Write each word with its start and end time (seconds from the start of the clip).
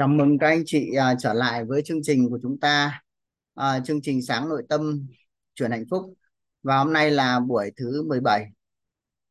Chào 0.00 0.08
mừng 0.08 0.38
các 0.38 0.46
anh 0.46 0.62
chị 0.66 0.94
à, 0.94 1.14
trở 1.18 1.32
lại 1.32 1.64
với 1.64 1.82
chương 1.82 2.02
trình 2.02 2.30
của 2.30 2.38
chúng 2.42 2.60
ta, 2.60 3.02
à, 3.54 3.80
chương 3.80 4.02
trình 4.02 4.22
Sáng 4.22 4.48
Nội 4.48 4.62
Tâm 4.68 5.06
Chuyển 5.54 5.70
Hạnh 5.70 5.84
Phúc. 5.90 6.14
Và 6.62 6.78
hôm 6.78 6.92
nay 6.92 7.10
là 7.10 7.40
buổi 7.40 7.72
thứ 7.76 8.02
17. 8.08 8.46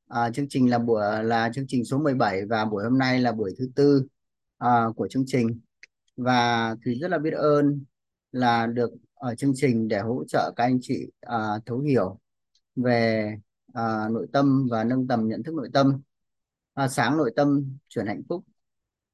À, 0.08 0.32
chương 0.32 0.50
trình 0.50 0.70
là 0.70 0.80
buổi 0.80 1.24
là 1.24 1.50
chương 1.54 1.66
trình 1.68 1.86
số 1.86 1.98
17 1.98 2.46
và 2.46 2.66
buổi 2.66 2.84
hôm 2.84 2.98
nay 2.98 3.20
là 3.20 3.32
buổi 3.32 3.54
thứ 3.60 3.70
tư 3.76 4.04
à, 4.58 4.86
của 4.96 5.08
chương 5.08 5.24
trình. 5.28 5.60
Và 6.18 6.76
thì 6.86 7.00
rất 7.00 7.08
là 7.12 7.18
biết 7.18 7.34
ơn 7.34 7.84
là 8.32 8.68
được 8.68 8.90
ở 9.14 9.36
chương 9.36 9.54
trình 9.56 9.88
để 9.88 10.00
hỗ 10.00 10.24
trợ 10.28 10.54
các 10.56 10.64
anh 10.64 10.80
chị 10.82 11.08
à, 11.22 11.38
thấu 11.66 11.80
hiểu 11.80 12.20
về 12.76 13.32
à, 13.74 14.10
nội 14.12 14.28
tâm 14.34 14.68
và 14.72 14.84
nâng 14.84 15.08
tầm 15.08 15.28
nhận 15.28 15.44
thức 15.44 15.56
nội 15.56 15.70
tâm. 15.74 16.02
À, 16.74 16.88
sáng 16.88 17.18
nội 17.18 17.34
tâm 17.36 17.78
chuyển 17.90 18.08
hạnh 18.08 18.22
phúc 18.30 18.44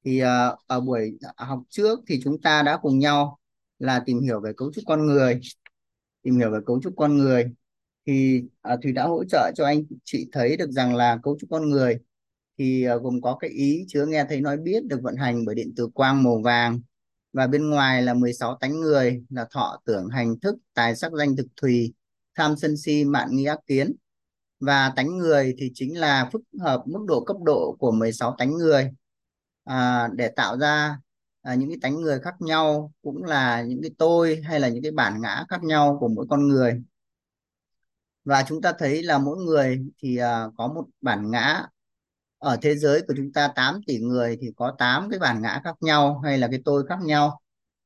thì 0.06 0.22
uh, 0.22 0.58
ở 0.66 0.80
buổi 0.80 1.18
học 1.36 1.62
trước 1.68 2.00
thì 2.06 2.20
chúng 2.24 2.40
ta 2.40 2.62
đã 2.62 2.78
cùng 2.82 2.98
nhau 2.98 3.38
là 3.78 4.02
tìm 4.06 4.20
hiểu 4.20 4.40
về 4.40 4.52
cấu 4.56 4.72
trúc 4.72 4.84
con 4.86 5.06
người 5.06 5.40
tìm 6.22 6.36
hiểu 6.36 6.50
về 6.50 6.58
cấu 6.66 6.80
trúc 6.82 6.94
con 6.96 7.16
người. 7.16 7.52
Thì 8.06 8.42
uh, 8.74 8.80
Thùy 8.82 8.92
đã 8.92 9.04
hỗ 9.06 9.24
trợ 9.24 9.52
cho 9.56 9.64
anh 9.64 9.82
chị 10.04 10.28
thấy 10.32 10.56
được 10.56 10.70
rằng 10.70 10.94
là 10.94 11.18
cấu 11.22 11.36
trúc 11.40 11.50
con 11.50 11.70
người 11.70 11.98
thì 12.58 12.86
uh, 12.96 13.02
gồm 13.02 13.20
có 13.20 13.36
cái 13.40 13.50
ý 13.50 13.84
chứa 13.88 14.06
nghe 14.06 14.24
thấy 14.28 14.40
nói 14.40 14.56
biết 14.56 14.84
được 14.86 15.02
vận 15.02 15.16
hành 15.16 15.44
bởi 15.44 15.54
điện 15.54 15.72
từ 15.76 15.86
quang 15.86 16.22
màu 16.22 16.40
vàng. 16.40 16.80
Và 17.32 17.46
bên 17.46 17.70
ngoài 17.70 18.02
là 18.02 18.14
16 18.14 18.56
tánh 18.60 18.80
người 18.80 19.24
là 19.30 19.46
thọ 19.50 19.80
tưởng 19.84 20.08
hành 20.08 20.40
thức 20.40 20.56
tài 20.74 20.96
sắc 20.96 21.12
danh 21.12 21.36
thực 21.36 21.46
thùy 21.56 21.94
tham 22.34 22.56
sân 22.56 22.76
si 22.76 23.04
mạn 23.04 23.28
nghi 23.32 23.44
ác 23.44 23.58
kiến. 23.66 23.92
Và 24.60 24.92
tánh 24.96 25.18
người 25.18 25.54
thì 25.58 25.70
chính 25.74 25.98
là 25.98 26.28
phức 26.32 26.42
hợp 26.60 26.82
mức 26.86 27.04
độ 27.08 27.24
cấp 27.24 27.36
độ 27.44 27.76
của 27.78 27.90
16 27.90 28.34
tánh 28.38 28.50
người 28.52 28.90
à, 29.66 30.08
để 30.14 30.28
tạo 30.28 30.58
ra 30.58 30.98
à, 31.42 31.54
những 31.54 31.68
cái 31.68 31.78
tánh 31.82 31.94
người 32.00 32.20
khác 32.20 32.34
nhau 32.40 32.92
cũng 33.02 33.24
là 33.24 33.62
những 33.62 33.82
cái 33.82 33.90
tôi 33.98 34.42
hay 34.44 34.60
là 34.60 34.68
những 34.68 34.82
cái 34.82 34.92
bản 34.92 35.20
ngã 35.22 35.44
khác 35.48 35.62
nhau 35.64 35.96
của 36.00 36.08
mỗi 36.08 36.26
con 36.30 36.48
người. 36.48 36.82
Và 38.24 38.44
chúng 38.48 38.62
ta 38.62 38.72
thấy 38.78 39.02
là 39.02 39.18
mỗi 39.18 39.36
người 39.36 39.86
thì 39.98 40.16
à, 40.16 40.46
có 40.56 40.68
một 40.68 40.84
bản 41.00 41.30
ngã. 41.30 41.66
Ở 42.38 42.56
thế 42.62 42.76
giới 42.76 43.02
của 43.08 43.14
chúng 43.16 43.32
ta 43.32 43.48
8 43.56 43.80
tỷ 43.86 43.98
người 43.98 44.38
thì 44.40 44.50
có 44.56 44.74
8 44.78 45.10
cái 45.10 45.18
bản 45.18 45.42
ngã 45.42 45.60
khác 45.64 45.76
nhau 45.80 46.20
hay 46.24 46.38
là 46.38 46.48
cái 46.50 46.60
tôi 46.64 46.86
khác 46.88 46.98
nhau. 47.02 47.40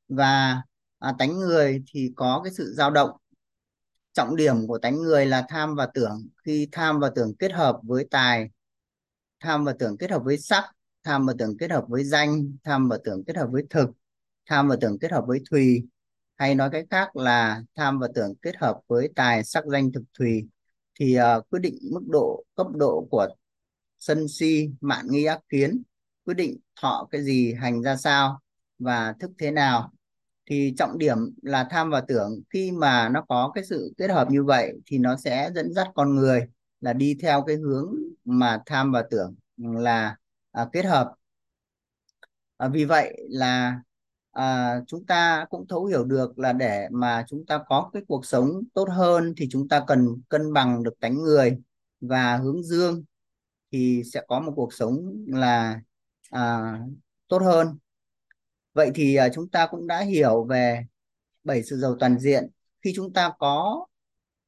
Và 0.09 0.62
à, 0.98 1.15
tánh 1.19 1.39
người 1.39 1.84
thì 1.92 2.12
có 2.17 2.41
cái 2.44 2.53
sự 2.53 2.75
dao 2.77 2.91
động. 2.91 3.11
Trọng 4.12 4.37
điểm 4.37 4.67
của 4.67 4.78
tánh 4.78 4.97
người 5.03 5.27
là 5.27 5.44
tham 5.48 5.75
và 5.75 5.89
tưởng. 5.94 6.28
Khi 6.44 6.69
tham 6.72 7.00
và 7.00 7.11
tưởng 7.15 7.34
kết 7.39 7.53
hợp 7.53 7.81
với 7.83 8.06
tài 8.11 8.50
tham 9.41 9.65
và 9.65 9.75
tưởng 9.78 9.97
kết 9.98 10.11
hợp 10.11 10.22
với 10.25 10.39
sắc 10.39 10.65
tham 11.05 11.27
và 11.27 11.33
tưởng 11.39 11.56
kết 11.59 11.70
hợp 11.70 11.84
với 11.89 12.05
danh 12.05 12.56
tham 12.65 12.89
và 12.89 12.98
tưởng 13.05 13.25
kết 13.25 13.37
hợp 13.37 13.48
với 13.51 13.62
thực 13.70 13.91
tham 14.47 14.69
và 14.69 14.77
tưởng 14.81 14.98
kết 14.98 15.12
hợp 15.12 15.25
với 15.27 15.41
thùy. 15.51 15.87
Hay 16.37 16.55
nói 16.55 16.70
cách 16.73 16.84
khác 16.91 17.17
là 17.17 17.62
tham 17.77 17.98
và 17.98 18.09
tưởng 18.15 18.34
kết 18.43 18.56
hợp 18.56 18.81
với 18.89 19.09
tài 19.17 19.45
sắc 19.45 19.65
danh 19.67 19.93
thực 19.93 20.03
thùy. 20.19 20.48
Thì 21.01 21.19
uh, 21.21 21.51
quyết 21.51 21.59
định 21.62 21.78
mức 21.93 22.03
độ 22.09 22.45
cấp 22.55 22.67
độ 22.75 23.09
của 23.11 23.28
sân 23.98 24.28
si 24.28 24.71
mạn 24.81 25.06
nghi 25.11 25.25
ác 25.25 25.41
kiến 25.48 25.83
quyết 26.25 26.34
định 26.34 26.59
thọ 26.81 27.09
cái 27.11 27.23
gì 27.23 27.55
hành 27.55 27.83
ra 27.83 27.97
sao 27.97 28.41
và 28.78 29.15
thức 29.21 29.31
thế 29.39 29.51
nào. 29.51 29.93
Thì 30.47 30.75
trọng 30.78 30.98
điểm 30.98 31.17
là 31.43 31.67
tham 31.71 31.91
và 31.91 32.01
tưởng 32.01 32.43
khi 32.51 32.73
mà 32.73 33.09
nó 33.09 33.25
có 33.28 33.53
cái 33.55 33.65
sự 33.65 33.95
kết 33.98 34.11
hợp 34.11 34.31
như 34.31 34.45
vậy 34.45 34.73
thì 34.87 34.98
nó 34.98 35.17
sẽ 35.17 35.51
dẫn 35.55 35.75
dắt 35.75 35.89
con 35.95 36.15
người 36.17 36.47
là 36.81 36.93
đi 36.93 37.17
theo 37.23 37.43
cái 37.43 37.56
hướng 37.56 37.95
mà 38.25 38.62
tham 38.67 38.93
và 38.93 39.05
tưởng 39.11 39.34
là 39.56 40.17
à, 40.53 40.69
kết 40.73 40.84
hợp. 40.84 41.12
À, 42.56 42.69
vì 42.69 42.84
vậy 42.84 43.17
là 43.29 43.81
à, 44.33 44.75
chúng 44.87 45.06
ta 45.06 45.47
cũng 45.51 45.67
thấu 45.69 45.84
hiểu 45.87 46.05
được 46.05 46.39
là 46.39 46.53
để 46.53 46.88
mà 46.93 47.25
chúng 47.28 47.47
ta 47.47 47.61
có 47.69 47.91
cái 47.93 48.03
cuộc 48.09 48.27
sống 48.27 48.49
tốt 48.75 48.88
hơn 48.91 49.34
thì 49.37 49.49
chúng 49.50 49.69
ta 49.69 49.84
cần 49.87 50.22
cân 50.28 50.53
bằng 50.53 50.83
được 50.83 51.00
tánh 51.00 51.15
người 51.22 51.59
và 52.00 52.37
hướng 52.37 52.62
dương 52.62 53.05
thì 53.72 54.03
sẽ 54.12 54.22
có 54.28 54.41
một 54.41 54.53
cuộc 54.56 54.72
sống 54.72 55.25
là 55.27 55.81
à, 56.31 56.75
tốt 57.28 57.43
hơn. 57.43 57.78
Vậy 58.75 58.91
thì 58.94 59.17
à, 59.17 59.28
chúng 59.34 59.49
ta 59.49 59.67
cũng 59.71 59.87
đã 59.87 60.00
hiểu 60.00 60.44
về 60.44 60.84
bảy 61.44 61.62
sự 61.62 61.77
giàu 61.78 61.97
toàn 62.00 62.19
diện. 62.19 62.49
Khi 62.82 62.93
chúng 62.97 63.12
ta 63.12 63.32
có 63.38 63.87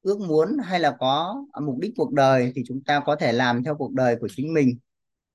ước 0.01 0.19
muốn 0.19 0.57
hay 0.63 0.79
là 0.79 0.95
có 0.99 1.45
mục 1.61 1.79
đích 1.79 1.93
cuộc 1.97 2.13
đời 2.13 2.51
thì 2.55 2.63
chúng 2.67 2.83
ta 2.83 2.99
có 3.05 3.15
thể 3.15 3.31
làm 3.33 3.63
theo 3.63 3.75
cuộc 3.75 3.93
đời 3.93 4.15
của 4.21 4.27
chính 4.35 4.53
mình 4.53 4.79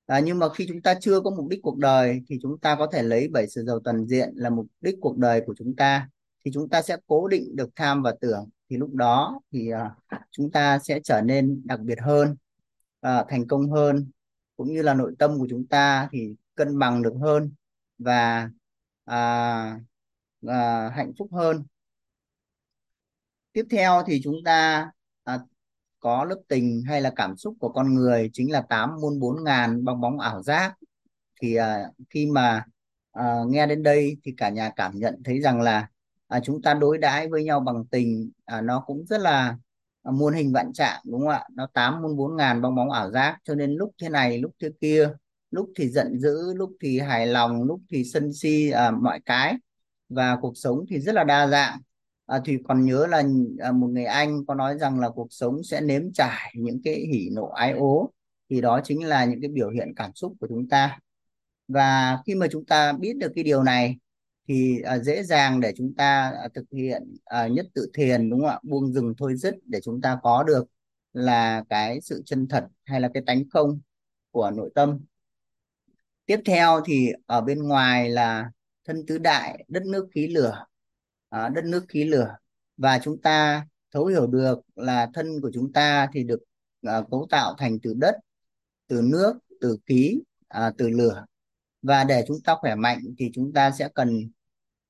à, 0.09 0.21
nhưng 0.21 0.39
mà 0.39 0.47
khi 0.55 0.67
chúng 0.69 0.83
ta 0.83 0.95
chưa 1.01 1.21
có 1.21 1.31
mục 1.31 1.49
đích 1.49 1.61
cuộc 1.63 1.79
đời 1.79 2.23
thì 2.29 2.39
chúng 2.43 2.59
ta 2.59 2.77
có 2.77 2.87
thể 2.93 3.03
lấy 3.03 3.29
bảy 3.29 3.49
sự 3.49 3.65
giàu 3.65 3.81
toàn 3.85 4.07
diện 4.07 4.31
là 4.35 4.51
mục 4.51 4.67
đích 4.81 4.95
cuộc 5.01 5.19
đời 5.19 5.43
của 5.47 5.55
chúng 5.59 5.77
ta. 5.77 6.09
Thì 6.45 6.51
chúng 6.55 6.69
ta 6.69 6.83
sẽ 6.83 6.97
cố 7.07 7.29
định 7.29 7.57
được 7.57 7.71
tham 7.77 8.03
và 8.03 8.15
tưởng. 8.21 8.49
Thì 8.71 8.77
lúc 8.77 8.95
đó 8.95 9.41
thì 9.53 9.71
à, 9.71 9.95
chúng 10.31 10.51
ta 10.51 10.79
sẽ 10.79 11.01
trở 11.05 11.21
nên 11.21 11.63
đặc 11.65 11.81
biệt 11.81 12.01
hơn 12.01 12.37
à, 13.01 13.25
thành 13.29 13.47
công 13.47 13.71
hơn. 13.71 14.11
Cũng 14.57 14.73
như 14.73 14.83
là 14.83 14.95
nội 14.95 15.15
tâm 15.19 15.39
của 15.39 15.47
chúng 15.51 15.67
ta 15.67 16.09
thì 16.13 16.35
cân 16.55 16.79
bằng 16.79 17.03
được 17.03 17.15
hơn 17.21 17.53
và 17.99 18.51
à, 19.05 19.81
à, 20.47 20.91
hạnh 20.91 21.13
phúc 21.19 21.29
hơn. 21.33 21.65
Tiếp 23.53 23.65
theo 23.71 24.03
thì 24.07 24.21
chúng 24.25 24.37
ta 24.45 24.91
có 26.01 26.25
lớp 26.25 26.37
tình 26.49 26.83
hay 26.87 27.01
là 27.01 27.13
cảm 27.17 27.37
xúc 27.37 27.57
của 27.61 27.69
con 27.69 27.95
người 27.95 28.31
chính 28.33 28.53
là 28.53 28.61
tám 28.61 28.91
muôn 29.01 29.21
bốn 29.21 29.45
ngàn 29.45 29.85
bong 29.85 30.01
bóng 30.01 30.19
ảo 30.19 30.43
giác. 30.43 30.75
Thì 31.41 31.55
à, 31.55 31.91
khi 32.11 32.27
mà 32.27 32.65
à, 33.13 33.37
nghe 33.49 33.67
đến 33.67 33.83
đây 33.83 34.17
thì 34.25 34.35
cả 34.37 34.49
nhà 34.49 34.71
cảm 34.77 34.93
nhận 34.99 35.23
thấy 35.25 35.41
rằng 35.41 35.61
là 35.61 35.89
à, 36.29 36.41
chúng 36.41 36.63
ta 36.63 36.75
đối 36.75 36.99
đãi 36.99 37.29
với 37.29 37.45
nhau 37.45 37.61
bằng 37.61 37.85
tình 37.91 38.31
à, 38.45 38.61
nó 38.61 38.81
cũng 38.87 39.07
rất 39.07 39.21
là 39.21 39.57
à, 40.03 40.11
muôn 40.11 40.35
hình 40.35 40.53
vạn 40.53 40.73
trạng 40.73 41.01
đúng 41.05 41.21
không 41.21 41.29
ạ? 41.29 41.45
Nó 41.55 41.67
tám 41.73 42.03
muôn 42.03 42.17
bốn 42.17 42.37
ngàn 42.37 42.63
bong 42.63 42.75
bóng 42.75 42.91
ảo 42.91 43.11
giác. 43.11 43.39
Cho 43.45 43.55
nên 43.55 43.73
lúc 43.75 43.93
thế 44.03 44.09
này 44.09 44.39
lúc 44.39 44.53
thế 44.63 44.69
kia 44.81 45.11
lúc 45.51 45.71
thì 45.77 45.89
giận 45.89 46.19
dữ 46.21 46.55
lúc 46.55 46.71
thì 46.83 46.99
hài 47.01 47.27
lòng 47.27 47.63
lúc 47.63 47.81
thì 47.91 48.05
sân 48.05 48.33
si 48.33 48.71
à, 48.71 48.91
mọi 48.91 49.21
cái. 49.27 49.57
Và 50.09 50.37
cuộc 50.41 50.53
sống 50.57 50.85
thì 50.89 51.01
rất 51.01 51.15
là 51.15 51.25
đa 51.25 51.47
dạng 51.47 51.79
à, 52.28 52.41
thì 52.44 52.59
còn 52.69 52.84
nhớ 52.84 53.06
là 53.06 53.22
à, 53.59 53.72
một 53.72 53.87
người 53.87 54.05
anh 54.05 54.47
có 54.47 54.55
nói 54.55 54.78
rằng 54.78 55.00
là 55.00 55.09
cuộc 55.11 55.28
sống 55.31 55.62
sẽ 55.62 55.81
nếm 55.81 56.12
trải 56.12 56.55
những 56.56 56.81
cái 56.84 56.94
hỉ 56.94 57.28
nộ 57.33 57.47
ái 57.47 57.72
ố. 57.72 58.12
Thì 58.50 58.61
đó 58.61 58.81
chính 58.84 59.06
là 59.06 59.25
những 59.25 59.41
cái 59.41 59.50
biểu 59.50 59.71
hiện 59.71 59.93
cảm 59.97 60.15
xúc 60.15 60.34
của 60.41 60.49
chúng 60.49 60.69
ta. 60.69 60.99
Và 61.69 62.19
khi 62.27 62.34
mà 62.34 62.47
chúng 62.50 62.65
ta 62.67 62.93
biết 62.93 63.17
được 63.17 63.33
cái 63.34 63.44
điều 63.44 63.62
này 63.62 63.99
thì 64.49 64.81
à, 64.81 64.99
dễ 64.99 65.22
dàng 65.22 65.61
để 65.61 65.72
chúng 65.77 65.94
ta 65.94 66.33
à, 66.43 66.49
thực 66.55 66.65
hiện 66.72 67.15
à, 67.25 67.49
nhất 67.49 67.67
tự 67.75 67.91
thiền 67.94 68.31
đúng 68.31 68.41
không 68.41 68.49
ạ? 68.49 68.59
Buông 68.62 68.93
dừng 68.93 69.15
thôi 69.19 69.37
dứt 69.37 69.55
để 69.65 69.81
chúng 69.81 70.00
ta 70.00 70.19
có 70.22 70.43
được 70.43 70.65
là 71.12 71.65
cái 71.69 72.00
sự 72.00 72.22
chân 72.27 72.49
thật 72.49 72.67
hay 72.84 73.00
là 73.00 73.11
cái 73.15 73.22
tánh 73.27 73.43
không 73.50 73.81
của 74.31 74.50
nội 74.50 74.71
tâm. 74.75 74.99
Tiếp 76.27 76.41
theo 76.44 76.81
thì 76.87 77.12
ở 77.27 77.41
bên 77.41 77.62
ngoài 77.62 78.11
là 78.11 78.50
thân 78.84 79.06
tứ 79.06 79.19
đại 79.19 79.65
đất 79.69 79.83
nước 79.87 80.09
khí 80.15 80.27
lửa 80.27 80.65
à, 81.28 81.49
đất 81.49 81.65
nước 81.65 81.84
khí 81.89 82.05
lửa. 82.05 82.37
Và 82.77 82.99
chúng 83.03 83.21
ta 83.21 83.66
thấu 83.93 84.06
hiểu 84.06 84.27
được 84.27 84.61
là 84.77 85.09
thân 85.15 85.41
của 85.43 85.50
chúng 85.55 85.72
ta 85.72 86.09
thì 86.12 86.25
được 86.25 86.41
à, 86.83 87.03
cấu 87.11 87.27
tạo 87.31 87.55
thành 87.59 87.78
từ 87.83 87.94
đất 87.94 88.15
từ 88.89 89.03
nước 89.05 89.38
từ 89.61 89.78
khí 89.87 90.21
à, 90.49 90.72
từ 90.78 90.88
lửa. 90.88 91.25
Và 91.83 92.05
để 92.05 92.25
chúng 92.28 92.41
ta 92.44 92.55
khỏe 92.61 92.75
mạnh 92.75 92.99
thì 93.19 93.31
chúng 93.34 93.53
ta 93.53 93.71
sẽ 93.71 93.88
cần 93.94 94.31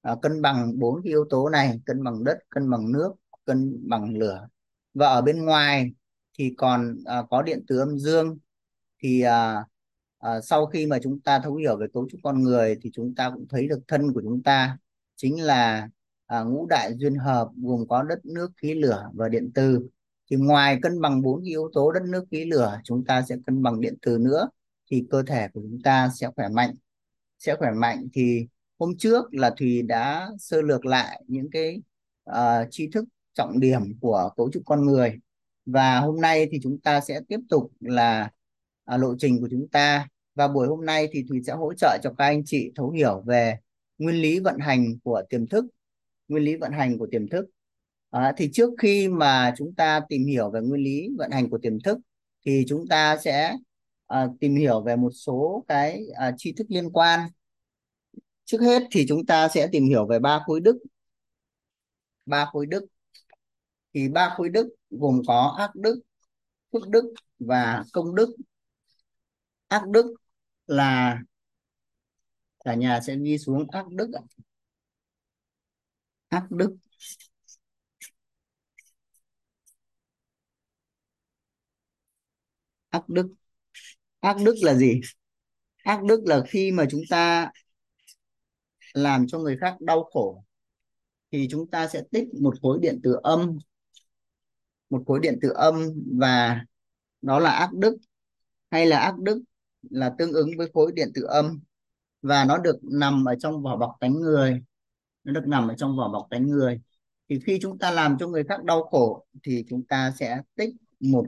à, 0.03 0.15
cân 0.23 0.43
bằng 0.43 0.79
bốn 0.79 1.03
cái 1.03 1.09
yếu 1.11 1.25
tố 1.31 1.49
này 1.49 1.81
cân 1.87 2.05
bằng 2.05 2.25
đất 2.25 2.39
cân 2.51 2.71
bằng 2.71 2.93
nước 2.93 3.13
cân 3.45 3.89
bằng 3.89 4.17
lửa. 4.17 4.49
Và 4.95 5.07
ở 5.07 5.23
bên 5.23 5.45
ngoài 5.45 5.93
thì 6.39 6.55
còn 6.57 6.97
à, 7.05 7.23
có 7.31 7.43
điện 7.43 7.65
từ 7.69 7.79
âm 7.79 7.99
dương. 7.99 8.39
Thì 9.03 9.21
à, 9.21 9.65
à, 10.19 10.41
sau 10.41 10.67
khi 10.67 10.87
mà 10.87 10.99
chúng 11.03 11.21
ta 11.21 11.41
thấu 11.45 11.55
hiểu 11.55 11.77
về 11.77 11.87
cấu 11.93 12.09
trúc 12.11 12.21
con 12.23 12.43
người 12.43 12.79
thì 12.83 12.91
chúng 12.93 13.15
ta 13.15 13.31
cũng 13.35 13.47
thấy 13.49 13.69
được 13.69 13.81
thân 13.89 14.13
của 14.13 14.21
chúng 14.25 14.43
ta 14.43 14.79
chính 15.17 15.43
là 15.43 15.89
à, 16.29 16.41
ngũ 16.43 16.67
đại 16.67 16.95
duyên 16.97 17.15
hợp 17.15 17.49
gồm 17.57 17.89
có 17.89 18.03
đất 18.03 18.25
nước 18.25 18.51
khí 18.57 18.75
lửa 18.75 19.11
và 19.15 19.29
điện 19.29 19.51
từ. 19.55 19.89
Thì 20.31 20.37
ngoài 20.37 20.79
cân 20.83 21.01
bằng 21.01 21.23
bốn 21.23 21.43
yếu 21.43 21.71
tố 21.75 21.93
đất 21.93 22.03
nước 22.03 22.25
khí 22.31 22.45
lửa 22.45 22.81
chúng 22.85 23.05
ta 23.05 23.23
sẽ 23.29 23.37
cân 23.47 23.63
bằng 23.63 23.81
điện 23.81 23.95
từ 24.03 24.19
nữa 24.19 24.49
thì 24.91 25.05
cơ 25.11 25.23
thể 25.23 25.49
của 25.55 25.61
chúng 25.63 25.83
ta 25.83 26.11
sẽ 26.15 26.31
khỏe 26.37 26.49
mạnh. 26.49 26.75
Sẽ 27.39 27.57
khỏe 27.57 27.71
mạnh 27.71 28.09
thì 28.13 28.47
hôm 28.79 28.97
trước 28.99 29.35
là 29.35 29.51
Thùy 29.59 29.83
đã 29.83 30.31
sơ 30.39 30.63
lược 30.63 30.87
lại 30.87 31.23
những 31.27 31.51
cái 31.51 31.83
uh, 32.31 32.69
tri 32.71 32.91
thức 32.91 33.05
trọng 33.35 33.61
điểm 33.61 33.99
của 34.01 34.31
cấu 34.37 34.51
trúc 34.53 34.63
con 34.67 34.87
người. 34.87 35.19
Và 35.67 36.01
hôm 36.01 36.21
nay 36.21 36.49
thì 36.51 36.59
chúng 36.63 36.79
ta 36.81 37.01
sẽ 37.01 37.21
tiếp 37.29 37.41
tục 37.49 37.73
là 37.81 38.31
uh, 38.95 39.01
lộ 39.01 39.15
trình 39.19 39.41
của 39.41 39.49
chúng 39.51 39.69
ta. 39.69 40.09
Và 40.35 40.49
buổi 40.49 40.69
hôm 40.69 40.87
nay 40.87 41.09
thì 41.13 41.25
Thùy 41.29 41.43
sẽ 41.47 41.53
hỗ 41.53 41.75
trợ 41.75 41.99
cho 42.03 42.13
các 42.19 42.25
anh 42.25 42.43
chị 42.45 42.73
thấu 42.75 42.91
hiểu 42.91 43.23
về 43.27 43.59
nguyên 43.99 44.17
lý 44.17 44.41
vận 44.41 44.59
hành 44.59 44.99
của 45.05 45.23
tiềm 45.29 45.47
thức 45.47 45.65
nguyên 46.29 46.45
lý 46.45 46.57
vận 46.57 46.73
hành 46.73 46.99
của 46.99 47.07
tiềm 47.11 47.29
thức. 47.29 47.47
À, 48.11 48.35
thì 48.37 48.51
trước 48.53 48.71
khi 48.79 49.09
mà 49.09 49.55
chúng 49.57 49.75
ta 49.75 50.01
tìm 50.09 50.27
hiểu 50.27 50.51
về 50.51 50.61
nguyên 50.61 50.83
lý 50.83 51.09
vận 51.19 51.31
hành 51.31 51.51
của 51.51 51.59
tiềm 51.59 51.81
thức 51.81 51.99
thì 52.47 52.65
chúng 52.69 52.89
ta 52.89 53.17
sẽ 53.17 53.57
à, 54.07 54.29
tìm 54.41 54.57
hiểu 54.57 54.83
về 54.83 54.97
một 54.97 55.11
số 55.11 55.65
cái 55.69 56.07
à, 56.15 56.33
tri 56.37 56.53
thức 56.53 56.67
liên 56.71 56.91
quan. 56.93 57.21
Trước 58.45 58.61
hết 58.61 58.83
thì 58.91 59.07
chúng 59.09 59.27
ta 59.27 59.49
sẽ 59.49 59.69
tìm 59.73 59.85
hiểu 59.85 60.07
về 60.07 60.19
ba 60.19 60.43
khối 60.47 60.61
đức. 60.61 60.79
Ba 62.27 62.45
khối 62.53 62.67
đức. 62.67 62.87
Thì 63.95 64.09
ba 64.09 64.35
khối 64.37 64.49
đức 64.49 64.69
gồm 64.91 65.23
có 65.27 65.55
ác 65.59 65.71
đức 65.75 66.01
phước 66.73 66.89
đức 66.89 67.15
và 67.39 67.85
công 67.93 68.15
đức. 68.15 68.37
Ác 69.69 69.89
đức 69.89 70.15
là 70.67 71.19
cả 72.65 72.75
nhà 72.75 73.01
sẽ 73.01 73.17
ghi 73.23 73.39
xuống 73.39 73.71
ác 73.71 73.89
đức 73.89 74.11
ác 76.31 76.51
đức 76.51 76.77
ác 82.91 83.09
đức 83.09 83.29
ác 84.21 84.37
đức 84.45 84.55
là 84.63 84.75
gì? 84.75 85.01
Ác 85.85 86.05
đức 86.05 86.21
là 86.25 86.43
khi 86.49 86.73
mà 86.73 86.85
chúng 86.91 87.03
ta 87.11 87.51
làm 88.95 89.27
cho 89.27 89.39
người 89.39 89.57
khác 89.61 89.81
đau 89.81 90.05
khổ, 90.13 90.45
thì 91.33 91.49
chúng 91.51 91.71
ta 91.71 91.89
sẽ 91.89 92.03
tích 92.11 92.29
một 92.43 92.55
khối 92.63 92.79
điện 92.83 93.01
tử 93.03 93.17
âm, 93.23 93.59
một 94.91 95.03
khối 95.07 95.21
điện 95.23 95.39
tử 95.43 95.49
âm 95.49 95.75
và 96.19 96.61
đó 97.23 97.39
là 97.41 97.51
ác 97.51 97.71
đức 97.75 97.97
hay 98.71 98.87
là 98.87 98.99
ác 98.99 99.19
đức 99.19 99.43
là 99.83 100.15
tương 100.19 100.33
ứng 100.33 100.51
với 100.59 100.71
khối 100.75 100.93
điện 100.95 101.09
tử 101.15 101.23
âm 101.23 101.61
và 102.23 102.45
nó 102.45 102.59
được 102.59 102.77
nằm 102.83 103.25
ở 103.25 103.35
trong 103.41 103.63
vỏ 103.63 103.77
bọc 103.77 103.97
tánh 104.01 104.13
người 104.13 104.63
nó 105.29 105.35
được 105.41 105.47
nằm 105.47 105.69
ở 105.69 105.75
trong 105.75 105.97
vỏ 105.97 106.09
bọc 106.09 106.27
tánh 106.31 106.47
người. 106.47 106.81
Thì 107.29 107.41
khi 107.47 107.59
chúng 107.63 107.79
ta 107.79 107.91
làm 107.91 108.17
cho 108.21 108.29
người 108.29 108.45
khác 108.45 108.65
đau 108.65 108.83
khổ 108.83 109.27
thì 109.43 109.65
chúng 109.69 109.83
ta 109.87 110.13
sẽ 110.19 110.43
tích 110.55 110.75
một 111.01 111.27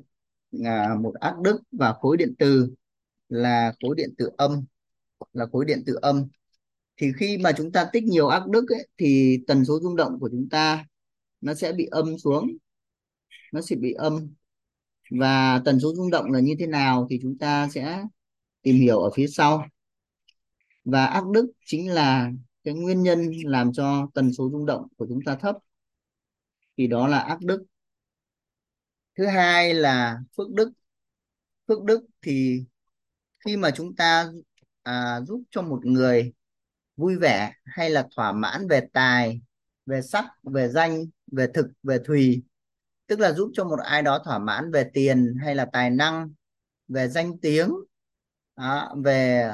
à, 0.65 0.97
một 1.01 1.15
ác 1.21 1.39
đức 1.41 1.63
và 1.73 1.93
khối 1.93 2.17
điện 2.17 2.35
từ 2.39 2.75
là 3.29 3.73
khối 3.83 3.95
điện 3.97 4.15
tử 4.19 4.31
âm 4.37 4.65
là 5.33 5.47
khối 5.53 5.65
điện 5.65 5.83
tử 5.87 5.99
âm. 6.03 6.29
Thì 6.97 7.13
khi 7.17 7.39
mà 7.39 7.53
chúng 7.57 7.73
ta 7.73 7.91
tích 7.93 8.05
nhiều 8.05 8.29
ác 8.29 8.49
đức 8.49 8.69
ấy, 8.69 8.89
thì 8.99 9.39
tần 9.47 9.65
số 9.65 9.81
rung 9.81 9.97
động 9.97 10.19
của 10.21 10.29
chúng 10.33 10.49
ta 10.51 10.87
nó 11.41 11.55
sẽ 11.55 11.73
bị 11.73 11.85
âm 11.91 12.19
xuống 12.19 12.49
nó 13.53 13.61
sẽ 13.61 13.77
bị 13.77 13.93
âm. 13.93 14.35
Và 15.11 15.63
tần 15.65 15.81
số 15.81 15.95
rung 15.95 16.11
động 16.11 16.33
là 16.33 16.41
như 16.41 16.55
thế 16.59 16.67
nào 16.67 17.07
thì 17.11 17.19
chúng 17.23 17.39
ta 17.39 17.69
sẽ 17.69 18.05
tìm 18.63 18.77
hiểu 18.77 18.99
ở 19.01 19.11
phía 19.15 19.27
sau. 19.27 19.67
Và 20.85 21.07
ác 21.07 21.25
đức 21.29 21.53
chính 21.67 21.91
là 21.91 22.31
cái 22.65 22.75
nguyên 22.75 23.03
nhân 23.03 23.31
làm 23.45 23.73
cho 23.73 24.09
tần 24.15 24.33
số 24.33 24.51
rung 24.53 24.67
động 24.67 24.87
của 24.97 25.07
chúng 25.09 25.21
ta 25.27 25.37
thấp 25.37 25.57
thì 26.77 26.87
đó 26.87 27.09
là 27.09 27.19
ác 27.19 27.41
đức. 27.41 27.65
Thứ 29.19 29.27
hai 29.27 29.75
là 29.75 30.19
phước 30.37 30.51
đức. 30.51 30.73
Phước 31.69 31.85
đức 31.85 32.07
thì 32.23 32.65
khi 33.45 33.57
mà 33.57 33.71
chúng 33.71 33.97
ta 33.97 34.27
à, 34.83 35.21
giúp 35.21 35.43
cho 35.51 35.63
một 35.63 35.87
người 35.87 36.33
vui 36.97 37.17
vẻ 37.17 37.53
hay 37.65 37.91
là 37.91 38.09
thỏa 38.17 38.33
mãn 38.33 38.69
về 38.69 38.89
tài 38.93 39.41
về 39.87 40.03
sắc 40.03 40.25
về 40.43 40.69
danh 40.69 41.07
về 41.33 41.47
thực 41.55 41.67
về 41.83 41.99
thùy 42.05 42.43
tức 43.07 43.21
là 43.21 43.33
giúp 43.33 43.51
cho 43.55 43.65
một 43.65 43.81
ai 43.85 44.03
đó 44.03 44.23
thỏa 44.25 44.39
mãn 44.39 44.71
về 44.73 44.91
tiền 44.95 45.37
hay 45.45 45.55
là 45.55 45.67
tài 45.73 45.91
năng 45.91 46.31
về 46.89 47.09
danh 47.09 47.39
tiếng 47.39 47.71
à, 48.55 48.89
về 49.05 49.51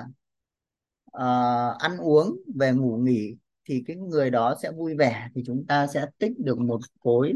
uh, 1.16 1.78
ăn 1.78 1.98
uống 1.98 2.36
về 2.54 2.72
ngủ 2.72 2.96
nghỉ 2.96 3.36
thì 3.64 3.82
cái 3.86 3.96
người 3.96 4.30
đó 4.30 4.56
sẽ 4.62 4.70
vui 4.70 4.94
vẻ 4.96 5.28
thì 5.34 5.42
chúng 5.46 5.66
ta 5.66 5.86
sẽ 5.86 6.06
tích 6.18 6.32
được 6.38 6.58
một 6.58 6.80
khối 7.00 7.32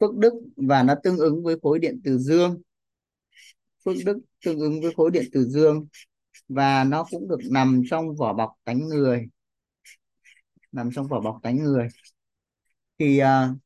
phước 0.00 0.16
đức 0.16 0.32
và 0.56 0.82
nó 0.82 0.94
tương 1.02 1.18
ứng 1.18 1.44
với 1.44 1.56
khối 1.62 1.78
điện 1.78 2.00
từ 2.04 2.18
dương. 2.18 2.62
Phước 3.84 3.94
đức 4.06 4.18
tương 4.44 4.58
ứng 4.60 4.80
với 4.82 4.94
khối 4.96 5.10
điện 5.10 5.24
từ 5.32 5.44
dương 5.44 5.86
và 6.48 6.84
nó 6.84 7.04
cũng 7.10 7.28
được 7.28 7.40
nằm 7.50 7.82
trong 7.90 8.16
vỏ 8.16 8.32
bọc 8.32 8.50
tánh 8.64 8.88
người 8.88 9.28
nằm 10.72 10.90
trong 10.94 11.08
vỏ 11.08 11.20
bọc 11.20 11.38
tánh 11.42 11.56
người. 11.56 11.88
Thì 12.98 13.20
uh, 13.22 13.56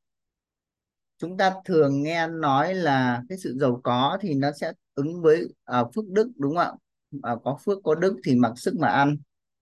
chúng 1.18 1.36
ta 1.36 1.54
thường 1.64 2.02
nghe 2.02 2.28
nói 2.28 2.74
là 2.74 3.22
cái 3.28 3.38
sự 3.38 3.56
giàu 3.60 3.80
có 3.84 4.18
thì 4.20 4.34
nó 4.34 4.50
sẽ 4.60 4.72
ứng 4.94 5.22
với 5.22 5.44
uh, 5.80 5.94
phước 5.94 6.04
đức 6.08 6.30
đúng 6.36 6.56
không 6.56 6.58
ạ? 6.58 6.72
Và 7.10 7.36
có 7.44 7.58
phước 7.64 7.78
có 7.84 7.94
đức 7.94 8.16
thì 8.24 8.34
mặc 8.34 8.52
sức 8.56 8.74
mà 8.78 8.88
ăn. 8.88 9.16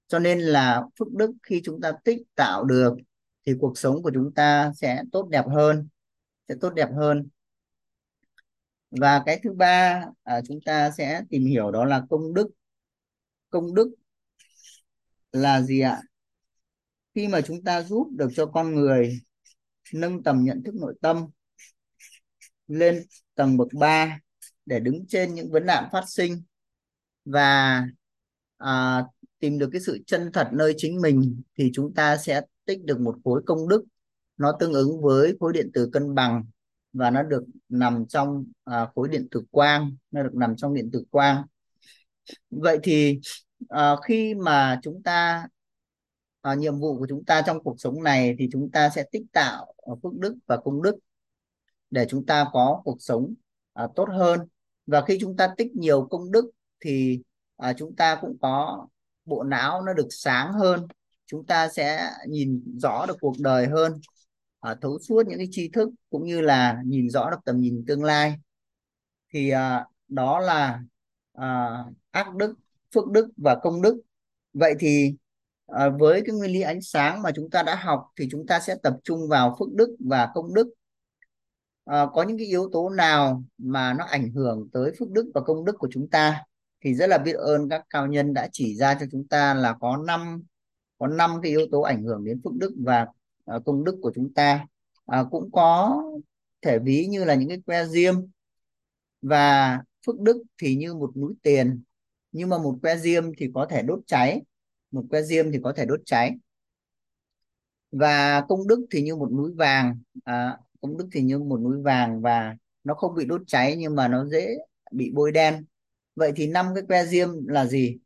Cho 0.08 0.18
nên 0.18 0.40
là 0.40 0.82
phước 0.98 1.12
đức 1.12 1.30
khi 1.42 1.62
chúng 1.64 1.80
ta 1.80 1.92
tích 2.04 2.22
tạo 2.34 2.64
được 2.64 2.94
thì 3.46 3.52
cuộc 3.60 3.78
sống 3.78 4.02
của 4.02 4.10
chúng 4.14 4.34
ta 4.34 4.72
sẽ 4.76 5.02
tốt 5.12 5.28
đẹp 5.28 5.44
hơn 5.48 5.88
sẽ 6.48 6.54
tốt 6.60 6.70
đẹp 6.70 6.88
hơn. 6.96 7.28
Và 8.90 9.22
cái 9.26 9.40
thứ 9.44 9.52
ba 9.52 10.04
à, 10.22 10.40
chúng 10.48 10.58
ta 10.64 10.90
sẽ 10.90 11.22
tìm 11.30 11.46
hiểu 11.46 11.70
đó 11.70 11.84
là 11.84 12.02
công 12.10 12.34
đức. 12.34 12.50
Công 13.50 13.74
đức 13.74 13.94
là 15.32 15.60
gì 15.60 15.80
ạ? 15.80 16.02
Khi 17.14 17.28
mà 17.28 17.40
chúng 17.40 17.64
ta 17.64 17.82
giúp 17.82 18.08
được 18.10 18.28
cho 18.34 18.46
con 18.46 18.74
người 18.74 19.20
nâng 19.92 20.22
tầm 20.22 20.44
nhận 20.44 20.62
thức 20.62 20.74
nội 20.74 20.94
tâm 21.00 21.26
lên 22.66 23.04
tầng 23.34 23.56
bậc 23.56 23.68
3 23.72 24.18
để 24.66 24.80
đứng 24.80 25.06
trên 25.08 25.34
những 25.34 25.50
vấn 25.50 25.66
nạn 25.66 25.88
phát 25.92 26.04
sinh 26.06 26.42
và 27.30 27.82
à, 28.58 29.04
tìm 29.38 29.58
được 29.58 29.69
cái 29.72 29.80
sự 29.80 29.98
chân 30.06 30.30
thật 30.32 30.48
nơi 30.52 30.75
chính 30.76 31.00
mình 31.00 31.42
thì 31.58 31.70
chúng 31.75 31.94
ta 31.94 32.16
sẽ 32.16 32.40
tích 32.64 32.84
được 32.84 33.00
một 33.00 33.16
khối 33.25 33.42
công 33.46 33.69
đức. 33.69 33.84
Nó 34.36 34.52
tương 34.60 34.72
ứng 34.72 35.02
với 35.02 35.36
khối 35.40 35.52
điện 35.52 35.70
tử 35.75 35.90
cân 35.92 36.14
bằng 36.14 36.44
và 36.92 37.10
nó 37.10 37.22
được 37.22 37.44
nằm 37.69 38.06
trong 38.06 38.44
à, 38.64 38.88
khối 38.94 39.08
điện 39.08 39.28
tử 39.30 39.42
quang 39.50 39.96
nó 40.10 40.22
được 40.22 40.34
nằm 40.34 40.56
trong 40.56 40.75
điện 40.75 40.90
tử 40.92 41.04
quang. 41.10 41.44
Vậy 42.50 42.78
thì 42.82 43.20
à, 43.69 43.96
khi 44.06 44.34
mà 44.34 44.80
chúng 44.82 45.02
ta 45.02 45.46
à, 46.40 46.54
nhiệm 46.54 46.80
vụ 46.80 46.98
của 46.98 47.06
chúng 47.08 47.25
ta 47.25 47.42
trong 47.46 47.62
cuộc 47.62 47.80
sống 47.80 48.02
này 48.02 48.36
thì 48.38 48.48
chúng 48.52 48.70
ta 48.70 48.88
sẽ 48.88 49.04
tích 49.12 49.22
tạo 49.32 49.75
phước 50.02 50.14
đức 50.14 50.34
và 50.46 50.56
công 50.56 50.82
đức 50.82 50.94
để 51.90 52.06
chúng 52.08 52.26
ta 52.26 52.46
có 52.52 52.80
cuộc 52.84 52.96
sống 53.00 53.34
à, 53.72 53.88
tốt 53.96 54.08
hơn. 54.12 54.40
Và 54.86 55.04
khi 55.06 55.19
chúng 55.20 55.36
ta 55.36 55.54
tích 55.56 55.76
nhiều 55.76 56.08
công 56.10 56.32
đức 56.32 56.50
thì 56.80 57.22
à, 57.56 57.72
chúng 57.72 57.96
ta 57.96 58.19
cũng 58.20 58.36
có 58.40 58.86
bộ 59.25 59.42
não 59.42 59.82
nó 59.82 59.92
được 59.92 60.08
sáng 60.10 60.52
hơn. 60.52 60.86
Chúng 61.26 61.46
ta 61.46 61.69
sẽ 61.69 62.10
nhìn 62.28 62.78
rõ 62.82 63.06
được 63.06 63.16
cuộc 63.20 63.34
đời 63.38 63.66
hơn 63.66 64.00
à, 64.60 64.75
thấu 64.80 64.98
suốt 64.98 65.26
những 65.26 65.38
cái 65.38 65.48
tri 65.50 65.69
thức 65.69 65.90
cũng 66.10 66.25
như 66.26 66.40
là 66.40 66.82
nhìn 66.84 67.10
rõ 67.10 67.30
được 67.30 67.38
tầm 67.44 67.60
nhìn 67.60 67.84
tương 67.86 68.04
lai. 68.04 68.34
Thì 69.32 69.50
à, 69.50 69.84
đó 70.08 70.40
là 70.40 70.80
à, 71.32 71.69
ác 72.10 72.34
đức 72.34 72.54
phước 72.94 73.06
đức 73.10 73.28
và 73.37 73.56
công 73.62 73.82
đức. 73.82 74.00
Vậy 74.52 74.75
thì 74.78 75.14
à, 75.66 75.88
với 75.88 76.23
cái 76.26 76.37
nguyên 76.37 76.52
lý 76.52 76.61
ánh 76.61 76.82
sáng 76.82 77.23
mà 77.23 77.30
chúng 77.35 77.50
ta 77.50 77.62
đã 77.62 77.75
học 77.75 78.06
thì 78.18 78.28
chúng 78.30 78.47
ta 78.47 78.61
sẽ 78.61 78.76
tập 78.82 78.97
trung 79.04 79.28
vào 79.28 79.56
phước 79.58 79.68
đức 79.75 79.97
và 80.00 80.28
công 80.35 80.54
đức. 80.54 80.68
À, 81.85 82.06
có 82.14 82.23
những 82.23 82.38
cái 82.38 82.47
yếu 82.47 82.68
tố 82.73 82.90
nào 82.90 83.42
mà 83.58 83.94
nó 83.94 84.04
ảnh 84.04 84.32
hưởng 84.32 84.68
tới 84.73 84.92
phước 84.99 85.11
đức 85.11 85.30
và 85.35 85.40
công 85.40 85.64
đức 85.64 85.76
của 85.78 85.88
chúng 85.92 86.08
ta? 86.11 86.44
Thì 86.80 86.94
rất 86.94 87.06
là 87.06 87.18
biết 87.18 87.32
ơn 87.32 87.68
các 87.68 87.85
cao 87.90 88.06
nhân 88.06 88.35
đã 88.35 88.49
chỉ 88.52 88.75
ra 88.75 88.97
cho 89.00 89.06
chúng 89.12 89.28
ta 89.28 89.54
là 89.54 89.75
có 89.80 89.97
năm 89.97 90.42
có 90.99 91.06
năm 91.06 91.30
cái 91.42 91.50
yếu 91.50 91.66
tố 91.70 91.80
ảnh 91.80 92.02
hưởng 92.02 92.25
đến 92.25 92.40
phước 92.44 92.52
đức 92.54 92.75
và 92.85 93.06
uh, 93.56 93.64
công 93.64 93.85
đức 93.85 93.99
của 94.02 94.12
chúng 94.14 94.35
ta. 94.35 94.66
Uh, 95.20 95.26
cũng 95.30 95.50
có 95.52 96.02
thể 96.62 96.78
ví 96.78 97.06
như 97.06 97.25
là 97.25 97.35
những 97.35 97.49
cái 97.49 97.61
que 97.66 97.87
diêm. 97.87 98.14
Và 99.23 99.78
phước 100.06 100.20
đức 100.20 100.42
thì 100.58 100.75
như 100.75 100.94
một 100.94 101.16
núi 101.16 101.35
tiền 101.42 101.82
nhưng 102.32 102.49
mà 102.49 102.58
một 102.58 102.78
que 102.82 102.97
diêm 102.97 103.25
thì 103.38 103.50
có 103.54 103.66
thể 103.70 103.82
đốt 103.82 104.00
cháy 104.06 104.42
một 104.90 105.04
que 105.11 105.23
diêm 105.23 105.52
thì 105.52 105.58
có 105.62 105.73
thể 105.73 105.87
đốt 105.87 106.00
cháy. 106.04 106.37
Và 107.90 108.40
công 108.49 108.68
đức 108.68 108.87
thì 108.90 109.02
như 109.02 109.16
một 109.16 109.32
núi 109.32 109.52
vàng 109.54 109.99
à, 110.25 110.58
công 110.80 110.97
đức 110.97 111.08
thì 111.12 111.23
như 111.23 111.38
một 111.38 111.61
núi 111.61 111.82
vàng 111.82 112.20
và 112.20 112.56
nó 112.85 112.94
không 112.94 113.14
bị 113.14 113.25
đốt 113.25 113.42
cháy 113.47 113.76
nhưng 113.76 113.94
mà 113.94 114.08
nó 114.08 114.26
dễ 114.26 114.56
bị 114.92 115.11
bôi 115.14 115.32
đen 115.32 115.64
vậy 116.18 116.32
thì 116.37 116.46
năm 116.46 116.66
cái 116.75 116.84
que 116.88 117.04
diêm 117.06 117.46
là 117.46 117.66
gì? 117.66 117.98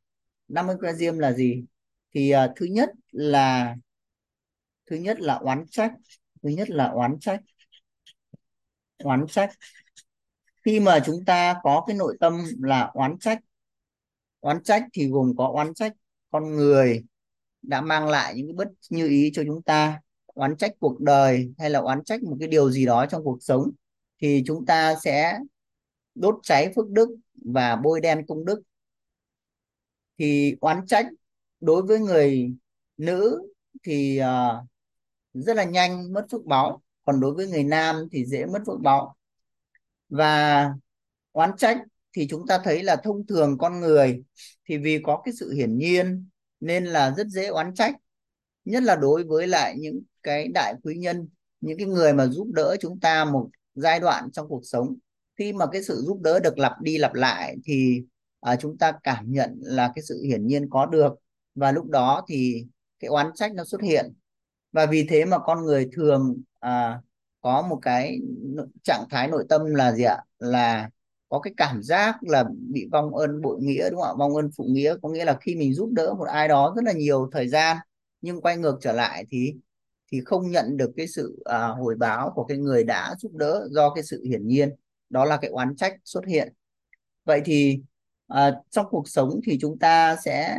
Năm 0.48 0.66
cái 0.66 0.76
que 0.80 0.92
diêm 0.92 1.18
là 1.18 1.32
gì? 1.32 1.64
Thì 2.14 2.34
uh, 2.34 2.50
thứ 2.56 2.66
nhất 2.66 2.90
là 3.10 3.76
thứ 4.86 4.96
nhất 4.96 5.20
là 5.20 5.34
oán 5.34 5.64
trách 5.70 5.92
thứ 6.42 6.48
nhất 6.48 6.70
là 6.70 6.88
oán 6.88 7.18
trách. 7.20 7.40
Oán 9.04 9.26
trách. 9.26 9.50
Khi 10.64 10.80
mà 10.80 11.00
chúng 11.06 11.24
ta 11.24 11.54
có 11.62 11.84
cái 11.86 11.96
nội 11.96 12.16
tâm 12.20 12.44
là 12.60 12.90
oán 12.94 13.18
trách 13.18 13.38
oán 14.42 14.62
trách 14.62 14.84
thì 14.92 15.08
gồm 15.08 15.36
có 15.36 15.50
oán 15.54 15.74
trách 15.74 15.92
con 16.30 16.56
người 16.56 17.04
đã 17.62 17.80
mang 17.80 18.08
lại 18.08 18.34
những 18.36 18.46
cái 18.46 18.54
bất 18.54 18.68
như 18.90 19.08
ý 19.08 19.30
cho 19.34 19.42
chúng 19.46 19.62
ta 19.62 20.00
oán 20.26 20.56
trách 20.56 20.72
cuộc 20.78 21.00
đời 21.00 21.52
hay 21.58 21.70
là 21.70 21.78
oán 21.78 22.04
trách 22.04 22.22
một 22.22 22.36
cái 22.40 22.48
điều 22.48 22.70
gì 22.70 22.86
đó 22.86 23.06
trong 23.06 23.24
cuộc 23.24 23.38
sống 23.40 23.70
thì 24.22 24.42
chúng 24.46 24.66
ta 24.66 24.94
sẽ 25.04 25.38
đốt 26.14 26.34
cháy 26.42 26.72
phước 26.76 26.88
đức 26.88 27.08
và 27.44 27.76
bôi 27.76 28.00
đen 28.00 28.26
công 28.26 28.44
đức. 28.44 28.62
Thì 30.18 30.56
oán 30.60 30.86
trách 30.86 31.06
đối 31.60 31.82
với 31.82 31.98
người 31.98 32.54
nữ 32.96 33.42
thì 33.82 34.20
uh, 34.20 34.68
rất 35.34 35.56
là 35.56 35.64
nhanh 35.64 36.12
mất 36.12 36.26
phước 36.30 36.44
báo 36.44 36.82
còn 37.04 37.20
đối 37.20 37.34
với 37.34 37.46
người 37.46 37.64
nam 37.64 37.96
thì 38.12 38.24
dễ 38.24 38.46
mất 38.46 38.62
phước 38.66 38.80
báo. 38.80 39.16
Và 40.08 40.68
oán 41.32 41.50
trách 41.56 41.78
thì 42.16 42.26
chúng 42.30 42.46
ta 42.46 42.58
thấy 42.64 42.82
là 42.82 42.96
thông 42.96 43.26
thường 43.26 43.58
con 43.58 43.80
người 43.80 44.22
thì 44.68 44.78
vì 44.78 45.00
có 45.02 45.22
cái 45.24 45.34
sự 45.34 45.52
hiển 45.52 45.78
nhiên 45.78 46.28
nên 46.60 46.84
là 46.84 47.14
rất 47.16 47.26
dễ 47.26 47.46
oán 47.46 47.74
trách 47.74 47.94
nhất 48.64 48.82
là 48.82 48.96
đối 48.96 49.24
với 49.24 49.46
lại 49.46 49.74
những 49.78 50.02
cái 50.22 50.48
đại 50.54 50.74
quý 50.82 50.94
nhân 50.94 51.28
những 51.60 51.78
cái 51.78 51.86
người 51.86 52.12
mà 52.12 52.26
giúp 52.26 52.48
đỡ 52.54 52.76
chúng 52.80 53.00
ta 53.00 53.24
một 53.24 53.50
giai 53.74 54.00
đoạn 54.00 54.30
trong 54.32 54.48
cuộc 54.48 54.62
sống 54.64 54.96
khi 55.42 55.52
mà 55.52 55.66
cái 55.72 55.82
sự 55.82 56.02
giúp 56.06 56.20
đỡ 56.20 56.40
được 56.40 56.58
lặp 56.58 56.80
đi 56.82 56.98
lặp 56.98 57.14
lại 57.14 57.56
thì 57.64 58.02
à, 58.40 58.56
chúng 58.56 58.78
ta 58.78 58.92
cảm 59.02 59.32
nhận 59.32 59.58
là 59.60 59.92
cái 59.94 60.02
sự 60.02 60.22
hiển 60.22 60.46
nhiên 60.46 60.70
có 60.70 60.86
được. 60.86 61.12
Và 61.54 61.72
lúc 61.72 61.90
đó 61.90 62.24
thì 62.28 62.66
cái 63.00 63.08
oán 63.08 63.30
trách 63.34 63.54
nó 63.54 63.64
xuất 63.64 63.82
hiện. 63.82 64.12
Và 64.72 64.86
vì 64.86 65.06
thế 65.08 65.24
mà 65.24 65.38
con 65.38 65.64
người 65.64 65.88
thường 65.92 66.42
à, 66.60 67.00
có 67.40 67.62
một 67.62 67.78
cái 67.82 68.18
trạng 68.84 69.04
thái 69.10 69.28
nội 69.28 69.44
tâm 69.48 69.74
là 69.74 69.92
gì 69.92 70.04
ạ? 70.04 70.18
Là 70.38 70.90
có 71.28 71.40
cái 71.40 71.54
cảm 71.56 71.82
giác 71.82 72.22
là 72.22 72.44
bị 72.72 72.88
vong 72.92 73.14
ơn 73.14 73.42
bội 73.42 73.58
nghĩa 73.60 73.90
đúng 73.90 74.00
không 74.00 74.08
ạ? 74.08 74.18
Vong 74.18 74.34
ơn 74.34 74.50
phụ 74.56 74.64
nghĩa. 74.64 74.94
Có 75.02 75.08
nghĩa 75.08 75.24
là 75.24 75.38
khi 75.40 75.54
mình 75.56 75.74
giúp 75.74 75.90
đỡ 75.92 76.14
một 76.18 76.28
ai 76.28 76.48
đó 76.48 76.72
rất 76.76 76.84
là 76.84 76.92
nhiều 76.92 77.28
thời 77.32 77.48
gian 77.48 77.76
nhưng 78.20 78.40
quay 78.40 78.56
ngược 78.56 78.78
trở 78.80 78.92
lại 78.92 79.26
thì 79.30 79.54
thì 80.12 80.20
không 80.24 80.50
nhận 80.50 80.76
được 80.76 80.90
cái 80.96 81.08
sự 81.08 81.42
à, 81.44 81.66
hồi 81.66 81.94
báo 81.98 82.32
của 82.34 82.44
cái 82.44 82.58
người 82.58 82.84
đã 82.84 83.14
giúp 83.18 83.32
đỡ 83.34 83.68
do 83.70 83.94
cái 83.94 84.04
sự 84.04 84.24
hiển 84.24 84.46
nhiên 84.46 84.70
đó 85.12 85.24
là 85.24 85.36
cái 85.36 85.50
oán 85.50 85.76
trách 85.76 85.94
xuất 86.04 86.26
hiện. 86.26 86.52
Vậy 87.24 87.42
thì 87.44 87.80
uh, 88.32 88.54
trong 88.70 88.86
cuộc 88.90 89.08
sống 89.08 89.40
thì 89.44 89.58
chúng 89.60 89.78
ta 89.78 90.16
sẽ 90.24 90.58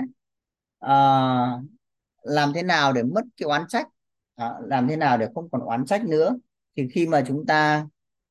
uh, 0.85 1.63
làm 2.23 2.53
thế 2.55 2.63
nào 2.63 2.93
để 2.93 3.03
mất 3.03 3.21
cái 3.37 3.47
oán 3.47 3.63
trách? 3.67 3.87
Uh, 4.41 4.67
làm 4.67 4.87
thế 4.87 4.95
nào 4.95 5.17
để 5.17 5.27
không 5.35 5.49
còn 5.51 5.61
oán 5.61 5.85
trách 5.85 6.05
nữa? 6.05 6.37
Thì 6.77 6.87
khi 6.91 7.07
mà 7.07 7.23
chúng 7.27 7.45
ta 7.45 7.87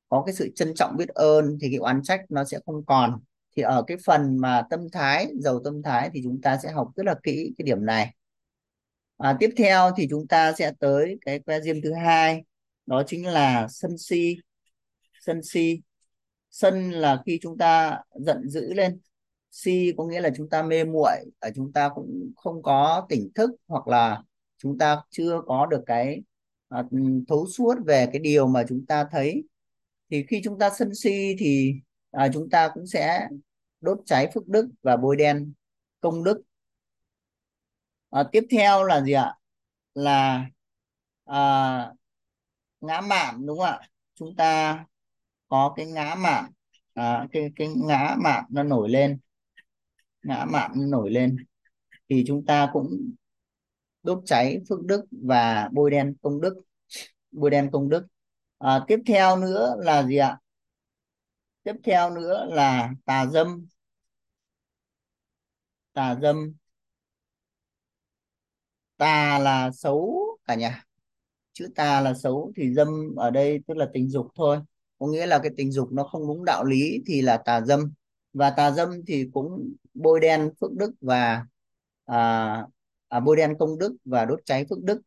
có 0.09 0.23
cái 0.25 0.35
sự 0.35 0.51
trân 0.55 0.73
trọng 0.75 0.97
biết 0.97 1.09
ơn 1.09 1.57
thì 1.61 1.67
cái 1.69 1.77
oán 1.77 2.03
trách 2.03 2.21
nó 2.29 2.43
sẽ 2.43 2.59
không 2.65 2.85
còn. 2.85 3.19
Thì 3.55 3.61
ở 3.61 3.83
cái 3.87 3.97
phần 4.05 4.37
mà 4.37 4.63
tâm 4.69 4.89
thái 4.91 5.27
giàu 5.39 5.59
tâm 5.63 5.81
thái 5.83 6.09
thì 6.13 6.21
chúng 6.23 6.41
ta 6.41 6.57
sẽ 6.63 6.71
học 6.71 6.91
rất 6.95 7.05
là 7.05 7.15
kỹ 7.23 7.53
cái 7.57 7.65
điểm 7.65 7.85
này. 7.85 8.13
À, 9.17 9.37
tiếp 9.39 9.49
theo 9.57 9.91
thì 9.97 10.07
chúng 10.09 10.27
ta 10.27 10.53
sẽ 10.53 10.71
tới 10.79 11.17
cái 11.21 11.39
que 11.39 11.61
diêm 11.61 11.81
thứ 11.81 11.93
hai 11.93 12.43
đó 12.85 13.03
chính 13.07 13.27
là 13.27 13.67
sân 13.69 13.97
si. 13.97 14.37
Sân 15.21 15.43
si 15.43 15.81
sân 16.53 16.91
là 16.91 17.21
khi 17.25 17.39
chúng 17.41 17.57
ta 17.57 17.99
giận 18.15 18.49
dữ 18.49 18.73
lên. 18.73 18.99
Si 19.51 19.93
có 19.97 20.05
nghĩa 20.05 20.21
là 20.21 20.29
chúng 20.37 20.49
ta 20.49 20.63
mê 20.63 20.83
muội 20.83 21.11
ở 21.39 21.49
chúng 21.55 21.73
ta 21.73 21.89
cũng 21.95 22.31
không 22.35 22.63
có 22.63 23.05
tỉnh 23.09 23.29
thức 23.35 23.51
hoặc 23.67 23.87
là 23.87 24.23
chúng 24.57 24.77
ta 24.77 25.01
chưa 25.09 25.41
có 25.47 25.65
được 25.65 25.83
cái 25.85 26.21
à, 26.69 26.83
thấu 27.27 27.47
suốt 27.47 27.75
về 27.85 28.07
cái 28.13 28.19
điều 28.19 28.47
mà 28.47 28.63
chúng 28.69 28.85
ta 28.85 29.07
thấy. 29.11 29.43
Thì 30.09 30.25
khi 30.27 30.41
chúng 30.43 30.59
ta 30.59 30.69
sân 30.69 30.95
si 30.95 31.35
thì 31.39 31.73
à, 32.11 32.29
chúng 32.33 32.49
ta 32.49 32.69
cũng 32.73 32.87
sẽ 32.87 33.27
đốt 33.81 33.99
cháy 34.05 34.31
phước 34.33 34.47
đức 34.47 34.69
và 34.83 34.97
bôi 34.97 35.15
đen 35.15 35.53
công 36.01 36.23
đức. 36.23 36.41
À, 38.09 38.23
tiếp 38.31 38.47
theo 38.51 38.83
là 38.83 39.01
gì 39.01 39.11
ạ? 39.13 39.35
Là 39.93 40.45
à, 41.25 41.93
ngã 42.81 43.01
mạn 43.01 43.45
đúng 43.45 43.57
không 43.57 43.67
ạ? 43.67 43.81
Chúng 44.15 44.35
ta 44.35 44.85
có 45.53 45.73
cái 45.75 45.85
ngã 45.85 46.15
mạn 46.15 46.51
à, 46.93 47.27
cái 47.31 47.51
cái 47.55 47.67
ngã 47.67 48.15
mạn 48.19 48.43
nó 48.49 48.63
nổi 48.63 48.89
lên. 48.89 49.19
Ngã 50.23 50.45
mạn 50.45 50.71
nó 50.75 50.85
nổi 50.85 51.11
lên. 51.11 51.37
Thì 52.09 52.23
chúng 52.27 52.45
ta 52.45 52.69
cũng 52.73 53.11
đốt 54.03 54.23
cháy 54.25 54.59
phước 54.69 54.81
đức 54.85 55.05
và 55.11 55.69
bôi 55.73 55.91
đen 55.91 56.15
công 56.21 56.41
đức. 56.41 56.61
Bôi 57.31 57.49
đen 57.49 57.69
công 57.71 57.89
đức. 57.89 58.07
À, 58.57 58.85
tiếp 58.87 58.99
theo 59.05 59.37
nữa 59.37 59.75
là 59.79 60.03
gì 60.03 60.17
ạ? 60.17 60.39
Tiếp 61.63 61.75
theo 61.83 62.09
nữa 62.09 62.45
là 62.49 62.91
tà 63.05 63.25
dâm. 63.25 63.67
Tà 65.93 66.15
dâm. 66.21 66.53
Tà 68.97 69.39
là 69.39 69.71
xấu 69.71 70.19
cả 70.45 70.55
nhà. 70.55 70.83
Chữ 71.53 71.67
tà 71.75 72.01
là 72.01 72.13
xấu 72.13 72.51
thì 72.55 72.73
dâm 72.73 73.15
ở 73.15 73.29
đây 73.31 73.59
tức 73.67 73.77
là 73.77 73.89
tình 73.93 74.09
dục 74.09 74.27
thôi 74.35 74.59
có 75.03 75.09
nghĩa 75.09 75.25
là 75.25 75.39
cái 75.39 75.51
tình 75.57 75.71
dục 75.71 75.91
nó 75.91 76.03
không 76.03 76.27
đúng 76.27 76.45
đạo 76.45 76.63
lý 76.65 77.03
thì 77.07 77.21
là 77.21 77.37
tà 77.37 77.61
dâm. 77.61 77.93
Và 78.33 78.49
tà 78.49 78.71
dâm 78.71 79.05
thì 79.07 79.29
cũng 79.33 79.73
bôi 79.93 80.19
đen 80.19 80.49
phước 80.61 80.73
đức 80.73 80.91
và 81.01 81.45
à, 82.05 82.65
à, 83.07 83.19
bôi 83.19 83.35
đen 83.35 83.55
công 83.59 83.77
đức 83.77 83.95
và 84.05 84.25
đốt 84.25 84.39
cháy 84.45 84.65
phước 84.69 84.83
đức. 84.83 85.01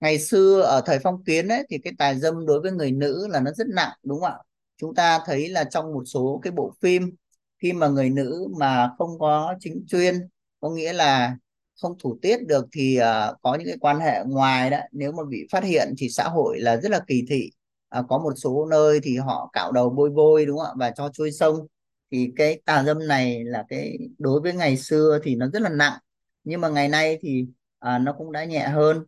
Ngày 0.00 0.18
xưa 0.18 0.60
ở 0.60 0.82
thời 0.86 0.98
phong 0.98 1.24
kiến 1.24 1.48
ấy 1.48 1.66
thì 1.70 1.78
cái 1.78 1.92
tà 1.98 2.14
dâm 2.14 2.46
đối 2.46 2.60
với 2.60 2.72
người 2.72 2.92
nữ 2.92 3.26
là 3.30 3.40
nó 3.40 3.50
rất 3.56 3.66
nặng 3.68 3.92
đúng 4.02 4.20
không 4.20 4.30
ạ? 4.30 4.38
Chúng 4.76 4.94
ta 4.94 5.20
thấy 5.26 5.48
là 5.48 5.64
trong 5.64 5.92
một 5.92 6.02
số 6.06 6.40
cái 6.42 6.50
bộ 6.50 6.72
phim 6.80 7.10
khi 7.58 7.72
mà 7.72 7.88
người 7.88 8.10
nữ 8.10 8.46
mà 8.58 8.90
không 8.98 9.18
có 9.18 9.54
chính 9.60 9.84
chuyên 9.88 10.28
có 10.60 10.70
nghĩa 10.70 10.92
là 10.92 11.36
không 11.82 11.98
thủ 11.98 12.18
tiết 12.22 12.46
được 12.46 12.66
thì 12.72 12.98
uh, 13.00 13.36
có 13.42 13.54
những 13.54 13.66
cái 13.66 13.78
quan 13.80 14.00
hệ 14.00 14.24
ngoài 14.26 14.70
đó. 14.70 14.78
Nếu 14.92 15.12
mà 15.12 15.22
bị 15.28 15.46
phát 15.52 15.64
hiện 15.64 15.94
thì 15.98 16.08
xã 16.08 16.24
hội 16.24 16.60
là 16.60 16.76
rất 16.76 16.90
là 16.90 17.00
kỳ 17.06 17.24
thị 17.28 17.50
à, 17.88 18.02
có 18.08 18.18
một 18.18 18.32
số 18.36 18.66
nơi 18.70 19.00
thì 19.02 19.16
họ 19.16 19.50
cạo 19.52 19.72
đầu 19.72 19.90
bôi 19.90 20.10
vôi 20.10 20.46
đúng 20.46 20.58
không 20.58 20.66
ạ? 20.66 20.74
Và 20.76 20.90
cho 20.90 21.10
trôi 21.12 21.32
sông. 21.32 21.66
Thì 22.10 22.32
cái 22.36 22.60
tà 22.64 22.84
dâm 22.84 23.06
này 23.08 23.44
là 23.44 23.64
cái 23.68 23.98
đối 24.18 24.40
với 24.40 24.52
ngày 24.54 24.76
xưa 24.76 25.18
thì 25.22 25.34
nó 25.36 25.46
rất 25.52 25.62
là 25.62 25.68
nặng. 25.68 25.98
Nhưng 26.44 26.60
mà 26.60 26.68
ngày 26.68 26.88
nay 26.88 27.18
thì 27.20 27.46
à, 27.78 27.98
nó 27.98 28.12
cũng 28.18 28.32
đã 28.32 28.44
nhẹ 28.44 28.68
hơn. 28.68 29.04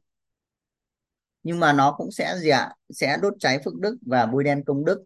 Nhưng 1.42 1.60
mà 1.60 1.72
nó 1.72 1.94
cũng 1.98 2.10
sẽ 2.12 2.38
gì 2.38 2.48
ạ? 2.48 2.74
Sẽ 2.90 3.16
đốt 3.22 3.34
cháy 3.40 3.58
phước 3.64 3.74
đức 3.74 3.96
và 4.06 4.26
bôi 4.26 4.44
đen 4.44 4.64
công 4.64 4.84
đức. 4.84 5.04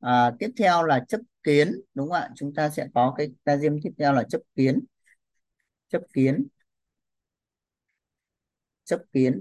À, 0.00 0.32
tiếp 0.38 0.50
theo 0.58 0.82
là 0.84 1.04
chấp 1.08 1.20
kiến 1.42 1.80
đúng 1.94 2.08
không 2.08 2.16
ạ? 2.16 2.30
Chúng 2.36 2.54
ta 2.54 2.70
sẽ 2.70 2.86
có 2.94 3.14
cái 3.18 3.30
ta 3.44 3.56
diêm 3.56 3.80
tiếp 3.82 3.90
theo 3.98 4.12
là 4.12 4.22
chấp 4.28 4.40
kiến. 4.56 4.80
Chấp 5.88 6.02
kiến. 6.12 6.46
Chấp 8.84 9.00
kiến. 9.12 9.40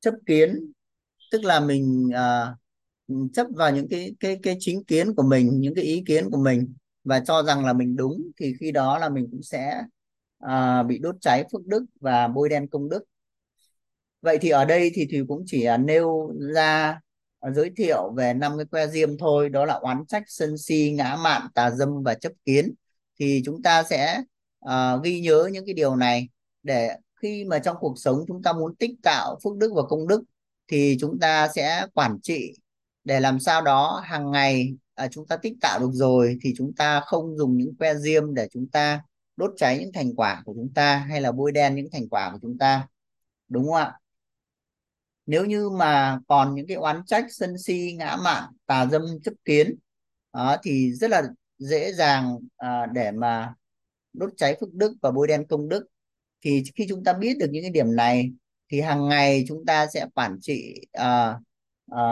Chấp 0.00 0.14
kiến 0.26 0.72
tức 1.32 1.44
là 1.44 1.60
mình 1.60 2.10
à, 2.14 2.54
chấp 3.32 3.46
vào 3.56 3.72
những 3.72 3.88
cái 3.88 4.14
cái 4.20 4.38
cái 4.42 4.56
chính 4.60 4.84
kiến 4.84 5.14
của 5.14 5.22
mình 5.22 5.60
những 5.60 5.74
cái 5.74 5.84
ý 5.84 6.02
kiến 6.06 6.30
của 6.30 6.38
mình 6.44 6.74
và 7.04 7.20
cho 7.20 7.42
rằng 7.42 7.64
là 7.64 7.72
mình 7.72 7.96
đúng 7.96 8.30
thì 8.40 8.54
khi 8.60 8.72
đó 8.72 8.98
là 8.98 9.08
mình 9.08 9.28
cũng 9.30 9.42
sẽ 9.42 9.82
à, 10.38 10.82
bị 10.82 10.98
đốt 10.98 11.16
cháy 11.20 11.44
phước 11.52 11.66
đức 11.66 11.84
và 12.00 12.28
bôi 12.28 12.48
đen 12.48 12.68
công 12.68 12.88
đức. 12.88 13.02
Vậy 14.22 14.38
thì 14.40 14.48
ở 14.50 14.64
đây 14.64 14.90
thì 14.94 15.06
thì 15.10 15.20
cũng 15.28 15.42
chỉ 15.46 15.66
nêu 15.80 16.32
ra 16.54 17.00
à, 17.40 17.50
giới 17.50 17.70
thiệu 17.76 18.12
về 18.16 18.34
năm 18.34 18.52
cái 18.58 18.66
que 18.66 18.86
diêm 18.86 19.18
thôi 19.18 19.48
đó 19.48 19.64
là 19.64 19.74
oán 19.74 20.06
trách 20.06 20.22
sân 20.26 20.58
si 20.58 20.92
ngã 20.96 21.16
mạn 21.16 21.42
tà 21.54 21.70
dâm 21.70 22.02
và 22.04 22.14
chấp 22.14 22.32
kiến. 22.44 22.74
Thì 23.20 23.42
chúng 23.44 23.62
ta 23.62 23.82
sẽ 23.82 24.22
à, 24.60 24.96
ghi 25.04 25.20
nhớ 25.20 25.48
những 25.52 25.66
cái 25.66 25.74
điều 25.74 25.96
này 25.96 26.28
để 26.62 26.96
khi 27.22 27.44
mà 27.44 27.58
trong 27.58 27.76
cuộc 27.80 27.94
sống 27.96 28.24
chúng 28.28 28.42
ta 28.42 28.52
muốn 28.52 28.74
tích 28.76 28.90
tạo 29.02 29.38
phước 29.44 29.56
đức 29.56 29.72
và 29.74 29.82
công 29.82 30.08
đức 30.08 30.22
thì 30.68 30.96
chúng 31.00 31.18
ta 31.20 31.48
sẽ 31.48 31.86
quản 31.94 32.18
trị 32.22 32.52
để 33.04 33.20
làm 33.20 33.40
sao 33.40 33.62
đó 33.62 34.02
hàng 34.04 34.30
ngày 34.30 34.74
à, 34.94 35.08
chúng 35.08 35.26
ta 35.26 35.36
tích 35.36 35.54
tạo 35.60 35.80
được 35.80 35.90
rồi 35.92 36.38
thì 36.42 36.52
chúng 36.56 36.72
ta 36.74 37.00
không 37.00 37.36
dùng 37.36 37.56
những 37.56 37.76
que 37.76 37.94
diêm 37.94 38.34
để 38.34 38.48
chúng 38.52 38.66
ta 38.68 39.02
đốt 39.36 39.50
cháy 39.56 39.78
những 39.78 39.92
thành 39.92 40.14
quả 40.14 40.42
của 40.44 40.54
chúng 40.54 40.72
ta 40.74 40.96
hay 40.96 41.20
là 41.20 41.32
bôi 41.32 41.52
đen 41.52 41.74
những 41.74 41.88
thành 41.92 42.08
quả 42.08 42.30
của 42.32 42.38
chúng 42.42 42.58
ta 42.58 42.86
đúng 43.48 43.64
không 43.64 43.74
ạ? 43.74 43.98
Nếu 45.26 45.44
như 45.44 45.70
mà 45.70 46.20
còn 46.28 46.54
những 46.54 46.66
cái 46.66 46.76
oán 46.76 47.02
trách 47.06 47.26
sân 47.30 47.58
si 47.58 47.94
ngã 47.98 48.16
mạn 48.24 48.44
tà 48.66 48.86
dâm 48.86 49.02
chấp 49.24 49.32
kiến 49.44 49.74
à, 50.32 50.58
thì 50.62 50.92
rất 50.92 51.10
là 51.10 51.22
dễ 51.58 51.92
dàng 51.92 52.38
à, 52.56 52.86
để 52.86 53.10
mà 53.10 53.54
đốt 54.12 54.30
cháy 54.36 54.56
phước 54.60 54.72
đức 54.72 54.92
và 55.02 55.10
bôi 55.10 55.26
đen 55.26 55.46
công 55.46 55.68
đức 55.68 55.86
thì 56.40 56.62
khi 56.74 56.86
chúng 56.88 57.04
ta 57.04 57.12
biết 57.12 57.38
được 57.38 57.46
những 57.50 57.64
cái 57.64 57.70
điểm 57.70 57.96
này 57.96 58.32
thì 58.68 58.80
hàng 58.80 59.08
ngày 59.08 59.44
chúng 59.48 59.66
ta 59.66 59.86
sẽ 59.86 60.06
quản 60.14 60.38
trị 60.40 60.74
à, 60.92 61.38
à, 61.90 62.02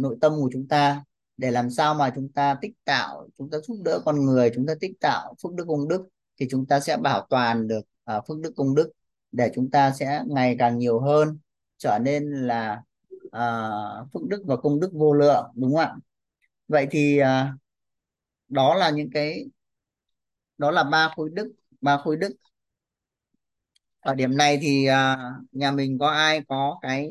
nội 0.00 0.16
tâm 0.20 0.32
của 0.32 0.50
chúng 0.52 0.68
ta 0.68 1.04
để 1.36 1.50
làm 1.50 1.70
sao 1.70 1.94
mà 1.94 2.12
chúng 2.14 2.28
ta 2.28 2.58
tích 2.60 2.72
tạo 2.84 3.28
chúng 3.38 3.50
ta 3.50 3.58
giúp 3.58 3.76
đỡ 3.84 4.00
con 4.04 4.24
người 4.24 4.50
chúng 4.54 4.66
ta 4.66 4.74
tích 4.80 4.92
tạo 5.00 5.34
phước 5.42 5.54
đức 5.54 5.64
công 5.68 5.88
đức 5.88 6.08
thì 6.36 6.46
chúng 6.50 6.66
ta 6.66 6.80
sẽ 6.80 6.96
bảo 6.96 7.26
toàn 7.30 7.68
được 7.68 7.86
uh, 8.16 8.24
phước 8.28 8.38
đức 8.38 8.52
công 8.56 8.74
đức 8.74 8.90
để 9.32 9.50
chúng 9.54 9.70
ta 9.70 9.92
sẽ 9.92 10.22
ngày 10.26 10.56
càng 10.58 10.78
nhiều 10.78 11.00
hơn 11.00 11.38
trở 11.78 11.98
nên 11.98 12.30
là 12.30 12.82
uh, 13.26 14.12
phước 14.12 14.22
đức 14.28 14.42
và 14.46 14.56
công 14.56 14.80
đức 14.80 14.90
vô 14.92 15.12
lượng 15.12 15.46
đúng 15.54 15.74
không 15.74 15.80
ạ? 15.80 15.96
Vậy 16.68 16.86
thì 16.90 17.20
uh, 17.20 17.26
đó 18.48 18.74
là 18.74 18.90
những 18.90 19.10
cái 19.10 19.44
đó 20.58 20.70
là 20.70 20.84
ba 20.84 21.12
khối 21.16 21.30
đức 21.32 21.52
ba 21.80 21.96
khối 22.04 22.16
đức 22.16 22.32
ở 24.04 24.14
điểm 24.14 24.36
này 24.36 24.58
thì 24.62 24.86
à, 24.86 25.16
nhà 25.52 25.70
mình 25.70 25.98
có 25.98 26.08
ai 26.08 26.40
có 26.48 26.78
cái 26.82 27.10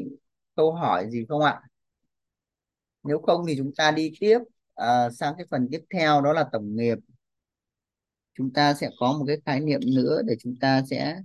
câu 0.55 0.71
hỏi 0.73 1.09
gì 1.11 1.25
không 1.29 1.41
ạ? 1.41 1.61
Nếu 3.03 3.19
không 3.19 3.45
thì 3.47 3.55
chúng 3.57 3.71
ta 3.77 3.91
đi 3.91 4.11
tiếp 4.19 4.39
à, 4.75 5.09
sang 5.09 5.33
cái 5.37 5.45
phần 5.51 5.67
tiếp 5.71 5.81
theo, 5.93 6.21
đó 6.21 6.33
là 6.33 6.45
tổng 6.51 6.75
nghiệp. 6.75 6.97
Chúng 8.33 8.53
ta 8.53 8.73
sẽ 8.73 8.89
có 8.99 9.13
một 9.13 9.25
cái 9.27 9.37
khái 9.45 9.59
niệm 9.59 9.79
nữa 9.95 10.21
để 10.25 10.35
chúng 10.39 10.55
ta 10.61 10.81
sẽ 10.89 11.21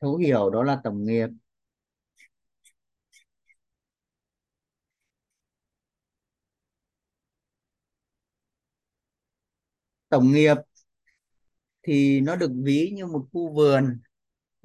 thấu 0.00 0.16
hiểu, 0.16 0.50
đó 0.50 0.62
là 0.62 0.80
tổng 0.84 1.04
nghiệp. 1.04 1.28
Tổng 10.08 10.32
nghiệp 10.32 10.56
thì 11.82 12.20
nó 12.20 12.36
được 12.36 12.50
ví 12.64 12.92
như 12.96 13.06
một 13.06 13.26
khu 13.32 13.52
vườn 13.54 13.98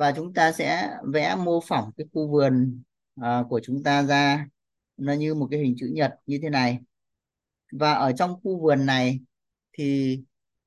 và 0.02 0.12
chúng 0.16 0.34
ta 0.34 0.52
sẽ 0.52 0.98
vẽ 1.14 1.36
mô 1.36 1.62
phỏng 1.62 1.92
cái 1.98 2.08
khu 2.14 2.28
vườn 2.28 2.82
à, 3.22 3.44
của 3.50 3.60
chúng 3.64 3.84
ta 3.84 4.04
ra. 4.04 4.48
Nó 4.98 5.14
như 5.14 5.34
một 5.36 5.48
cái 5.52 5.60
hình 5.60 5.76
chữ 5.78 5.92
nhật 5.94 6.16
như 6.26 6.40
thế 6.42 6.50
này. 6.50 6.80
Và 7.72 7.94
ở 7.94 8.12
trong 8.12 8.40
khu 8.44 8.62
vườn 8.62 8.86
này 8.86 9.20
thì 9.74 10.20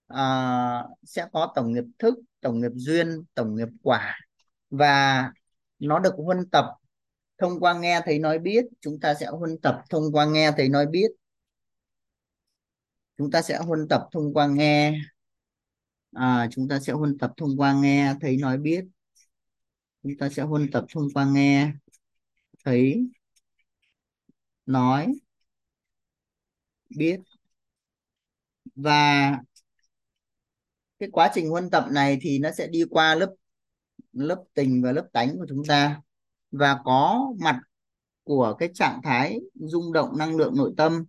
à, 0.07 0.85
sẽ 1.03 1.27
có 1.33 1.53
tổng 1.55 1.73
nghiệp 1.73 1.85
thức 1.99 2.15
tổng 2.41 2.61
nghiệp 2.61 2.73
duyên 2.75 3.25
tổng 3.35 3.57
nghiệp 3.57 3.69
quả. 3.83 4.19
Và 4.71 5.33
nó 5.79 5.99
được 5.99 6.15
huân 6.17 6.51
tập. 6.51 6.65
Thông 7.39 7.61
qua 7.61 7.75
nghe 7.75 8.01
thấy 8.05 8.19
nói 8.19 8.39
biết 8.39 8.65
chúng 8.81 9.01
ta 9.01 9.15
sẽ 9.15 9.27
huân 9.27 9.59
tập 9.63 9.83
thông 9.91 10.13
qua 10.13 10.25
nghe 10.27 10.53
thấy 10.57 10.69
nói 10.69 10.87
biết. 10.87 11.11
Chúng 13.19 13.31
ta 13.31 13.43
sẽ 13.43 13.59
huân 13.59 13.89
tập 13.89 14.09
thông 14.13 14.35
qua 14.35 14.47
nghe. 14.47 15.01
À, 16.13 16.49
chúng 16.51 16.69
ta 16.69 16.79
sẽ 16.81 16.93
huân 16.93 17.19
tập 17.19 17.33
thông 17.37 17.57
qua 17.57 17.73
nghe 17.73 18.15
thấy 18.21 18.37
nói 18.37 18.59
biết 18.59 18.85
chúng 20.05 20.17
ta 20.19 20.29
sẽ 20.29 20.43
huân 20.43 20.71
tập 20.73 20.85
thông 20.93 21.09
qua 21.15 21.27
nghe 21.33 21.73
thấy 22.65 23.09
nói 24.67 25.15
biết. 26.97 27.21
Và 28.75 29.33
cái 30.99 31.09
quá 31.13 31.31
trình 31.35 31.51
huân 31.51 31.71
tập 31.71 31.87
này 31.91 32.19
thì 32.21 32.39
nó 32.39 32.51
sẽ 32.59 32.67
đi 32.67 32.85
qua 32.91 33.15
lớp 33.15 33.35
lớp 34.13 34.45
tình 34.55 34.83
và 34.83 34.93
lớp 34.93 35.09
tánh 35.13 35.39
của 35.39 35.47
chúng 35.49 35.63
ta. 35.69 36.01
Và 36.51 36.79
có 36.85 37.33
mặt 37.41 37.61
của 38.23 38.55
cái 38.59 38.69
trạng 38.75 39.01
thái 39.05 39.41
rung 39.55 39.93
động 39.93 40.19
năng 40.19 40.37
lượng 40.37 40.57
nội 40.57 40.75
tâm. 40.77 41.05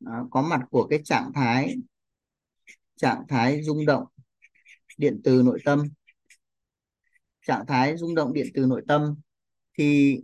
Đó, 0.00 0.26
có 0.30 0.42
mặt 0.42 0.60
của 0.70 0.86
cái 0.90 1.00
trạng 1.04 1.32
thái 1.34 1.76
trạng 2.96 3.24
thái 3.28 3.62
rung 3.62 3.86
động 3.86 4.04
điện 4.98 5.20
từ 5.24 5.42
nội 5.44 5.58
tâm 5.64 5.82
trạng 7.46 7.66
thái 7.66 7.96
rung 7.96 8.14
động 8.14 8.32
điện 8.32 8.46
từ 8.54 8.66
nội 8.66 8.82
tâm, 8.88 9.14
thì 9.78 10.18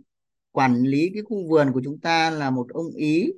quản 0.51 0.83
lý 0.83 1.11
cái 1.13 1.23
khu 1.23 1.47
vườn 1.49 1.71
của 1.73 1.81
chúng 1.83 1.99
ta 1.99 2.29
là 2.29 2.49
một 2.49 2.67
ông 2.73 2.91
ý. 2.95 3.31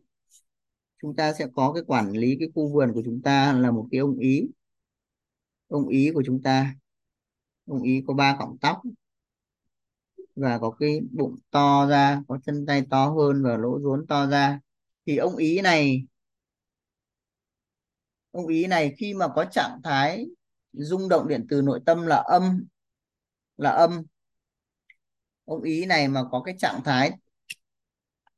Chúng 1.02 1.16
ta 1.16 1.34
sẽ 1.34 1.48
có 1.56 1.74
cái 1.74 1.84
quản 1.88 2.12
lý 2.12 2.36
cái 2.40 2.48
khu 2.56 2.74
vườn 2.74 2.94
của 2.94 3.02
chúng 3.06 3.22
ta 3.22 3.54
là 3.54 3.72
một 3.72 3.88
cái 3.92 4.00
ông 4.00 4.18
ý. 4.18 4.48
Ông 5.68 5.88
ý 5.88 6.12
của 6.14 6.24
chúng 6.26 6.42
ta. 6.42 6.76
Ông 7.66 7.84
ý 7.84 8.04
có 8.08 8.14
ba 8.14 8.36
cọng 8.40 8.58
tóc 8.62 8.82
và 10.36 10.58
có 10.60 10.72
cái 10.72 11.02
bụng 11.12 11.36
to 11.52 11.88
ra, 11.90 12.22
có 12.28 12.40
chân 12.46 12.66
tay 12.66 12.84
to 12.90 13.06
hơn 13.10 13.44
và 13.44 13.58
lỗ 13.58 13.80
rốn 13.82 14.08
to 14.08 14.28
ra. 14.28 14.60
Thì 15.06 15.18
ông 15.18 15.36
ý 15.36 15.62
này, 15.62 16.06
ông 18.32 18.48
ý 18.48 18.68
này 18.68 18.94
khi 18.98 19.14
mà 19.14 19.28
có 19.36 19.46
trạng 19.46 19.82
thái 19.84 20.28
rung 20.74 21.10
động 21.10 21.28
điện 21.28 21.46
từ 21.50 21.62
nội 21.62 21.80
tâm 21.86 22.06
là 22.06 22.16
âm 22.16 22.66
là 23.62 23.70
âm. 23.72 24.03
Ông 25.46 25.62
ý 25.62 25.86
này 25.86 26.08
mà 26.08 26.22
có 26.32 26.41
cái 26.41 26.56
trạng 26.60 26.84
thái 26.84 27.12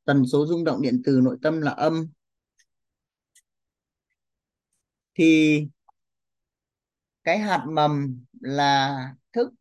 tần 0.06 0.26
số 0.28 0.46
rung 0.48 0.64
động 0.64 0.82
điện 0.82 1.02
từ 1.06 1.20
nội 1.24 1.38
tâm 1.42 1.62
là 1.62 1.72
âm. 1.72 2.08
Thì 5.16 5.62
cái 7.24 7.40
hạt 7.40 7.66
mầm 7.70 8.24
là 8.42 9.00
thức, 9.34 9.54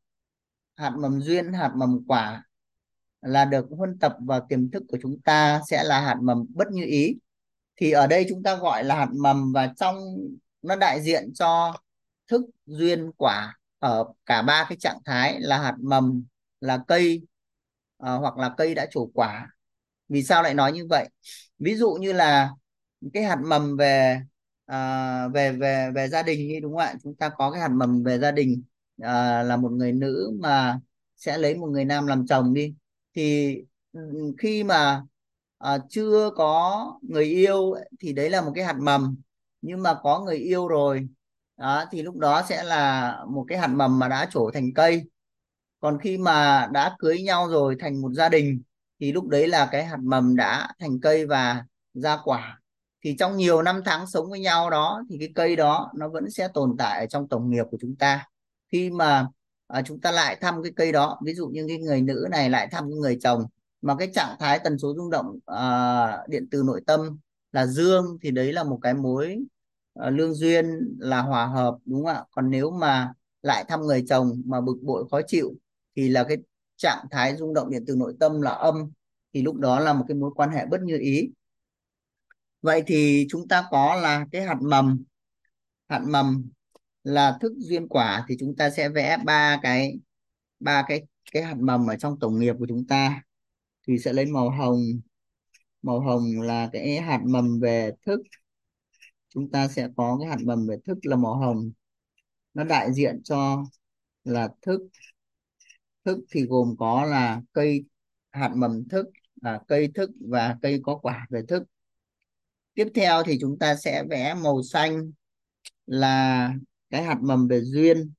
hạt 0.75 0.93
mầm 0.99 1.21
duyên, 1.21 1.53
hạt 1.53 1.73
mầm 1.77 2.05
quả 2.07 2.45
là 3.21 3.45
được 3.45 3.67
huân 3.71 3.99
tập 3.99 4.17
vào 4.21 4.47
tiềm 4.49 4.71
thức 4.71 4.83
của 4.89 4.99
chúng 5.03 5.21
ta 5.21 5.61
sẽ 5.71 5.85
là 5.85 6.01
hạt 6.01 6.17
mầm 6.23 6.47
bất 6.55 6.69
như 6.73 6.85
ý. 6.85 7.15
Thì 7.77 7.91
ở 7.91 8.07
đây 8.07 8.27
chúng 8.29 8.43
ta 8.43 8.57
gọi 8.57 8.85
là 8.85 8.95
hạt 8.97 9.11
mầm 9.13 9.53
và 9.53 9.73
trong, 9.77 9.97
nó 10.63 10.77
đại 10.77 11.03
diện 11.03 11.35
cho 11.35 11.75
thức, 12.29 12.43
duyên, 12.67 13.13
quả 13.17 13.59
ở 13.83 14.05
cả 14.27 14.43
ba 14.43 14.67
cái 14.69 14.79
trạng 14.81 14.99
thái 15.05 15.41
là 15.41 15.59
hạt 15.59 15.75
mầm 15.81 16.25
là 16.61 16.79
cây 16.89 17.23
uh, 18.03 18.21
hoặc 18.21 18.37
là 18.37 18.55
cây 18.57 18.75
đã 18.75 18.87
trổ 18.91 19.07
quả. 19.15 19.49
Vì 20.09 20.23
sao 20.23 20.43
lại 20.43 20.55
nói 20.55 20.73
như 20.73 20.87
vậy? 20.91 21.09
Ví 21.59 21.75
dụ 21.75 21.93
như 21.93 22.13
là 22.13 22.51
cái 23.13 23.23
hạt 23.23 23.39
mầm 23.47 23.77
về 23.77 24.21
uh, 24.73 25.33
về 25.35 25.53
về 25.53 25.91
về 25.95 26.09
gia 26.09 26.23
đình 26.23 26.49
đi 26.49 26.61
đúng 26.61 26.73
không 26.73 26.81
ạ? 26.81 26.95
Chúng 27.03 27.15
ta 27.15 27.29
có 27.29 27.51
cái 27.51 27.61
hạt 27.61 27.69
mầm 27.69 28.03
về 28.03 28.19
gia 28.19 28.31
đình 28.31 28.63
uh, 29.03 29.07
là 29.47 29.57
một 29.57 29.73
người 29.73 29.93
nữ 29.93 30.33
mà 30.41 30.81
sẽ 31.17 31.39
lấy 31.39 31.55
một 31.57 31.67
người 31.67 31.85
nam 31.85 32.07
làm 32.07 32.27
chồng 32.27 32.55
đi. 32.55 32.75
Thì 33.15 33.57
ừ, 33.93 34.01
khi 34.39 34.65
mà 34.65 35.03
à, 35.59 35.79
chưa 35.89 36.31
có 36.37 37.01
người 37.03 37.25
yêu 37.25 37.75
thì 38.01 38.13
đấy 38.13 38.31
là 38.31 38.41
một 38.41 38.53
cái 38.55 38.65
hạt 38.65 38.77
mầm. 38.81 39.17
Nhưng 39.63 39.83
mà 39.83 39.95
có 40.03 40.21
người 40.21 40.37
yêu 40.37 40.69
rồi 40.69 41.09
đó 41.63 41.85
thì 41.91 42.03
lúc 42.03 42.17
đó 42.17 42.43
sẽ 42.49 42.63
là 42.65 43.19
một 43.29 43.45
cái 43.49 43.59
hạt 43.59 43.67
mầm 43.67 43.99
mà 43.99 44.09
đã 44.09 44.29
trổ 44.31 44.51
thành 44.51 44.75
cây. 44.75 45.03
Còn 45.81 45.99
khi 45.99 46.19
mà 46.19 46.69
đã 46.73 46.97
cưới 46.99 47.23
nhau 47.23 47.49
rồi 47.49 47.77
thành 47.81 48.01
một 48.03 48.13
gia 48.13 48.29
đình 48.29 48.63
thì 49.01 49.13
lúc 49.13 49.29
đấy 49.29 49.49
là 49.49 49.69
cái 49.73 49.85
hạt 49.85 49.99
mầm 50.03 50.37
đã 50.37 50.69
thành 50.79 51.01
cây 51.01 51.27
và 51.27 51.65
ra 51.95 52.19
quả. 52.25 52.61
Thì 53.05 53.17
trong 53.19 53.37
nhiều 53.37 53.63
năm 53.63 53.81
tháng 53.85 54.07
sống 54.07 54.31
với 54.31 54.41
nhau 54.41 54.71
đó 54.71 55.03
thì 55.11 55.17
cái 55.19 55.29
cây 55.35 55.57
đó 55.57 55.91
nó 55.95 56.09
vẫn 56.09 56.31
sẽ 56.31 56.49
tồn 56.55 56.77
tại 56.79 57.01
ở 57.01 57.07
trong 57.07 57.29
tổng 57.29 57.51
nghiệp 57.51 57.65
của 57.71 57.79
chúng 57.81 57.97
ta. 57.97 58.27
Khi 58.73 58.91
mà 58.91 59.27
à, 59.67 59.83
chúng 59.83 60.01
ta 60.01 60.11
lại 60.11 60.37
thăm 60.41 60.63
cái 60.63 60.73
cây 60.77 60.93
đó 60.93 61.21
ví 61.25 61.35
dụ 61.35 61.49
như 61.49 61.65
cái 61.69 61.79
người 61.79 62.03
nữ 62.03 62.27
này 62.31 62.51
lại 62.51 62.69
thăm 62.71 62.85
cái 62.91 62.99
người 62.99 63.19
chồng 63.23 63.47
mà 63.83 63.95
cái 63.99 64.11
trạng 64.15 64.37
thái 64.39 64.59
tần 64.59 64.79
số 64.79 64.95
rung 64.97 65.11
động 65.11 65.39
à, 65.47 66.19
điện 66.29 66.49
từ 66.51 66.63
nội 66.67 66.81
tâm 66.87 67.19
là 67.53 67.67
dương 67.67 68.19
thì 68.23 68.31
đấy 68.31 68.53
là 68.53 68.65
một 68.65 68.79
cái 68.83 68.95
mối 68.95 69.39
Ờ, 69.93 70.11
lương 70.11 70.35
duyên 70.35 70.67
là 70.99 71.23
hòa 71.23 71.47
hợp, 71.47 71.77
đúng 71.85 72.05
không 72.05 72.15
ạ? 72.15 72.25
Còn 72.31 72.51
nếu 72.51 72.71
mà 72.71 73.13
lại 73.43 73.65
thăm 73.69 73.81
người 73.81 74.05
chồng 74.09 74.43
mà 74.47 74.61
bực 74.61 74.77
bội, 74.83 75.05
khó 75.11 75.21
chịu 75.27 75.55
thì 75.97 76.09
là 76.09 76.25
cái 76.29 76.37
trạng 76.77 77.07
thái 77.11 77.37
rung 77.37 77.55
động 77.55 77.71
điện 77.71 77.85
từ 77.87 77.97
nội 77.97 78.15
tâm 78.21 78.41
là 78.43 78.51
âm, 78.51 78.91
thì 79.35 79.43
lúc 79.43 79.57
đó 79.57 79.81
là 79.81 79.93
một 79.93 80.05
cái 80.09 80.17
mối 80.17 80.31
quan 80.37 80.51
hệ 80.51 80.67
bất 80.67 80.81
như 80.83 80.99
ý. 80.99 81.31
Vậy 82.63 82.83
thì 82.87 83.27
chúng 83.31 83.49
ta 83.49 83.65
có 83.71 83.97
là 83.97 84.27
cái 84.33 84.43
hạt 84.43 84.59
mầm. 84.63 85.05
Hạt 85.89 86.03
mầm 86.09 86.51
là 87.05 87.39
thức 87.41 87.53
duyên 87.59 87.89
quả 87.89 88.25
thì 88.29 88.37
chúng 88.41 88.57
ta 88.57 88.71
sẽ 88.71 88.89
vẽ 88.89 89.19
ba 89.25 89.59
cái 89.63 89.99
ba 90.61 90.85
cái 90.89 91.03
cái 91.33 91.43
hạt 91.43 91.57
mầm 91.59 91.87
ở 91.87 91.97
trong 91.97 92.19
tổng 92.21 92.39
nghiệp 92.41 92.55
của 92.59 92.67
chúng 92.69 92.87
ta. 92.87 93.23
Thì 93.89 93.99
sẽ 93.99 94.13
lấy 94.13 94.27
màu 94.27 94.51
hồng. 94.51 94.81
Màu 95.83 96.01
hồng 96.01 96.41
là 96.41 96.71
cái 96.73 97.01
hạt 97.01 97.21
mầm 97.27 97.61
về 97.61 97.93
thức 98.07 98.21
chúng 99.35 99.51
ta 99.51 99.69
sẽ 99.69 99.89
có 99.97 100.19
cái 100.21 100.31
hạt 100.31 100.39
mầm 100.45 100.67
về 100.67 100.77
thức 100.85 100.99
là 101.03 101.17
màu 101.17 101.35
hồng. 101.35 101.71
Nó 102.55 102.65
đại 102.65 102.93
diện 102.93 103.23
cho 103.23 103.65
là 104.25 104.49
thức. 104.63 104.81
Thức 106.05 106.19
thì 106.31 106.47
gồm 106.47 106.75
có 106.79 107.05
là 107.05 107.43
cây, 107.53 107.85
hạt 108.31 108.53
mầm 108.57 108.89
thức, 108.89 109.07
là 109.43 109.61
cây 109.69 109.89
thức 109.95 110.11
và 110.31 110.57
cây 110.63 110.81
có 110.83 110.97
quả 110.97 111.27
về 111.31 111.43
thức. 111.49 111.63
Tiếp 112.75 112.89
theo 112.95 113.23
thì 113.27 113.39
chúng 113.41 113.59
ta 113.59 113.77
sẽ 113.77 114.05
vẽ 114.11 114.35
màu 114.35 114.63
xanh 114.63 115.13
là 115.87 116.55
cái 116.91 117.03
hạt 117.05 117.19
mầm 117.23 117.49
về 117.49 117.61
duyên. 117.61 118.13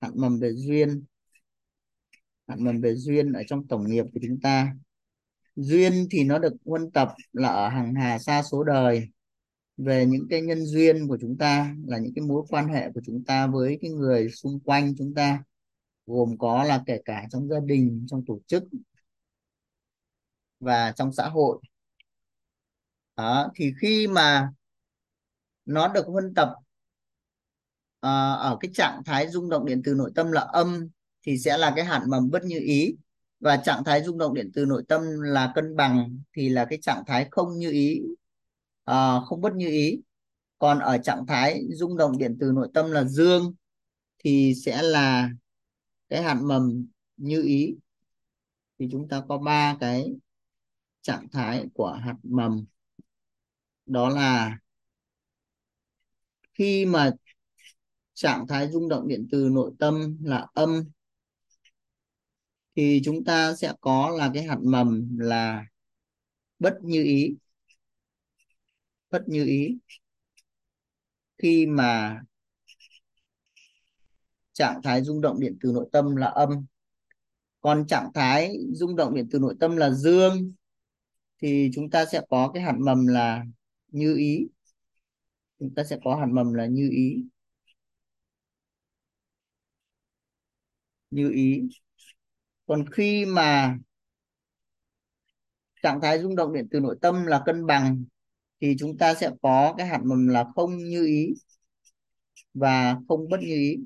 Hạt 0.00 0.10
mầm 0.14 0.38
về 0.38 0.52
duyên. 0.54 1.04
Hạt 2.46 2.56
mầm 2.58 2.80
về 2.80 2.94
duyên 2.94 3.32
ở 3.32 3.42
trong 3.48 3.68
tổng 3.68 3.90
nghiệp 3.90 4.04
của 4.12 4.20
chúng 4.26 4.40
ta. 4.40 4.74
Duyên 5.56 6.06
thì 6.10 6.24
nó 6.24 6.38
được 6.38 6.52
huân 6.64 6.90
tập 6.90 7.08
là 7.32 7.48
ở 7.48 7.68
hàng 7.68 7.94
hà 7.94 8.18
xa 8.18 8.42
số 8.42 8.64
đời 8.64 9.08
về 9.76 10.06
những 10.06 10.26
cái 10.30 10.40
nhân 10.40 10.66
duyên 10.66 11.08
của 11.08 11.18
chúng 11.20 11.38
ta 11.38 11.74
là 11.86 11.98
những 11.98 12.12
cái 12.14 12.24
mối 12.24 12.44
quan 12.48 12.68
hệ 12.68 12.90
của 12.94 13.00
chúng 13.06 13.24
ta 13.24 13.46
với 13.46 13.78
cái 13.82 13.90
người 13.90 14.30
xung 14.30 14.60
quanh 14.60 14.94
chúng 14.98 15.14
ta 15.14 15.42
gồm 16.06 16.38
có 16.38 16.64
là 16.64 16.82
kể 16.86 17.00
cả 17.04 17.26
trong 17.30 17.48
gia 17.48 17.60
đình 17.60 18.06
trong 18.10 18.24
tổ 18.26 18.40
chức 18.46 18.64
và 20.60 20.92
trong 20.96 21.12
xã 21.12 21.28
hội. 21.28 21.60
Đó 23.16 23.50
thì 23.54 23.72
khi 23.80 24.06
mà 24.06 24.52
nó 25.64 25.88
được 25.88 26.06
huân 26.06 26.34
tập 26.34 26.48
à, 28.00 28.32
ở 28.32 28.56
cái 28.60 28.70
trạng 28.74 29.02
thái 29.04 29.28
rung 29.28 29.48
động 29.48 29.66
điện 29.66 29.82
từ 29.84 29.94
nội 29.94 30.12
tâm 30.14 30.32
là 30.32 30.40
âm 30.40 30.88
thì 31.22 31.38
sẽ 31.38 31.58
là 31.58 31.72
cái 31.76 31.84
hạt 31.84 32.04
mầm 32.08 32.30
bất 32.30 32.44
như 32.44 32.58
ý. 32.60 32.96
Và 33.40 33.56
trạng 33.56 33.84
thái 33.84 34.02
rung 34.02 34.18
động 34.18 34.34
điện 34.34 34.50
từ 34.54 34.64
nội 34.64 34.82
tâm 34.88 35.02
là 35.20 35.52
cân 35.54 35.76
bằng 35.76 36.18
thì 36.32 36.48
là 36.48 36.64
cái 36.70 36.78
trạng 36.82 37.02
thái 37.06 37.28
không 37.30 37.58
như 37.58 37.70
ý 37.70 38.02
à, 38.86 39.20
không 39.26 39.40
bất 39.40 39.54
như 39.56 39.68
ý. 39.68 40.02
Còn 40.58 40.78
ở 40.78 40.98
trạng 40.98 41.26
thái 41.26 41.62
rung 41.70 41.96
động 41.96 42.18
điện 42.18 42.36
từ 42.40 42.52
nội 42.52 42.68
tâm 42.74 42.90
là 42.92 43.04
dương 43.04 43.54
thì 44.18 44.54
sẽ 44.64 44.82
là 44.82 45.30
cái 46.08 46.22
hạt 46.22 46.38
mầm 46.42 46.86
như 47.16 47.42
ý. 47.42 47.76
Thì 48.78 48.88
chúng 48.92 49.08
ta 49.08 49.22
có 49.28 49.38
ba 49.38 49.76
cái 49.80 50.14
trạng 51.02 51.28
thái 51.32 51.66
của 51.74 51.92
hạt 51.92 52.16
mầm. 52.22 52.64
Đó 53.86 54.08
là 54.08 54.58
khi 56.54 56.86
mà 56.86 57.12
trạng 58.14 58.46
thái 58.48 58.68
rung 58.70 58.88
động 58.88 59.08
điện 59.08 59.28
từ 59.30 59.48
nội 59.52 59.72
tâm 59.78 60.18
là 60.24 60.46
âm 60.54 60.84
thì 62.76 63.00
chúng 63.04 63.24
ta 63.24 63.54
sẽ 63.54 63.72
có 63.80 64.10
là 64.18 64.30
cái 64.34 64.42
hạt 64.42 64.58
mầm 64.62 65.18
là 65.18 65.64
bất 66.58 66.78
như 66.82 67.02
ý 67.04 67.36
bất 69.10 69.22
như 69.28 69.44
ý. 69.44 69.78
Khi 71.38 71.66
mà 71.66 72.20
trạng 74.52 74.80
thái 74.82 75.02
rung 75.04 75.20
động 75.20 75.40
điện 75.40 75.56
từ 75.60 75.72
nội 75.72 75.88
tâm 75.92 76.16
là 76.16 76.26
âm, 76.26 76.66
còn 77.60 77.86
trạng 77.86 78.10
thái 78.14 78.56
rung 78.72 78.96
động 78.96 79.14
điện 79.14 79.28
từ 79.30 79.38
nội 79.38 79.56
tâm 79.60 79.76
là 79.76 79.90
dương, 79.90 80.52
thì 81.42 81.70
chúng 81.74 81.90
ta 81.90 82.04
sẽ 82.04 82.20
có 82.30 82.50
cái 82.54 82.62
hạt 82.62 82.74
mầm 82.78 83.06
là 83.06 83.44
như 83.88 84.16
ý. 84.16 84.46
Chúng 85.58 85.74
ta 85.74 85.84
sẽ 85.84 85.98
có 86.04 86.16
hạt 86.16 86.26
mầm 86.30 86.54
là 86.54 86.66
như 86.66 86.88
ý. 86.92 87.24
Như 91.10 91.30
ý. 91.30 91.62
Còn 92.66 92.84
khi 92.92 93.26
mà 93.26 93.78
trạng 95.82 96.00
thái 96.00 96.18
rung 96.22 96.36
động 96.36 96.52
điện 96.52 96.68
từ 96.70 96.80
nội 96.80 96.98
tâm 97.02 97.26
là 97.26 97.42
cân 97.46 97.66
bằng 97.66 98.04
thì 98.60 98.76
chúng 98.78 98.98
ta 98.98 99.14
sẽ 99.14 99.30
có 99.42 99.74
cái 99.78 99.86
hạt 99.86 100.00
mầm 100.04 100.28
là 100.28 100.44
không 100.54 100.76
như 100.76 101.06
ý 101.06 101.34
và 102.54 102.96
không 103.08 103.28
bất 103.28 103.40
như 103.40 103.54
ý. 103.54 103.76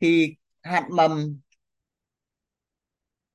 Thì 0.00 0.34
hạt 0.62 0.88
mầm 0.90 1.38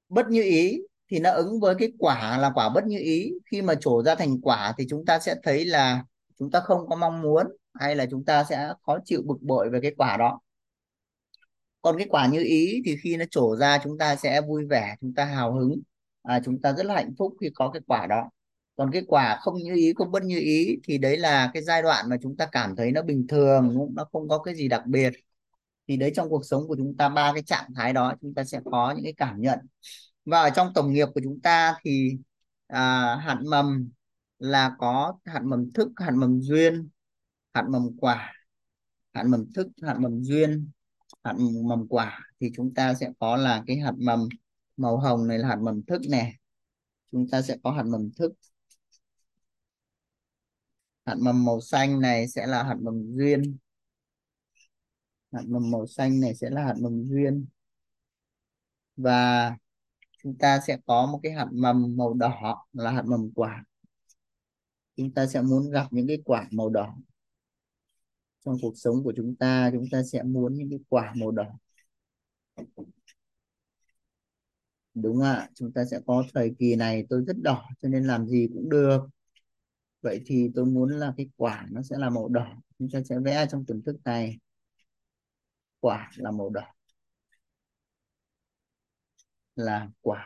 bất 0.10 0.30
như 0.30 0.44
ý 0.44 0.80
thì 1.10 1.20
nó 1.20 1.32
ứng 1.32 1.60
với 1.60 1.76
cái 1.80 1.92
quả 2.00 2.38
là 2.38 2.52
quả 2.56 2.70
bất 2.70 2.86
như 2.86 3.00
ý. 3.00 3.32
Khi 3.52 3.62
mà 3.62 3.76
trổ 3.82 4.04
ra 4.04 4.16
thành 4.16 4.42
quả 4.42 4.74
thì 4.78 4.86
chúng 4.90 5.06
ta 5.06 5.20
sẽ 5.20 5.36
thấy 5.44 5.66
là 5.66 6.04
chúng 6.40 6.52
ta 6.52 6.60
không 6.60 6.90
có 6.90 6.96
mong 6.96 7.22
muốn 7.22 7.48
hay 7.74 7.96
là 7.96 8.06
chúng 8.12 8.26
ta 8.26 8.44
sẽ 8.44 8.74
khó 8.86 8.98
chịu 9.06 9.22
bực 9.26 9.42
bội 9.42 9.70
về 9.70 9.80
cái 9.82 9.92
quả 9.98 10.18
đó. 10.18 10.40
Còn 11.82 11.98
cái 11.98 12.08
quả 12.10 12.28
như 12.28 12.44
ý 12.44 12.82
thì 12.86 12.98
khi 13.04 13.18
nó 13.18 13.26
trổ 13.32 13.56
ra 13.56 13.80
chúng 13.84 13.98
ta 13.98 14.16
sẽ 14.16 14.42
vui 14.42 14.66
vẻ 14.70 14.96
chúng 15.02 15.14
ta 15.14 15.26
hào 15.26 15.54
hứng 15.54 15.82
à, 16.24 16.42
chúng 16.46 16.62
ta 16.62 16.74
rất 16.74 16.86
là 16.86 16.96
hạnh 16.96 17.14
phúc 17.18 17.34
khi 17.42 17.50
có 17.56 17.72
cái 17.74 17.82
quả 17.88 18.08
đó 18.08 18.30
còn 18.76 18.92
cái 18.92 19.04
quả 19.08 19.38
không 19.42 19.56
như 19.58 19.76
ý 19.76 19.94
không 19.96 20.12
bất 20.12 20.24
như 20.24 20.40
ý 20.40 20.78
thì 20.84 20.98
đấy 20.98 21.18
là 21.18 21.52
cái 21.54 21.64
giai 21.64 21.82
đoạn 21.82 22.10
mà 22.10 22.18
chúng 22.22 22.38
ta 22.38 22.46
cảm 22.52 22.76
thấy 22.76 22.92
nó 22.92 23.02
bình 23.02 23.28
thường 23.28 23.88
nó 23.96 24.06
không 24.12 24.30
có 24.30 24.40
cái 24.40 24.56
gì 24.56 24.68
đặc 24.68 24.84
biệt. 24.88 25.14
Thì 25.88 25.98
đấy 25.98 26.12
trong 26.16 26.30
cuộc 26.30 26.46
sống 26.46 26.68
của 26.68 26.76
chúng 26.78 26.98
ta 26.98 27.10
ba 27.10 27.34
cái 27.34 27.44
trạng 27.44 27.70
thái 27.76 27.94
đó 27.94 28.14
chúng 28.22 28.34
ta 28.34 28.44
sẽ 28.44 28.60
có 28.66 28.92
những 28.92 29.04
cái 29.04 29.14
cảm 29.18 29.42
nhận. 29.42 29.60
Và 30.26 30.42
ở 30.42 30.50
trong 30.50 30.72
tổng 30.76 30.94
nghiệp 30.94 31.08
của 31.16 31.22
chúng 31.24 31.42
ta 31.42 31.76
thì 31.84 32.18
à, 32.68 33.16
hạt 33.16 33.40
mầm 33.50 33.90
là 34.40 34.72
có 34.80 35.18
hạt 35.26 35.42
mầm 35.44 35.72
thức 35.72 35.90
hạt 35.98 36.12
mầm 36.16 36.42
duyên 36.42 36.90
hạt 37.54 37.64
mầm 37.70 37.98
quả. 37.98 38.34
Hạt 39.14 39.24
mầm 39.24 39.54
thức 39.54 39.68
hạt 39.82 39.96
mầm 40.00 40.24
duyên 40.24 40.70
hạt 41.24 41.34
mầm 41.68 41.88
quả 41.88 42.20
thì 42.40 42.52
chúng 42.56 42.74
ta 42.74 42.94
sẽ 42.94 43.10
có 43.20 43.36
là 43.38 43.64
cái 43.68 43.78
hạt 43.78 43.94
mầm 43.98 44.28
màu 44.78 44.98
hồng 44.98 45.28
này 45.28 45.40
là 45.40 45.48
hạt 45.48 45.58
mầm 45.62 45.84
thức 45.86 46.02
này 46.10 46.36
chúng 47.12 47.28
ta 47.30 47.42
sẽ 47.42 47.58
có 47.64 47.72
hạt 47.72 47.84
mầm 47.84 48.10
thức 48.18 48.34
hạt 51.06 51.16
mầm 51.20 51.46
màu 51.46 51.62
xanh 51.62 52.00
này 52.02 52.28
sẽ 52.28 52.48
là 52.48 52.64
hạt 52.64 52.76
mầm 52.82 53.16
duyên. 53.18 53.58
Hạt 55.32 55.42
mầm 55.48 55.72
màu 55.72 55.88
xanh 55.88 56.20
này 56.20 56.36
sẽ 56.36 56.50
là 56.50 56.66
hạt 56.66 56.76
mầm 56.80 57.04
duyên. 57.10 57.46
Và 58.98 59.52
chúng 60.24 60.38
ta 60.38 60.60
sẽ 60.68 60.78
có 60.86 61.06
một 61.06 61.20
cái 61.24 61.32
hạt 61.32 61.48
mầm 61.52 61.98
màu 61.98 62.14
đỏ 62.14 62.66
là 62.74 62.92
hạt 62.92 63.04
mầm 63.06 63.32
quả. 63.36 63.64
Chúng 64.98 65.14
ta 65.14 65.28
sẽ 65.28 65.42
muốn 65.42 65.72
gặp 65.72 65.88
những 65.92 66.08
cái 66.08 66.18
quả 66.26 66.48
màu 66.52 66.70
đỏ. 66.70 66.96
Trong 68.46 68.58
cuộc 68.62 68.74
sống 68.78 69.04
của 69.04 69.14
chúng 69.16 69.36
ta 69.36 69.70
chúng 69.74 69.86
ta 69.92 70.04
sẽ 70.04 70.24
muốn 70.24 70.54
những 70.54 70.70
cái 70.70 70.80
quả 70.90 71.14
màu 71.16 71.32
đỏ. 71.32 71.46
Đúng 74.94 75.22
ạ, 75.22 75.50
chúng 75.56 75.74
ta 75.74 75.86
sẽ 75.92 76.00
có 76.08 76.24
thời 76.34 76.56
kỳ 76.60 76.76
này, 76.76 77.06
tôi 77.10 77.24
rất 77.28 77.38
đỏ, 77.42 77.70
cho 77.82 77.90
nên 77.90 78.04
làm 78.08 78.28
gì 78.28 78.48
cũng 78.54 78.70
được 78.70 79.00
vậy 80.04 80.22
thì 80.26 80.50
tôi 80.56 80.66
muốn 80.66 80.90
là 80.90 81.14
cái 81.18 81.30
quả 81.38 81.68
nó 81.72 81.82
sẽ 81.82 81.98
là 81.98 82.10
màu 82.10 82.30
đỏ 82.30 82.48
chúng 82.80 82.90
ta 82.90 83.00
sẽ 83.10 83.20
vẽ 83.20 83.46
trong 83.52 83.66
tiềm 83.66 83.82
thức 83.84 83.96
này. 84.06 84.40
Quả 85.80 86.12
là 86.16 86.32
màu 86.32 86.50
đỏ. 86.50 86.64
Là 89.56 89.90
quả. 90.02 90.26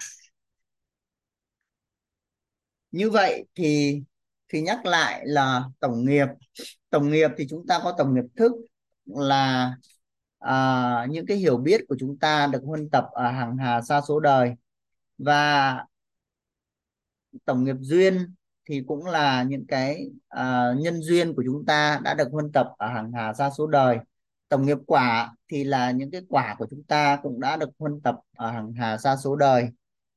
Như 2.92 3.10
vậy 3.10 3.46
thì 3.56 4.02
thì 4.50 4.62
nhắc 4.62 4.86
lại 4.86 5.22
là 5.26 5.64
tổng 5.80 6.06
nghiệp. 6.06 6.28
Tổng 6.90 7.10
nghiệp 7.12 7.32
thì 7.38 7.48
chúng 7.50 7.68
ta 7.68 7.80
có 7.84 7.96
tổng 7.98 8.16
nghiệp 8.16 8.26
thức 8.36 8.52
là 9.06 9.76
à, 10.40 11.06
những 11.10 11.26
cái 11.26 11.38
hiểu 11.38 11.58
biết 11.58 11.82
của 11.90 11.96
chúng 12.00 12.20
ta 12.20 12.48
được 12.48 12.62
huân 12.64 12.90
tập 12.90 13.06
ở 13.12 13.32
hàng 13.32 13.58
hà 13.58 13.82
xa 13.82 14.02
số 14.08 14.20
đời. 14.20 14.52
Và 15.18 15.78
tổng 17.46 17.64
nghiệp 17.64 17.76
duyên 17.80 18.36
thì 18.70 18.84
cũng 18.88 19.06
là 19.06 19.44
những 19.44 19.66
cái 19.68 20.10
uh, 20.36 20.82
nhân 20.82 21.02
duyên 21.02 21.34
của 21.36 21.44
chúng 21.46 21.66
ta 21.66 22.00
đã 22.04 22.14
được 22.14 22.28
huân 22.32 22.52
tập 22.52 22.68
ở 22.78 22.88
hàng 22.88 23.12
hà 23.12 23.34
gia 23.34 23.50
số 23.50 23.68
đời. 23.68 23.98
Tổng 24.50 24.66
nghiệp 24.66 24.78
quả 24.88 25.32
thì 25.52 25.64
là 25.64 25.92
những 25.92 26.12
cái 26.12 26.22
quả 26.30 26.56
của 26.60 26.68
chúng 26.70 26.84
ta 26.84 27.20
cũng 27.24 27.40
đã 27.40 27.58
được 27.58 27.70
huân 27.80 28.02
tập 28.02 28.16
ở 28.38 28.52
hàng 28.52 28.74
hà 28.74 28.98
gia 28.98 29.16
số 29.16 29.36
đời. 29.36 29.68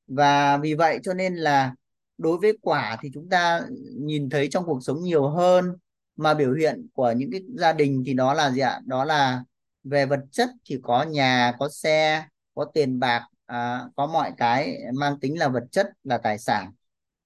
Và 0.07 0.57
vì 0.57 0.73
vậy 0.73 0.99
cho 1.03 1.13
nên 1.13 1.35
là 1.35 1.75
đối 2.17 2.37
với 2.37 2.57
quả 2.61 2.97
thì 3.01 3.09
chúng 3.13 3.29
ta 3.29 3.61
nhìn 3.97 4.29
thấy 4.29 4.47
trong 4.51 4.65
cuộc 4.65 4.79
sống 4.83 5.03
nhiều 5.03 5.29
hơn 5.29 5.73
mà 6.15 6.33
biểu 6.33 6.53
hiện 6.53 6.87
của 6.93 7.11
những 7.11 7.31
cái 7.31 7.41
gia 7.57 7.73
đình 7.73 8.03
thì 8.05 8.13
đó 8.13 8.33
là 8.33 8.51
gì 8.51 8.61
ạ? 8.61 8.81
Đó 8.85 9.05
là 9.05 9.43
về 9.83 10.05
vật 10.05 10.19
chất 10.31 10.49
thì 10.65 10.79
có 10.83 11.03
nhà 11.03 11.53
có 11.59 11.69
xe 11.69 12.25
có 12.55 12.65
tiền 12.73 12.99
bạc 12.99 13.27
à, 13.45 13.81
có 13.95 14.07
mọi 14.07 14.31
cái 14.37 14.77
mang 14.93 15.19
tính 15.19 15.39
là 15.39 15.47
vật 15.47 15.63
chất 15.71 15.87
là 16.03 16.17
tài 16.17 16.37
sản 16.37 16.71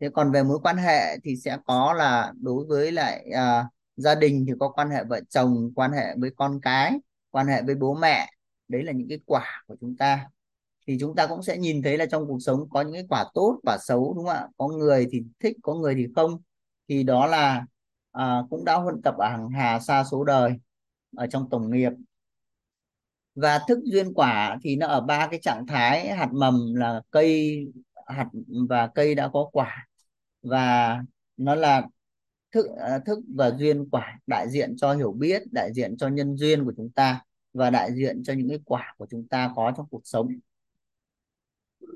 thế 0.06 0.10
còn 0.14 0.32
về 0.32 0.44
mối 0.44 0.60
quan 0.64 0.78
hệ 0.78 1.18
thì 1.24 1.36
sẽ 1.36 1.58
có 1.66 1.94
là 1.94 2.34
đối 2.42 2.66
với 2.66 2.92
lại 2.92 3.26
à, 3.34 3.66
gia 3.96 4.16
đình 4.16 4.46
thì 4.48 4.54
có 4.60 4.70
quan 4.70 4.90
hệ 4.90 5.04
vợ 5.04 5.20
chồng 5.30 5.72
quan 5.76 5.92
hệ 5.92 6.16
với 6.18 6.30
con 6.36 6.60
cái 6.62 7.00
quan 7.32 7.48
hệ 7.48 7.62
với 7.62 7.76
bố 7.76 7.94
mẹ. 7.96 8.30
Đấy 8.68 8.84
là 8.84 8.92
những 8.92 9.10
cái 9.10 9.20
quả 9.26 9.64
của 9.68 9.76
chúng 9.82 9.98
ta. 9.98 10.30
Thì 10.88 10.98
chúng 11.00 11.16
ta 11.16 11.28
cũng 11.28 11.44
sẽ 11.44 11.58
nhìn 11.58 11.82
thấy 11.82 11.98
là 11.98 12.06
trong 12.06 12.28
cuộc 12.28 12.40
sống 12.40 12.70
có 12.70 12.82
những 12.82 12.94
cái 12.94 13.06
quả 13.10 13.26
tốt 13.34 13.60
quả 13.64 13.78
xấu 13.82 14.14
đúng 14.16 14.26
không 14.26 14.36
ạ? 14.36 14.48
Có 14.58 14.68
người 14.68 15.08
thì 15.12 15.24
thích 15.40 15.58
có 15.64 15.74
người 15.74 15.96
thì 15.96 16.08
không. 16.16 16.42
Thì 16.90 17.04
đó 17.04 17.26
là 17.28 17.66
à, 18.12 18.42
cũng 18.50 18.66
đã 18.66 18.76
huân 18.76 19.02
tập 19.02 19.16
ở 19.18 19.28
hàng 19.30 19.50
hà 19.50 19.80
xa 19.80 20.04
số 20.12 20.24
đời 20.24 20.52
ở 21.18 21.28
trong 21.28 21.50
tổng 21.50 21.72
nghiệp. 21.72 21.92
Và 23.36 23.60
thức 23.68 23.80
duyên 23.84 24.14
quả 24.14 24.58
thì 24.64 24.76
nó 24.76 24.88
ở 24.88 25.02
ba 25.02 25.28
cái 25.32 25.40
trạng 25.44 25.68
thái 25.68 26.08
hạt 26.08 26.30
mầm 26.34 26.76
là 26.76 27.02
cây 27.12 27.60
hạt 28.08 28.28
và 28.70 28.88
cây 28.88 29.16
đã 29.16 29.30
có 29.34 29.50
quả 29.52 29.88
và 30.46 30.98
nó 31.38 31.56
là 31.56 31.88
thức 32.52 32.66
à, 32.80 33.00
thức 33.06 33.20
và 33.36 33.52
duyên 33.52 33.90
quả, 33.90 34.20
đại 34.28 34.50
diện 34.50 34.76
cho 34.78 34.94
hiểu 34.94 35.12
biết, 35.12 35.44
đại 35.52 35.74
diện 35.74 35.98
cho 35.98 36.08
nhân 36.08 36.38
duyên 36.38 36.66
của 36.66 36.74
chúng 36.78 36.90
ta 36.90 37.22
và 37.54 37.70
đại 37.70 37.94
diện 37.94 38.24
cho 38.24 38.34
những 38.34 38.50
cái 38.50 38.60
quả 38.66 38.96
của 38.98 39.08
chúng 39.12 39.28
ta 39.28 39.52
có 39.56 39.74
trong 39.78 39.86
cuộc 39.90 40.02
sống. 40.04 40.28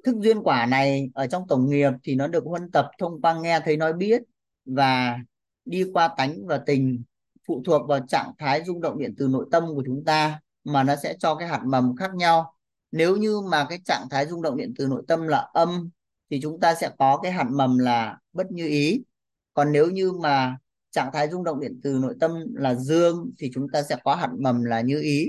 Thức 0.03 0.15
duyên 0.19 0.43
quả 0.43 0.65
này 0.65 1.09
ở 1.13 1.27
trong 1.27 1.47
tổng 1.47 1.69
nghiệp 1.69 1.91
thì 2.03 2.15
nó 2.15 2.27
được 2.27 2.43
huân 2.45 2.71
tập 2.71 2.91
thông 2.97 3.21
qua 3.21 3.39
nghe 3.39 3.59
thấy 3.65 3.77
nói 3.77 3.93
biết 3.93 4.21
và 4.65 5.19
đi 5.65 5.85
qua 5.93 6.09
tánh 6.17 6.45
và 6.45 6.57
tình, 6.65 7.03
phụ 7.47 7.63
thuộc 7.65 7.87
vào 7.87 7.99
trạng 8.07 8.31
thái 8.37 8.63
rung 8.63 8.81
động 8.81 8.99
điện 8.99 9.15
từ 9.17 9.27
nội 9.27 9.45
tâm 9.51 9.63
của 9.75 9.83
chúng 9.85 10.05
ta 10.05 10.39
mà 10.63 10.83
nó 10.83 10.95
sẽ 10.95 11.15
cho 11.19 11.35
cái 11.35 11.47
hạt 11.47 11.61
mầm 11.65 11.95
khác 11.95 12.15
nhau. 12.15 12.53
Nếu 12.91 13.15
như 13.15 13.41
mà 13.51 13.65
cái 13.69 13.79
trạng 13.85 14.09
thái 14.09 14.25
rung 14.25 14.41
động 14.41 14.57
điện 14.57 14.73
từ 14.77 14.87
nội 14.87 15.03
tâm 15.07 15.27
là 15.27 15.49
âm 15.53 15.89
thì 16.29 16.39
chúng 16.41 16.59
ta 16.59 16.75
sẽ 16.75 16.91
có 16.99 17.19
cái 17.23 17.31
hạt 17.31 17.47
mầm 17.51 17.77
là 17.77 18.17
bất 18.33 18.51
như 18.51 18.67
ý. 18.67 19.03
Còn 19.53 19.71
nếu 19.71 19.89
như 19.91 20.11
mà 20.11 20.57
trạng 20.91 21.09
thái 21.13 21.29
rung 21.29 21.43
động 21.43 21.59
điện 21.59 21.79
từ 21.83 21.99
nội 22.01 22.15
tâm 22.19 22.31
là 22.53 22.75
dương 22.75 23.31
thì 23.39 23.51
chúng 23.53 23.67
ta 23.73 23.83
sẽ 23.83 23.97
có 24.03 24.15
hạt 24.15 24.29
mầm 24.39 24.63
là 24.63 24.81
như 24.81 25.01
ý. 25.01 25.27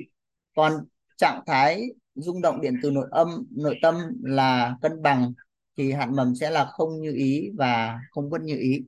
Còn 0.57 0.85
trạng 1.17 1.43
thái 1.47 1.83
rung 2.15 2.43
động 2.43 2.61
điện 2.61 2.75
từ 2.83 2.91
nội 2.91 3.09
âm, 3.11 3.47
nội 3.51 3.79
tâm 3.83 3.95
là 4.23 4.77
cân 4.83 5.03
bằng 5.03 5.33
thì 5.77 5.93
hạt 5.93 6.07
mầm 6.07 6.35
sẽ 6.35 6.51
là 6.51 6.65
không 6.65 7.01
như 7.01 7.13
ý 7.13 7.51
và 7.57 8.01
không 8.11 8.31
bất 8.31 8.41
như 8.43 8.57
ý. 8.57 8.85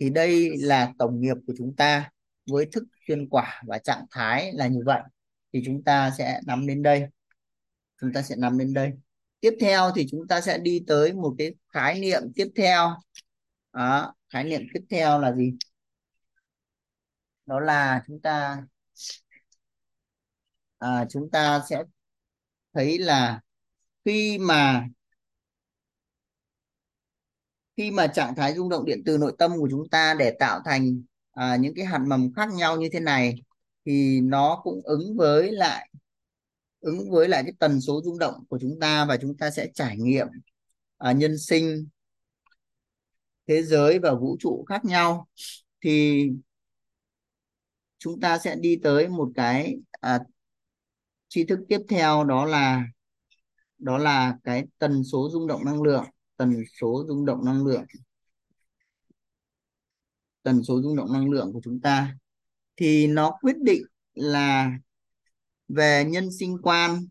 Thì 0.00 0.10
đây 0.10 0.56
là 0.56 0.92
tổng 0.98 1.20
nghiệp 1.20 1.36
của 1.46 1.54
chúng 1.58 1.76
ta 1.76 2.10
với 2.50 2.66
thức 2.72 2.84
duyên 3.08 3.28
quả 3.28 3.62
và 3.66 3.78
trạng 3.78 4.04
thái 4.10 4.52
là 4.52 4.66
như 4.66 4.80
vậy. 4.86 5.02
Thì 5.52 5.62
chúng 5.66 5.82
ta 5.82 6.10
sẽ 6.18 6.40
nắm 6.46 6.66
đến 6.66 6.82
đây. 6.82 7.06
Chúng 8.00 8.12
ta 8.12 8.22
sẽ 8.22 8.36
nắm 8.36 8.58
đến 8.58 8.74
đây 8.74 8.92
tiếp 9.40 9.56
theo 9.60 9.90
thì 9.96 10.06
chúng 10.10 10.28
ta 10.28 10.40
sẽ 10.40 10.58
đi 10.58 10.84
tới 10.86 11.12
một 11.12 11.34
cái 11.38 11.54
khái 11.68 12.00
niệm 12.00 12.22
tiếp 12.34 12.48
theo. 12.56 12.96
Đó, 13.72 14.14
khái 14.32 14.44
niệm 14.44 14.62
tiếp 14.74 14.80
theo 14.90 15.20
là 15.20 15.32
gì? 15.34 15.52
Đó 17.46 17.60
là 17.60 18.02
chúng 18.06 18.20
ta 18.20 18.62
à, 20.78 21.06
chúng 21.10 21.30
ta 21.30 21.62
sẽ 21.70 21.82
thấy 22.74 22.98
là 22.98 23.40
khi 24.04 24.38
mà 24.38 24.86
khi 27.76 27.90
mà 27.90 28.06
trạng 28.06 28.34
thái 28.34 28.54
rung 28.54 28.68
động 28.68 28.84
điện 28.84 29.02
từ 29.06 29.18
nội 29.18 29.32
tâm 29.38 29.52
của 29.58 29.68
chúng 29.70 29.88
ta 29.88 30.14
để 30.18 30.36
tạo 30.38 30.60
thành 30.64 31.02
à, 31.32 31.56
những 31.56 31.74
cái 31.76 31.84
hạt 31.84 31.98
mầm 32.06 32.32
khác 32.36 32.48
nhau 32.54 32.76
như 32.76 32.88
thế 32.92 33.00
này 33.00 33.42
thì 33.86 34.20
nó 34.20 34.60
cũng 34.64 34.80
ứng 34.84 35.16
với 35.16 35.52
lại 35.52 35.88
ứng 36.86 37.10
với 37.10 37.28
lại 37.28 37.42
cái 37.42 37.52
tần 37.58 37.80
số 37.80 38.00
rung 38.04 38.18
động 38.18 38.34
của 38.48 38.58
chúng 38.60 38.80
ta 38.80 39.04
và 39.04 39.16
chúng 39.16 39.36
ta 39.36 39.50
sẽ 39.50 39.68
trải 39.74 39.96
nghiệm 39.98 40.26
à, 40.98 41.12
nhân 41.12 41.38
sinh 41.38 41.88
thế 43.46 43.62
giới 43.62 43.98
và 43.98 44.14
vũ 44.14 44.36
trụ 44.40 44.64
khác 44.68 44.84
nhau 44.84 45.28
thì 45.80 46.26
chúng 47.98 48.20
ta 48.20 48.38
sẽ 48.38 48.56
đi 48.56 48.76
tới 48.82 49.08
một 49.08 49.28
cái 49.34 49.76
à, 49.90 50.20
tri 51.28 51.44
thức 51.44 51.58
tiếp 51.68 51.80
theo 51.88 52.24
đó 52.24 52.44
là 52.44 52.84
đó 53.78 53.98
là 53.98 54.36
cái 54.44 54.64
tần 54.78 55.04
số 55.04 55.28
rung 55.32 55.46
động 55.46 55.64
năng 55.64 55.82
lượng 55.82 56.04
tần 56.36 56.64
số 56.80 57.04
rung 57.08 57.26
động 57.26 57.44
năng 57.44 57.66
lượng. 57.66 57.84
Tần 60.42 60.64
số 60.64 60.82
rung 60.82 60.96
động 60.96 61.12
năng 61.12 61.30
lượng 61.30 61.52
của 61.52 61.60
chúng 61.64 61.80
ta 61.80 62.16
thì 62.76 63.06
nó 63.06 63.38
quyết 63.40 63.56
định 63.58 63.82
là 64.14 64.72
về 65.68 66.04
nhân 66.08 66.28
sinh 66.38 66.56
quan, 66.62 67.06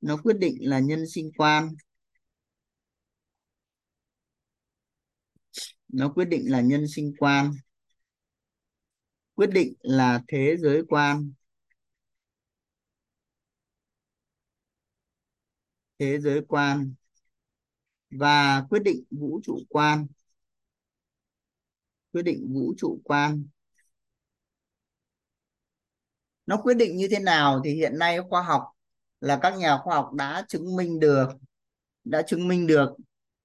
nó 0.00 0.16
quyết 0.16 0.38
định 0.38 0.56
là 0.60 0.78
nhân 0.78 1.04
sinh 1.14 1.30
quan. 1.36 1.68
Nó 5.88 6.12
quyết 6.14 6.24
định 6.24 6.50
là 6.50 6.60
nhân 6.60 6.86
sinh 6.88 7.12
quan. 7.18 7.52
Quyết 9.34 9.50
định 9.50 9.74
là 9.80 10.22
thế 10.28 10.56
giới 10.58 10.82
quan. 10.88 11.32
Thế 15.98 16.18
giới 16.20 16.40
quan. 16.48 16.94
Và 18.10 18.66
quyết 18.70 18.82
định 18.82 19.04
vũ 19.10 19.40
trụ 19.44 19.58
quan. 19.68 20.06
Quyết 22.12 22.22
định 22.22 22.52
vũ 22.54 22.74
trụ 22.78 23.00
quan 23.04 23.46
nó 26.46 26.56
quyết 26.56 26.74
định 26.74 26.96
như 26.96 27.08
thế 27.10 27.18
nào 27.18 27.60
thì 27.64 27.74
hiện 27.74 27.98
nay 27.98 28.18
khoa 28.28 28.42
học 28.42 28.62
là 29.20 29.38
các 29.42 29.56
nhà 29.58 29.78
khoa 29.78 29.94
học 29.94 30.12
đã 30.12 30.44
chứng 30.48 30.76
minh 30.76 31.00
được, 31.00 31.28
đã 32.04 32.22
chứng 32.22 32.48
minh 32.48 32.66
được. 32.66 32.90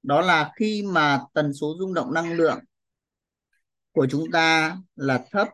Đó 0.04 0.22
là 0.22 0.52
khi 0.56 0.84
mà 0.84 1.22
tần 1.34 1.54
số 1.54 1.76
rung 1.80 1.94
động 1.94 2.14
năng 2.14 2.34
lượng 2.34 2.60
của 3.92 4.08
chúng 4.10 4.32
ta 4.32 4.78
là 4.96 5.26
thấp. 5.32 5.48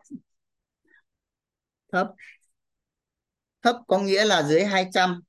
Thấp. 1.92 2.08
Thấp 3.62 3.76
có 3.86 3.98
nghĩa 3.98 4.24
là 4.24 4.42
dưới 4.42 4.64
200 4.64 5.20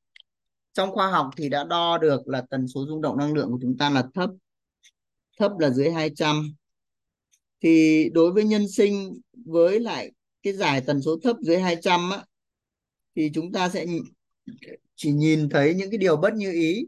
trong 0.73 0.91
khoa 0.91 1.11
học 1.11 1.29
thì 1.37 1.49
đã 1.49 1.63
đo 1.63 1.97
được 1.97 2.27
là 2.27 2.43
tần 2.49 2.67
số 2.67 2.85
rung 2.87 3.01
động 3.01 3.17
năng 3.17 3.33
lượng 3.33 3.51
của 3.51 3.59
chúng 3.61 3.77
ta 3.77 3.89
là 3.89 4.03
thấp. 4.13 4.29
Thấp 5.39 5.51
là 5.59 5.69
dưới 5.69 5.91
200 5.91 6.53
thì 7.61 8.09
đối 8.13 8.31
với 8.31 8.43
nhân 8.43 8.67
sinh 8.69 9.19
với 9.45 9.79
lại 9.79 10.11
cái 10.43 10.53
giải 10.53 10.81
tần 10.87 11.01
số 11.01 11.19
thấp 11.23 11.35
dưới 11.41 11.59
200 11.59 12.09
á 12.11 12.25
thì 13.15 13.31
chúng 13.33 13.51
ta 13.51 13.69
sẽ 13.69 13.85
chỉ 14.95 15.11
nhìn 15.11 15.49
thấy 15.49 15.73
những 15.75 15.91
cái 15.91 15.97
điều 15.97 16.17
bất 16.17 16.33
như 16.33 16.51
ý. 16.51 16.87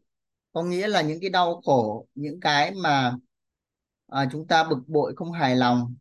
Có 0.54 0.64
nghĩa 0.64 0.88
là 0.88 1.02
những 1.02 1.20
cái 1.22 1.30
đau 1.30 1.62
khổ 1.66 2.08
những 2.16 2.40
cái 2.40 2.72
mà 2.76 3.16
à, 4.08 4.30
chúng 4.32 4.48
ta 4.48 4.64
bực 4.64 4.80
bội 4.88 5.14
không 5.16 5.32
hài 5.32 5.56
lòng 5.56 5.96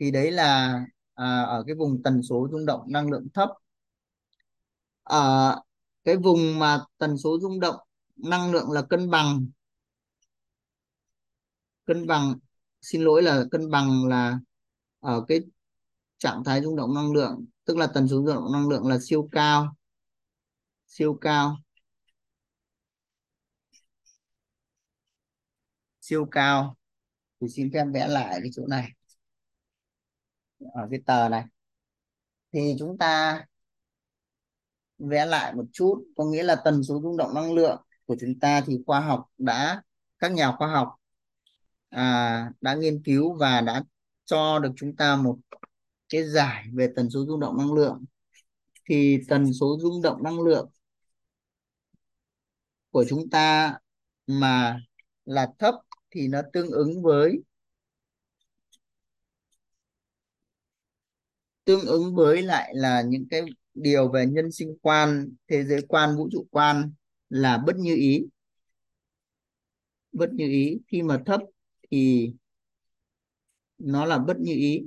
thì 0.00 0.10
đấy 0.10 0.30
là 0.30 0.80
à, 1.14 1.42
ở 1.42 1.64
cái 1.66 1.74
vùng 1.74 2.02
tần 2.02 2.22
số 2.22 2.48
rung 2.52 2.66
động 2.66 2.80
năng 2.88 3.10
lượng 3.10 3.28
thấp. 3.34 3.48
Ở 5.02 5.56
cái 6.04 6.16
vùng 6.16 6.58
mà 6.58 6.80
tần 6.98 7.18
số 7.18 7.38
rung 7.40 7.60
động 7.60 7.76
năng 8.16 8.52
lượng 8.52 8.70
là 8.70 8.82
cân 8.82 9.10
bằng. 9.10 9.46
Cân 11.84 12.06
bằng 12.06 12.34
xin 12.82 13.02
lỗi 13.02 13.22
là 13.22 13.44
cân 13.50 13.70
bằng 13.70 14.06
là 14.06 14.38
ở 15.00 15.24
cái 15.28 15.40
trạng 16.24 16.42
thái 16.44 16.62
rung 16.62 16.76
động 16.76 16.94
năng 16.94 17.12
lượng 17.12 17.44
tức 17.64 17.76
là 17.76 17.86
tần 17.94 18.08
số 18.08 18.16
rung 18.16 18.26
động 18.26 18.52
năng 18.52 18.68
lượng 18.68 18.86
là 18.86 18.98
siêu 19.00 19.28
cao 19.32 19.76
siêu 20.86 21.18
cao 21.20 21.56
siêu 26.04 26.26
cao. 26.30 26.76
Thì 27.40 27.48
xin 27.48 27.70
phép 27.74 27.84
vẽ 27.94 28.08
lại 28.08 28.38
cái 28.42 28.50
chỗ 28.54 28.66
này 28.66 28.88
ở 30.74 30.88
cái 30.90 31.00
tờ 31.06 31.28
này. 31.28 31.44
Thì 32.52 32.76
chúng 32.78 32.98
ta 32.98 33.44
vẽ 34.98 35.26
lại 35.26 35.54
một 35.54 35.64
chút 35.72 36.04
có 36.16 36.24
nghĩa 36.24 36.42
là 36.42 36.56
tần 36.64 36.84
số 36.84 37.00
rung 37.02 37.16
động 37.16 37.34
năng 37.34 37.54
lượng 37.54 37.82
của 38.06 38.16
chúng 38.20 38.38
ta 38.40 38.60
thì 38.66 38.78
khoa 38.86 39.00
học 39.00 39.30
đã 39.38 39.82
các 40.18 40.32
nhà 40.32 40.52
khoa 40.58 40.68
học 40.68 40.94
à, 41.88 42.52
đã 42.60 42.74
nghiên 42.74 43.02
cứu 43.02 43.34
và 43.34 43.60
đã 43.60 43.82
cho 44.24 44.58
được 44.58 44.72
chúng 44.76 44.96
ta 44.96 45.16
một 45.16 45.38
cái 46.14 46.28
giải 46.28 46.64
về 46.72 46.88
tần 46.96 47.10
số 47.10 47.26
rung 47.26 47.40
động 47.40 47.58
năng 47.58 47.72
lượng. 47.72 48.04
Thì 48.88 49.18
tần 49.28 49.52
số 49.52 49.78
rung 49.80 50.02
động 50.02 50.22
năng 50.22 50.40
lượng 50.40 50.70
của 52.90 53.04
chúng 53.08 53.30
ta 53.30 53.74
mà 54.26 54.78
là 55.24 55.48
thấp 55.58 55.74
thì 56.10 56.28
nó 56.28 56.42
tương 56.52 56.70
ứng 56.70 57.02
với, 57.02 57.42
tương 61.64 61.86
ứng 61.86 62.14
với 62.14 62.42
lại 62.42 62.72
là 62.74 63.02
những 63.02 63.26
cái 63.30 63.42
điều 63.74 64.08
về 64.12 64.26
nhân 64.26 64.52
sinh 64.52 64.76
quan, 64.82 65.34
thế 65.48 65.64
giới 65.64 65.80
quan, 65.88 66.16
vũ 66.16 66.28
trụ 66.32 66.46
quan 66.50 66.92
là 67.28 67.58
bất 67.66 67.76
như 67.76 67.94
ý. 67.96 68.26
Bất 70.12 70.30
như 70.32 70.48
ý. 70.48 70.78
Khi 70.86 71.02
mà 71.02 71.22
thấp 71.26 71.40
thì 71.90 72.32
nó 73.78 74.04
là 74.04 74.18
bất 74.18 74.36
như 74.40 74.52
ý. 74.52 74.84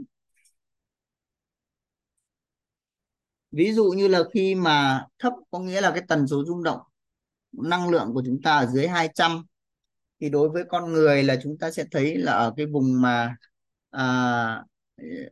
Ví 3.51 3.73
dụ 3.73 3.91
như 3.91 4.07
là 4.07 4.23
khi 4.33 4.55
mà 4.55 5.05
thấp 5.19 5.33
có 5.51 5.59
nghĩa 5.59 5.81
là 5.81 5.91
cái 5.91 6.03
tần 6.07 6.27
số 6.27 6.45
rung 6.45 6.63
động 6.63 6.79
năng 7.51 7.89
lượng 7.89 8.13
của 8.13 8.23
chúng 8.25 8.41
ta 8.41 8.57
ở 8.57 8.65
dưới 8.65 8.87
200 8.87 9.45
thì 10.19 10.29
đối 10.29 10.49
với 10.49 10.63
con 10.69 10.93
người 10.93 11.23
là 11.23 11.39
chúng 11.43 11.57
ta 11.57 11.71
sẽ 11.71 11.85
thấy 11.91 12.17
là 12.17 12.31
ở 12.31 12.53
cái 12.57 12.65
vùng 12.65 13.01
mà 13.01 13.35
à, 13.89 14.63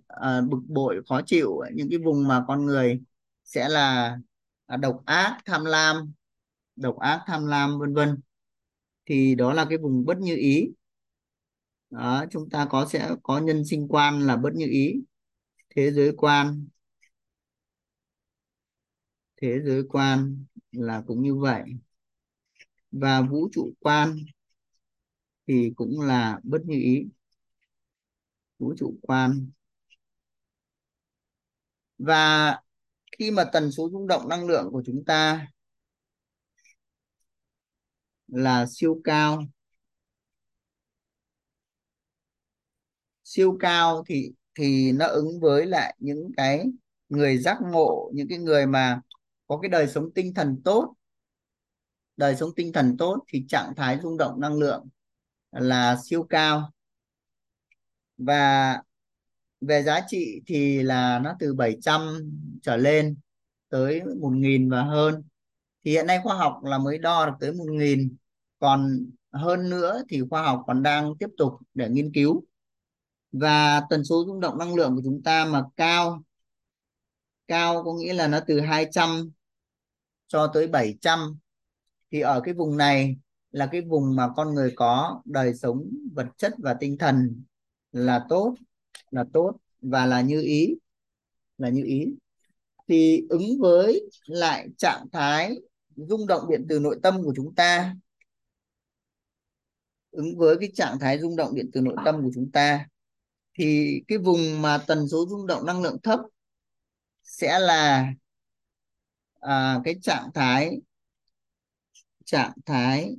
à, 0.08 0.42
bực 0.42 0.60
bội 0.68 1.02
khó 1.10 1.22
chịu 1.26 1.62
những 1.74 1.90
cái 1.90 2.00
vùng 2.00 2.28
mà 2.28 2.44
con 2.48 2.66
người 2.66 3.02
sẽ 3.44 3.70
là 3.70 4.18
à, 4.66 4.78
độc 4.78 5.02
ác 5.06 5.38
tham 5.46 5.66
lam 5.66 6.14
độc 6.76 7.00
ác 7.00 7.22
tham 7.28 7.48
lam 7.48 7.80
vân 7.80 7.94
vân 7.94 8.20
thì 9.06 9.36
đó 9.36 9.54
là 9.54 9.66
cái 9.70 9.78
vùng 9.78 10.06
bất 10.06 10.18
như 10.18 10.36
ý. 10.36 10.72
Đó 11.90 12.26
chúng 12.32 12.50
ta 12.50 12.68
có 12.70 12.86
sẽ 12.86 13.12
có 13.24 13.40
nhân 13.40 13.66
sinh 13.66 13.88
quan 13.90 14.20
là 14.28 14.38
bất 14.38 14.54
như 14.56 14.68
ý 14.70 14.94
thế 15.76 15.92
giới 15.92 16.12
quan 16.18 16.68
thế 19.38 19.60
giới 19.66 19.84
quan 19.90 20.46
là 20.72 21.04
cũng 21.08 21.22
như 21.22 21.36
vậy. 21.36 21.64
Và 22.92 23.22
vũ 23.22 23.50
trụ 23.52 23.74
quan 23.80 24.18
thì 25.48 25.72
cũng 25.76 26.02
là 26.02 26.40
bất 26.44 26.62
như 26.66 26.76
ý. 26.76 27.08
Vũ 28.60 28.74
trụ 28.78 28.96
quan. 29.02 29.50
Và 31.98 32.56
khi 33.20 33.32
mà 33.32 33.44
tần 33.54 33.72
số 33.72 33.90
rung 33.90 34.08
động 34.08 34.30
năng 34.30 34.48
lượng 34.48 34.70
của 34.72 34.84
chúng 34.86 35.04
ta 35.06 35.48
là 38.28 38.66
siêu 38.70 39.02
cao 39.04 39.44
siêu 43.24 43.58
cao 43.60 44.04
thì 44.08 44.32
thì 44.56 44.92
nó 44.92 45.08
ứng 45.08 45.40
với 45.40 45.66
lại 45.66 45.96
những 46.00 46.32
cái 46.38 46.66
người 47.10 47.38
giác 47.38 47.58
ngộ, 47.72 48.12
những 48.14 48.28
cái 48.30 48.38
người 48.38 48.66
mà 48.66 49.02
có 49.48 49.60
cái 49.62 49.70
đời 49.70 49.88
sống 49.88 50.12
tinh 50.16 50.34
thần 50.34 50.62
tốt. 50.64 50.96
Đời 52.18 52.36
sống 52.36 52.50
tinh 52.56 52.74
thần 52.74 52.98
tốt 52.98 53.24
thì 53.28 53.46
trạng 53.48 53.74
thái 53.76 54.00
rung 54.04 54.18
động 54.18 54.40
năng 54.40 54.60
lượng 54.60 54.88
là 55.52 55.98
siêu 56.04 56.24
cao. 56.24 56.72
Và 58.18 58.82
về 59.62 59.84
giá 59.84 60.02
trị 60.08 60.42
thì 60.48 60.84
là 60.84 61.20
nó 61.20 61.36
từ 61.40 61.54
700 61.54 62.32
trở 62.62 62.78
lên 62.78 63.18
tới 63.70 64.02
1.000 64.02 64.72
và 64.72 64.84
hơn. 64.84 65.24
Thì 65.84 65.92
hiện 65.92 66.08
nay 66.08 66.20
khoa 66.24 66.36
học 66.36 66.60
là 66.64 66.78
mới 66.78 66.98
đo 66.98 67.26
được 67.26 67.34
tới 67.40 67.52
1.000 67.52 68.10
còn 68.60 69.10
hơn 69.32 69.70
nữa 69.70 70.04
thì 70.10 70.22
khoa 70.30 70.44
học 70.44 70.64
còn 70.68 70.84
đang 70.84 71.14
tiếp 71.20 71.30
tục 71.38 71.54
để 71.74 71.90
nghiên 71.90 72.14
cứu. 72.14 72.44
Và 73.32 73.82
tần 73.90 74.04
số 74.04 74.24
rung 74.28 74.40
động 74.40 74.58
năng 74.58 74.76
lượng 74.76 74.96
của 74.96 75.02
chúng 75.04 75.24
ta 75.24 75.46
mà 75.46 75.64
cao 75.76 76.24
cao 77.48 77.84
có 77.84 77.94
nghĩa 77.94 78.14
là 78.14 78.28
nó 78.28 78.40
từ 78.48 78.60
200 78.60 79.32
cho 80.28 80.52
tới 80.54 80.68
700 80.68 81.40
thì 82.12 82.22
ở 82.22 82.42
cái 82.42 82.54
vùng 82.54 82.78
này 82.78 83.18
là 83.52 83.70
cái 83.72 83.82
vùng 83.82 84.16
mà 84.16 84.30
con 84.36 84.54
người 84.54 84.74
có 84.76 85.22
đời 85.26 85.54
sống 85.54 85.90
vật 86.14 86.28
chất 86.38 86.54
và 86.58 86.74
tinh 86.80 86.98
thần 86.98 87.44
là 87.92 88.26
tốt 88.30 88.56
là 89.12 89.26
tốt 89.34 89.58
và 89.82 90.06
là 90.06 90.22
như 90.22 90.42
ý, 90.42 90.76
là 91.58 91.70
như 91.70 91.84
ý. 91.86 92.06
Thì 92.88 93.24
ứng 93.30 93.60
với 93.60 94.10
lại 94.26 94.68
trạng 94.78 95.06
thái 95.12 95.56
rung 95.96 96.28
động 96.28 96.50
điện 96.50 96.66
từ 96.70 96.80
nội 96.80 97.00
tâm 97.04 97.24
của 97.24 97.34
chúng 97.36 97.56
ta, 97.56 97.96
ứng 100.12 100.38
với 100.38 100.58
cái 100.60 100.72
trạng 100.74 101.00
thái 101.00 101.20
rung 101.20 101.36
động 101.36 101.56
điện 101.56 101.70
từ 101.74 101.82
nội 101.82 101.96
tâm 102.06 102.24
của 102.24 102.32
chúng 102.36 102.52
ta, 102.52 102.88
thì 103.54 104.00
cái 104.08 104.18
vùng 104.18 104.62
mà 104.62 104.78
tần 104.88 105.08
số 105.08 105.26
rung 105.30 105.48
động 105.48 105.66
năng 105.66 105.82
lượng 105.82 105.98
thấp 106.04 106.20
sẽ 107.24 107.60
là 107.60 108.14
à, 109.46 109.82
cái 109.84 109.96
trạng 110.02 110.30
thái 110.34 110.82
trạng 112.26 112.52
thái 112.66 113.16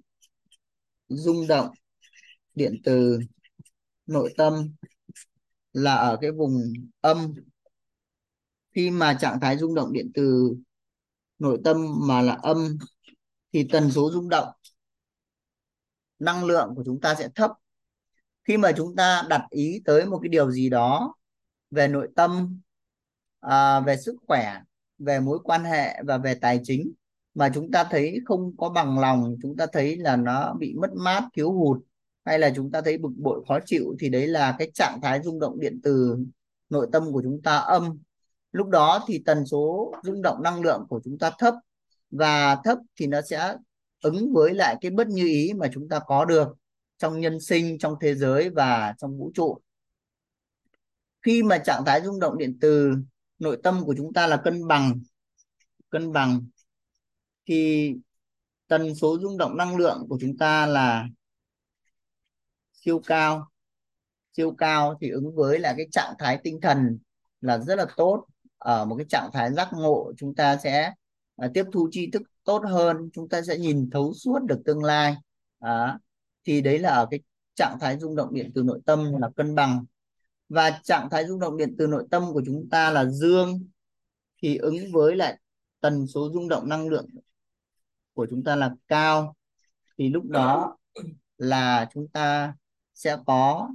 rung 1.09 1.47
động 1.47 1.71
điện 2.55 2.81
từ 2.85 3.19
nội 4.07 4.35
tâm 4.37 4.75
là 5.73 5.95
ở 5.95 6.19
cái 6.21 6.31
vùng 6.33 6.73
âm. 7.01 7.35
Khi 8.75 8.91
mà 8.91 9.15
trạng 9.21 9.41
thái 9.41 9.59
rung 9.59 9.75
động 9.75 9.93
điện 9.93 10.11
từ 10.15 10.57
nội 11.39 11.61
tâm 11.65 11.77
mà 12.09 12.23
là 12.23 12.39
âm 12.43 12.79
thì 13.53 13.69
tần 13.73 13.91
số 13.91 14.11
rung 14.13 14.29
động 14.29 14.49
năng 16.19 16.45
lượng 16.45 16.73
của 16.77 16.83
chúng 16.87 17.01
ta 17.01 17.15
sẽ 17.15 17.29
thấp. 17.35 17.51
Khi 18.45 18.57
mà 18.57 18.73
chúng 18.77 18.97
ta 18.97 19.23
đặt 19.29 19.43
ý 19.51 19.83
tới 19.85 20.07
một 20.07 20.19
cái 20.23 20.29
điều 20.29 20.51
gì 20.51 20.71
đó 20.71 21.15
về 21.71 21.89
nội 21.89 22.09
tâm 22.17 22.61
à, 23.41 23.81
về 23.81 23.97
sức 23.97 24.17
khỏe 24.27 24.61
về 24.99 25.21
mối 25.21 25.39
quan 25.45 25.65
hệ 25.65 26.03
và 26.03 26.19
về 26.19 26.35
tài 26.35 26.61
chính. 26.63 26.93
Mà 27.35 27.51
chúng 27.55 27.71
ta 27.71 27.85
thấy 27.85 28.19
không 28.25 28.57
có 28.57 28.69
bằng 28.69 28.99
lòng, 28.99 29.37
chúng 29.43 29.57
ta 29.57 29.67
thấy 29.73 29.97
là 29.97 30.17
nó 30.17 30.55
bị 30.55 30.75
mất 30.75 30.91
mát, 30.95 31.25
thiếu 31.35 31.53
hụt, 31.53 31.83
hay 32.25 32.39
là 32.39 32.53
chúng 32.57 32.71
ta 32.71 32.81
thấy 32.81 32.99
bực 32.99 33.13
bội, 33.17 33.45
khó 33.49 33.59
chịu, 33.67 33.97
thì 34.01 34.09
đấy 34.09 34.27
là 34.27 34.57
cái 34.59 34.71
trạng 34.75 35.01
thái 35.03 35.21
rung 35.23 35.41
động 35.41 35.61
điện 35.61 35.81
từ 35.83 36.19
nội 36.71 36.89
tâm 36.93 37.13
của 37.13 37.23
chúng 37.23 37.43
ta, 37.43 37.57
âm. 37.57 37.99
Lúc 38.53 38.69
đó 38.69 39.05
thì 39.07 39.23
tần 39.27 39.47
số 39.47 39.93
rung 40.03 40.23
động 40.23 40.43
năng 40.43 40.61
lượng 40.61 40.87
của 40.89 41.01
chúng 41.05 41.19
ta 41.19 41.31
thấp, 41.39 41.55
và 42.11 42.57
thấp 42.65 42.79
thì 42.97 43.07
nó 43.07 43.21
sẽ 43.23 43.57
ứng 44.03 44.33
với 44.33 44.55
lại 44.55 44.77
cái 44.81 44.91
bất 44.91 45.09
như 45.09 45.27
ý 45.27 45.53
mà 45.53 45.69
chúng 45.73 45.89
ta 45.89 46.01
có 46.07 46.25
được 46.25 46.49
trong 46.99 47.21
nhân 47.21 47.41
sinh, 47.41 47.79
trong 47.79 47.95
thế 48.01 48.15
giới 48.15 48.51
và 48.51 48.95
trong 48.99 49.19
vũ 49.19 49.31
trụ. 49.35 49.59
Khi 51.23 51.43
mà 51.43 51.59
trạng 51.59 51.85
thái 51.87 52.01
rung 52.03 52.21
động 52.21 52.39
điện 52.39 52.59
từ 52.61 52.95
nội 53.39 53.59
tâm 53.63 53.83
của 53.85 53.95
chúng 53.97 54.13
ta 54.13 54.27
là 54.27 54.37
cân 54.45 54.67
bằng. 54.67 55.01
Cân 55.91 56.13
bằng. 56.13 56.41
Thì 57.47 57.93
tần 58.67 58.95
số 58.95 59.19
rung 59.19 59.39
động 59.39 59.57
năng 59.57 59.77
lượng 59.77 60.07
của 60.09 60.19
chúng 60.21 60.37
ta 60.37 60.67
là 60.67 61.09
siêu 62.73 63.01
cao. 63.07 63.49
Siêu 64.37 64.55
cao 64.59 64.99
thì 65.01 65.11
ứng 65.11 65.35
với 65.35 65.59
là 65.59 65.75
cái 65.77 65.87
trạng 65.93 66.15
thái 66.19 66.41
tinh 66.45 66.61
thần 66.63 66.99
là 67.41 67.59
rất 67.59 67.75
là 67.75 67.87
tốt. 67.97 68.27
Ở 68.59 68.85
một 68.85 68.97
cái 68.97 69.07
trạng 69.09 69.31
thái 69.33 69.53
giác 69.53 69.69
ngộ 69.73 70.13
chúng 70.17 70.35
ta 70.35 70.57
sẽ 70.57 70.93
à, 71.37 71.49
tiếp 71.55 71.65
thu 71.73 71.89
tri 71.93 72.11
thức 72.11 72.23
tốt 72.45 72.63
hơn. 72.67 73.11
Chúng 73.13 73.29
ta 73.29 73.43
sẽ 73.43 73.59
nhìn 73.59 73.91
thấu 73.91 74.15
suốt 74.15 74.39
được 74.43 74.63
tương 74.65 74.85
lai. 74.85 75.17
À, 75.59 75.99
thì 76.45 76.61
đấy 76.61 76.79
là 76.79 76.91
ở 76.91 77.07
cái 77.11 77.21
trạng 77.55 77.79
thái 77.81 77.99
rung 77.99 78.17
động 78.17 78.35
điện 78.35 78.51
từ 78.55 78.63
nội 78.63 78.81
tâm 78.87 79.13
là 79.21 79.29
cân 79.37 79.55
bằng 79.55 79.85
và 80.49 80.81
trạng 80.85 81.09
thái 81.11 81.27
rung 81.27 81.41
động 81.41 81.57
điện 81.57 81.75
từ 81.79 81.87
nội 81.87 82.07
tâm 82.11 82.33
của 82.33 82.43
chúng 82.47 82.69
ta 82.71 82.91
là 82.91 83.05
dương 83.05 83.69
thì 84.43 84.57
ứng 84.57 84.77
với 84.93 85.17
lại 85.17 85.39
tần 85.81 86.07
số 86.07 86.31
rung 86.33 86.49
động 86.49 86.69
năng 86.69 86.89
lượng 86.89 87.07
của 88.13 88.27
chúng 88.31 88.45
ta 88.45 88.57
là 88.57 88.75
cao. 88.89 89.37
Thì 89.99 90.09
lúc 90.09 90.25
đó 90.25 90.77
là 91.39 91.89
chúng 91.95 92.09
ta 92.09 92.55
sẽ 92.95 93.17
có 93.27 93.71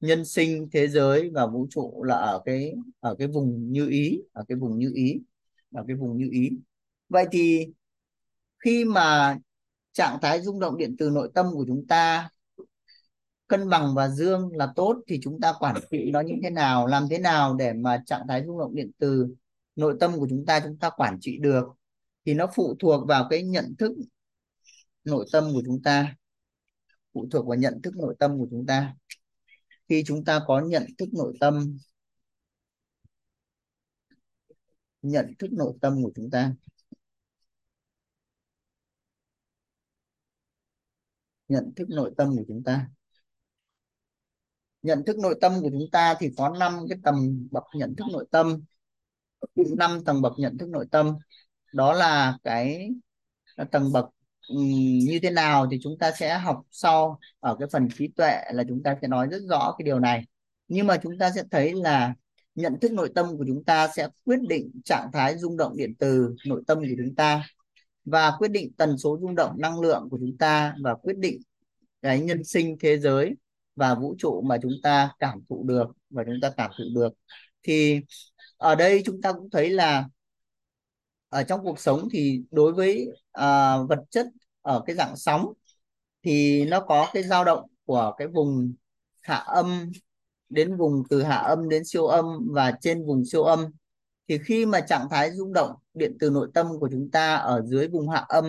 nhân 0.00 0.24
sinh 0.24 0.68
thế 0.72 0.88
giới 0.88 1.30
và 1.30 1.46
vũ 1.46 1.66
trụ 1.70 2.02
là 2.02 2.14
ở 2.14 2.42
cái 2.44 2.74
ở 3.00 3.14
cái 3.18 3.28
vùng 3.28 3.72
như 3.72 3.88
ý 3.88 4.20
ở 4.32 4.44
cái 4.48 4.56
vùng 4.56 4.78
như 4.78 4.92
ý 4.94 5.20
ở 5.74 5.84
cái 5.86 5.96
vùng 5.96 6.18
như 6.18 6.28
ý. 6.32 6.50
Vậy 7.08 7.26
thì 7.32 7.66
khi 8.58 8.84
mà 8.84 9.38
trạng 9.92 10.18
thái 10.22 10.42
rung 10.42 10.60
động 10.60 10.76
điện 10.76 10.96
từ 10.98 11.10
nội 11.10 11.30
tâm 11.34 11.46
của 11.52 11.64
chúng 11.66 11.86
ta 11.86 12.30
cân 13.48 13.68
bằng 13.68 13.94
và 13.94 14.08
dương 14.08 14.50
là 14.56 14.72
tốt 14.76 15.02
thì 15.08 15.20
chúng 15.22 15.40
ta 15.40 15.52
quản 15.58 15.76
trị 15.90 16.10
nó 16.12 16.20
như 16.20 16.34
thế 16.42 16.50
nào, 16.50 16.86
làm 16.86 17.06
thế 17.10 17.18
nào 17.18 17.54
để 17.54 17.72
mà 17.72 18.02
trạng 18.06 18.22
thái 18.28 18.42
rung 18.46 18.58
động 18.58 18.74
điện 18.74 18.90
từ 18.98 19.34
nội 19.76 19.96
tâm 20.00 20.12
của 20.18 20.26
chúng 20.30 20.46
ta 20.46 20.60
chúng 20.60 20.78
ta 20.78 20.90
quản 20.90 21.18
trị 21.20 21.38
được 21.38 21.64
thì 22.24 22.34
nó 22.34 22.46
phụ 22.54 22.76
thuộc 22.78 23.08
vào 23.08 23.26
cái 23.30 23.42
nhận 23.42 23.74
thức 23.78 23.92
nội 25.04 25.26
tâm 25.32 25.44
của 25.54 25.62
chúng 25.66 25.82
ta, 25.82 26.16
phụ 27.14 27.26
thuộc 27.30 27.46
vào 27.46 27.58
nhận 27.58 27.82
thức 27.82 27.96
nội 27.96 28.16
tâm 28.18 28.38
của 28.38 28.46
chúng 28.50 28.66
ta. 28.66 28.94
Khi 29.88 30.02
chúng 30.06 30.24
ta 30.24 30.40
có 30.46 30.60
nhận 30.60 30.86
thức 30.98 31.08
nội 31.12 31.36
tâm, 31.40 31.78
nhận 35.02 35.34
thức 35.38 35.52
nội 35.52 35.74
tâm 35.80 36.02
của 36.02 36.12
chúng 36.16 36.30
ta, 36.30 36.52
nhận 41.48 41.72
thức 41.76 41.88
nội 41.88 42.14
tâm 42.16 42.36
của 42.36 42.44
chúng 42.48 42.62
ta 42.64 42.88
nhận 44.86 45.04
thức 45.04 45.18
nội 45.18 45.38
tâm 45.40 45.52
của 45.62 45.68
chúng 45.70 45.90
ta 45.92 46.14
thì 46.20 46.30
có 46.36 46.48
năm 46.48 46.86
cái 46.88 46.98
tầm 47.04 47.48
bậc 47.50 47.64
nhận 47.74 47.96
thức 47.96 48.04
nội 48.12 48.26
tâm. 48.30 48.60
Năm 49.76 50.04
tầng 50.04 50.22
bậc 50.22 50.32
nhận 50.38 50.58
thức 50.58 50.68
nội 50.68 50.86
tâm. 50.90 51.16
Đó 51.72 51.92
là 51.92 52.38
cái 52.44 52.90
tầng 53.70 53.92
bậc 53.92 54.06
như 55.06 55.18
thế 55.22 55.30
nào 55.30 55.68
thì 55.70 55.78
chúng 55.82 55.98
ta 55.98 56.12
sẽ 56.12 56.38
học 56.38 56.62
sau. 56.70 57.18
Ở 57.40 57.56
cái 57.58 57.68
phần 57.72 57.88
trí 57.98 58.08
tuệ 58.08 58.42
là 58.52 58.64
chúng 58.68 58.82
ta 58.82 58.96
sẽ 59.02 59.08
nói 59.08 59.28
rất 59.30 59.42
rõ 59.48 59.74
cái 59.78 59.84
điều 59.84 59.98
này. 59.98 60.24
Nhưng 60.68 60.86
mà 60.86 60.96
chúng 61.02 61.18
ta 61.18 61.30
sẽ 61.34 61.42
thấy 61.50 61.74
là 61.74 62.14
nhận 62.54 62.80
thức 62.80 62.92
nội 62.92 63.12
tâm 63.14 63.38
của 63.38 63.44
chúng 63.48 63.64
ta 63.64 63.88
sẽ 63.96 64.08
quyết 64.24 64.38
định 64.48 64.70
trạng 64.84 65.10
thái 65.12 65.38
rung 65.38 65.56
động 65.56 65.76
điện 65.76 65.94
từ 65.98 66.34
nội 66.46 66.62
tâm 66.66 66.78
của 66.78 66.86
chúng 66.98 67.14
ta 67.14 67.44
và 68.04 68.32
quyết 68.38 68.50
định 68.50 68.72
tần 68.76 68.98
số 68.98 69.18
rung 69.20 69.34
động 69.34 69.56
năng 69.58 69.80
lượng 69.80 70.08
của 70.10 70.18
chúng 70.20 70.36
ta 70.38 70.74
và 70.82 70.94
quyết 70.94 71.18
định 71.18 71.40
cái 72.02 72.20
nhân 72.20 72.44
sinh 72.44 72.76
thế 72.80 72.98
giới 72.98 73.34
và 73.76 73.94
vũ 73.94 74.14
trụ 74.18 74.42
mà 74.42 74.58
chúng 74.62 74.72
ta 74.82 75.10
cảm 75.18 75.40
thụ 75.48 75.64
được 75.64 75.86
và 76.10 76.24
chúng 76.26 76.38
ta 76.42 76.50
cảm 76.56 76.70
thụ 76.78 76.84
được. 76.94 77.12
Thì 77.62 78.00
ở 78.56 78.74
đây 78.74 79.02
chúng 79.06 79.22
ta 79.22 79.32
cũng 79.32 79.50
thấy 79.50 79.70
là 79.70 80.08
ở 81.28 81.42
trong 81.42 81.64
cuộc 81.64 81.80
sống 81.80 82.08
thì 82.12 82.42
đối 82.50 82.72
với 82.72 83.08
à, 83.32 83.76
vật 83.88 83.98
chất 84.10 84.26
ở 84.62 84.82
cái 84.86 84.96
dạng 84.96 85.16
sóng 85.16 85.52
thì 86.22 86.64
nó 86.64 86.80
có 86.80 87.10
cái 87.14 87.22
dao 87.22 87.44
động 87.44 87.66
của 87.84 88.14
cái 88.18 88.28
vùng 88.28 88.74
hạ 89.22 89.36
âm 89.36 89.90
đến 90.48 90.76
vùng 90.76 91.02
từ 91.10 91.22
hạ 91.22 91.36
âm 91.36 91.68
đến 91.68 91.84
siêu 91.84 92.06
âm 92.06 92.24
và 92.50 92.72
trên 92.80 93.06
vùng 93.06 93.24
siêu 93.24 93.42
âm. 93.42 93.66
Thì 94.28 94.38
khi 94.38 94.66
mà 94.66 94.80
trạng 94.80 95.08
thái 95.10 95.30
rung 95.32 95.52
động 95.52 95.70
điện 95.94 96.16
từ 96.20 96.30
nội 96.30 96.48
tâm 96.54 96.66
của 96.80 96.88
chúng 96.92 97.10
ta 97.10 97.36
ở 97.36 97.62
dưới 97.66 97.88
vùng 97.88 98.08
hạ 98.08 98.24
âm 98.28 98.44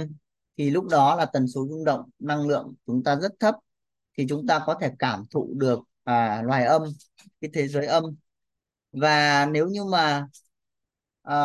thì 0.58 0.70
lúc 0.70 0.86
đó 0.86 1.16
là 1.16 1.26
tần 1.26 1.48
số 1.48 1.68
rung 1.70 1.84
động 1.86 2.10
năng 2.20 2.48
lượng 2.48 2.74
chúng 2.88 3.04
ta 3.04 3.16
rất 3.16 3.32
thấp 3.40 3.56
thì 4.17 4.25
chúng 4.30 4.47
ta 4.47 4.63
có 4.65 4.75
thể 4.82 4.91
cảm 4.99 5.23
thụ 5.32 5.53
được 5.58 5.80
à, 6.03 6.41
loài 6.41 6.65
âm 6.65 6.84
cái 7.41 7.51
thế 7.53 7.67
giới 7.67 7.86
âm. 7.86 8.03
Và 8.91 9.45
nếu 9.45 9.67
như 9.67 9.86
mà 9.86 10.27
à, 11.23 11.38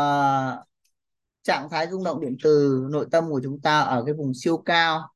trạng 1.43 1.69
thái 1.71 1.87
rung 1.91 2.05
động 2.05 2.21
điện 2.21 2.37
từ 2.45 2.85
nội 2.91 3.07
tâm 3.11 3.31
của 3.31 3.41
chúng 3.45 3.61
ta 3.61 3.81
ở 3.81 4.05
cái 4.07 4.15
vùng 4.15 4.35
siêu 4.35 4.57
cao 4.57 5.09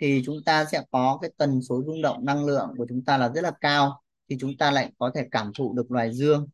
thì 0.00 0.22
chúng 0.26 0.36
ta 0.46 0.64
sẽ 0.64 0.82
có 0.90 1.18
cái 1.22 1.30
tần 1.36 1.62
số 1.62 1.82
rung 1.86 2.02
động 2.02 2.24
năng 2.24 2.46
lượng 2.46 2.74
của 2.78 2.86
chúng 2.88 3.04
ta 3.04 3.18
là 3.18 3.28
rất 3.28 3.40
là 3.44 3.52
cao 3.60 4.02
thì 4.28 4.36
chúng 4.40 4.56
ta 4.56 4.70
lại 4.70 4.92
có 4.98 5.10
thể 5.14 5.28
cảm 5.30 5.52
thụ 5.58 5.74
được 5.76 5.90
loài 5.90 6.12
dương. 6.14 6.48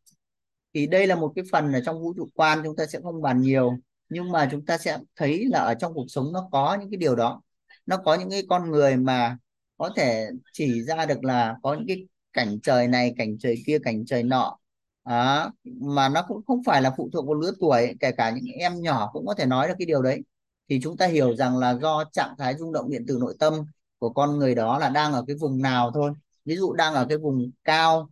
Thì 0.73 0.87
đây 0.87 1.07
là 1.07 1.15
một 1.15 1.33
cái 1.35 1.45
phần 1.51 1.73
ở 1.73 1.81
trong 1.85 1.99
vũ 2.01 2.13
trụ 2.17 2.29
quan 2.35 2.61
chúng 2.63 2.75
ta 2.75 2.85
sẽ 2.85 2.99
không 3.03 3.21
bàn 3.21 3.41
nhiều 3.41 3.77
nhưng 4.09 4.31
mà 4.31 4.47
chúng 4.51 4.65
ta 4.65 4.77
sẽ 4.77 4.97
thấy 5.15 5.45
là 5.45 5.59
ở 5.59 5.73
trong 5.73 5.93
cuộc 5.93 6.05
sống 6.07 6.33
nó 6.33 6.49
có 6.51 6.77
những 6.79 6.91
cái 6.91 6.97
điều 6.97 7.15
đó. 7.15 7.41
Nó 7.85 7.97
có 7.97 8.15
những 8.15 8.29
cái 8.29 8.43
con 8.49 8.71
người 8.71 8.97
mà 8.97 9.37
có 9.77 9.89
thể 9.95 10.27
chỉ 10.53 10.83
ra 10.83 11.05
được 11.05 11.23
là 11.23 11.55
có 11.63 11.73
những 11.73 11.87
cái 11.87 12.07
cảnh 12.33 12.59
trời 12.63 12.87
này 12.87 13.13
cảnh 13.17 13.37
trời 13.39 13.63
kia 13.67 13.79
cảnh 13.83 14.05
trời 14.05 14.23
nọ. 14.23 14.57
À, 15.03 15.49
mà 15.81 16.09
nó 16.09 16.25
cũng 16.27 16.41
không 16.47 16.63
phải 16.65 16.81
là 16.81 16.93
phụ 16.97 17.09
thuộc 17.13 17.25
vào 17.27 17.33
lứa 17.35 17.51
tuổi 17.59 17.95
kể 17.99 18.11
cả 18.11 18.29
những 18.31 18.45
em 18.59 18.81
nhỏ 18.81 19.09
cũng 19.13 19.25
có 19.27 19.33
thể 19.33 19.45
nói 19.45 19.67
được 19.67 19.73
cái 19.79 19.85
điều 19.85 20.01
đấy. 20.01 20.21
Thì 20.69 20.79
chúng 20.83 20.97
ta 20.97 21.07
hiểu 21.07 21.35
rằng 21.35 21.57
là 21.57 21.71
do 21.81 22.03
trạng 22.13 22.35
thái 22.37 22.55
rung 22.57 22.73
động 22.73 22.89
điện 22.89 23.05
từ 23.07 23.17
nội 23.21 23.35
tâm 23.39 23.53
của 23.99 24.09
con 24.09 24.37
người 24.39 24.55
đó 24.55 24.79
là 24.79 24.89
đang 24.89 25.13
ở 25.13 25.23
cái 25.27 25.35
vùng 25.35 25.61
nào 25.61 25.91
thôi. 25.93 26.11
Ví 26.45 26.55
dụ 26.55 26.73
đang 26.73 26.93
ở 26.93 27.05
cái 27.09 27.17
vùng 27.17 27.51
cao 27.63 28.09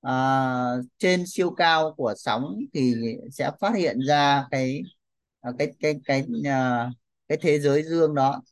à, 0.00 0.12
trên 0.98 1.24
siêu 1.26 1.50
cao 1.50 1.94
của 1.96 2.14
sóng 2.16 2.58
thì 2.74 2.94
sẽ 3.32 3.50
phát 3.60 3.74
hiện 3.76 4.00
ra 4.08 4.46
cái 4.50 4.82
à, 5.40 5.50
cái 5.58 5.68
cái 5.80 5.94
cái 6.04 6.24
cái, 6.44 6.52
cái 7.28 7.38
thế 7.42 7.58
giới 7.60 7.82
dương 7.82 8.14
đó 8.14 8.42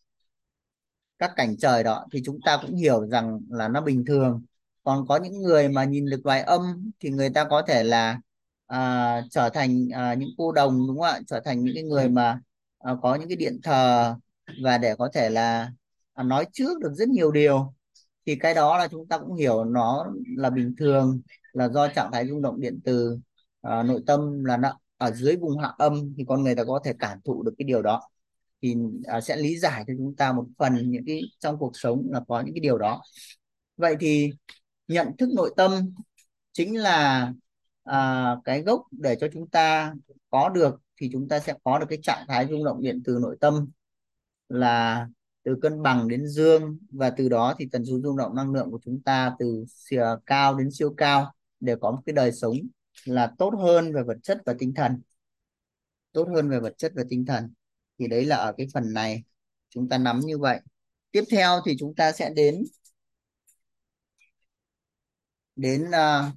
các 1.21 1.33
cảnh 1.37 1.57
trời 1.59 1.85
đó 1.85 2.07
thì 2.13 2.23
chúng 2.25 2.41
ta 2.45 2.59
cũng 2.63 2.77
hiểu 2.77 3.09
rằng 3.09 3.41
là 3.51 3.69
nó 3.69 3.81
bình 3.81 4.05
thường. 4.07 4.43
Còn 4.85 5.07
có 5.09 5.17
những 5.17 5.43
người 5.43 5.69
mà 5.69 5.85
nhìn 5.85 6.07
được 6.07 6.27
loài 6.27 6.43
âm 6.43 6.91
thì 7.01 7.11
người 7.11 7.31
ta 7.31 7.45
có 7.45 7.63
thể 7.69 7.85
là 7.85 8.21
à, 8.67 9.23
trở 9.31 9.49
thành 9.51 9.89
à, 9.95 10.15
những 10.15 10.31
cô 10.39 10.53
đồng 10.53 10.87
đúng 10.89 10.97
không 10.97 11.07
ạ? 11.07 11.21
Trở 11.27 11.41
thành 11.45 11.65
những 11.65 11.75
cái 11.75 11.85
người 11.85 12.09
mà 12.09 12.41
à, 12.79 12.95
có 13.03 13.15
những 13.15 13.29
cái 13.29 13.37
điện 13.37 13.61
thờ 13.63 14.15
và 14.65 14.79
để 14.79 14.95
có 14.99 15.11
thể 15.15 15.31
là 15.31 15.71
à, 16.15 16.23
nói 16.25 16.47
trước 16.53 16.81
được 16.81 16.93
rất 16.95 17.09
nhiều 17.09 17.33
điều. 17.33 17.75
Thì 18.27 18.37
cái 18.37 18.55
đó 18.55 18.79
là 18.79 18.89
chúng 18.89 19.09
ta 19.09 19.19
cũng 19.19 19.37
hiểu 19.37 19.65
nó 19.65 20.07
là 20.37 20.51
bình 20.51 20.75
thường 20.79 21.21
là 21.53 21.69
do 21.69 21.89
trạng 21.89 22.13
thái 22.13 22.29
rung 22.29 22.43
động 22.43 22.61
điện 22.61 22.81
từ 22.85 23.19
à, 23.63 23.83
nội 23.83 24.03
tâm 24.07 24.45
là 24.45 24.57
nó 24.57 24.79
ở 24.97 25.11
dưới 25.11 25.37
vùng 25.37 25.59
hạ 25.59 25.73
âm 25.79 26.15
thì 26.17 26.25
con 26.29 26.45
người 26.45 26.55
ta 26.55 26.65
có 26.65 26.81
thể 26.85 26.93
cảm 26.99 27.19
thụ 27.25 27.43
được 27.43 27.53
cái 27.59 27.65
điều 27.65 27.83
đó 27.83 28.01
thì 28.63 28.75
à, 29.05 29.21
sẽ 29.21 29.37
lý 29.37 29.59
giải 29.59 29.85
cho 29.87 29.95
chúng 29.99 30.17
ta 30.17 30.33
một 30.33 30.47
phần 30.59 30.91
những 30.91 31.05
cái 31.07 31.23
trong 31.39 31.59
cuộc 31.59 31.73
sống 31.75 32.07
là 32.11 32.21
có 32.29 32.41
những 32.41 32.55
cái 32.55 32.61
điều 32.61 32.79
đó. 32.79 33.03
Vậy 33.77 33.97
thì 34.01 34.31
nhận 34.89 35.17
thức 35.19 35.29
nội 35.37 35.55
tâm 35.57 35.73
chính 36.53 36.79
là 36.79 37.33
à, 37.85 38.37
cái 38.45 38.63
gốc 38.63 38.83
để 38.91 39.17
cho 39.21 39.29
chúng 39.33 39.49
ta 39.51 39.95
có 40.31 40.49
được 40.49 40.81
thì 41.01 41.11
chúng 41.13 41.29
ta 41.29 41.39
sẽ 41.39 41.55
có 41.65 41.79
được 41.79 41.87
cái 41.89 41.99
trạng 42.03 42.25
thái 42.29 42.47
rung 42.51 42.65
động 42.65 42.83
điện 42.83 43.03
từ 43.05 43.19
nội 43.23 43.37
tâm 43.41 43.69
là 44.49 45.09
từ 45.43 45.57
cân 45.63 45.83
bằng 45.83 46.09
đến 46.09 46.27
dương 46.27 46.79
và 46.91 47.11
từ 47.11 47.29
đó 47.29 47.55
thì 47.59 47.69
tần 47.73 47.85
số 47.85 48.01
rung 48.03 48.17
động 48.17 48.35
năng 48.37 48.53
lượng 48.53 48.71
của 48.71 48.81
chúng 48.85 49.03
ta 49.03 49.37
từ 49.39 49.65
cao 50.27 50.55
đến 50.55 50.71
siêu 50.71 50.95
cao 50.97 51.33
để 51.61 51.77
có 51.81 51.91
một 51.91 52.03
cái 52.07 52.13
đời 52.13 52.33
sống 52.33 52.57
là 53.05 53.33
tốt 53.39 53.55
hơn 53.59 53.93
về 53.93 54.03
vật 54.03 54.19
chất 54.23 54.39
và 54.47 54.55
tinh 54.59 54.75
thần. 54.75 55.01
Tốt 56.13 56.29
hơn 56.35 56.51
về 56.51 56.61
vật 56.61 56.75
chất 56.79 56.93
và 56.95 57.05
tinh 57.09 57.27
thần 57.27 57.53
thì 58.01 58.09
đấy 58.09 58.25
là 58.27 58.37
ở 58.37 58.55
cái 58.59 58.67
phần 58.75 58.95
này. 58.95 59.23
Chúng 59.71 59.89
ta 59.89 59.99
nắm 59.99 60.21
như 60.21 60.39
vậy. 60.39 60.61
Tiếp 61.11 61.25
theo 61.31 61.61
thì 61.67 61.77
chúng 61.79 61.95
ta 61.95 62.13
sẽ 62.13 62.31
đến 62.37 62.65
đến 65.57 65.89
uh, 65.89 66.35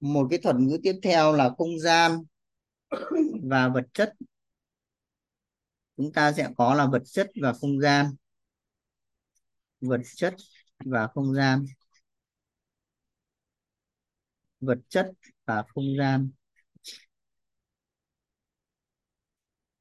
một 0.00 0.26
cái 0.30 0.38
thuật 0.38 0.56
ngữ 0.56 0.78
tiếp 0.82 1.00
theo 1.02 1.32
là 1.32 1.50
không 1.58 1.78
gian 1.80 2.18
và 3.50 3.68
vật 3.68 3.84
chất. 3.94 4.14
Chúng 5.96 6.12
ta 6.12 6.32
sẽ 6.32 6.48
có 6.56 6.74
là 6.74 6.86
vật 6.86 7.02
chất 7.04 7.30
và 7.42 7.52
không 7.52 7.80
gian. 7.80 8.06
Vật 9.80 10.00
chất 10.16 10.34
và 10.84 11.08
không 11.14 11.34
gian. 11.34 11.66
Vật 14.60 14.78
chất 14.88 15.10
và 15.44 15.64
không 15.74 15.96
gian. 15.98 16.30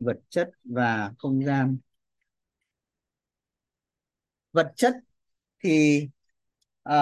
Vật 0.02 0.18
chất 0.30 0.50
và 0.64 1.12
không 1.18 1.46
gian. 1.46 1.78
Vật 4.54 4.74
chất 4.76 4.94
thì 5.64 6.02
à, 6.84 6.98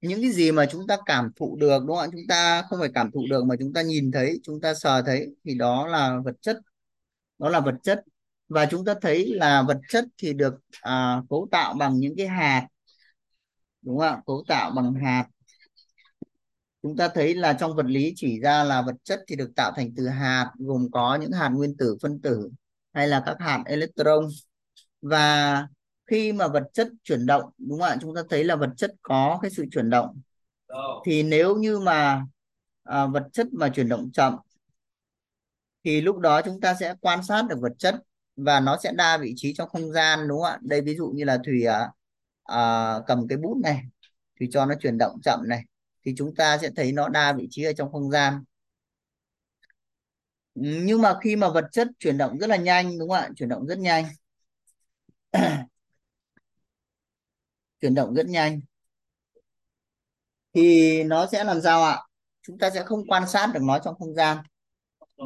những 0.00 0.20
cái 0.22 0.30
gì 0.32 0.52
mà 0.52 0.66
chúng 0.70 0.86
ta 0.86 0.96
cảm 1.06 1.30
thụ 1.36 1.56
được 1.56 1.78
đúng 1.86 1.96
không 1.96 2.04
ạ? 2.04 2.08
Chúng 2.12 2.20
ta 2.28 2.62
không 2.62 2.78
phải 2.80 2.88
cảm 2.94 3.10
thụ 3.10 3.26
được 3.30 3.44
mà 3.44 3.54
chúng 3.60 3.72
ta 3.72 3.82
nhìn 3.82 4.10
thấy 4.12 4.40
chúng 4.42 4.60
ta 4.60 4.74
sờ 4.74 5.02
thấy 5.02 5.26
thì 5.44 5.54
đó 5.54 5.86
là 5.86 6.18
vật 6.24 6.36
chất. 6.42 6.58
Đó 7.38 7.48
là 7.50 7.60
vật 7.60 7.74
chất. 7.82 8.04
Và 8.48 8.66
chúng 8.66 8.84
ta 8.84 8.94
thấy 9.02 9.26
là 9.34 9.62
vật 9.68 9.78
chất 9.88 10.04
thì 10.18 10.34
được 10.34 10.54
à, 10.82 11.22
cấu 11.30 11.48
tạo 11.52 11.74
bằng 11.74 11.98
những 12.00 12.14
cái 12.16 12.28
hạt 12.28 12.68
đúng 13.82 13.98
không 13.98 14.06
ạ? 14.08 14.22
Cấu 14.26 14.44
tạo 14.48 14.70
bằng 14.70 14.94
hạt 14.94 15.26
chúng 16.82 16.96
ta 16.96 17.08
thấy 17.08 17.34
là 17.34 17.52
trong 17.52 17.76
vật 17.76 17.86
lý 17.86 18.12
chỉ 18.16 18.40
ra 18.40 18.64
là 18.64 18.82
vật 18.82 18.94
chất 19.04 19.20
thì 19.28 19.36
được 19.36 19.50
tạo 19.56 19.72
thành 19.76 19.90
từ 19.96 20.08
hạt 20.08 20.50
gồm 20.58 20.88
có 20.92 21.14
những 21.20 21.32
hạt 21.32 21.48
nguyên 21.48 21.76
tử 21.76 21.96
phân 22.02 22.20
tử 22.20 22.50
hay 22.92 23.08
là 23.08 23.22
các 23.26 23.36
hạt 23.40 23.62
electron. 23.66 24.28
Và 25.02 25.66
khi 26.06 26.32
mà 26.32 26.48
vật 26.48 26.62
chất 26.72 26.88
chuyển 27.04 27.26
động 27.26 27.50
đúng 27.58 27.80
không 27.80 27.88
ạ? 27.88 27.96
Chúng 28.00 28.14
ta 28.14 28.22
thấy 28.30 28.44
là 28.44 28.56
vật 28.56 28.70
chất 28.76 28.92
có 29.02 29.38
cái 29.42 29.50
sự 29.50 29.64
chuyển 29.72 29.90
động. 29.90 30.20
Thì 31.04 31.22
nếu 31.22 31.56
như 31.56 31.78
mà 31.78 32.24
à, 32.84 33.06
vật 33.06 33.28
chất 33.32 33.46
mà 33.52 33.68
chuyển 33.68 33.88
động 33.88 34.10
chậm 34.12 34.36
thì 35.84 36.00
lúc 36.00 36.18
đó 36.18 36.42
chúng 36.42 36.60
ta 36.60 36.74
sẽ 36.80 36.94
quan 37.00 37.24
sát 37.24 37.44
được 37.48 37.56
vật 37.60 37.72
chất 37.78 37.94
và 38.36 38.60
nó 38.60 38.78
sẽ 38.82 38.92
đa 38.92 39.18
vị 39.18 39.32
trí 39.36 39.54
trong 39.54 39.68
không 39.68 39.92
gian 39.92 40.28
đúng 40.28 40.38
không 40.42 40.50
ạ? 40.50 40.58
Đây 40.62 40.80
ví 40.80 40.96
dụ 40.96 41.08
như 41.08 41.24
là 41.24 41.38
thủy 41.46 41.64
à, 41.64 41.90
à, 42.44 42.94
cầm 43.06 43.28
cái 43.28 43.38
bút 43.38 43.56
này 43.62 43.82
thì 44.40 44.46
cho 44.52 44.66
nó 44.66 44.74
chuyển 44.80 44.98
động 44.98 45.20
chậm 45.24 45.40
này 45.48 45.64
thì 46.08 46.14
chúng 46.16 46.34
ta 46.34 46.58
sẽ 46.58 46.70
thấy 46.76 46.92
nó 46.92 47.08
đa 47.08 47.32
vị 47.32 47.46
trí 47.50 47.62
ở 47.64 47.72
trong 47.72 47.92
không 47.92 48.10
gian. 48.10 48.44
Nhưng 50.54 51.02
mà 51.02 51.14
khi 51.22 51.36
mà 51.36 51.48
vật 51.50 51.64
chất 51.72 51.88
chuyển 51.98 52.18
động 52.18 52.38
rất 52.38 52.46
là 52.50 52.56
nhanh, 52.56 52.98
đúng 52.98 53.08
không 53.08 53.18
ạ? 53.18 53.28
Chuyển 53.36 53.48
động 53.48 53.66
rất 53.66 53.78
nhanh. 53.78 54.04
Chuyển 57.80 57.94
động 57.94 58.14
rất 58.14 58.26
nhanh. 58.26 58.60
Thì 60.54 61.02
nó 61.04 61.26
sẽ 61.32 61.44
làm 61.44 61.60
sao 61.60 61.82
ạ? 61.82 61.98
Chúng 62.42 62.58
ta 62.58 62.70
sẽ 62.70 62.82
không 62.84 63.06
quan 63.06 63.28
sát 63.28 63.50
được 63.54 63.60
nó 63.62 63.78
trong 63.78 63.94
không 63.98 64.14
gian. 64.14 64.38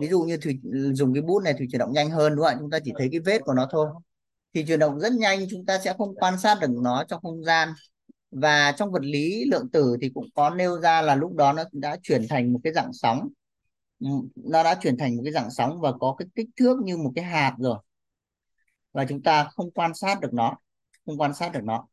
Ví 0.01 0.09
dụ 0.09 0.23
như 0.23 0.37
thủy, 0.37 0.61
dùng 0.95 1.15
cái 1.15 1.23
bút 1.23 1.41
này 1.45 1.55
thì 1.59 1.67
chuyển 1.73 1.79
động 1.79 1.93
nhanh 1.93 2.11
hơn, 2.11 2.37
đúng 2.37 2.45
không 2.45 2.55
ạ? 2.55 2.57
Chúng 2.61 2.71
ta 2.71 2.79
chỉ 2.85 2.93
thấy 2.99 3.09
cái 3.13 3.21
vết 3.21 3.43
của 3.43 3.55
nó 3.55 3.69
thôi. 3.71 3.89
Thì 4.55 4.65
chuyển 4.69 4.79
động 4.79 5.01
rất 5.01 5.13
nhanh, 5.13 5.47
chúng 5.51 5.67
ta 5.67 5.79
sẽ 5.79 5.95
không 5.99 6.15
quan 6.15 6.39
sát 6.41 6.59
được 6.61 6.71
nó 6.71 7.05
trong 7.09 7.23
không 7.23 7.45
gian 7.45 7.69
và 8.33 8.73
trong 8.73 8.93
vật 8.93 9.03
lý 9.05 9.45
lượng 9.45 9.71
tử 9.73 9.97
thì 10.01 10.11
cũng 10.15 10.27
có 10.35 10.51
nêu 10.51 10.81
ra 10.81 11.03
là 11.03 11.15
lúc 11.15 11.35
đó 11.35 11.53
nó 11.53 11.65
đã 11.73 11.97
chuyển 12.03 12.27
thành 12.29 12.53
một 12.53 12.61
cái 12.65 12.73
dạng 12.73 12.93
sóng. 12.93 13.29
Ừ, 14.01 14.09
nó 14.37 14.63
đã 14.63 14.75
chuyển 14.83 14.99
thành 14.99 15.17
một 15.17 15.23
cái 15.25 15.33
dạng 15.33 15.51
sóng 15.51 15.81
và 15.81 15.93
có 16.01 16.15
cái 16.19 16.29
kích 16.35 16.49
thước 16.57 16.77
như 16.85 16.97
một 16.97 17.13
cái 17.17 17.25
hạt 17.25 17.55
rồi. 17.59 17.79
Và 18.93 19.05
chúng 19.09 19.23
ta 19.23 19.45
không 19.45 19.71
quan 19.71 19.95
sát 19.95 20.21
được 20.21 20.33
nó, 20.33 20.57
không 21.07 21.19
quan 21.21 21.35
sát 21.35 21.53
được 21.53 21.61
nó, 21.65 21.87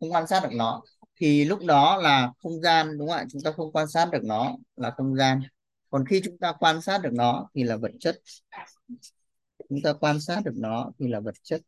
không 0.00 0.12
quan 0.12 0.26
sát 0.26 0.42
được 0.42 0.56
nó. 0.56 0.82
Thì 1.16 1.44
lúc 1.44 1.58
đó 1.66 1.96
là 1.96 2.32
không 2.42 2.60
gian, 2.62 2.98
đúng 2.98 3.08
không 3.08 3.16
ạ? 3.16 3.24
Chúng 3.32 3.42
ta 3.42 3.52
không 3.52 3.72
quan 3.72 3.88
sát 3.88 4.08
được 4.12 4.24
nó 4.24 4.56
là 4.76 4.90
không 4.96 5.16
gian. 5.16 5.40
Còn 5.90 6.04
khi 6.06 6.20
chúng 6.24 6.38
ta 6.38 6.52
quan 6.60 6.82
sát 6.82 7.02
được 7.02 7.12
nó 7.12 7.48
thì 7.54 7.62
là 7.64 7.76
vật 7.76 7.92
chất. 8.00 8.20
Chúng 9.68 9.82
ta 9.84 9.92
quan 9.92 10.20
sát 10.20 10.40
được 10.44 10.54
nó 10.56 10.92
thì 10.98 11.08
là 11.08 11.20
vật 11.20 11.34
chất. 11.42 11.62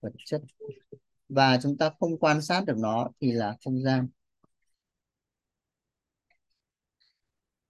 Vật 0.00 0.12
chất 0.26 0.42
và 1.34 1.58
chúng 1.62 1.76
ta 1.78 1.90
không 2.00 2.18
quan 2.18 2.42
sát 2.42 2.64
được 2.66 2.76
nó 2.78 3.08
thì 3.20 3.32
là 3.32 3.56
không 3.64 3.82
gian. 3.82 4.08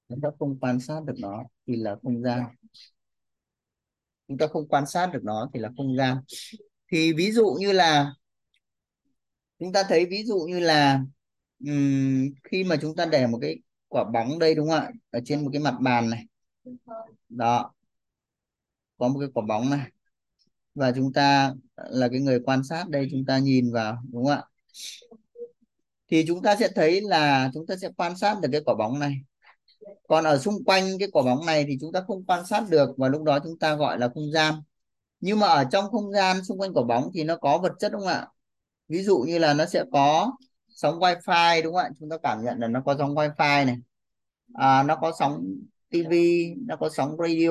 Chúng 0.09 0.21
ta 0.21 0.29
không 0.39 0.59
quan 0.61 0.81
sát 0.81 1.01
được 1.07 1.15
nó 1.19 1.45
thì 1.67 1.77
là 1.77 1.97
không 2.03 2.23
gian. 2.23 2.43
Chúng 4.29 4.39
ta 4.39 4.47
không 4.47 4.69
quan 4.69 4.87
sát 4.87 5.11
được 5.13 5.21
nó 5.25 5.51
thì 5.55 5.61
là 5.61 5.71
không 5.77 5.97
gian. 5.97 6.17
Thì 6.93 7.13
ví 7.13 7.33
dụ 7.33 7.57
như 7.61 7.73
là 7.73 8.15
chúng 9.59 9.73
ta 9.73 9.83
thấy 9.89 10.07
ví 10.11 10.25
dụ 10.25 10.39
như 10.49 10.61
là 10.61 11.01
um, 11.67 12.29
khi 12.45 12.65
mà 12.65 12.77
chúng 12.83 12.97
ta 12.97 13.07
để 13.07 13.27
một 13.27 13.39
cái 13.43 13.57
quả 13.89 14.05
bóng 14.05 14.39
đây 14.39 14.55
đúng 14.55 14.69
không 14.69 14.79
ạ? 14.81 14.91
Ở 15.11 15.21
trên 15.25 15.45
một 15.45 15.51
cái 15.53 15.63
mặt 15.63 15.77
bàn 15.81 16.11
này. 16.11 16.27
Đó. 17.29 17.73
Có 18.99 19.09
một 19.09 19.21
cái 19.21 19.29
quả 19.35 19.45
bóng 19.49 19.71
này 19.71 19.92
và 20.75 20.93
chúng 20.93 21.13
ta 21.13 21.55
là 21.77 22.09
cái 22.09 22.21
người 22.21 22.41
quan 22.45 22.65
sát 22.65 22.89
đây 22.89 23.09
chúng 23.11 23.25
ta 23.25 23.39
nhìn 23.39 23.73
vào 23.73 23.97
đúng 24.13 24.25
không 24.25 24.33
ạ? 24.33 24.45
Thì 26.11 26.25
chúng 26.27 26.43
ta 26.43 26.57
sẽ 26.57 26.69
thấy 26.75 27.01
là 27.01 27.51
chúng 27.55 27.67
ta 27.67 27.77
sẽ 27.77 27.89
quan 27.97 28.17
sát 28.17 28.41
được 28.43 28.49
cái 28.53 28.61
quả 28.65 28.75
bóng 28.75 28.99
này. 28.99 29.15
Còn 30.09 30.25
ở 30.25 30.39
xung 30.39 30.65
quanh 30.65 30.99
cái 30.99 31.09
quả 31.13 31.23
bóng 31.23 31.47
này 31.47 31.65
thì 31.69 31.79
chúng 31.81 31.93
ta 31.93 32.01
không 32.07 32.25
quan 32.25 32.47
sát 32.47 32.65
được 32.71 32.91
và 32.97 33.09
lúc 33.09 33.23
đó 33.23 33.39
chúng 33.45 33.59
ta 33.59 33.75
gọi 33.75 33.99
là 33.99 34.09
không 34.15 34.33
gian. 34.33 34.55
Nhưng 35.21 35.39
mà 35.39 35.47
ở 35.47 35.65
trong 35.73 35.91
không 35.91 36.13
gian 36.13 36.45
xung 36.45 36.59
quanh 36.59 36.75
quả 36.75 36.85
bóng 36.85 37.11
thì 37.15 37.25
nó 37.25 37.37
có 37.37 37.59
vật 37.59 37.73
chất 37.79 37.93
đúng 37.93 38.01
không 38.01 38.11
ạ? 38.11 38.27
Ví 38.89 39.03
dụ 39.03 39.19
như 39.19 39.39
là 39.39 39.55
nó 39.55 39.67
sẽ 39.67 39.85
có 39.93 40.33
sóng 40.69 40.99
wifi 41.01 41.63
đúng 41.63 41.75
không 41.75 41.83
ạ? 41.85 41.91
Chúng 42.01 42.11
ta 42.11 42.17
cảm 42.23 42.45
nhận 42.45 42.59
là 42.61 42.69
nó 42.69 42.83
có 42.87 42.97
sóng 42.99 43.15
wifi 43.15 43.67
này. 43.67 43.77
À, 44.55 44.83
nó 44.83 44.97
có 44.97 45.13
sóng 45.19 45.45
TV 45.91 46.13
nó 46.67 46.77
có 46.77 46.89
sóng 46.91 47.17
radio. 47.19 47.51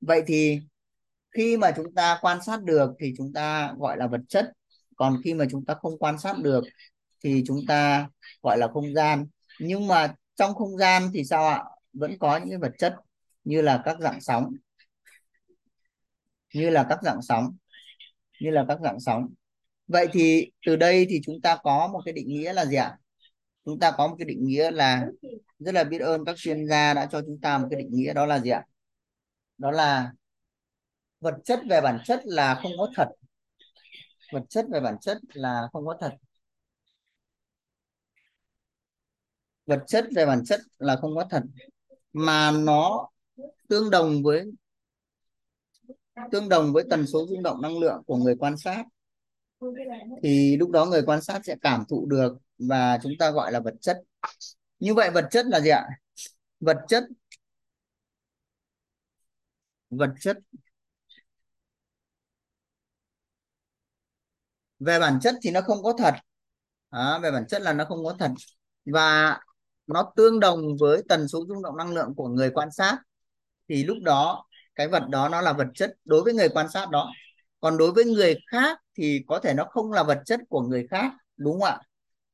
Vậy 0.00 0.22
thì 0.26 0.60
khi 1.32 1.56
mà 1.56 1.72
chúng 1.76 1.94
ta 1.94 2.18
quan 2.20 2.42
sát 2.42 2.62
được 2.62 2.90
thì 3.00 3.12
chúng 3.16 3.32
ta 3.32 3.74
gọi 3.78 3.96
là 3.96 4.06
vật 4.06 4.20
chất, 4.28 4.52
còn 4.96 5.20
khi 5.24 5.34
mà 5.34 5.44
chúng 5.50 5.64
ta 5.64 5.74
không 5.74 5.98
quan 5.98 6.18
sát 6.18 6.38
được 6.38 6.64
thì 7.24 7.44
chúng 7.46 7.60
ta 7.68 8.08
gọi 8.42 8.58
là 8.58 8.68
không 8.68 8.94
gian. 8.94 9.26
Nhưng 9.60 9.86
mà 9.86 10.14
trong 10.34 10.54
không 10.54 10.78
gian 10.78 11.10
thì 11.14 11.24
sao 11.24 11.46
ạ? 11.46 11.64
Vẫn 11.92 12.18
có 12.18 12.36
những 12.36 12.48
cái 12.48 12.58
vật 12.58 12.72
chất 12.78 12.96
như 13.44 13.62
là 13.62 13.82
các 13.84 13.96
dạng 14.00 14.20
sóng, 14.20 14.52
như 16.54 16.70
là 16.70 16.86
các 16.88 16.98
dạng 17.02 17.22
sóng, 17.22 17.56
như 18.40 18.50
là 18.50 18.64
các 18.68 18.78
dạng 18.84 19.00
sóng. 19.00 19.28
Vậy 19.86 20.08
thì 20.12 20.50
từ 20.66 20.76
đây 20.76 21.06
thì 21.10 21.20
chúng 21.24 21.40
ta 21.40 21.56
có 21.62 21.88
một 21.92 22.00
cái 22.04 22.12
định 22.12 22.28
nghĩa 22.28 22.52
là 22.52 22.64
gì 22.64 22.76
ạ? 22.76 22.96
Chúng 23.64 23.78
ta 23.78 23.90
có 23.90 24.08
một 24.08 24.16
cái 24.18 24.26
định 24.26 24.46
nghĩa 24.46 24.70
là 24.70 25.06
rất 25.58 25.74
là 25.74 25.84
biết 25.84 25.98
ơn 25.98 26.24
các 26.24 26.36
chuyên 26.38 26.66
gia 26.66 26.94
đã 26.94 27.06
cho 27.06 27.20
chúng 27.26 27.38
ta 27.42 27.58
một 27.58 27.66
cái 27.70 27.82
định 27.82 27.90
nghĩa 27.92 28.12
đó 28.14 28.26
là 28.26 28.38
gì 28.38 28.50
ạ? 28.50 28.64
Đó 29.58 29.70
là 29.70 30.12
vật 31.22 31.34
chất 31.44 31.60
về 31.70 31.80
bản 31.80 31.98
chất 32.04 32.20
là 32.24 32.60
không 32.62 32.72
có 32.78 32.88
thật. 32.96 33.08
Vật 34.32 34.42
chất 34.48 34.66
về 34.72 34.80
bản 34.80 34.96
chất 35.00 35.18
là 35.32 35.68
không 35.72 35.86
có 35.86 35.96
thật. 36.00 36.16
Vật 39.66 39.84
chất 39.86 40.06
về 40.16 40.26
bản 40.26 40.44
chất 40.44 40.60
là 40.78 40.96
không 40.96 41.16
có 41.16 41.24
thật. 41.30 41.42
Mà 42.12 42.50
nó 42.50 43.08
tương 43.68 43.90
đồng 43.90 44.22
với, 44.22 44.44
tương 46.32 46.48
đồng 46.48 46.72
với 46.72 46.84
tần 46.90 47.06
số 47.06 47.26
rung 47.26 47.42
động 47.42 47.62
năng 47.62 47.78
lượng 47.78 48.02
của 48.06 48.16
người 48.16 48.36
quan 48.36 48.56
sát. 48.56 48.84
Thì 50.22 50.56
lúc 50.56 50.70
đó 50.70 50.84
người 50.84 51.02
quan 51.06 51.22
sát 51.22 51.44
sẽ 51.44 51.56
cảm 51.62 51.84
thụ 51.88 52.06
được 52.06 52.38
và 52.58 52.98
chúng 53.02 53.12
ta 53.18 53.30
gọi 53.30 53.52
là 53.52 53.60
vật 53.60 53.74
chất. 53.80 54.02
Như 54.78 54.94
vậy 54.94 55.10
vật 55.10 55.28
chất 55.30 55.46
là 55.46 55.60
gì 55.60 55.70
ạ? 55.70 55.86
Vật 56.60 56.78
chất 56.88 57.04
vật 59.90 60.10
chất 60.20 60.38
về 64.86 64.98
bản 64.98 65.18
chất 65.22 65.34
thì 65.42 65.50
nó 65.50 65.60
không 65.60 65.82
có 65.82 65.92
thật. 65.98 66.14
À, 66.90 67.18
về 67.18 67.30
bản 67.30 67.46
chất 67.48 67.62
là 67.62 67.72
nó 67.72 67.84
không 67.84 68.04
có 68.04 68.14
thật. 68.18 68.30
Và 68.84 69.40
nó 69.86 70.12
tương 70.16 70.40
đồng 70.40 70.76
với 70.80 71.02
tần 71.08 71.28
số 71.28 71.44
rung 71.48 71.62
động 71.62 71.76
năng 71.76 71.94
lượng 71.94 72.14
của 72.16 72.28
người 72.28 72.50
quan 72.50 72.70
sát. 72.70 72.98
Thì 73.68 73.84
lúc 73.84 73.96
đó 74.02 74.44
cái 74.74 74.88
vật 74.88 75.08
đó 75.08 75.28
nó 75.28 75.40
là 75.40 75.52
vật 75.52 75.66
chất 75.74 75.94
đối 76.04 76.22
với 76.22 76.34
người 76.34 76.48
quan 76.48 76.68
sát 76.68 76.90
đó. 76.90 77.12
Còn 77.60 77.78
đối 77.78 77.92
với 77.92 78.04
người 78.04 78.36
khác 78.46 78.78
thì 78.96 79.24
có 79.28 79.38
thể 79.38 79.54
nó 79.54 79.64
không 79.64 79.92
là 79.92 80.02
vật 80.02 80.18
chất 80.26 80.40
của 80.48 80.60
người 80.60 80.86
khác 80.90 81.12
đúng 81.36 81.60
không 81.60 81.68
ạ? 81.68 81.80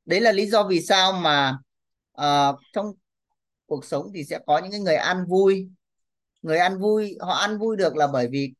Đấy 0.04 0.20
là 0.20 0.32
lý 0.32 0.46
do 0.46 0.62
vì 0.62 0.80
sao 0.80 1.12
mà 1.12 1.58
uh, 2.20 2.56
trong 2.72 2.92
cuộc 3.66 3.84
sống 3.84 4.10
thì 4.14 4.24
sẽ 4.24 4.38
có 4.46 4.58
những 4.58 4.70
cái 4.70 4.80
người 4.80 4.96
ăn 4.96 5.26
vui. 5.28 5.68
Người 6.42 6.58
ăn 6.58 6.78
vui 6.78 7.16
họ 7.20 7.32
ăn 7.32 7.58
vui 7.58 7.76
được 7.76 7.96
là 7.96 8.06
bởi 8.06 8.28
vì 8.32 8.54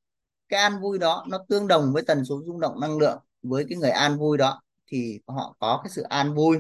cái 0.49 0.61
ăn 0.61 0.81
vui 0.81 0.99
đó 0.99 1.25
nó 1.29 1.39
tương 1.49 1.69
đồng 1.69 1.93
với 1.93 2.03
tần 2.03 2.25
số 2.25 2.43
rung 2.47 2.61
động 2.61 2.81
năng 2.81 2.99
lượng 2.99 3.19
với 3.43 3.65
cái 3.69 3.79
người 3.79 3.91
an 3.91 4.19
vui 4.19 4.39
đó 4.39 4.63
thì 4.87 5.21
họ 5.27 5.57
có 5.59 5.81
cái 5.85 5.91
sự 5.91 6.03
an 6.03 6.35
vui. 6.35 6.57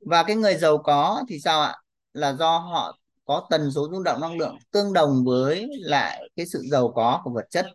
Và 0.00 0.22
cái 0.22 0.36
người 0.36 0.54
giàu 0.54 0.78
có 0.78 1.24
thì 1.28 1.40
sao 1.40 1.62
ạ? 1.62 1.76
Là 2.12 2.32
do 2.32 2.58
họ 2.58 2.98
có 3.24 3.46
tần 3.50 3.70
số 3.70 3.88
rung 3.92 4.02
động 4.04 4.20
năng 4.20 4.38
lượng 4.38 4.58
tương 4.70 4.92
đồng 4.92 5.24
với 5.24 5.68
lại 5.80 6.30
cái 6.36 6.46
sự 6.46 6.62
giàu 6.70 6.92
có 6.94 7.20
của 7.24 7.30
vật 7.30 7.46
chất 7.50 7.66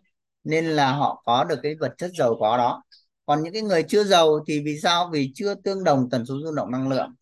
nên 0.44 0.66
là 0.66 0.92
họ 0.92 1.22
có 1.26 1.44
được 1.44 1.58
cái 1.62 1.74
vật 1.80 1.94
chất 1.98 2.10
giàu 2.18 2.36
có 2.40 2.56
đó. 2.56 2.82
Còn 3.26 3.42
những 3.42 3.52
cái 3.52 3.62
người 3.62 3.82
chưa 3.82 4.04
giàu 4.04 4.44
thì 4.48 4.62
vì 4.64 4.80
sao? 4.80 5.10
Vì 5.12 5.32
chưa 5.34 5.54
tương 5.54 5.84
đồng 5.84 6.10
tần 6.10 6.26
số 6.26 6.34
rung 6.44 6.54
động 6.54 6.70
năng 6.70 6.88
lượng. 6.88 7.14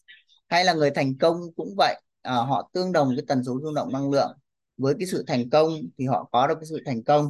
Hay 0.49 0.65
là 0.65 0.73
người 0.73 0.91
thành 0.91 1.19
công 1.19 1.41
cũng 1.57 1.75
vậy 1.77 2.01
à, 2.23 2.35
họ 2.35 2.71
tương 2.73 2.93
đồng 2.93 3.11
cái 3.17 3.25
tần 3.29 3.45
số 3.45 3.61
rung 3.63 3.75
động 3.75 3.93
năng 3.93 4.11
lượng. 4.11 4.33
Với 4.77 4.95
cái 4.99 5.07
sự 5.07 5.25
thành 5.27 5.51
công 5.51 5.75
thì 5.99 6.07
họ 6.07 6.29
có 6.33 6.47
được 6.47 6.55
cái 6.55 6.67
sự 6.71 6.83
thành 6.87 7.05
công 7.05 7.29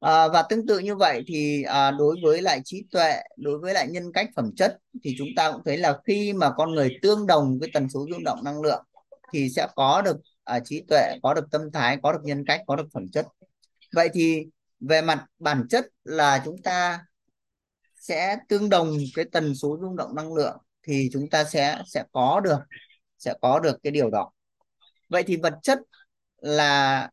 à, 0.00 0.28
và 0.28 0.42
tương 0.42 0.66
tự 0.66 0.78
như 0.78 0.96
vậy 0.96 1.24
thì 1.26 1.62
à, 1.62 1.90
đối 1.90 2.16
với 2.22 2.42
lại 2.42 2.60
trí 2.64 2.84
tuệ 2.90 3.20
đối 3.36 3.58
với 3.58 3.74
lại 3.74 3.88
nhân 3.88 4.12
cách 4.14 4.28
phẩm 4.36 4.50
chất 4.56 4.78
thì 5.04 5.14
chúng 5.18 5.28
ta 5.36 5.52
cũng 5.52 5.62
thấy 5.64 5.76
là 5.76 5.98
khi 6.06 6.32
mà 6.32 6.50
con 6.56 6.74
người 6.74 6.98
tương 7.02 7.26
đồng 7.26 7.58
với 7.58 7.70
tần 7.74 7.88
số 7.88 8.06
rung 8.10 8.24
động 8.24 8.44
năng 8.44 8.60
lượng 8.60 8.84
thì 9.32 9.48
sẽ 9.48 9.66
có 9.76 10.02
được 10.02 10.16
à, 10.44 10.60
trí 10.64 10.82
tuệ 10.88 11.18
có 11.22 11.34
được 11.34 11.44
tâm 11.50 11.62
thái 11.72 11.98
có 12.02 12.12
được 12.12 12.20
nhân 12.22 12.44
cách 12.46 12.60
có 12.66 12.76
được 12.76 12.86
phẩm 12.94 13.08
chất. 13.12 13.26
Vậy 13.94 14.08
thì 14.14 14.46
về 14.80 15.02
mặt 15.02 15.24
bản 15.38 15.66
chất 15.70 15.86
là 16.04 16.42
chúng 16.44 16.62
ta 16.62 17.04
sẽ 18.00 18.36
tương 18.48 18.68
đồng 18.68 18.96
cái 19.14 19.24
tần 19.32 19.54
số 19.54 19.78
rung 19.80 19.96
động 19.96 20.14
năng 20.14 20.34
lượng 20.34 20.56
thì 20.82 21.08
chúng 21.12 21.30
ta 21.30 21.44
sẽ 21.44 21.82
sẽ 21.86 22.04
có 22.12 22.40
được 22.44 22.58
sẽ 23.18 23.34
có 23.40 23.60
được 23.60 23.76
cái 23.82 23.90
điều 23.90 24.10
đó. 24.10 24.30
Vậy 25.08 25.22
thì 25.26 25.36
vật 25.36 25.54
chất 25.62 25.78
là 26.38 27.10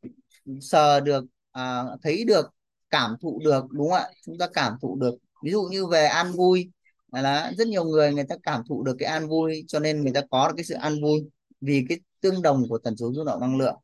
sờ 0.62 1.00
được 1.00 1.26
à, 1.52 1.84
thấy 2.04 2.24
được 2.24 2.55
cảm 2.96 3.16
thụ 3.22 3.41
được 3.46 3.66
đúng 3.72 3.89
không 3.89 3.98
ạ? 3.98 4.08
Chúng 4.26 4.38
ta 4.38 4.48
cảm 4.54 4.74
thụ 4.82 4.96
được. 4.96 5.16
Ví 5.43 5.52
dụ 5.52 5.62
như 5.62 5.86
về 5.88 6.06
an 6.06 6.32
vui 6.32 6.70
là 7.12 7.52
rất 7.58 7.68
nhiều 7.68 7.84
người 7.84 8.14
người 8.14 8.24
ta 8.30 8.36
cảm 8.43 8.62
thụ 8.70 8.84
được 8.84 8.96
cái 9.00 9.10
an 9.10 9.28
vui 9.28 9.66
cho 9.68 9.80
nên 9.80 10.04
người 10.04 10.14
ta 10.14 10.22
có 10.32 10.48
được 10.48 10.54
cái 10.58 10.64
sự 10.64 10.76
an 10.76 11.02
vui 11.02 11.20
vì 11.62 11.86
cái 11.89 12.00
tương 12.22 12.41
đồng 12.41 12.64
của 12.70 12.78
tần 12.78 12.98
số 12.98 13.12
rung 13.14 13.26
động 13.26 13.41
năng 13.41 13.58
lượng. 13.58 13.76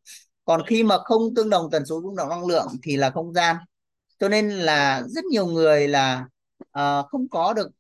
Còn 0.46 0.62
khi 0.68 0.84
mà 0.84 0.98
không 1.04 1.36
tương 1.36 1.50
đồng 1.50 1.72
tần 1.72 1.86
số 1.86 2.02
rung 2.02 2.16
động 2.16 2.30
năng 2.30 2.46
lượng 2.46 2.68
thì 2.84 2.98
là 2.98 3.10
không 3.10 3.34
gian. 3.34 3.56
Cho 4.20 4.30
nên 4.30 4.50
là 4.50 5.04
rất 5.08 5.26
nhiều 5.26 5.46
người 5.46 5.88
là 5.88 6.26
uh, 6.64 7.06
không 7.10 7.30
có 7.30 7.54
được 7.54 7.72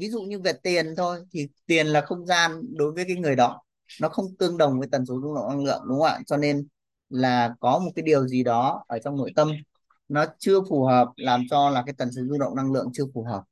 ví 0.00 0.10
dụ 0.10 0.22
như 0.22 0.38
về 0.40 0.52
tiền 0.52 0.94
thôi 0.96 1.20
thì 1.32 1.48
tiền 1.66 1.86
là 1.86 2.00
không 2.00 2.26
gian 2.26 2.62
đối 2.76 2.92
với 2.92 3.04
cái 3.08 3.16
người 3.16 3.36
đó. 3.36 3.62
Nó 4.00 4.08
không 4.08 4.26
tương 4.38 4.58
đồng 4.58 4.78
với 4.78 4.88
tần 4.92 5.06
số 5.06 5.20
rung 5.22 5.34
động 5.34 5.48
năng 5.48 5.64
lượng 5.64 5.82
đúng 5.88 5.98
không 5.98 6.08
ạ? 6.08 6.18
Cho 6.26 6.36
nên 6.36 6.66
là 7.08 7.54
có 7.60 7.78
một 7.78 7.90
cái 7.94 8.02
điều 8.02 8.28
gì 8.28 8.42
đó 8.42 8.84
ở 8.88 8.98
trong 8.98 9.16
nội 9.16 9.32
tâm 9.36 9.52
nó 10.10 10.26
chưa 10.38 10.60
phù 10.68 10.84
hợp 10.84 11.08
làm 11.16 11.42
cho 11.50 11.70
là 11.70 11.82
cái 11.86 11.94
tần 11.98 12.12
số 12.12 12.22
rung 12.28 12.38
động 12.38 12.56
năng 12.56 12.72
lượng 12.72 12.90
chưa 12.94 13.04
phù 13.14 13.24
hợp. 13.24 13.42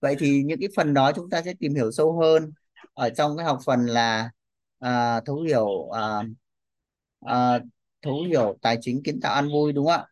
Vậy 0.00 0.16
thì 0.18 0.42
những 0.42 0.60
cái 0.60 0.68
phần 0.76 0.94
đó 0.94 1.12
chúng 1.12 1.30
ta 1.30 1.42
sẽ 1.42 1.54
tìm 1.60 1.74
hiểu 1.74 1.92
sâu 1.92 2.20
hơn 2.20 2.52
ở 2.94 3.10
trong 3.10 3.36
cái 3.36 3.46
học 3.46 3.58
phần 3.66 3.86
là 3.86 4.30
à, 4.78 5.20
thấu 5.26 5.40
hiểu 5.42 5.90
à, 5.90 6.22
à, 7.20 7.60
thấu 8.02 8.22
hiểu 8.28 8.58
tài 8.62 8.78
chính 8.80 9.02
kiến 9.02 9.20
tạo 9.20 9.34
an 9.34 9.48
vui 9.52 9.72
đúng 9.72 9.86
không 9.86 9.94
ạ? 9.94 10.06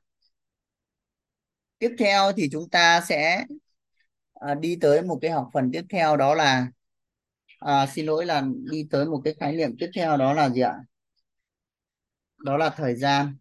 Tiếp 1.78 1.96
theo 1.98 2.32
thì 2.32 2.48
chúng 2.52 2.68
ta 2.68 3.00
sẽ 3.08 3.44
à, 4.34 4.54
đi 4.54 4.76
tới 4.80 5.02
một 5.02 5.18
cái 5.22 5.30
học 5.30 5.50
phần 5.52 5.70
tiếp 5.72 5.82
theo 5.90 6.16
đó 6.16 6.34
là 6.34 6.68
à, 7.58 7.86
xin 7.86 8.06
lỗi 8.06 8.26
là 8.26 8.42
đi 8.70 8.86
tới 8.90 9.06
một 9.06 9.20
cái 9.24 9.34
khái 9.40 9.56
niệm 9.56 9.76
tiếp 9.78 9.90
theo 9.94 10.16
đó 10.16 10.32
là 10.32 10.48
gì 10.50 10.60
ạ? 10.60 10.74
Đó 12.38 12.56
là 12.56 12.70
thời 12.70 12.94
gian. 12.96 13.36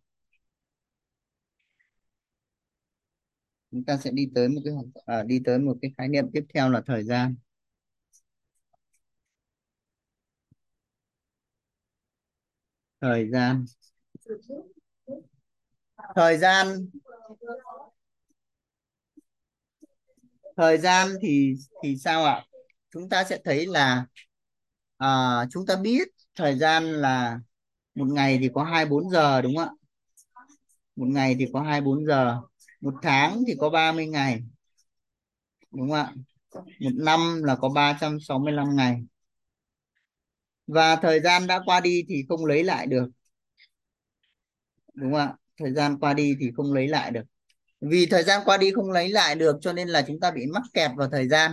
Chúng 3.72 3.84
ta 3.86 3.98
sẽ 3.98 4.12
đi 4.12 4.30
tới 4.36 4.50
một 4.50 4.62
cái 4.66 4.74
à, 5.06 5.24
đi 5.24 5.42
tới 5.46 5.60
một 5.60 5.78
cái 5.82 5.92
khái 5.98 6.08
niệm 6.10 6.26
tiếp 6.34 6.46
theo 6.54 6.70
là 6.70 6.82
thời 6.88 7.04
gian. 7.04 7.36
Thời 13.02 13.30
gian. 13.32 13.66
Thời 16.16 16.38
gian. 16.38 16.88
Thời 20.58 20.78
gian 20.78 21.10
thì 21.22 21.56
thì 21.84 21.98
sao 21.98 22.24
ạ? 22.26 22.46
Chúng 22.92 23.10
ta 23.10 23.24
sẽ 23.24 23.40
thấy 23.44 23.66
là 23.66 24.06
à, 24.98 25.10
chúng 25.52 25.66
ta 25.66 25.76
biết 25.76 26.08
thời 26.36 26.58
gian 26.58 26.84
là 26.86 27.40
một 27.96 28.08
ngày 28.10 28.38
thì 28.42 28.50
có 28.54 28.64
24 28.64 29.10
giờ 29.10 29.42
đúng 29.42 29.56
không 29.58 29.68
ạ? 29.70 29.72
Một 30.96 31.08
ngày 31.08 31.36
thì 31.40 31.46
có 31.54 31.62
24 31.62 32.06
giờ 32.06 32.42
một 32.86 32.94
tháng 33.02 33.44
thì 33.48 33.54
có 33.60 33.70
30 33.70 34.08
ngày, 34.08 34.44
đúng 35.72 35.90
không 35.90 35.92
ạ? 35.92 36.14
Một 36.80 36.92
năm 36.96 37.44
là 37.44 37.56
có 37.56 37.70
365 37.70 38.76
ngày. 38.76 39.06
Và 40.68 40.96
thời 40.96 41.20
gian 41.20 41.48
đã 41.48 41.62
qua 41.66 41.80
đi 41.80 42.04
thì 42.10 42.26
không 42.30 42.46
lấy 42.46 42.64
lại 42.64 42.88
được, 42.88 43.08
đúng 44.94 45.12
không 45.12 45.20
ạ? 45.20 45.34
Thời 45.58 45.74
gian 45.74 46.00
qua 46.00 46.14
đi 46.14 46.36
thì 46.40 46.52
không 46.56 46.74
lấy 46.74 46.88
lại 46.88 47.12
được. 47.12 47.24
Vì 47.82 48.06
thời 48.06 48.24
gian 48.24 48.42
qua 48.46 48.58
đi 48.58 48.72
không 48.72 48.92
lấy 48.92 49.10
lại 49.10 49.36
được 49.36 49.58
cho 49.62 49.74
nên 49.74 49.88
là 49.88 50.04
chúng 50.08 50.20
ta 50.20 50.32
bị 50.32 50.46
mắc 50.46 50.64
kẹt 50.74 50.92
vào 50.96 51.10
thời 51.12 51.28
gian. 51.28 51.52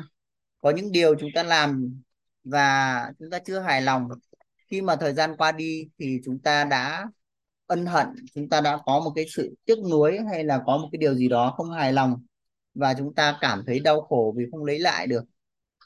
Có 0.60 0.70
những 0.70 0.92
điều 0.92 1.14
chúng 1.20 1.30
ta 1.34 1.42
làm 1.42 2.02
và 2.44 3.12
chúng 3.18 3.30
ta 3.30 3.38
chưa 3.38 3.60
hài 3.60 3.82
lòng. 3.82 4.08
Khi 4.70 4.82
mà 4.82 4.96
thời 4.96 5.14
gian 5.14 5.36
qua 5.36 5.52
đi 5.52 5.88
thì 5.98 6.18
chúng 6.24 6.38
ta 6.38 6.64
đã 6.64 7.06
ân 7.72 7.86
hận, 7.86 8.06
chúng 8.34 8.48
ta 8.48 8.60
đã 8.60 8.78
có 8.86 9.00
một 9.00 9.12
cái 9.16 9.26
sự 9.28 9.54
tiếc 9.64 9.78
nuối 9.90 10.18
hay 10.30 10.44
là 10.44 10.60
có 10.66 10.78
một 10.78 10.88
cái 10.92 10.98
điều 10.98 11.14
gì 11.14 11.28
đó 11.28 11.54
không 11.56 11.70
hài 11.70 11.92
lòng 11.92 12.26
và 12.74 12.94
chúng 12.98 13.14
ta 13.14 13.38
cảm 13.40 13.62
thấy 13.66 13.80
đau 13.80 14.00
khổ 14.00 14.34
vì 14.36 14.44
không 14.50 14.64
lấy 14.64 14.78
lại 14.78 15.06
được, 15.06 15.24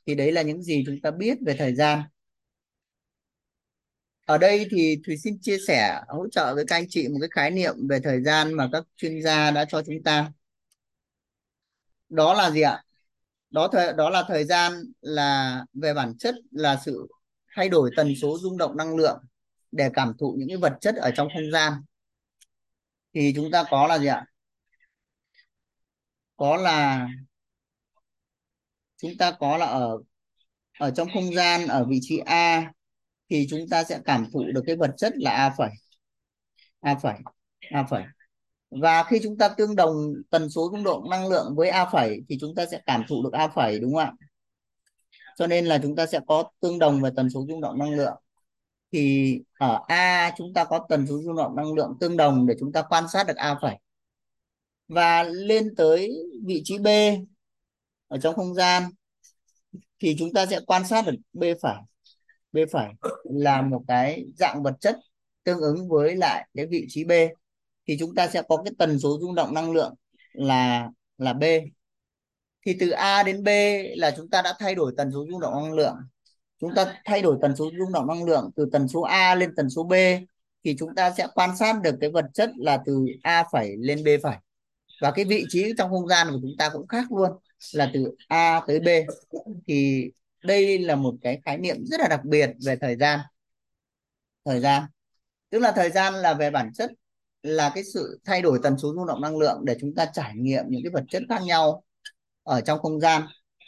thì 0.07 0.15
đấy 0.15 0.33
là 0.33 0.43
những 0.43 0.63
gì 0.63 0.83
chúng 0.87 1.01
ta 1.01 1.11
biết 1.11 1.39
về 1.47 1.57
thời 1.59 1.75
gian. 1.75 2.03
Ở 4.25 4.39
đây 4.39 4.67
thì 4.71 5.01
Thùy 5.07 5.17
xin 5.17 5.39
chia 5.43 5.59
sẻ, 5.69 6.01
hỗ 6.09 6.29
trợ 6.29 6.55
với 6.55 6.65
các 6.67 6.77
anh 6.77 6.87
chị 6.89 7.09
một 7.09 7.19
cái 7.21 7.29
khái 7.33 7.51
niệm 7.51 7.75
về 7.89 8.01
thời 8.01 8.23
gian 8.23 8.53
mà 8.53 8.69
các 8.73 8.85
chuyên 8.97 9.23
gia 9.23 9.51
đã 9.51 9.65
cho 9.65 9.83
chúng 9.83 10.03
ta. 10.05 10.33
Đó 12.09 12.35
là 12.35 12.51
gì 12.51 12.61
ạ? 12.61 12.83
Đó 13.51 13.69
thời, 13.73 13.93
đó 13.93 14.11
là 14.11 14.25
thời 14.29 14.45
gian 14.45 14.73
là, 15.01 15.65
về 15.75 15.95
bản 15.95 16.19
chất 16.19 16.35
là 16.51 16.81
sự 16.85 17.07
thay 17.57 17.69
đổi 17.69 17.91
tần 17.97 18.15
số 18.23 18.39
rung 18.39 18.59
động 18.59 18.77
năng 18.77 18.97
lượng 18.97 19.19
để 19.73 19.91
cảm 19.95 20.13
thụ 20.19 20.35
những 20.39 20.49
cái 20.49 20.57
vật 20.57 20.73
chất 20.81 20.95
ở 20.97 21.11
trong 21.17 21.29
không 21.35 21.51
gian. 21.53 21.73
Thì 23.15 23.33
chúng 23.37 23.51
ta 23.51 23.65
có 23.71 23.87
là 23.87 23.99
gì 23.99 24.07
ạ? 24.07 24.25
Có 26.37 26.57
là, 26.57 27.09
chúng 28.97 29.17
ta 29.19 29.33
có 29.33 29.57
là 29.57 29.67
ở 29.67 29.99
ở 30.79 30.91
trong 30.91 31.09
không 31.15 31.35
gian, 31.35 31.69
ở 31.69 31.85
vị 31.89 31.99
trí 32.03 32.19
A, 32.19 32.73
thì 33.31 33.47
chúng 33.51 33.69
ta 33.71 33.85
sẽ 33.85 34.01
cảm 34.05 34.27
thụ 34.33 34.45
được 34.55 34.63
cái 34.67 34.77
vật 34.77 34.91
chất 34.97 35.13
là 35.17 35.31
A 35.31 35.55
phẩy. 35.59 35.71
A 36.81 36.95
phẩy 36.95 37.15
A 37.71 37.85
phẩy. 37.91 38.03
Và 38.71 39.03
khi 39.03 39.21
chúng 39.23 39.39
ta 39.39 39.49
tương 39.49 39.77
đồng 39.77 39.97
tần 40.31 40.51
số 40.51 40.71
rung 40.73 40.85
động 40.85 41.11
năng 41.11 41.29
lượng 41.29 41.55
với 41.57 41.69
A 41.69 41.87
phẩy, 41.93 42.21
thì 42.29 42.39
chúng 42.41 42.55
ta 42.55 42.67
sẽ 42.67 42.81
cảm 42.87 43.05
thụ 43.09 43.23
được 43.23 43.33
A 43.33 43.49
phẩy, 43.49 43.79
đúng 43.81 43.95
không 43.95 44.01
ạ? 44.05 44.13
Cho 45.37 45.47
nên 45.47 45.67
là 45.67 45.79
chúng 45.83 45.97
ta 45.97 46.07
sẽ 46.07 46.21
có 46.27 46.51
tương 46.61 46.79
đồng 46.79 47.03
về 47.03 47.11
tần 47.17 47.31
số 47.31 47.47
rung 47.49 47.61
động 47.61 47.79
năng 47.79 47.91
lượng 47.91 48.23
thì 48.97 49.39
ở 49.59 49.81
A 49.89 50.33
chúng 50.37 50.55
ta 50.55 50.65
có 50.65 50.87
tần 50.89 51.07
số 51.07 51.23
rung 51.23 51.37
động 51.37 51.57
năng 51.57 51.75
lượng 51.75 51.93
tương 52.01 52.17
đồng 52.17 52.47
để 52.47 52.55
chúng 52.61 52.73
ta 52.73 52.83
quan 52.83 53.05
sát 53.13 53.27
được 53.27 53.37
A 53.37 53.59
phẩy. 53.63 53.77
Và 54.89 55.23
lên 55.23 55.75
tới 55.77 56.13
vị 56.45 56.63
trí 56.65 56.79
B 56.79 56.87
ở 58.09 58.19
trong 58.19 58.35
không 58.35 58.55
gian 58.55 58.83
thì 60.01 60.17
chúng 60.19 60.33
ta 60.33 60.47
sẽ 60.47 60.61
quan 60.67 60.87
sát 60.87 61.07
được 61.07 61.15
B 61.33 61.45
phải 61.63 61.77
B 62.53 62.59
phải 62.73 62.93
là 63.25 63.63
một 63.63 63.83
cái 63.89 64.25
dạng 64.37 64.63
vật 64.63 64.75
chất 64.81 64.97
tương 65.45 65.61
ứng 65.61 65.89
với 65.89 66.17
lại 66.17 66.49
cái 66.55 66.67
vị 66.67 66.87
trí 66.89 67.05
B. 67.05 67.13
Thì 67.89 67.97
chúng 68.01 68.15
ta 68.15 68.29
sẽ 68.29 68.43
có 68.49 68.63
cái 68.65 68.73
tần 68.79 68.99
số 68.99 69.19
rung 69.21 69.35
động 69.35 69.55
năng 69.55 69.73
lượng 69.73 69.95
là 70.33 70.89
là 71.19 71.33
B. 71.33 71.45
Thì 72.67 72.77
từ 72.81 72.91
A 72.91 73.23
đến 73.23 73.45
B 73.45 73.49
là 73.97 74.15
chúng 74.17 74.31
ta 74.31 74.43
đã 74.43 74.55
thay 74.59 74.75
đổi 74.75 74.93
tần 74.97 75.11
số 75.13 75.27
rung 75.31 75.41
động 75.41 75.55
năng 75.55 75.73
lượng 75.73 75.97
chúng 76.61 76.75
ta 76.77 77.01
thay 77.05 77.23
đổi 77.23 77.39
tần 77.43 77.57
số 77.57 77.71
rung 77.79 77.93
động 77.93 78.07
năng 78.07 78.25
lượng 78.25 78.51
từ 78.57 78.69
tần 78.73 78.89
số 78.89 79.01
A 79.01 79.35
lên 79.35 79.55
tần 79.57 79.71
số 79.71 79.85
B 79.85 79.93
thì 80.65 80.77
chúng 80.79 80.95
ta 80.95 81.11
sẽ 81.11 81.27
quan 81.35 81.57
sát 81.57 81.83
được 81.83 81.95
cái 82.01 82.11
vật 82.11 82.25
chất 82.35 82.51
là 82.57 82.83
từ 82.87 83.07
A 83.23 83.45
phẩy 83.53 83.77
lên 83.79 84.05
B 84.05 84.09
phẩy 84.23 84.37
và 85.01 85.11
cái 85.11 85.25
vị 85.25 85.45
trí 85.49 85.73
trong 85.79 85.91
không 85.91 86.09
gian 86.09 86.27
của 86.31 86.39
chúng 86.43 86.55
ta 86.59 86.69
cũng 86.69 86.87
khác 86.87 87.13
luôn 87.13 87.31
là 87.73 87.91
từ 87.95 88.15
A 88.29 88.61
tới 88.67 88.81
B. 88.81 88.89
Thì 89.67 90.11
đây 90.45 90.79
là 90.79 90.97
một 90.97 91.15
cái 91.23 91.41
khái 91.45 91.59
niệm 91.59 91.77
rất 91.87 92.01
là 92.01 92.09
đặc 92.09 92.21
biệt 92.25 92.51
về 92.67 92.77
thời 92.81 92.97
gian. 92.97 93.21
Thời 94.45 94.61
gian. 94.61 94.83
Tức 95.51 95.59
là 95.59 95.73
thời 95.73 95.91
gian 95.91 96.15
là 96.15 96.35
về 96.35 96.51
bản 96.51 96.73
chất 96.75 96.91
là 97.43 97.71
cái 97.75 97.85
sự 97.85 98.21
thay 98.25 98.43
đổi 98.43 98.61
tần 98.63 98.79
số 98.79 98.95
rung 98.95 99.07
động 99.07 99.21
năng 99.21 99.39
lượng 99.39 99.61
để 99.65 99.77
chúng 99.81 99.95
ta 99.95 100.07
trải 100.13 100.33
nghiệm 100.37 100.65
những 100.69 100.83
cái 100.85 100.91
vật 100.91 101.05
chất 101.09 101.23
khác 101.29 101.43
nhau 101.43 101.85
ở 102.43 102.61
trong 102.61 102.79
không 102.79 103.01
gian 103.01 103.23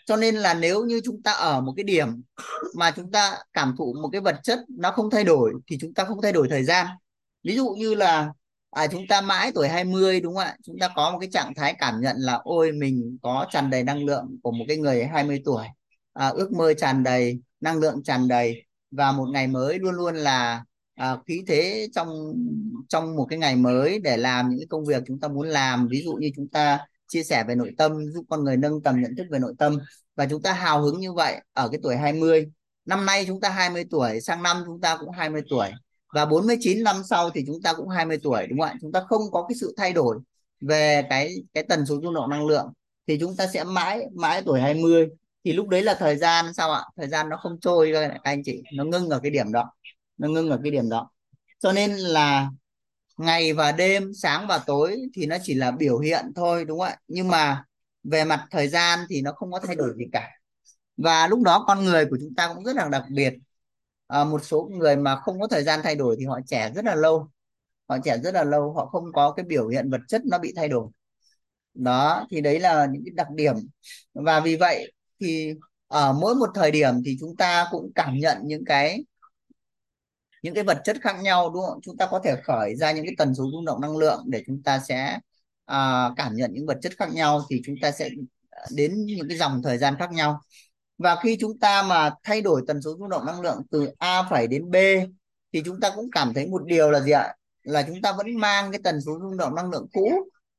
cho 0.08 0.16
nên 0.16 0.34
là 0.34 0.54
nếu 0.54 0.84
như 0.84 1.00
chúng 1.04 1.22
ta 1.22 1.32
ở 1.32 1.60
một 1.60 1.72
cái 1.76 1.84
điểm 1.84 2.22
mà 2.74 2.90
chúng 2.90 3.10
ta 3.10 3.38
cảm 3.52 3.74
thụ 3.78 3.94
một 4.02 4.08
cái 4.12 4.20
vật 4.20 4.36
chất 4.42 4.58
nó 4.68 4.90
không 4.90 5.10
thay 5.10 5.24
đổi 5.24 5.52
thì 5.66 5.78
chúng 5.80 5.94
ta 5.94 6.04
không 6.04 6.22
thay 6.22 6.32
đổi 6.32 6.48
thời 6.50 6.64
gian. 6.64 6.86
Ví 7.44 7.56
dụ 7.56 7.68
như 7.68 7.94
là 7.94 8.32
à, 8.70 8.86
chúng 8.86 9.06
ta 9.08 9.20
mãi 9.20 9.52
tuổi 9.54 9.68
20 9.68 10.20
đúng 10.20 10.34
không 10.34 10.44
ạ? 10.44 10.56
Chúng 10.66 10.78
ta 10.78 10.88
có 10.96 11.10
một 11.10 11.18
cái 11.18 11.28
trạng 11.32 11.54
thái 11.54 11.74
cảm 11.78 12.00
nhận 12.00 12.16
là 12.18 12.40
ôi 12.44 12.72
mình 12.72 13.18
có 13.22 13.46
tràn 13.50 13.70
đầy 13.70 13.84
năng 13.84 14.04
lượng 14.04 14.38
của 14.42 14.52
một 14.52 14.64
cái 14.68 14.76
người 14.76 15.04
20 15.04 15.42
tuổi. 15.44 15.66
À, 16.12 16.28
ước 16.28 16.52
mơ 16.52 16.74
tràn 16.74 17.02
đầy 17.02 17.40
năng 17.60 17.78
lượng 17.78 18.02
tràn 18.02 18.28
đầy. 18.28 18.64
Và 18.90 19.12
một 19.12 19.26
ngày 19.32 19.46
mới 19.46 19.78
luôn 19.78 19.94
luôn 19.94 20.16
là 20.16 20.64
à, 20.94 21.16
khí 21.26 21.42
thế 21.46 21.88
trong 21.94 22.08
trong 22.88 23.16
một 23.16 23.26
cái 23.30 23.38
ngày 23.38 23.56
mới 23.56 23.98
để 23.98 24.16
làm 24.16 24.48
những 24.48 24.58
cái 24.58 24.66
công 24.70 24.84
việc 24.84 25.02
chúng 25.06 25.20
ta 25.20 25.28
muốn 25.28 25.48
làm. 25.48 25.88
Ví 25.88 26.02
dụ 26.02 26.14
như 26.14 26.30
chúng 26.36 26.48
ta 26.48 26.78
chia 27.08 27.22
sẻ 27.22 27.44
về 27.48 27.54
nội 27.54 27.72
tâm, 27.78 27.92
giúp 28.12 28.24
con 28.28 28.44
người 28.44 28.56
nâng 28.56 28.82
tầm 28.82 29.00
nhận 29.02 29.16
thức 29.16 29.26
về 29.30 29.38
nội 29.38 29.54
tâm. 29.58 29.78
Và 30.16 30.26
chúng 30.26 30.42
ta 30.42 30.52
hào 30.52 30.82
hứng 30.82 31.00
như 31.00 31.12
vậy 31.12 31.40
ở 31.52 31.68
cái 31.68 31.80
tuổi 31.82 31.96
20 31.96 32.46
năm 32.88 33.06
nay 33.06 33.24
chúng 33.26 33.40
ta 33.40 33.48
20 33.48 33.84
tuổi, 33.90 34.20
sang 34.20 34.42
năm 34.42 34.62
chúng 34.66 34.80
ta 34.80 34.96
cũng 35.00 35.10
20 35.10 35.42
tuổi. 35.50 35.70
Và 36.14 36.26
49 36.26 36.82
năm 36.82 37.02
sau 37.10 37.30
thì 37.30 37.44
chúng 37.46 37.62
ta 37.62 37.72
cũng 37.72 37.88
20 37.88 38.18
tuổi, 38.22 38.46
đúng 38.46 38.58
không 38.58 38.68
ạ? 38.68 38.74
Chúng 38.80 38.92
ta 38.92 39.00
không 39.08 39.22
có 39.32 39.46
cái 39.48 39.56
sự 39.60 39.74
thay 39.76 39.92
đổi 39.92 40.18
về 40.60 41.02
cái 41.10 41.34
cái 41.54 41.64
tần 41.68 41.86
số 41.86 42.00
rung 42.02 42.14
động 42.14 42.30
năng 42.30 42.46
lượng. 42.46 42.72
Thì 43.06 43.18
chúng 43.20 43.36
ta 43.36 43.46
sẽ 43.46 43.64
mãi 43.64 44.06
mãi 44.14 44.42
tuổi 44.46 44.60
20 44.60 45.06
thì 45.44 45.52
lúc 45.52 45.68
đấy 45.68 45.82
là 45.82 45.94
thời 45.94 46.16
gian, 46.16 46.54
sao 46.54 46.72
ạ? 46.72 46.82
Thời 46.96 47.08
gian 47.08 47.28
nó 47.28 47.36
không 47.36 47.60
trôi 47.60 47.90
các 47.92 48.20
anh 48.22 48.42
chị. 48.44 48.62
Nó 48.74 48.84
ngưng 48.84 49.08
ở 49.08 49.20
cái 49.22 49.30
điểm 49.30 49.52
đó. 49.52 49.72
Nó 50.18 50.28
ngưng 50.28 50.50
ở 50.50 50.58
cái 50.62 50.70
điểm 50.72 50.88
đó. 50.88 51.10
Cho 51.58 51.72
nên 51.72 51.96
là 51.96 52.50
ngày 53.18 53.52
và 53.52 53.72
đêm 53.72 54.12
sáng 54.14 54.46
và 54.48 54.58
tối 54.66 54.98
thì 55.14 55.26
nó 55.26 55.36
chỉ 55.42 55.54
là 55.54 55.70
biểu 55.70 55.98
hiện 55.98 56.24
thôi 56.36 56.64
đúng 56.64 56.78
không 56.78 56.88
ạ? 56.88 56.96
Nhưng 57.08 57.28
mà 57.28 57.64
về 58.04 58.24
mặt 58.24 58.46
thời 58.50 58.68
gian 58.68 58.98
thì 59.08 59.22
nó 59.22 59.32
không 59.32 59.52
có 59.52 59.60
thay 59.60 59.76
đổi 59.76 59.94
gì 59.96 60.04
cả. 60.12 60.30
Và 60.96 61.26
lúc 61.26 61.42
đó 61.42 61.64
con 61.66 61.84
người 61.84 62.06
của 62.06 62.18
chúng 62.20 62.34
ta 62.34 62.52
cũng 62.54 62.64
rất 62.64 62.76
là 62.76 62.88
đặc 62.88 63.04
biệt. 63.10 63.34
À, 64.06 64.24
một 64.24 64.44
số 64.44 64.70
người 64.72 64.96
mà 64.96 65.16
không 65.16 65.40
có 65.40 65.46
thời 65.48 65.62
gian 65.62 65.80
thay 65.82 65.94
đổi 65.94 66.16
thì 66.18 66.26
họ 66.26 66.40
trẻ 66.46 66.70
rất 66.74 66.84
là 66.84 66.94
lâu. 66.94 67.30
Họ 67.88 67.98
trẻ 68.04 68.18
rất 68.18 68.34
là 68.34 68.44
lâu 68.44 68.72
họ 68.74 68.86
không 68.86 69.04
có 69.12 69.32
cái 69.32 69.44
biểu 69.46 69.68
hiện 69.68 69.90
vật 69.90 70.00
chất 70.08 70.22
nó 70.26 70.38
bị 70.38 70.52
thay 70.56 70.68
đổi. 70.68 70.88
Đó 71.74 72.26
thì 72.30 72.40
đấy 72.40 72.60
là 72.60 72.86
những 72.92 73.02
cái 73.04 73.12
đặc 73.14 73.30
điểm. 73.30 73.54
Và 74.14 74.40
vì 74.40 74.56
vậy 74.56 74.92
thì 75.20 75.54
ở 75.88 76.12
mỗi 76.12 76.34
một 76.34 76.50
thời 76.54 76.70
điểm 76.70 76.94
thì 77.04 77.16
chúng 77.20 77.36
ta 77.36 77.66
cũng 77.70 77.92
cảm 77.94 78.14
nhận 78.18 78.38
những 78.44 78.64
cái 78.64 79.04
những 80.42 80.54
cái 80.54 80.64
vật 80.64 80.80
chất 80.84 80.96
khác 81.02 81.16
nhau 81.22 81.50
đúng 81.54 81.62
không? 81.66 81.80
Chúng 81.82 81.96
ta 81.96 82.06
có 82.10 82.20
thể 82.24 82.36
khởi 82.44 82.74
ra 82.74 82.92
những 82.92 83.04
cái 83.04 83.14
tần 83.18 83.34
số 83.34 83.44
rung 83.52 83.64
động 83.64 83.80
năng 83.80 83.96
lượng 83.96 84.24
để 84.26 84.42
chúng 84.46 84.62
ta 84.62 84.78
sẽ 84.88 85.18
uh, 85.72 86.12
cảm 86.16 86.34
nhận 86.34 86.50
những 86.52 86.66
vật 86.66 86.78
chất 86.82 86.92
khác 86.98 87.12
nhau 87.12 87.42
thì 87.50 87.62
chúng 87.66 87.74
ta 87.82 87.90
sẽ 87.90 88.08
đến 88.70 89.04
những 89.06 89.28
cái 89.28 89.38
dòng 89.38 89.62
thời 89.62 89.78
gian 89.78 89.94
khác 89.98 90.12
nhau. 90.12 90.40
Và 90.98 91.16
khi 91.22 91.36
chúng 91.40 91.58
ta 91.58 91.82
mà 91.82 92.10
thay 92.24 92.40
đổi 92.40 92.62
tần 92.66 92.82
số 92.82 92.96
rung 92.98 93.08
động 93.08 93.26
năng 93.26 93.40
lượng 93.40 93.62
từ 93.70 93.90
A 93.98 94.22
phẩy 94.30 94.46
đến 94.46 94.70
B 94.70 94.76
thì 95.52 95.62
chúng 95.64 95.80
ta 95.80 95.90
cũng 95.96 96.10
cảm 96.12 96.34
thấy 96.34 96.46
một 96.46 96.64
điều 96.66 96.90
là 96.90 97.00
gì 97.00 97.10
ạ? 97.10 97.34
Là 97.62 97.82
chúng 97.82 98.02
ta 98.02 98.12
vẫn 98.12 98.36
mang 98.36 98.72
cái 98.72 98.80
tần 98.84 99.00
số 99.00 99.18
rung 99.20 99.36
động 99.36 99.54
năng 99.54 99.70
lượng 99.70 99.86
cũ. 99.92 100.12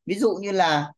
Ví 0.06 0.16
dụ 0.16 0.36
như 0.42 0.52
là 0.52 0.92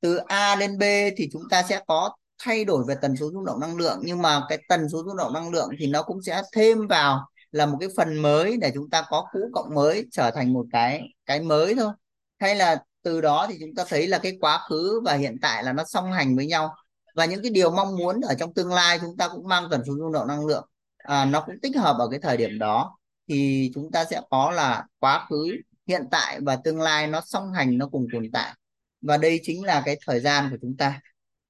từ 0.00 0.16
A 0.16 0.56
đến 0.56 0.78
B 0.78 0.82
thì 1.16 1.28
chúng 1.32 1.42
ta 1.50 1.62
sẽ 1.62 1.80
có 1.86 2.16
thay 2.42 2.64
đổi 2.64 2.84
về 2.88 2.94
tần 3.02 3.16
số 3.16 3.30
rung 3.32 3.44
động 3.44 3.60
năng 3.60 3.76
lượng 3.76 3.98
nhưng 4.04 4.22
mà 4.22 4.42
cái 4.48 4.58
tần 4.68 4.88
số 4.88 5.02
rung 5.06 5.16
động 5.16 5.32
năng 5.32 5.50
lượng 5.50 5.70
thì 5.78 5.86
nó 5.86 6.02
cũng 6.02 6.22
sẽ 6.22 6.42
thêm 6.52 6.86
vào 6.86 7.28
là 7.52 7.66
một 7.66 7.76
cái 7.80 7.88
phần 7.96 8.16
mới 8.16 8.56
để 8.56 8.70
chúng 8.74 8.90
ta 8.90 9.04
có 9.08 9.26
cũ 9.32 9.40
cộng 9.52 9.74
mới 9.74 10.06
trở 10.10 10.30
thành 10.30 10.52
một 10.52 10.66
cái 10.72 11.02
cái 11.26 11.40
mới 11.40 11.74
thôi. 11.74 11.92
Hay 12.38 12.56
là 12.56 12.76
từ 13.02 13.20
đó 13.20 13.46
thì 13.50 13.56
chúng 13.60 13.74
ta 13.74 13.84
thấy 13.88 14.06
là 14.06 14.18
cái 14.18 14.36
quá 14.40 14.60
khứ 14.68 15.00
và 15.04 15.14
hiện 15.14 15.36
tại 15.42 15.64
là 15.64 15.72
nó 15.72 15.84
song 15.86 16.12
hành 16.12 16.36
với 16.36 16.46
nhau. 16.46 16.74
Và 17.14 17.24
những 17.24 17.42
cái 17.42 17.50
điều 17.50 17.70
mong 17.70 17.96
muốn 17.96 18.20
ở 18.20 18.34
trong 18.34 18.54
tương 18.54 18.72
lai 18.72 18.98
chúng 19.00 19.16
ta 19.16 19.28
cũng 19.28 19.48
mang 19.48 19.68
tần 19.70 19.82
số 19.86 19.92
rung 19.98 20.12
động 20.12 20.28
năng 20.28 20.46
lượng. 20.46 20.68
À, 20.98 21.24
nó 21.24 21.42
cũng 21.46 21.54
tích 21.62 21.76
hợp 21.76 21.96
ở 21.98 22.08
cái 22.10 22.20
thời 22.22 22.36
điểm 22.36 22.58
đó. 22.58 22.98
Thì 23.28 23.70
chúng 23.74 23.90
ta 23.92 24.04
sẽ 24.04 24.20
có 24.30 24.50
là 24.50 24.84
quá 24.98 25.26
khứ 25.30 25.56
hiện 25.86 26.02
tại 26.10 26.40
và 26.40 26.56
tương 26.56 26.80
lai 26.80 27.06
nó 27.06 27.20
song 27.26 27.52
hành 27.52 27.78
nó 27.78 27.88
cùng 27.88 28.06
tồn 28.12 28.30
tại. 28.32 28.54
Và 29.00 29.16
đây 29.16 29.40
chính 29.42 29.64
là 29.64 29.82
cái 29.84 29.98
thời 30.06 30.20
gian 30.20 30.50
của 30.50 30.56
chúng 30.62 30.76
ta. 30.76 31.00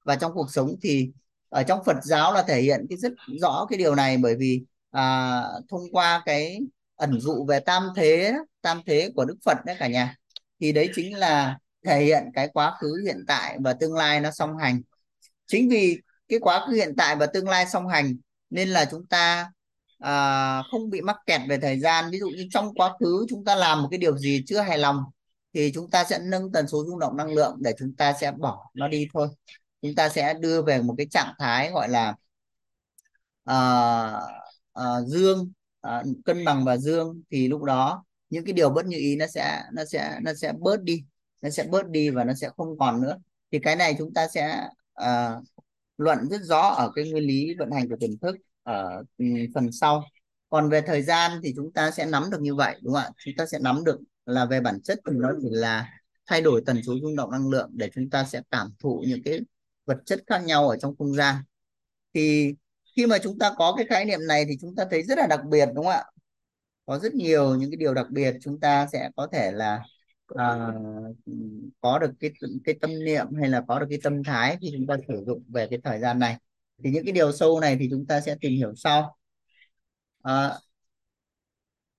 Và 0.04 0.16
trong 0.16 0.32
cuộc 0.34 0.50
sống 0.50 0.74
thì 0.82 1.10
ở 1.48 1.62
trong 1.62 1.84
Phật 1.84 1.96
giáo 2.02 2.32
là 2.32 2.42
thể 2.42 2.62
hiện 2.62 2.86
cái 2.88 2.98
rất 2.98 3.12
rõ 3.40 3.66
cái 3.70 3.78
điều 3.78 3.94
này 3.94 4.16
bởi 4.18 4.36
vì 4.38 4.62
à, 4.96 5.42
thông 5.70 5.80
qua 5.92 6.22
cái 6.26 6.58
ẩn 6.96 7.20
dụ 7.20 7.46
về 7.48 7.60
tam 7.60 7.88
thế 7.96 8.34
tam 8.62 8.80
thế 8.86 9.10
của 9.16 9.24
Đức 9.24 9.36
Phật 9.44 9.58
đấy 9.66 9.76
cả 9.78 9.86
nhà. 9.88 10.16
Thì 10.60 10.72
đấy 10.72 10.90
chính 10.94 11.18
là 11.18 11.58
thể 11.86 12.04
hiện 12.04 12.22
cái 12.34 12.48
quá 12.48 12.76
khứ 12.80 13.02
hiện 13.04 13.24
tại 13.28 13.58
và 13.60 13.72
tương 13.72 13.94
lai 13.94 14.20
nó 14.20 14.30
song 14.30 14.56
hành. 14.58 14.82
Chính 15.46 15.68
vì 15.68 16.00
cái 16.28 16.38
quá 16.38 16.66
khứ 16.66 16.72
hiện 16.72 16.94
tại 16.96 17.16
và 17.16 17.26
tương 17.26 17.48
lai 17.48 17.66
song 17.66 17.88
hành 17.88 18.16
nên 18.50 18.68
là 18.68 18.84
chúng 18.90 19.06
ta 19.06 19.50
à, 19.98 20.62
không 20.70 20.90
bị 20.90 21.00
mắc 21.00 21.16
kẹt 21.26 21.40
về 21.48 21.58
thời 21.58 21.80
gian. 21.80 22.10
Ví 22.10 22.18
dụ 22.18 22.28
như 22.28 22.48
trong 22.52 22.74
quá 22.74 22.92
khứ 23.00 23.26
chúng 23.28 23.44
ta 23.44 23.54
làm 23.54 23.82
một 23.82 23.88
cái 23.90 23.98
điều 23.98 24.18
gì 24.18 24.42
chưa 24.46 24.60
hài 24.60 24.78
lòng 24.78 25.04
thì 25.54 25.72
chúng 25.74 25.90
ta 25.90 26.04
sẽ 26.04 26.18
nâng 26.18 26.52
tần 26.52 26.68
số 26.68 26.84
rung 26.86 26.98
động 26.98 27.16
năng 27.16 27.34
lượng 27.34 27.56
để 27.60 27.72
chúng 27.78 27.94
ta 27.96 28.12
sẽ 28.20 28.32
bỏ 28.32 28.70
nó 28.74 28.88
đi 28.88 29.08
thôi. 29.14 29.28
Chúng 29.82 29.94
ta 29.94 30.08
sẽ 30.08 30.34
đưa 30.34 30.62
về 30.62 30.82
một 30.82 30.94
cái 30.98 31.06
trạng 31.10 31.34
thái 31.38 31.70
gọi 31.70 31.88
là 31.88 32.14
uh, 33.50 34.45
uh, 34.80 35.06
dương 35.06 35.52
uh, 35.86 36.06
cân 36.24 36.44
bằng 36.44 36.64
và 36.64 36.76
dương 36.76 37.22
thì 37.30 37.48
lúc 37.48 37.62
đó 37.62 38.04
những 38.30 38.44
cái 38.44 38.52
điều 38.52 38.70
bất 38.70 38.86
như 38.86 38.96
ý 38.96 39.16
nó 39.16 39.26
sẽ 39.26 39.62
nó 39.72 39.84
sẽ 39.84 40.18
nó 40.22 40.34
sẽ 40.34 40.52
bớt 40.58 40.82
đi 40.82 41.04
nó 41.42 41.50
sẽ 41.50 41.64
bớt 41.70 41.88
đi 41.88 42.10
và 42.10 42.24
nó 42.24 42.34
sẽ 42.34 42.50
không 42.56 42.78
còn 42.78 43.02
nữa. 43.02 43.16
Thì 43.52 43.58
cái 43.58 43.76
này 43.76 43.94
chúng 43.98 44.14
ta 44.14 44.28
sẽ 44.28 44.68
uh, 45.02 45.44
luận 45.98 46.28
rất 46.30 46.42
rõ 46.42 46.60
ở 46.60 46.92
cái 46.94 47.10
nguyên 47.10 47.24
lý 47.24 47.54
vận 47.58 47.70
hành 47.70 47.88
của 47.88 47.96
tiềm 48.00 48.18
thức 48.18 48.36
ở 48.62 49.02
ừ, 49.18 49.24
phần 49.54 49.72
sau. 49.72 50.04
Còn 50.48 50.68
về 50.70 50.80
thời 50.80 51.02
gian 51.02 51.40
thì 51.44 51.52
chúng 51.56 51.72
ta 51.72 51.90
sẽ 51.90 52.06
nắm 52.06 52.30
được 52.30 52.40
như 52.40 52.54
vậy 52.54 52.76
đúng 52.82 52.94
không 52.94 53.02
ạ? 53.02 53.10
Chúng 53.24 53.34
ta 53.36 53.46
sẽ 53.46 53.58
nắm 53.58 53.84
được 53.84 54.00
là 54.26 54.44
về 54.44 54.60
bản 54.60 54.82
chất 54.82 54.98
thì 55.06 55.12
nó 55.16 55.32
chỉ 55.42 55.48
là 55.50 55.90
thay 56.26 56.40
đổi 56.42 56.62
tần 56.66 56.82
số 56.82 56.94
rung 57.02 57.16
động 57.16 57.30
năng 57.30 57.48
lượng 57.48 57.70
để 57.72 57.90
chúng 57.94 58.10
ta 58.10 58.24
sẽ 58.24 58.42
cảm 58.50 58.70
thụ 58.78 59.04
những 59.08 59.22
cái 59.24 59.40
vật 59.86 59.98
chất 60.06 60.22
khác 60.26 60.38
nhau 60.44 60.68
ở 60.68 60.76
trong 60.76 60.96
không 60.98 61.14
gian. 61.14 61.36
Thì 62.14 62.54
khi 62.96 63.06
mà 63.06 63.18
chúng 63.22 63.38
ta 63.38 63.52
có 63.56 63.74
cái 63.76 63.86
khái 63.86 64.04
niệm 64.04 64.20
này 64.28 64.44
thì 64.48 64.56
chúng 64.60 64.74
ta 64.76 64.84
thấy 64.90 65.02
rất 65.02 65.18
là 65.18 65.26
đặc 65.26 65.40
biệt 65.50 65.68
đúng 65.74 65.84
không 65.84 65.94
ạ? 65.94 66.04
Có 66.86 66.98
rất 66.98 67.14
nhiều 67.14 67.56
những 67.56 67.70
cái 67.70 67.76
điều 67.76 67.94
đặc 67.94 68.06
biệt 68.10 68.34
chúng 68.42 68.60
ta 68.60 68.86
sẽ 68.92 69.10
có 69.16 69.28
thể 69.32 69.52
là 69.52 69.84
uh, 70.34 71.16
có 71.80 71.98
được 71.98 72.10
cái 72.20 72.30
cái 72.64 72.74
tâm 72.80 72.90
niệm 73.04 73.26
hay 73.40 73.48
là 73.50 73.62
có 73.68 73.78
được 73.78 73.86
cái 73.90 73.98
tâm 74.02 74.24
thái 74.24 74.58
khi 74.60 74.70
chúng 74.76 74.86
ta 74.86 74.96
sử 75.08 75.24
dụng 75.26 75.44
về 75.48 75.66
cái 75.70 75.78
thời 75.84 76.00
gian 76.00 76.18
này. 76.18 76.36
Thì 76.84 76.90
những 76.90 77.04
cái 77.04 77.12
điều 77.12 77.32
sâu 77.32 77.60
này 77.60 77.76
thì 77.80 77.88
chúng 77.90 78.06
ta 78.06 78.20
sẽ 78.20 78.36
tìm 78.40 78.52
hiểu 78.52 78.74
sau. 78.76 79.16
Uh, 80.28 80.52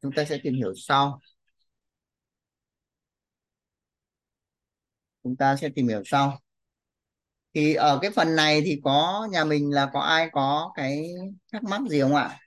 chúng 0.02 0.12
ta 0.16 0.26
sẽ 0.26 0.38
tìm 0.44 0.54
hiểu 0.54 0.74
sau. 0.76 1.20
Chúng 5.24 5.36
ta 5.36 5.56
sẽ 5.56 5.70
tìm 5.76 5.88
hiểu 5.88 6.02
sau 6.06 6.40
thì 7.54 7.74
ở 7.74 8.00
cái 8.02 8.12
phần 8.12 8.36
này 8.36 8.62
thì 8.66 8.82
có 8.84 9.28
nhà 9.32 9.44
mình 9.44 9.72
là 9.74 9.90
có 9.94 10.00
ai 10.00 10.30
có 10.32 10.72
cái 10.76 11.10
thắc 11.52 11.64
mắc 11.64 11.82
gì 11.90 12.02
không 12.02 12.16
ạ? 12.16 12.40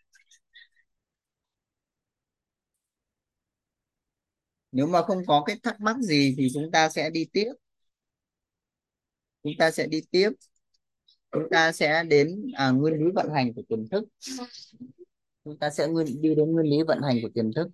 Nếu 4.72 4.86
mà 4.86 5.02
không 5.02 5.26
có 5.26 5.42
cái 5.46 5.56
thắc 5.62 5.80
mắc 5.80 5.96
gì 5.98 6.34
thì 6.38 6.48
chúng 6.54 6.70
ta 6.72 6.88
sẽ 6.88 7.10
đi 7.10 7.24
tiếp. 7.32 7.52
Chúng 9.42 9.52
ta 9.58 9.70
sẽ 9.70 9.86
đi 9.86 10.00
tiếp. 10.10 10.30
Chúng 11.32 11.42
ta 11.50 11.72
sẽ 11.72 12.04
đến 12.04 12.46
à, 12.54 12.70
nguyên 12.70 12.94
lý 12.94 13.10
vận 13.14 13.30
hành 13.34 13.54
của 13.54 13.62
tiềm 13.68 13.88
thức. 13.88 14.04
Chúng 15.44 15.58
ta 15.58 15.70
sẽ 15.70 15.86
nguyên 15.88 16.22
đi 16.22 16.34
đến 16.34 16.52
nguyên 16.52 16.66
lý 16.66 16.82
vận 16.86 17.02
hành 17.02 17.18
của 17.22 17.28
tiềm 17.34 17.52
thức. 17.52 17.68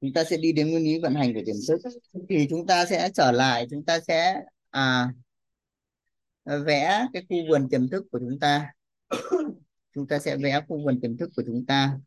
Chúng 0.00 0.12
ta 0.12 0.24
sẽ 0.24 0.36
đi 0.36 0.52
đến 0.52 0.70
nguyên 0.70 0.84
lý 0.84 0.98
vận 0.98 1.14
hành 1.14 1.34
của 1.34 1.40
tiềm 1.46 1.56
thức 1.68 1.80
thì 2.28 2.46
chúng 2.50 2.66
ta 2.66 2.86
sẽ 2.86 3.10
trở 3.14 3.32
lại, 3.32 3.66
chúng 3.70 3.84
ta 3.84 4.00
sẽ 4.00 4.42
à 4.70 5.12
vẽ 6.66 7.06
cái 7.12 7.22
khu 7.28 7.36
vườn 7.48 7.68
tiềm 7.70 7.88
thức 7.88 8.04
của 8.10 8.18
chúng 8.18 8.38
ta. 8.38 8.72
Chúng 9.94 10.08
ta 10.08 10.18
sẽ 10.18 10.36
vẽ 10.36 10.60
khu 10.68 10.84
vườn 10.84 11.00
tiềm 11.00 11.16
thức 11.16 11.30
của 11.36 11.42
chúng 11.46 11.66
ta. 11.66 11.98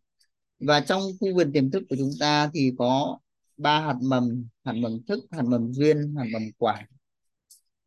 Và 0.59 0.79
trong 0.79 1.01
khu 1.19 1.35
vườn 1.35 1.51
tiềm 1.51 1.71
thức 1.71 1.83
của 1.89 1.95
chúng 1.99 2.11
ta 2.19 2.49
thì 2.53 2.71
có 2.77 3.19
ba 3.57 3.81
hạt 3.81 3.95
mầm 4.01 4.47
hạt 4.63 4.73
mầm 4.73 5.03
thức, 5.07 5.19
hạt 5.31 5.41
mầm 5.41 5.73
duyên, 5.73 6.15
hạt 6.17 6.25
mầm 6.33 6.41
quả. 6.57 6.87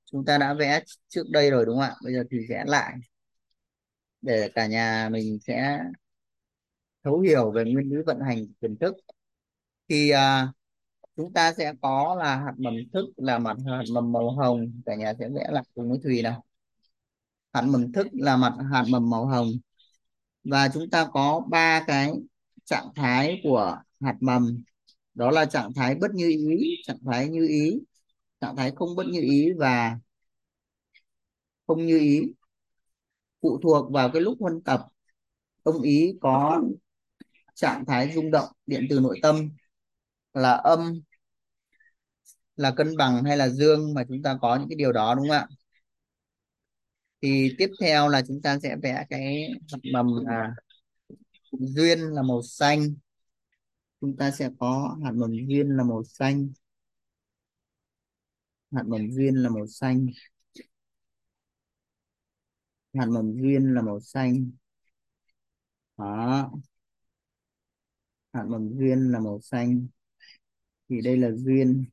Chúng 0.04 0.24
ta 0.24 0.38
đã 0.38 0.54
vẽ 0.54 0.82
trước 1.08 1.30
đây 1.30 1.50
rồi 1.50 1.66
đúng 1.66 1.74
không 1.74 1.84
ạ? 1.84 1.94
Bây 2.04 2.12
giờ 2.14 2.24
thì 2.30 2.38
vẽ 2.48 2.64
lại. 2.66 2.94
Để 4.22 4.50
cả 4.54 4.66
nhà 4.66 5.08
mình 5.12 5.38
sẽ 5.46 5.78
thấu 7.04 7.20
hiểu 7.20 7.50
về 7.50 7.64
nguyên 7.64 7.90
lý 7.90 7.96
vận 8.06 8.20
hành 8.20 8.46
tiềm 8.60 8.76
thức 8.76 8.96
thì 9.88 10.10
à, 10.10 10.52
chúng 11.16 11.32
ta 11.32 11.52
sẽ 11.54 11.72
có 11.82 12.16
là 12.18 12.36
hạt 12.36 12.52
mầm 12.58 12.74
thức 12.92 13.06
là 13.16 13.38
mặt 13.38 13.56
hạt 13.66 13.82
mầm 13.94 14.12
màu 14.12 14.30
hồng. 14.30 14.82
Cả 14.86 14.94
nhà 14.94 15.14
sẽ 15.18 15.28
vẽ 15.28 15.48
lại 15.52 15.64
cùng 15.74 15.90
với 15.90 15.98
Thùy 16.04 16.22
nào. 16.22 16.44
Hạt 17.52 17.62
mầm 17.62 17.92
thức 17.92 18.06
là 18.12 18.36
mặt 18.36 18.54
hạt 18.72 18.84
mầm 18.90 19.10
màu 19.10 19.26
hồng. 19.26 19.48
Và 20.44 20.68
chúng 20.74 20.90
ta 20.90 21.08
có 21.12 21.42
ba 21.50 21.84
cái 21.86 22.12
trạng 22.64 22.88
thái 22.96 23.40
của 23.42 23.78
hạt 24.00 24.16
mầm. 24.20 24.62
Đó 25.14 25.30
là 25.30 25.44
trạng 25.44 25.74
thái 25.74 25.94
bất 25.94 26.10
như 26.14 26.28
ý 26.28 26.76
trạng 26.86 26.98
thái 27.06 27.28
như 27.28 27.46
ý 27.48 27.80
trạng 28.40 28.56
thái 28.56 28.72
không 28.76 28.96
bất 28.96 29.06
như 29.06 29.20
ý 29.20 29.52
và 29.58 29.98
không 31.66 31.86
như 31.86 31.98
ý. 31.98 32.22
Phụ 33.42 33.58
thuộc 33.62 33.92
vào 33.92 34.10
cái 34.12 34.22
lúc 34.22 34.36
huân 34.40 34.60
tập 34.62 34.86
ông 35.62 35.82
ý 35.82 36.14
có 36.20 36.62
trạng 37.54 37.84
thái 37.86 38.12
rung 38.14 38.30
động 38.30 38.48
điện 38.66 38.86
từ 38.90 39.00
nội 39.00 39.18
tâm 39.22 39.50
là 40.34 40.52
âm, 40.52 41.00
là 42.56 42.70
cân 42.76 42.96
bằng 42.96 43.24
hay 43.24 43.36
là 43.36 43.48
dương 43.48 43.94
mà 43.94 44.04
chúng 44.08 44.22
ta 44.22 44.38
có 44.42 44.56
những 44.56 44.68
cái 44.68 44.76
điều 44.76 44.92
đó, 44.92 45.14
đúng 45.14 45.28
không 45.28 45.36
ạ? 45.36 45.48
Thì 47.22 47.54
tiếp 47.58 47.70
theo 47.80 48.08
là 48.08 48.22
chúng 48.28 48.42
ta 48.42 48.58
sẽ 48.62 48.76
vẽ 48.82 49.06
cái 49.10 49.48
hạt 49.72 49.78
mầm 49.92 50.06
là 50.26 50.54
duyên 51.52 51.98
là 52.00 52.22
màu 52.22 52.42
xanh. 52.42 52.94
Chúng 54.00 54.16
ta 54.16 54.30
sẽ 54.30 54.50
có 54.58 54.96
hạt 55.04 55.12
mầm 55.14 55.30
duyên 55.48 55.68
là 55.76 55.84
màu 55.84 56.04
xanh. 56.04 56.52
Hạt 58.72 58.82
mầm 58.86 59.10
duyên 59.10 59.34
là 59.34 59.48
màu 59.50 59.66
xanh. 59.66 60.06
Hạt 62.94 63.06
mầm 63.06 63.32
duyên 63.40 63.74
là 63.74 63.82
màu 63.82 64.00
xanh. 64.00 64.50
Đó. 65.96 66.50
Hạt 68.32 68.44
mầm 68.48 68.68
duyên 68.78 69.12
là 69.12 69.20
màu 69.20 69.40
xanh 69.40 69.86
thì 70.94 71.00
đây 71.00 71.16
là 71.16 71.30
duyên. 71.30 71.84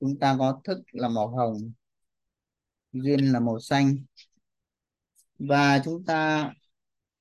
Chúng 0.00 0.18
ta 0.18 0.36
có 0.38 0.60
thức 0.64 0.82
là 0.92 1.08
màu 1.08 1.28
hồng, 1.28 1.72
duyên 2.92 3.32
là 3.32 3.40
màu 3.40 3.60
xanh. 3.60 3.96
Và 5.38 5.82
chúng 5.84 6.04
ta 6.04 6.52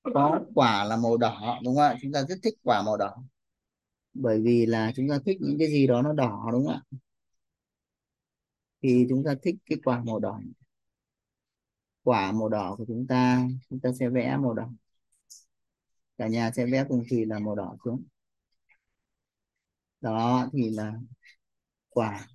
có 0.03 0.39
quả 0.55 0.84
là 0.86 0.97
màu 0.97 1.18
đỏ, 1.18 1.60
đúng 1.64 1.76
không 1.76 1.84
ạ? 1.84 1.97
Chúng 2.01 2.12
ta 2.12 2.24
rất 2.24 2.36
thích 2.43 2.53
quả 2.64 2.82
màu 2.84 2.97
đỏ. 2.97 3.24
Bởi 4.14 4.41
vì 4.41 4.66
là 4.66 4.91
chúng 4.95 5.10
ta 5.10 5.20
thích 5.26 5.38
những 5.41 5.57
cái 5.60 5.68
gì 5.68 5.88
đó 5.88 6.01
nó 6.01 6.14
đỏ, 6.14 6.49
đúng 6.51 6.66
không 6.66 6.74
ạ? 6.76 6.82
Thì 8.82 9.05
chúng 9.10 9.24
ta 9.26 9.36
thích 9.43 9.55
cái 9.66 9.78
quả 9.84 10.03
màu 10.03 10.20
đỏ. 10.20 10.39
Quả 12.03 12.32
màu 12.32 12.49
đỏ 12.49 12.76
của 12.78 12.86
chúng 12.88 13.07
ta 13.07 13.47
chúng 13.70 13.80
ta 13.80 13.89
sẽ 13.99 14.10
vẽ 14.10 14.38
màu 14.38 14.53
đỏ 14.53 14.70
cả 16.20 16.28
nhà 16.28 16.51
sẽ 16.55 16.65
vẽ 16.65 16.86
cùng 16.89 17.03
thì 17.09 17.26
là 17.26 17.39
màu 17.39 17.55
đỏ 17.55 17.78
xuống. 17.86 18.03
Đó, 20.01 20.49
thì 20.53 20.70
là 20.70 20.93
quả. 21.89 22.28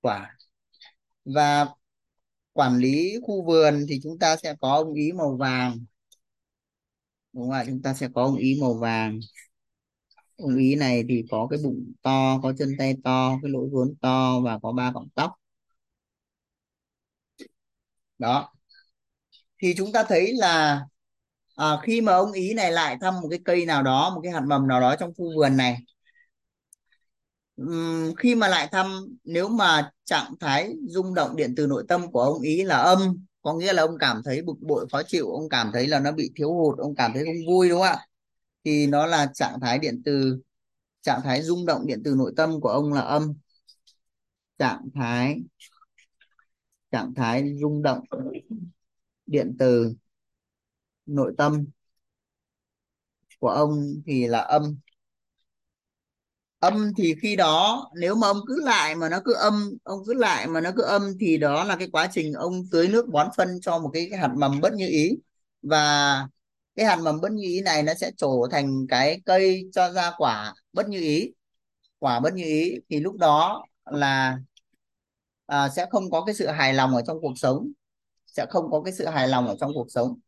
Quả. 0.00 0.36
Và 1.24 1.66
quản 2.52 2.78
lý 2.78 3.16
khu 3.22 3.44
vườn 3.46 3.86
thì 3.88 4.00
chúng 4.02 4.18
ta 4.18 4.36
sẽ 4.36 4.54
có 4.60 4.74
ông 4.74 4.94
ý 4.94 5.12
màu 5.12 5.36
vàng. 5.36 5.78
Đúng 7.32 7.42
không 7.44 7.50
ạ 7.52 7.64
chúng 7.66 7.82
ta 7.82 7.94
sẽ 7.94 8.08
có 8.14 8.22
ông 8.24 8.36
ý 8.36 8.58
màu 8.60 8.74
vàng. 8.74 9.20
Ông 10.36 10.56
ý 10.56 10.74
này 10.76 11.04
thì 11.08 11.24
có 11.30 11.46
cái 11.50 11.58
bụng 11.64 11.92
to, 12.02 12.40
có 12.42 12.52
chân 12.58 12.68
tay 12.78 12.94
to, 13.04 13.38
cái 13.42 13.50
lỗ 13.50 13.68
vốn 13.72 13.94
to 14.00 14.40
và 14.44 14.58
có 14.62 14.72
ba 14.72 14.90
cọng 14.94 15.08
tóc. 15.14 15.32
Đó. 18.18 18.52
Thì 19.62 19.74
chúng 19.76 19.92
ta 19.92 20.04
thấy 20.08 20.32
là 20.34 20.80
à, 21.56 21.76
khi 21.82 22.00
mà 22.00 22.12
ông 22.12 22.32
ý 22.32 22.54
này 22.54 22.72
lại 22.72 22.96
thăm 23.00 23.14
một 23.22 23.28
cái 23.30 23.38
cây 23.44 23.66
nào 23.66 23.82
đó 23.82 24.10
một 24.14 24.20
cái 24.24 24.32
hạt 24.32 24.40
mầm 24.48 24.68
nào 24.68 24.80
đó 24.80 24.96
trong 25.00 25.12
khu 25.16 25.32
vườn 25.36 25.56
này 25.56 25.76
khi 28.18 28.34
mà 28.34 28.48
lại 28.48 28.68
thăm 28.72 29.06
nếu 29.24 29.48
mà 29.48 29.90
trạng 30.04 30.34
thái 30.40 30.74
rung 30.88 31.14
động 31.14 31.36
điện 31.36 31.54
từ 31.56 31.66
nội 31.66 31.84
tâm 31.88 32.12
của 32.12 32.20
ông 32.20 32.40
ý 32.42 32.62
là 32.64 32.76
âm 32.76 33.24
có 33.42 33.54
nghĩa 33.54 33.72
là 33.72 33.82
ông 33.82 33.98
cảm 34.00 34.22
thấy 34.24 34.42
bực 34.42 34.54
bội 34.60 34.86
khó 34.92 35.02
chịu 35.06 35.26
ông 35.30 35.48
cảm 35.48 35.70
thấy 35.72 35.86
là 35.88 36.00
nó 36.00 36.12
bị 36.12 36.30
thiếu 36.36 36.54
hụt 36.54 36.78
ông 36.78 36.94
cảm 36.94 37.10
thấy 37.14 37.24
không 37.24 37.46
vui 37.48 37.68
đúng 37.68 37.78
không 37.78 37.86
ạ? 37.88 38.06
Thì 38.64 38.86
nó 38.86 39.06
là 39.06 39.26
trạng 39.34 39.60
thái 39.62 39.78
điện 39.78 40.02
từ 40.04 40.40
trạng 41.02 41.20
thái 41.24 41.42
rung 41.42 41.66
động 41.66 41.86
điện 41.86 42.02
từ 42.04 42.14
nội 42.16 42.32
tâm 42.36 42.60
của 42.60 42.68
ông 42.68 42.92
là 42.92 43.00
âm. 43.00 43.34
Trạng 44.58 44.88
thái 44.94 45.42
trạng 46.90 47.14
thái 47.14 47.54
rung 47.60 47.82
động 47.82 48.04
điện 49.26 49.56
từ 49.58 49.94
nội 51.06 51.34
tâm 51.38 51.64
của 53.40 53.48
ông 53.48 54.02
thì 54.06 54.26
là 54.26 54.38
âm. 54.40 54.76
Âm 56.58 56.92
thì 56.96 57.14
khi 57.22 57.36
đó 57.36 57.84
nếu 58.00 58.14
mà 58.14 58.26
ông 58.28 58.36
cứ 58.46 58.60
lại 58.64 58.94
mà 58.96 59.08
nó 59.08 59.20
cứ 59.24 59.32
âm 59.34 59.70
ông 59.84 60.02
cứ 60.06 60.14
lại 60.14 60.46
mà 60.48 60.60
nó 60.60 60.70
cứ 60.76 60.82
âm 60.82 61.02
thì 61.20 61.36
đó 61.38 61.64
là 61.64 61.76
cái 61.76 61.88
quá 61.92 62.08
trình 62.12 62.32
ông 62.32 62.62
tưới 62.70 62.88
nước 62.88 63.08
bón 63.08 63.28
phân 63.36 63.48
cho 63.60 63.78
một 63.78 63.90
cái, 63.92 64.06
cái 64.10 64.18
hạt 64.18 64.30
mầm 64.38 64.60
bất 64.60 64.72
như 64.74 64.88
ý. 64.88 65.10
Và 65.62 65.78
cái 66.76 66.86
hạt 66.86 66.96
mầm 67.04 67.20
bất 67.20 67.32
như 67.32 67.42
ý 67.42 67.60
này 67.60 67.82
nó 67.82 67.94
sẽ 67.94 68.10
trổ 68.16 68.46
thành 68.50 68.86
cái 68.88 69.20
cây 69.26 69.68
cho 69.72 69.92
ra 69.92 70.12
quả 70.18 70.54
bất 70.72 70.88
như 70.88 71.00
ý. 71.00 71.32
Quả 71.98 72.20
bất 72.20 72.34
như 72.34 72.44
ý 72.44 72.74
thì 72.90 73.00
lúc 73.00 73.16
đó 73.18 73.64
là 73.86 74.38
à, 75.46 75.68
sẽ 75.68 75.86
không 75.90 76.10
có 76.10 76.24
cái 76.24 76.34
sự 76.34 76.46
hài 76.48 76.74
lòng 76.74 76.94
ở 76.96 77.02
trong 77.06 77.20
cuộc 77.20 77.32
sống. 77.36 77.72
Sẽ 78.26 78.46
không 78.50 78.70
có 78.70 78.82
cái 78.82 78.92
sự 78.94 79.06
hài 79.06 79.28
lòng 79.28 79.46
ở 79.48 79.56
trong 79.60 79.72
cuộc 79.74 79.86
sống 79.90 80.18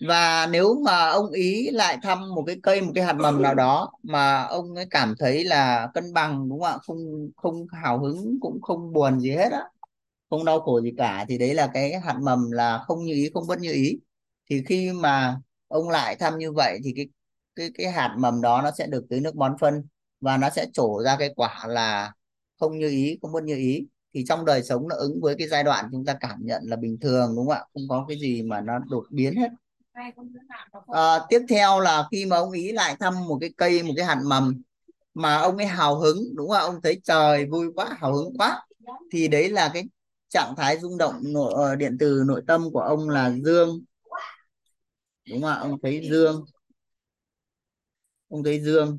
và 0.00 0.46
nếu 0.46 0.80
mà 0.84 1.08
ông 1.08 1.30
ý 1.30 1.70
lại 1.70 1.98
thăm 2.02 2.34
một 2.34 2.44
cái 2.46 2.56
cây, 2.62 2.82
một 2.82 2.92
cái 2.94 3.04
hạt 3.04 3.12
mầm 3.12 3.42
nào 3.42 3.54
đó 3.54 3.92
mà 4.02 4.42
ông 4.42 4.74
ấy 4.74 4.86
cảm 4.90 5.14
thấy 5.18 5.44
là 5.44 5.88
cân 5.94 6.12
bằng, 6.12 6.48
đúng 6.48 6.60
không 6.60 6.68
ạ? 6.68 6.78
Không 6.86 6.98
không 7.36 7.66
hào 7.82 7.98
hứng, 7.98 8.38
cũng 8.40 8.62
không 8.62 8.92
buồn 8.92 9.20
gì 9.20 9.30
hết 9.30 9.52
á, 9.52 9.62
không 10.30 10.44
đau 10.44 10.60
khổ 10.60 10.80
gì 10.80 10.92
cả, 10.98 11.24
thì 11.28 11.38
đấy 11.38 11.54
là 11.54 11.70
cái 11.74 12.00
hạt 12.00 12.16
mầm 12.22 12.50
là 12.50 12.78
không 12.86 13.04
như 13.04 13.14
ý, 13.14 13.30
không 13.34 13.46
bất 13.48 13.58
như 13.60 13.72
ý. 13.72 13.98
Thì 14.50 14.62
khi 14.66 14.92
mà 14.92 15.36
ông 15.68 15.88
lại 15.90 16.16
thăm 16.16 16.38
như 16.38 16.52
vậy 16.52 16.78
thì 16.84 16.92
cái 16.96 17.08
cái 17.56 17.70
cái 17.74 17.92
hạt 17.92 18.14
mầm 18.18 18.40
đó 18.42 18.62
nó 18.62 18.70
sẽ 18.78 18.86
được 18.86 19.04
tưới 19.10 19.20
nước 19.20 19.34
bón 19.34 19.56
phân 19.60 19.84
và 20.20 20.36
nó 20.36 20.50
sẽ 20.50 20.66
trổ 20.72 21.02
ra 21.04 21.16
cái 21.18 21.32
quả 21.36 21.64
là 21.68 22.12
không 22.60 22.78
như 22.78 22.88
ý, 22.88 23.18
không 23.22 23.32
bất 23.32 23.44
như 23.44 23.56
ý. 23.56 23.86
Thì 24.14 24.24
trong 24.28 24.44
đời 24.44 24.62
sống 24.62 24.88
nó 24.88 24.96
ứng 24.96 25.20
với 25.22 25.34
cái 25.38 25.48
giai 25.48 25.64
đoạn 25.64 25.88
chúng 25.92 26.04
ta 26.04 26.14
cảm 26.20 26.38
nhận 26.42 26.62
là 26.66 26.76
bình 26.76 26.98
thường, 27.00 27.36
đúng 27.36 27.46
không 27.46 27.54
ạ? 27.56 27.64
Không 27.74 27.82
có 27.88 28.04
cái 28.08 28.18
gì 28.20 28.42
mà 28.42 28.60
nó 28.60 28.78
đột 28.78 29.04
biến 29.10 29.36
hết 29.36 29.48
à, 30.92 31.18
tiếp 31.28 31.40
theo 31.48 31.80
là 31.80 32.08
khi 32.10 32.26
mà 32.26 32.36
ông 32.36 32.50
ý 32.52 32.72
lại 32.72 32.96
thăm 33.00 33.14
một 33.28 33.38
cái 33.40 33.50
cây 33.56 33.82
một 33.82 33.92
cái 33.96 34.06
hạt 34.06 34.18
mầm 34.26 34.62
mà 35.14 35.36
ông 35.36 35.56
ấy 35.56 35.66
hào 35.66 35.96
hứng 36.00 36.18
đúng 36.36 36.48
không 36.50 36.60
ông 36.60 36.80
thấy 36.82 37.00
trời 37.04 37.46
vui 37.46 37.68
quá 37.76 37.96
hào 38.00 38.14
hứng 38.14 38.38
quá. 38.38 38.62
Thì 39.12 39.28
đấy 39.28 39.50
là 39.50 39.70
cái 39.74 39.84
trạng 40.28 40.54
thái 40.56 40.78
rung 40.80 40.98
động 40.98 41.14
nội, 41.24 41.54
ờ, 41.56 41.76
điện 41.76 41.96
từ 42.00 42.24
nội 42.26 42.42
tâm 42.46 42.70
của 42.72 42.80
ông 42.80 43.08
là 43.10 43.32
dương. 43.44 43.80
Đúng 45.30 45.42
không 45.42 45.58
ông 45.70 45.78
thấy 45.82 46.08
dương. 46.10 46.44
Ông 48.28 48.44
thấy 48.44 48.60
dương. 48.60 48.98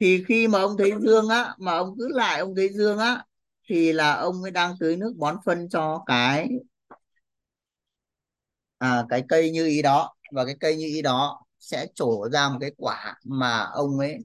Thì 0.00 0.24
khi 0.28 0.48
mà 0.48 0.60
ông 0.60 0.76
thấy 0.78 0.92
dương 1.02 1.28
á 1.28 1.54
mà 1.58 1.72
ông 1.72 1.94
cứ 1.98 2.08
lại 2.08 2.40
ông 2.40 2.54
thấy 2.56 2.68
dương 2.72 2.98
á 2.98 3.24
thì 3.68 3.92
là 3.92 4.14
ông 4.14 4.42
ấy 4.42 4.50
đang 4.50 4.74
tưới 4.80 4.96
nước 4.96 5.12
bón 5.18 5.36
phân 5.44 5.68
cho 5.68 6.02
cái 6.06 6.48
à, 8.82 9.04
cái 9.08 9.22
cây 9.28 9.50
như 9.50 9.66
ý 9.66 9.82
đó 9.82 10.14
và 10.32 10.44
cái 10.44 10.54
cây 10.60 10.76
như 10.76 10.86
ý 10.86 11.02
đó 11.02 11.42
sẽ 11.60 11.86
trổ 11.94 12.28
ra 12.32 12.48
một 12.48 12.58
cái 12.60 12.70
quả 12.76 13.14
mà 13.24 13.60
ông 13.72 13.98
ấy 13.98 14.16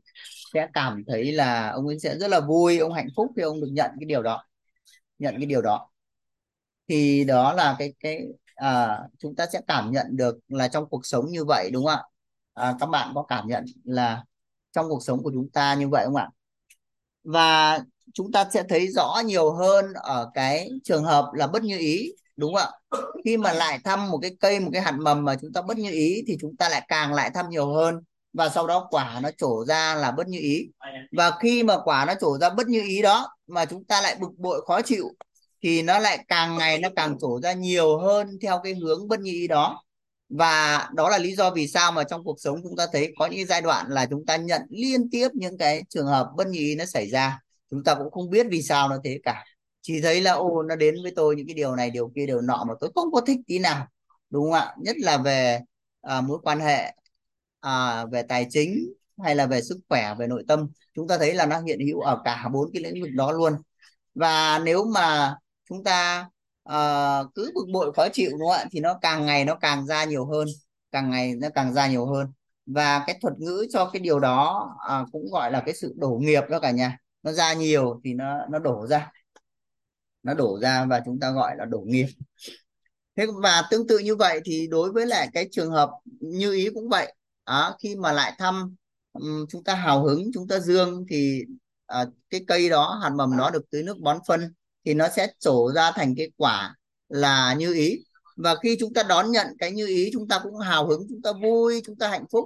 sẽ 0.54 0.68
cảm 0.74 1.04
thấy 1.08 1.32
là 1.32 1.70
ông 1.72 1.88
ấy 1.88 2.00
sẽ 2.00 2.18
rất 2.18 2.28
là 2.30 2.40
vui 2.40 2.78
ông 2.80 2.94
hạnh 2.94 3.08
phúc 3.16 3.32
khi 3.36 3.42
ông 3.44 3.62
được 3.62 3.70
nhận 3.72 3.92
cái 4.00 4.06
điều 4.06 4.24
đó 4.24 4.44
nhận 5.20 5.36
cái 5.38 5.46
điều 5.46 5.62
đó. 5.62 5.90
Thì 6.88 7.24
đó 7.24 7.54
là 7.54 7.76
cái 7.80 7.94
cái 8.00 8.20
à, 8.56 9.00
chúng 9.20 9.36
ta 9.36 9.46
sẽ 9.54 9.62
cảm 9.68 9.92
nhận 9.92 10.06
được 10.18 10.38
là 10.48 10.68
trong 10.68 10.90
cuộc 10.90 11.06
sống 11.06 11.26
như 11.32 11.46
vậy 11.46 11.70
đúng 11.74 11.86
không 11.86 11.96
ạ? 11.96 12.04
À, 12.54 12.76
các 12.80 12.86
bạn 12.86 13.12
có 13.16 13.24
cảm 13.24 13.48
nhận 13.48 13.66
là 13.84 14.24
trong 14.72 14.90
cuộc 14.90 15.04
sống 15.04 15.24
của 15.24 15.32
chúng 15.34 15.50
ta 15.50 15.74
như 15.76 15.88
vậy 15.90 16.06
không 16.06 16.16
ạ? 16.16 16.30
Và 17.24 17.80
chúng 18.14 18.32
ta 18.32 18.46
sẽ 18.54 18.64
thấy 18.70 18.88
rõ 18.88 19.22
nhiều 19.26 19.52
hơn 19.54 19.86
ở 19.94 20.32
cái 20.34 20.70
trường 20.84 21.04
hợp 21.04 21.32
là 21.34 21.48
bất 21.48 21.64
như 21.64 21.78
ý 21.78 22.12
đúng 22.38 22.56
không 22.56 22.72
ạ? 22.92 23.00
Khi 23.26 23.38
mà 23.38 23.54
lại 23.54 23.80
thăm 23.84 24.10
một 24.10 24.20
cái 24.22 24.32
cây, 24.40 24.60
một 24.60 24.70
cái 24.74 24.82
hạt 24.82 24.96
mầm 25.00 25.26
mà 25.26 25.36
chúng 25.42 25.54
ta 25.54 25.62
bất 25.62 25.78
như 25.78 25.92
ý 25.92 26.24
thì 26.28 26.38
chúng 26.42 26.56
ta 26.58 26.70
lại 26.70 26.86
càng 26.88 27.14
lại 27.14 27.32
thăm 27.34 27.50
nhiều 27.50 27.74
hơn. 27.74 27.96
Và 28.34 28.50
sau 28.50 28.68
đó 28.68 28.88
quả 28.90 29.20
nó 29.24 29.30
trổ 29.38 29.66
ra 29.66 29.96
là 29.96 30.12
bất 30.12 30.28
như 30.28 30.40
ý. 30.40 30.68
Và 31.12 31.32
khi 31.40 31.64
mà 31.64 31.78
quả 31.84 32.06
nó 32.06 32.14
trổ 32.22 32.38
ra 32.38 32.50
bất 32.50 32.68
như 32.68 32.82
ý 32.82 33.02
đó 33.02 33.36
mà 33.48 33.66
chúng 33.66 33.86
ta 33.86 34.02
lại 34.02 34.16
bực 34.20 34.32
bội, 34.38 34.62
khó 34.68 34.82
chịu 34.82 35.06
thì 35.64 35.82
nó 35.82 36.00
lại 36.00 36.26
càng 36.28 36.58
ngày 36.58 36.78
nó 36.78 36.90
càng 36.96 37.20
trổ 37.20 37.40
ra 37.42 37.54
nhiều 37.54 38.00
hơn 38.00 38.38
theo 38.42 38.60
cái 38.64 38.74
hướng 38.74 39.08
bất 39.08 39.20
như 39.20 39.32
ý 39.32 39.48
đó. 39.48 39.84
Và 40.30 40.90
đó 40.94 41.10
là 41.10 41.18
lý 41.18 41.36
do 41.36 41.52
vì 41.52 41.68
sao 41.68 41.92
mà 41.92 42.04
trong 42.04 42.24
cuộc 42.24 42.36
sống 42.40 42.60
chúng 42.64 42.76
ta 42.76 42.88
thấy 42.94 43.14
có 43.20 43.26
những 43.26 43.48
giai 43.48 43.62
đoạn 43.62 43.86
là 43.90 44.06
chúng 44.06 44.26
ta 44.26 44.38
nhận 44.38 44.62
liên 44.70 45.10
tiếp 45.12 45.30
những 45.34 45.58
cái 45.58 45.84
trường 45.90 46.08
hợp 46.08 46.28
bất 46.38 46.48
như 46.48 46.60
ý 46.60 46.76
nó 46.76 46.86
xảy 46.86 47.10
ra. 47.10 47.40
Chúng 47.72 47.84
ta 47.84 47.96
cũng 47.96 48.12
không 48.12 48.30
biết 48.30 48.48
vì 48.50 48.62
sao 48.62 48.90
nó 48.90 48.98
thế 49.04 49.20
cả 49.24 49.44
chỉ 49.88 50.02
thấy 50.02 50.22
là 50.22 50.32
ô 50.32 50.64
nó 50.64 50.76
đến 50.76 50.96
với 51.04 51.14
tôi 51.16 51.36
những 51.36 51.48
cái 51.48 51.54
điều 51.54 51.76
này 51.76 51.90
điều 51.90 52.12
kia 52.16 52.26
điều 52.26 52.42
nọ 52.42 52.66
mà 52.68 52.74
tôi 52.80 52.92
không 52.96 53.12
có 53.12 53.22
thích 53.22 53.40
tí 53.48 53.60
nào. 53.60 53.88
Đúng 54.30 54.44
không 54.44 54.54
ạ? 54.54 54.76
Nhất 54.82 54.96
là 55.00 55.18
về 55.18 55.60
à, 56.02 56.22
mối 56.22 56.40
quan 56.44 56.60
hệ 56.60 56.94
à, 57.60 58.06
về 58.06 58.24
tài 58.24 58.48
chính 58.50 58.94
hay 59.24 59.36
là 59.36 59.46
về 59.46 59.62
sức 59.62 59.80
khỏe 59.90 60.16
về 60.20 60.28
nội 60.28 60.44
tâm. 60.48 60.68
Chúng 60.96 61.08
ta 61.08 61.18
thấy 61.18 61.34
là 61.34 61.46
nó 61.46 61.60
hiện 61.62 61.80
hữu 61.88 62.00
ở 62.00 62.22
cả 62.26 62.50
bốn 62.54 62.70
cái 62.74 62.84
lĩnh 62.84 63.04
vực 63.04 63.12
đó 63.14 63.32
luôn. 63.32 63.54
Và 64.16 64.60
nếu 64.60 64.86
mà 64.86 65.36
chúng 65.70 65.84
ta 65.84 66.30
uh, 66.70 67.34
cứ 67.36 67.52
bực 67.56 67.66
bội 67.74 67.94
khó 67.94 68.08
chịu 68.14 68.32
đúng 68.32 68.50
không 68.50 68.58
ạ? 68.58 68.66
Thì 68.72 68.80
nó 68.80 68.98
càng 69.02 69.26
ngày 69.26 69.46
nó 69.46 69.56
càng 69.56 69.86
ra 69.86 70.04
nhiều 70.06 70.26
hơn 70.26 70.48
càng 70.92 71.10
ngày 71.10 71.36
nó 71.36 71.48
càng 71.56 71.74
ra 71.74 71.88
nhiều 71.88 72.06
hơn. 72.06 72.28
Và 72.66 73.04
cái 73.08 73.18
thuật 73.22 73.34
ngữ 73.40 73.68
cho 73.74 73.90
cái 73.94 74.00
điều 74.00 74.20
đó 74.20 74.70
à, 74.88 75.06
cũng 75.12 75.32
gọi 75.32 75.52
là 75.52 75.64
cái 75.66 75.76
sự 75.76 75.94
đổ 75.98 76.10
nghiệp 76.10 76.44
đó 76.50 76.60
cả 76.60 76.72
nhà. 76.72 76.98
Nó 77.24 77.32
ra 77.32 77.54
nhiều 77.54 78.02
thì 78.04 78.14
nó 78.14 78.38
nó 78.50 78.60
đổ 78.60 78.88
ra 78.88 79.12
nó 80.28 80.34
đổ 80.34 80.60
ra 80.62 80.86
và 80.86 81.02
chúng 81.06 81.20
ta 81.20 81.32
gọi 81.32 81.56
là 81.58 81.66
đổ 81.66 81.80
nghiệp. 81.80 82.08
Thế 83.16 83.26
và 83.44 83.64
tương 83.72 83.88
tự 83.88 84.00
như 84.00 84.16
vậy 84.16 84.42
thì 84.46 84.68
đối 84.68 84.92
với 84.92 85.06
lại 85.06 85.30
cái 85.34 85.48
trường 85.52 85.72
hợp 85.72 85.90
như 86.20 86.54
ý 86.54 86.70
cũng 86.74 86.90
vậy. 86.90 87.14
À, 87.44 87.72
khi 87.80 87.96
mà 87.96 88.12
lại 88.12 88.34
thăm 88.38 88.76
um, 89.14 89.46
chúng 89.50 89.64
ta 89.64 89.76
hào 89.76 90.04
hứng 90.04 90.32
chúng 90.34 90.48
ta 90.48 90.60
dương 90.60 91.06
thì 91.10 91.44
à, 91.86 92.06
cái 92.30 92.42
cây 92.48 92.70
đó 92.70 93.00
hạt 93.04 93.10
mầm 93.10 93.38
nó 93.38 93.50
được 93.50 93.70
tưới 93.72 93.84
nước 93.84 93.98
bón 94.00 94.18
phân 94.28 94.54
thì 94.86 94.94
nó 94.94 95.08
sẽ 95.16 95.28
trổ 95.40 95.72
ra 95.76 95.92
thành 95.92 96.16
cái 96.18 96.32
quả 96.38 96.76
là 97.10 97.54
như 97.54 97.74
ý. 97.74 98.04
Và 98.38 98.56
khi 98.64 98.78
chúng 98.80 98.94
ta 98.94 99.04
đón 99.04 99.32
nhận 99.32 99.48
cái 99.60 99.72
như 99.72 99.88
ý 99.88 100.10
chúng 100.14 100.28
ta 100.28 100.40
cũng 100.44 100.58
hào 100.58 100.88
hứng 100.88 101.06
chúng 101.10 101.22
ta 101.22 101.32
vui 101.42 101.82
chúng 101.86 101.96
ta 101.98 102.08
hạnh 102.10 102.26
phúc 102.32 102.46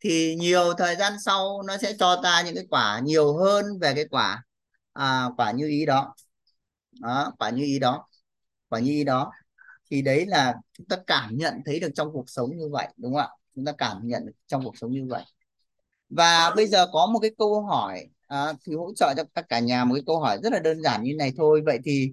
thì 0.00 0.34
nhiều 0.34 0.74
thời 0.78 0.96
gian 0.96 1.12
sau 1.24 1.62
nó 1.62 1.76
sẽ 1.76 1.92
cho 1.98 2.20
ta 2.22 2.42
những 2.42 2.54
cái 2.54 2.66
quả 2.70 3.00
nhiều 3.04 3.36
hơn 3.36 3.64
về 3.80 3.94
cái 3.94 4.04
quả 4.10 4.44
à, 4.92 5.26
quả 5.36 5.50
như 5.52 5.68
ý 5.68 5.86
đó 5.86 6.14
đó 7.00 7.32
quả 7.38 7.50
như 7.50 7.64
ý 7.64 7.78
đó. 7.78 8.06
Quả 8.68 8.80
như 8.80 8.90
ý 8.90 9.04
đó 9.04 9.32
thì 9.90 10.02
đấy 10.02 10.26
là 10.26 10.54
chúng 10.72 10.86
ta 10.86 10.96
cảm 11.06 11.36
nhận 11.36 11.54
thấy 11.66 11.80
được 11.80 11.90
trong 11.94 12.12
cuộc 12.12 12.30
sống 12.30 12.56
như 12.56 12.68
vậy 12.72 12.88
đúng 12.96 13.12
không 13.12 13.20
ạ? 13.20 13.28
Chúng 13.54 13.64
ta 13.64 13.72
cảm 13.78 14.00
nhận 14.08 14.26
được 14.26 14.32
trong 14.46 14.64
cuộc 14.64 14.78
sống 14.78 14.92
như 14.92 15.06
vậy. 15.08 15.22
Và 16.10 16.52
bây 16.56 16.66
giờ 16.66 16.86
có 16.92 17.06
một 17.06 17.18
cái 17.18 17.30
câu 17.38 17.62
hỏi 17.62 18.06
à, 18.26 18.52
thì 18.66 18.74
hỗ 18.74 18.92
trợ 18.96 19.14
cho 19.16 19.24
tất 19.34 19.48
cả 19.48 19.58
nhà 19.58 19.84
một 19.84 19.94
cái 19.94 20.02
câu 20.06 20.20
hỏi 20.20 20.38
rất 20.42 20.52
là 20.52 20.58
đơn 20.58 20.82
giản 20.82 21.02
như 21.02 21.14
này 21.18 21.32
thôi. 21.36 21.62
Vậy 21.66 21.78
thì 21.84 22.12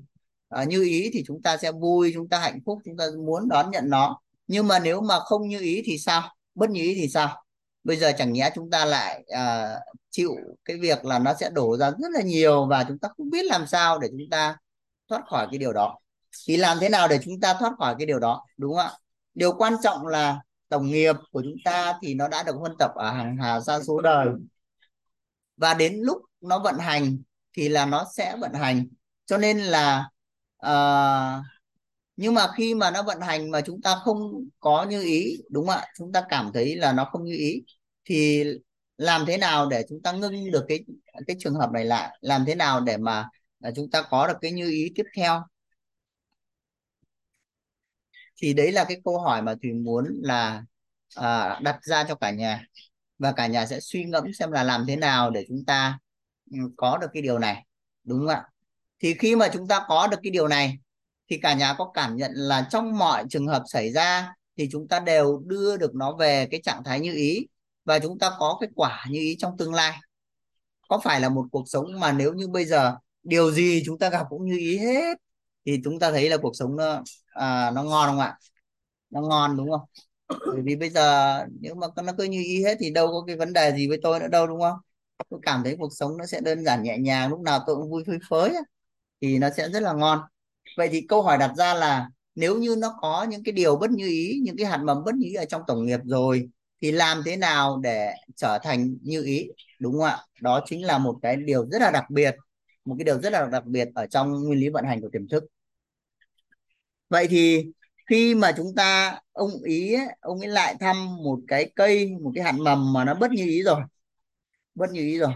à, 0.49 0.63
như 0.63 0.83
ý 0.83 1.09
thì 1.13 1.23
chúng 1.27 1.41
ta 1.41 1.57
sẽ 1.57 1.71
vui 1.71 2.11
chúng 2.13 2.29
ta 2.29 2.39
hạnh 2.39 2.59
phúc 2.65 2.79
chúng 2.85 2.97
ta 2.97 3.05
muốn 3.25 3.49
đón 3.49 3.71
nhận 3.71 3.89
nó. 3.89 4.21
Nhưng 4.47 4.67
mà 4.67 4.79
nếu 4.79 5.01
mà 5.01 5.19
không 5.19 5.47
như 5.47 5.59
ý 5.59 5.81
thì 5.85 5.97
sao? 5.97 6.35
Bất 6.55 6.69
như 6.69 6.81
ý 6.81 6.95
thì 6.95 7.09
sao? 7.09 7.43
Bây 7.83 7.97
giờ 7.97 8.11
chẳng 8.17 8.33
nhẽ 8.33 8.49
chúng 8.55 8.69
ta 8.69 8.85
lại 8.85 9.23
à, 9.27 9.75
chịu 10.09 10.31
cái 10.65 10.77
việc 10.77 11.05
là 11.05 11.19
nó 11.19 11.33
sẽ 11.39 11.49
đổ 11.49 11.77
ra 11.77 11.91
rất 11.91 12.11
là 12.13 12.21
nhiều 12.21 12.65
và 12.65 12.85
chúng 12.87 12.99
ta 12.99 13.09
không 13.17 13.29
biết 13.29 13.45
làm 13.45 13.67
sao 13.67 13.99
để 13.99 14.07
chúng 14.11 14.29
ta 14.31 14.57
thoát 15.09 15.21
khỏi 15.27 15.47
cái 15.51 15.57
điều 15.57 15.73
đó. 15.73 15.99
Thì 16.47 16.57
làm 16.57 16.77
thế 16.81 16.89
nào 16.89 17.07
để 17.07 17.19
chúng 17.23 17.39
ta 17.39 17.53
thoát 17.53 17.73
khỏi 17.77 17.95
cái 17.99 18.05
điều 18.05 18.19
đó 18.19 18.45
đúng 18.57 18.75
không 18.75 18.85
ạ? 18.85 18.91
Điều 19.33 19.53
quan 19.53 19.73
trọng 19.83 20.07
là 20.07 20.39
tổng 20.69 20.87
nghiệp 20.87 21.15
của 21.31 21.41
chúng 21.41 21.55
ta 21.65 21.93
thì 22.01 22.13
nó 22.13 22.27
đã 22.27 22.43
được 22.43 22.55
huân 22.55 22.71
tập 22.79 22.91
ở 22.95 23.11
hàng 23.11 23.37
hà 23.41 23.59
sa 23.59 23.79
số 23.81 24.01
đời. 24.01 24.27
Và 25.57 25.73
đến 25.73 25.99
lúc 26.01 26.21
nó 26.41 26.59
vận 26.59 26.77
hành 26.77 27.17
thì 27.57 27.69
là 27.69 27.85
nó 27.85 28.05
sẽ 28.15 28.35
vận 28.39 28.53
hành. 28.53 28.87
Cho 29.25 29.37
nên 29.37 29.59
là 29.59 30.09
uh, 30.65 31.45
nhưng 32.15 32.33
mà 32.33 32.47
khi 32.55 32.75
mà 32.75 32.91
nó 32.91 33.03
vận 33.03 33.21
hành 33.21 33.51
mà 33.51 33.61
chúng 33.61 33.81
ta 33.81 33.95
không 34.03 34.19
có 34.59 34.83
như 34.83 35.01
ý 35.01 35.37
đúng 35.49 35.67
không 35.67 35.75
ạ? 35.75 35.85
Chúng 35.97 36.11
ta 36.11 36.23
cảm 36.29 36.51
thấy 36.53 36.75
là 36.75 36.91
nó 36.91 37.05
không 37.11 37.23
như 37.23 37.35
ý 37.37 37.63
thì 38.05 38.43
làm 38.97 39.25
thế 39.25 39.37
nào 39.37 39.69
để 39.69 39.85
chúng 39.89 40.01
ta 40.01 40.11
ngưng 40.11 40.51
được 40.51 40.65
cái 40.67 40.79
cái 41.27 41.35
trường 41.39 41.55
hợp 41.55 41.71
này 41.71 41.85
lại? 41.85 42.17
Làm 42.21 42.45
thế 42.45 42.55
nào 42.55 42.81
để 42.81 42.97
mà 42.97 43.29
là 43.59 43.71
chúng 43.75 43.89
ta 43.89 44.01
có 44.09 44.27
được 44.27 44.37
cái 44.41 44.51
như 44.51 44.69
ý 44.69 44.91
tiếp 44.95 45.03
theo. 45.15 45.43
Thì 48.41 48.53
đấy 48.53 48.71
là 48.71 48.85
cái 48.87 48.97
câu 49.05 49.19
hỏi 49.19 49.41
mà 49.41 49.55
thùy 49.61 49.73
muốn 49.73 50.05
là 50.23 50.63
à, 51.15 51.59
đặt 51.63 51.79
ra 51.83 52.03
cho 52.07 52.15
cả 52.15 52.31
nhà. 52.31 52.63
Và 53.19 53.31
cả 53.31 53.47
nhà 53.47 53.65
sẽ 53.65 53.79
suy 53.79 54.03
ngẫm 54.03 54.33
xem 54.33 54.51
là 54.51 54.63
làm 54.63 54.85
thế 54.87 54.95
nào 54.95 55.29
để 55.31 55.45
chúng 55.47 55.65
ta 55.65 55.99
ừ, 56.51 56.57
có 56.77 56.97
được 56.97 57.07
cái 57.13 57.21
điều 57.21 57.39
này 57.39 57.65
đúng 58.03 58.19
không 58.19 58.27
ạ? 58.27 58.43
Thì 58.99 59.13
khi 59.13 59.35
mà 59.35 59.49
chúng 59.53 59.67
ta 59.67 59.85
có 59.87 60.07
được 60.07 60.17
cái 60.23 60.31
điều 60.31 60.47
này 60.47 60.77
thì 61.29 61.37
cả 61.41 61.53
nhà 61.53 61.75
có 61.77 61.91
cảm 61.93 62.15
nhận 62.15 62.31
là 62.33 62.67
trong 62.71 62.97
mọi 62.97 63.23
trường 63.29 63.47
hợp 63.47 63.63
xảy 63.67 63.91
ra 63.91 64.33
thì 64.57 64.69
chúng 64.71 64.87
ta 64.87 64.99
đều 64.99 65.41
đưa 65.45 65.77
được 65.77 65.95
nó 65.95 66.15
về 66.15 66.47
cái 66.51 66.61
trạng 66.63 66.83
thái 66.83 66.99
như 66.99 67.13
ý 67.13 67.47
và 67.85 67.99
chúng 67.99 68.19
ta 68.19 68.31
có 68.39 68.57
cái 68.61 68.69
quả 68.75 69.05
như 69.09 69.19
ý 69.19 69.35
trong 69.39 69.57
tương 69.57 69.73
lai. 69.73 69.97
Có 70.89 70.99
phải 71.03 71.21
là 71.21 71.29
một 71.29 71.45
cuộc 71.51 71.63
sống 71.69 71.99
mà 71.99 72.11
nếu 72.11 72.33
như 72.33 72.47
bây 72.47 72.65
giờ 72.65 72.95
điều 73.27 73.51
gì 73.51 73.83
chúng 73.85 73.99
ta 73.99 74.09
gặp 74.09 74.25
cũng 74.29 74.45
như 74.45 74.57
ý 74.57 74.77
hết 74.77 75.17
thì 75.65 75.81
chúng 75.83 75.99
ta 75.99 76.11
thấy 76.11 76.29
là 76.29 76.37
cuộc 76.37 76.51
sống 76.55 76.75
nó 76.75 77.03
à, 77.27 77.71
nó 77.71 77.83
ngon 77.83 78.09
không 78.09 78.19
ạ? 78.19 78.37
Nó 79.09 79.21
ngon 79.21 79.57
đúng 79.57 79.71
không? 79.71 79.81
Bởi 80.51 80.61
vì 80.65 80.75
bây 80.75 80.89
giờ 80.89 81.37
nếu 81.61 81.75
mà 81.75 81.87
nó 82.05 82.13
cứ 82.17 82.23
như 82.23 82.39
ý 82.43 82.63
hết 82.63 82.77
thì 82.79 82.91
đâu 82.91 83.07
có 83.07 83.23
cái 83.27 83.35
vấn 83.35 83.53
đề 83.53 83.73
gì 83.77 83.87
với 83.87 83.99
tôi 84.03 84.19
nữa 84.19 84.27
đâu 84.27 84.47
đúng 84.47 84.61
không? 84.61 84.77
Tôi 85.29 85.39
cảm 85.43 85.63
thấy 85.63 85.75
cuộc 85.79 85.89
sống 85.91 86.17
nó 86.17 86.25
sẽ 86.25 86.41
đơn 86.41 86.65
giản 86.65 86.83
nhẹ 86.83 86.97
nhàng 86.97 87.29
lúc 87.29 87.39
nào 87.41 87.63
tôi 87.67 87.75
cũng 87.75 87.91
vui 87.91 88.03
phơi 88.07 88.17
phới 88.29 88.53
thì 89.21 89.37
nó 89.39 89.49
sẽ 89.57 89.69
rất 89.69 89.83
là 89.83 89.93
ngon. 89.93 90.19
Vậy 90.77 90.89
thì 90.91 91.05
câu 91.09 91.21
hỏi 91.21 91.37
đặt 91.37 91.51
ra 91.57 91.73
là 91.73 92.09
nếu 92.35 92.55
như 92.57 92.75
nó 92.79 92.95
có 93.01 93.23
những 93.29 93.43
cái 93.43 93.51
điều 93.51 93.75
bất 93.75 93.91
như 93.91 94.07
ý 94.07 94.39
những 94.43 94.57
cái 94.57 94.67
hạt 94.67 94.77
mầm 94.77 95.03
bất 95.03 95.15
như 95.15 95.27
ý 95.27 95.33
ở 95.33 95.45
trong 95.45 95.61
tổng 95.67 95.85
nghiệp 95.85 95.99
rồi 96.05 96.49
thì 96.81 96.91
làm 96.91 97.21
thế 97.25 97.35
nào 97.37 97.79
để 97.83 98.13
trở 98.35 98.59
thành 98.63 98.97
như 99.01 99.23
ý? 99.23 99.47
Đúng 99.79 99.93
không 99.93 100.03
ạ? 100.03 100.19
Đó 100.41 100.61
chính 100.65 100.85
là 100.85 100.97
một 100.97 101.15
cái 101.21 101.35
điều 101.35 101.65
rất 101.71 101.81
là 101.81 101.91
đặc 101.91 102.05
biệt 102.09 102.35
một 102.87 102.95
cái 102.99 103.05
điều 103.05 103.21
rất 103.21 103.33
là 103.33 103.45
đặc 103.51 103.65
biệt 103.65 103.87
ở 103.95 104.07
trong 104.07 104.31
nguyên 104.43 104.59
lý 104.59 104.69
vận 104.69 104.85
hành 104.85 105.01
của 105.01 105.09
tiềm 105.13 105.27
thức. 105.27 105.43
Vậy 107.09 107.27
thì 107.29 107.71
khi 108.09 108.35
mà 108.35 108.51
chúng 108.57 108.75
ta 108.75 109.19
ông 109.31 109.51
ý 109.63 109.95
ông 110.19 110.39
ấy 110.39 110.47
lại 110.49 110.75
thăm 110.79 111.15
một 111.23 111.39
cái 111.47 111.71
cây 111.75 112.09
một 112.21 112.31
cái 112.35 112.43
hạt 112.43 112.51
mầm 112.51 112.93
mà 112.93 113.03
nó 113.05 113.13
bất 113.15 113.31
như 113.31 113.45
ý 113.45 113.63
rồi 113.63 113.81
bất 114.75 114.91
như 114.91 115.01
ý 115.01 115.19
rồi. 115.19 115.33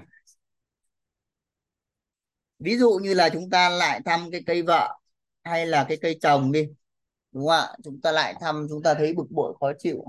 Ví 2.59 2.77
dụ 2.77 2.99
như 3.03 3.13
là 3.13 3.29
chúng 3.29 3.49
ta 3.49 3.69
lại 3.69 4.01
thăm 4.05 4.31
cái 4.31 4.41
cây 4.45 4.61
vợ 4.61 4.99
hay 5.43 5.65
là 5.67 5.85
cái 5.89 5.97
cây 6.01 6.17
chồng 6.21 6.51
đi 6.51 6.67
đúng 7.31 7.47
không 7.47 7.51
ạ? 7.51 7.75
Chúng 7.83 8.01
ta 8.01 8.11
lại 8.11 8.35
thăm 8.41 8.67
chúng 8.69 8.83
ta 8.83 8.93
thấy 8.93 9.13
bực 9.13 9.31
bội 9.31 9.55
khó 9.59 9.71
chịu. 9.79 10.03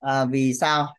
À, 0.00 0.24
vì 0.24 0.54
sao? 0.54 0.96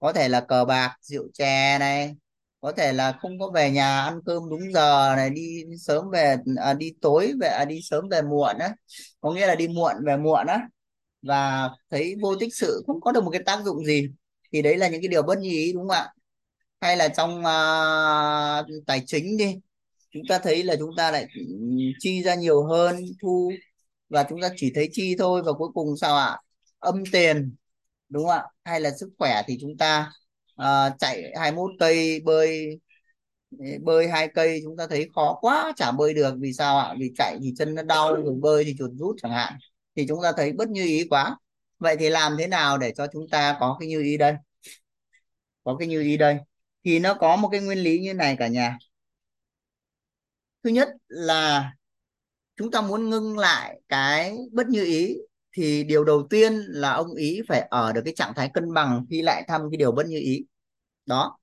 Có 0.00 0.12
thể 0.12 0.28
là 0.28 0.40
cờ 0.40 0.64
bạc 0.64 0.96
rượu 1.02 1.28
chè 1.34 1.78
này 1.78 2.16
có 2.64 2.72
thể 2.72 2.92
là 2.92 3.12
không 3.12 3.38
có 3.38 3.50
về 3.54 3.70
nhà 3.70 4.00
ăn 4.02 4.20
cơm 4.26 4.42
đúng 4.50 4.72
giờ 4.72 5.12
này 5.16 5.30
đi 5.30 5.64
sớm 5.80 6.10
về 6.10 6.36
à, 6.56 6.74
đi 6.74 6.92
tối 7.00 7.32
về 7.40 7.48
à, 7.48 7.64
đi 7.64 7.80
sớm 7.82 8.08
về 8.08 8.22
muộn 8.22 8.58
á. 8.58 8.74
Có 9.20 9.32
nghĩa 9.32 9.46
là 9.46 9.54
đi 9.54 9.68
muộn 9.68 9.94
về 10.06 10.16
muộn 10.16 10.46
á. 10.46 10.68
Và 11.22 11.70
thấy 11.90 12.14
vô 12.22 12.36
tích 12.36 12.54
sự 12.54 12.82
không 12.86 13.00
có 13.00 13.12
được 13.12 13.24
một 13.24 13.30
cái 13.30 13.42
tác 13.46 13.64
dụng 13.64 13.84
gì. 13.84 14.08
Thì 14.52 14.62
đấy 14.62 14.76
là 14.76 14.88
những 14.88 15.02
cái 15.02 15.08
điều 15.08 15.22
bất 15.22 15.38
như 15.38 15.50
ý 15.50 15.72
đúng 15.72 15.88
không 15.88 15.96
ạ? 15.96 16.12
Hay 16.80 16.96
là 16.96 17.08
trong 17.08 17.38
uh, 17.40 18.86
tài 18.86 19.02
chính 19.06 19.36
đi 19.36 19.56
chúng 20.10 20.22
ta 20.28 20.38
thấy 20.38 20.64
là 20.64 20.76
chúng 20.78 20.90
ta 20.96 21.10
lại 21.10 21.26
ừ, 21.38 21.44
chi 21.98 22.22
ra 22.22 22.34
nhiều 22.34 22.64
hơn 22.64 22.96
thu 23.22 23.52
và 24.08 24.24
chúng 24.30 24.40
ta 24.42 24.48
chỉ 24.56 24.72
thấy 24.74 24.88
chi 24.92 25.16
thôi 25.18 25.42
và 25.46 25.52
cuối 25.52 25.68
cùng 25.74 25.96
sao 25.96 26.16
ạ? 26.16 26.38
Âm 26.78 27.02
tiền 27.12 27.54
đúng 28.08 28.24
không 28.24 28.32
ạ? 28.32 28.44
Hay 28.64 28.80
là 28.80 28.90
sức 29.00 29.10
khỏe 29.18 29.42
thì 29.46 29.58
chúng 29.60 29.76
ta 29.76 30.12
à, 30.56 30.90
chạy 30.98 31.32
21 31.36 31.70
cây 31.78 32.20
bơi 32.24 32.78
bơi 33.82 34.08
hai 34.08 34.28
cây 34.34 34.60
chúng 34.64 34.76
ta 34.76 34.86
thấy 34.86 35.08
khó 35.14 35.38
quá 35.40 35.72
chả 35.76 35.92
bơi 35.92 36.14
được. 36.14 36.34
Vì 36.40 36.52
sao 36.52 36.78
ạ? 36.78 36.94
Vì 36.98 37.12
chạy 37.16 37.38
thì 37.42 37.52
chân 37.58 37.74
nó 37.74 37.82
đau 37.82 38.14
rồi 38.14 38.34
bơi 38.40 38.64
thì 38.64 38.74
chuột 38.78 38.90
rút 38.98 39.16
chẳng 39.22 39.32
hạn. 39.32 39.54
Thì 39.96 40.06
chúng 40.08 40.22
ta 40.22 40.32
thấy 40.36 40.52
bất 40.52 40.68
như 40.68 40.84
ý 40.84 41.04
quá. 41.10 41.36
Vậy 41.78 41.96
thì 41.96 42.08
làm 42.10 42.36
thế 42.38 42.46
nào 42.46 42.78
để 42.78 42.92
cho 42.96 43.06
chúng 43.12 43.28
ta 43.28 43.56
có 43.60 43.76
cái 43.80 43.88
như 43.88 44.02
ý 44.02 44.16
đây? 44.16 44.34
Có 45.64 45.76
cái 45.76 45.88
như 45.88 46.00
ý 46.02 46.16
đây. 46.16 46.38
Thì 46.84 46.98
nó 46.98 47.14
có 47.14 47.36
một 47.36 47.48
cái 47.52 47.60
nguyên 47.60 47.78
lý 47.78 47.98
như 47.98 48.14
này 48.14 48.36
cả 48.38 48.48
nhà. 48.48 48.78
Thứ 50.62 50.70
nhất 50.70 50.88
là 51.08 51.72
chúng 52.56 52.70
ta 52.70 52.80
muốn 52.80 53.10
ngưng 53.10 53.38
lại 53.38 53.80
cái 53.88 54.36
bất 54.52 54.68
như 54.68 54.84
ý 54.84 55.16
thì 55.54 55.84
điều 55.84 56.04
đầu 56.04 56.26
tiên 56.30 56.54
là 56.68 56.92
ông 56.92 57.14
ý 57.14 57.40
phải 57.48 57.60
ở 57.70 57.92
được 57.92 58.00
cái 58.04 58.14
trạng 58.16 58.32
thái 58.36 58.50
cân 58.54 58.74
bằng 58.74 59.06
khi 59.10 59.22
lại 59.22 59.44
thăm 59.48 59.62
cái 59.70 59.76
điều 59.78 59.92
bất 59.92 60.06
như 60.06 60.18
ý. 60.18 60.44
Đó. 61.06 61.38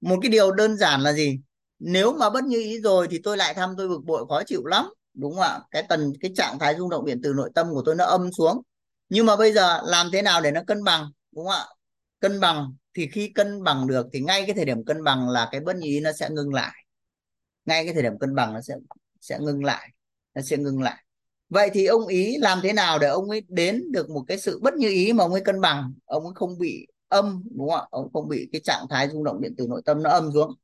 Một 0.00 0.18
cái 0.22 0.30
điều 0.30 0.52
đơn 0.52 0.76
giản 0.76 1.00
là 1.00 1.12
gì? 1.12 1.40
Nếu 1.78 2.12
mà 2.12 2.30
bất 2.30 2.44
như 2.44 2.58
ý 2.60 2.80
rồi 2.80 3.08
thì 3.10 3.20
tôi 3.24 3.36
lại 3.36 3.54
thăm, 3.54 3.74
tôi 3.78 3.88
bực 3.88 4.04
bội, 4.04 4.26
khó 4.28 4.42
chịu 4.46 4.66
lắm, 4.66 4.86
đúng 5.14 5.34
không 5.34 5.42
ạ? 5.42 5.60
Cái 5.70 5.82
tần, 5.88 6.12
cái 6.20 6.30
trạng 6.36 6.58
thái 6.58 6.74
rung 6.78 6.90
động 6.90 7.06
điện 7.06 7.20
từ 7.22 7.32
nội 7.32 7.50
tâm 7.54 7.66
của 7.70 7.82
tôi 7.84 7.94
nó 7.94 8.04
âm 8.04 8.32
xuống. 8.32 8.62
Nhưng 9.08 9.26
mà 9.26 9.36
bây 9.36 9.52
giờ 9.52 9.80
làm 9.84 10.10
thế 10.12 10.22
nào 10.22 10.40
để 10.40 10.50
nó 10.50 10.60
cân 10.66 10.84
bằng, 10.84 11.10
đúng 11.32 11.44
không 11.44 11.54
ạ? 11.54 11.64
Cân 12.20 12.40
bằng 12.40 12.74
thì 12.94 13.08
khi 13.12 13.28
cân 13.34 13.62
bằng 13.62 13.86
được 13.86 14.06
thì 14.12 14.20
ngay 14.20 14.44
cái 14.46 14.54
thời 14.54 14.64
điểm 14.64 14.84
cân 14.84 15.04
bằng 15.04 15.28
là 15.28 15.48
cái 15.52 15.60
bất 15.60 15.76
như 15.76 15.86
ý 15.88 16.00
nó 16.00 16.12
sẽ 16.12 16.30
ngưng 16.30 16.54
lại. 16.54 16.84
Ngay 17.64 17.84
cái 17.84 17.94
thời 17.94 18.02
điểm 18.02 18.18
cân 18.18 18.34
bằng 18.34 18.54
nó 18.54 18.60
sẽ 18.60 18.74
sẽ 19.20 19.38
ngưng 19.40 19.64
lại, 19.64 19.88
nó 20.34 20.42
sẽ 20.42 20.56
ngưng 20.56 20.82
lại 20.82 21.04
vậy 21.48 21.70
thì 21.74 21.86
ông 21.86 22.06
ý 22.06 22.36
làm 22.38 22.60
thế 22.62 22.72
nào 22.72 22.98
để 22.98 23.06
ông 23.06 23.30
ấy 23.30 23.42
đến 23.48 23.92
được 23.92 24.10
một 24.10 24.24
cái 24.28 24.38
sự 24.38 24.60
bất 24.62 24.74
như 24.74 24.88
ý 24.88 25.12
mà 25.12 25.24
ông 25.24 25.32
ấy 25.32 25.42
cân 25.44 25.60
bằng? 25.60 25.92
Ông 26.04 26.24
ấy 26.24 26.32
không 26.34 26.58
bị 26.58 26.86
âm 27.08 27.42
đúng 27.56 27.68
không 27.70 27.80
ạ? 27.80 27.86
Ông 27.90 28.12
không 28.12 28.28
bị 28.28 28.48
cái 28.52 28.60
trạng 28.64 28.86
thái 28.90 29.08
rung 29.08 29.24
động 29.24 29.40
điện 29.40 29.54
từ 29.58 29.66
nội 29.68 29.82
tâm 29.84 30.02
nó 30.02 30.10
âm 30.10 30.30
xuống. 30.34 30.54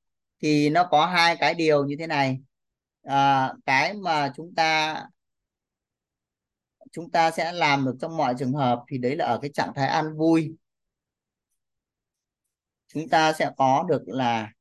Thì 0.43 0.71
nó 0.71 0.89
có 0.91 1.07
hai 1.07 1.37
cái 1.37 1.55
điều 1.55 1.85
như 1.85 1.97
thế 1.99 2.07
này. 2.07 2.39
À, 3.03 3.53
cái 3.67 3.95
mà 3.95 4.33
chúng 4.37 4.55
ta 4.55 5.03
chúng 6.93 7.11
ta 7.11 7.31
sẽ 7.31 7.53
làm 7.53 7.85
được 7.85 7.97
trong 8.01 8.17
mọi 8.17 8.35
trường 8.39 8.53
hợp 8.53 8.83
thì 8.89 8.99
đấy 8.99 9.17
là 9.17 9.25
ở 9.27 9.39
cái 9.43 9.51
trạng 9.55 9.73
thái 9.75 9.89
an 9.89 10.17
vui. 10.17 10.57
Chúng 12.89 13.09
ta 13.09 13.33
sẽ 13.33 13.51
có 13.57 13.85
được 13.89 14.03
là 14.07 14.53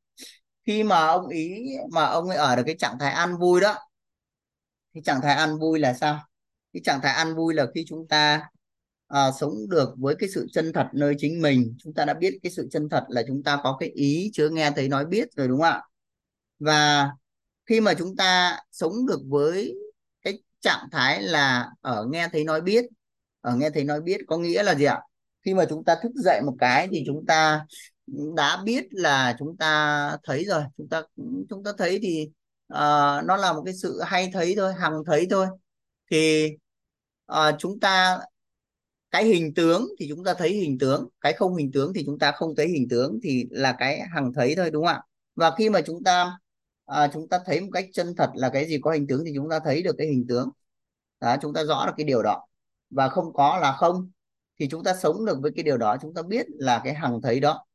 khi 0.66 0.84
mà 0.84 1.08
ông 1.08 1.28
ý 1.28 1.76
mà 1.92 2.06
ông 2.06 2.30
ấy 2.30 2.38
ở 2.38 2.56
được 2.56 2.64
cái 2.66 2.76
trạng 2.80 3.00
thái 3.00 3.12
an 3.12 3.38
vui 3.38 3.62
đó 3.62 3.76
cái 4.94 5.04
trạng 5.04 5.22
thái 5.22 5.36
an 5.36 5.60
vui 5.60 5.80
là 5.80 5.94
sao? 5.94 6.20
Cái 6.74 6.82
trạng 6.84 7.00
thái 7.02 7.14
an 7.14 7.36
vui 7.36 7.54
là 7.54 7.66
khi 7.76 7.86
chúng 7.88 8.08
ta 8.08 8.42
à, 9.08 9.32
sống 9.32 9.54
được 9.70 9.90
với 9.98 10.16
cái 10.16 10.30
sự 10.30 10.48
chân 10.54 10.74
thật 10.74 10.88
nơi 10.94 11.16
chính 11.18 11.42
mình. 11.42 11.76
Chúng 11.84 11.94
ta 11.94 12.06
đã 12.06 12.14
biết 12.14 12.40
cái 12.44 12.52
sự 12.52 12.68
chân 12.72 12.90
thật 12.90 13.04
là 13.10 13.24
chúng 13.28 13.44
ta 13.44 13.60
có 13.64 13.78
cái 13.80 13.90
ý 13.90 14.30
chứa 14.34 14.50
nghe 14.50 14.72
thấy 14.76 14.88
nói 14.90 15.06
biết 15.06 15.28
rồi 15.36 15.48
đúng 15.48 15.62
không 15.62 15.72
ạ? 15.72 15.82
Và 16.60 17.10
khi 17.66 17.82
mà 17.82 17.94
chúng 17.94 18.16
ta 18.16 18.60
sống 18.72 18.94
được 19.08 19.20
với 19.28 19.76
cái 20.22 20.40
trạng 20.62 20.88
thái 20.92 21.24
là 21.24 21.70
ở 21.82 22.06
nghe 22.12 22.28
thấy 22.32 22.44
nói 22.44 22.62
biết 22.62 22.86
ở 23.42 23.56
nghe 23.56 23.70
thấy 23.70 23.84
nói 23.84 24.02
biết 24.02 24.22
có 24.28 24.38
nghĩa 24.38 24.64
là 24.64 24.76
gì 24.76 24.86
ạ? 24.86 25.00
Khi 25.46 25.54
mà 25.54 25.66
chúng 25.70 25.84
ta 25.84 25.96
thức 26.04 26.12
dậy 26.16 26.42
một 26.46 26.56
cái 26.60 26.88
thì 26.92 27.04
chúng 27.06 27.26
ta 27.26 27.66
đã 28.36 28.62
biết 28.64 28.86
là 28.92 29.36
chúng 29.40 29.58
ta 29.58 30.18
thấy 30.24 30.46
rồi. 30.46 30.64
Chúng 30.78 30.90
ta 30.90 31.02
chúng 31.50 31.64
ta 31.64 31.72
thấy 31.78 32.00
thì 32.02 32.30
uh, 32.74 33.26
nó 33.26 33.38
là 33.38 33.54
một 33.54 33.62
cái 33.66 33.74
sự 33.74 34.02
hay 34.02 34.30
thấy 34.34 34.54
thôi 34.58 34.74
hằng 34.74 35.04
thấy 35.06 35.28
thôi. 35.30 35.48
Thì 36.12 36.50
à, 37.26 37.52
chúng 37.60 37.80
ta 37.80 38.20
cái 39.12 39.26
hình 39.26 39.54
tướng 39.54 39.88
thì 40.00 40.06
chúng 40.10 40.24
ta 40.24 40.34
thấy 40.34 40.50
hình 40.50 40.78
tướng 40.80 41.08
cái 41.22 41.34
không 41.34 41.56
hình 41.56 41.72
tướng 41.72 41.94
thì 41.94 42.04
chúng 42.06 42.20
ta 42.20 42.32
không 42.32 42.56
thấy 42.56 42.68
hình 42.68 42.88
tướng 42.90 43.20
thì 43.24 43.46
là 43.50 43.76
cái 43.80 44.02
hằng 44.14 44.34
thấy 44.34 44.56
thôi 44.56 44.72
đúng 44.72 44.86
không 44.86 44.96
ạ? 44.96 45.02
Và 45.36 45.56
khi 45.58 45.70
mà 45.70 45.82
chúng 45.82 46.04
ta 46.04 46.38
à, 46.86 47.10
chúng 47.14 47.30
ta 47.30 47.40
thấy 47.46 47.62
một 47.62 47.70
cách 47.74 47.86
chân 47.94 48.16
thật 48.18 48.30
là 48.36 48.50
cái 48.50 48.66
gì 48.68 48.80
có 48.82 48.92
hình 48.92 49.08
tướng 49.08 49.26
thì 49.26 49.32
chúng 49.36 49.50
ta 49.50 49.60
thấy 49.60 49.84
được 49.84 49.96
cái 49.98 50.08
hình 50.08 50.26
tướng. 50.30 50.50
Đó, 51.20 51.36
chúng 51.42 51.54
ta 51.54 51.64
rõ 51.64 51.86
được 51.86 51.94
cái 51.98 52.06
điều 52.06 52.24
đó. 52.24 52.46
Và 52.90 53.10
không 53.10 53.34
có 53.34 53.58
là 53.58 53.72
không 53.72 54.12
thì 54.60 54.68
chúng 54.72 54.84
ta 54.84 54.94
sống 54.94 55.26
được 55.26 55.38
với 55.42 55.52
cái 55.56 55.64
điều 55.64 55.78
đó 55.78 55.98
chúng 56.02 56.14
ta 56.14 56.22
biết 56.22 56.46
là 56.50 56.82
cái 56.84 56.94
hằng 56.94 57.22
thấy 57.22 57.40
đó. 57.40 57.66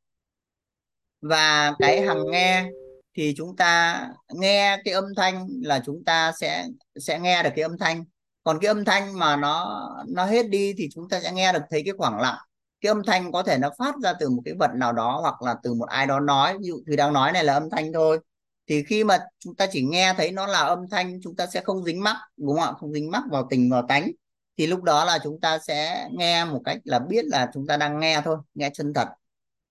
Và 1.20 1.74
cái 1.78 2.02
hằng 2.02 2.30
nghe 2.30 2.70
thì 3.18 3.34
chúng 3.36 3.56
ta 3.56 4.00
nghe 4.34 4.82
cái 4.84 4.94
âm 4.94 5.04
thanh 5.16 5.48
là 5.62 5.82
chúng 5.86 6.04
ta 6.04 6.32
sẽ 6.40 6.66
sẽ 6.96 7.18
nghe 7.18 7.42
được 7.42 7.50
cái 7.56 7.62
âm 7.62 7.78
thanh. 7.78 8.04
Còn 8.44 8.58
cái 8.60 8.68
âm 8.68 8.84
thanh 8.84 9.18
mà 9.18 9.36
nó 9.36 9.88
nó 10.08 10.24
hết 10.24 10.48
đi 10.48 10.74
thì 10.78 10.88
chúng 10.94 11.08
ta 11.08 11.20
sẽ 11.20 11.32
nghe 11.32 11.52
được 11.52 11.62
thấy 11.70 11.82
cái 11.84 11.94
khoảng 11.98 12.20
lặng. 12.20 12.38
Cái 12.80 12.90
âm 12.90 13.02
thanh 13.06 13.32
có 13.32 13.42
thể 13.42 13.58
nó 13.58 13.70
phát 13.78 13.94
ra 14.02 14.12
từ 14.20 14.30
một 14.30 14.42
cái 14.44 14.54
vật 14.58 14.70
nào 14.74 14.92
đó 14.92 15.18
hoặc 15.20 15.42
là 15.42 15.56
từ 15.62 15.74
một 15.74 15.88
ai 15.88 16.06
đó 16.06 16.20
nói, 16.20 16.58
ví 16.58 16.66
dụ 16.66 16.80
thì 16.90 16.96
đang 16.96 17.12
nói 17.12 17.32
này 17.32 17.44
là 17.44 17.52
âm 17.54 17.70
thanh 17.70 17.92
thôi. 17.92 18.20
Thì 18.68 18.82
khi 18.82 19.04
mà 19.04 19.18
chúng 19.38 19.54
ta 19.54 19.66
chỉ 19.72 19.82
nghe 19.82 20.14
thấy 20.16 20.32
nó 20.32 20.46
là 20.46 20.58
âm 20.58 20.88
thanh, 20.90 21.20
chúng 21.22 21.36
ta 21.36 21.46
sẽ 21.46 21.60
không 21.60 21.84
dính 21.84 22.02
mắc, 22.02 22.16
đúng 22.36 22.56
không 22.56 22.64
ạ? 22.64 22.72
Không 22.80 22.92
dính 22.92 23.10
mắc 23.10 23.22
vào 23.30 23.46
tình, 23.50 23.70
vào 23.70 23.86
tánh. 23.88 24.10
Thì 24.58 24.66
lúc 24.66 24.82
đó 24.82 25.04
là 25.04 25.18
chúng 25.24 25.40
ta 25.40 25.58
sẽ 25.58 26.08
nghe 26.12 26.44
một 26.44 26.60
cách 26.64 26.78
là 26.84 26.98
biết 26.98 27.24
là 27.24 27.50
chúng 27.54 27.66
ta 27.66 27.76
đang 27.76 28.00
nghe 28.00 28.20
thôi, 28.24 28.36
nghe 28.54 28.70
chân 28.74 28.94
thật. 28.94 29.08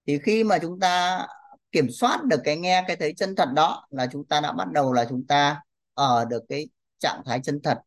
Thì 0.08 0.20
khi 0.20 0.44
mà 0.44 0.58
chúng 0.60 0.80
ta 0.80 1.28
kiểm 1.72 1.90
soát 1.92 2.24
được 2.24 2.42
cái 2.44 2.58
nghe 2.58 2.84
cái 2.88 2.96
thấy 2.96 3.14
chân 3.14 3.36
thật 3.36 3.50
đó 3.54 3.88
là 3.90 4.08
chúng 4.12 4.26
ta 4.26 4.42
đã 4.42 4.52
bắt 4.52 4.72
đầu 4.72 4.94
là 4.94 5.06
chúng 5.10 5.28
ta 5.28 5.62
ở 5.94 6.26
được 6.26 6.44
cái 6.50 6.70
trạng 7.00 7.22
thái 7.26 7.40
chân 7.44 7.62
thật. 7.64 7.78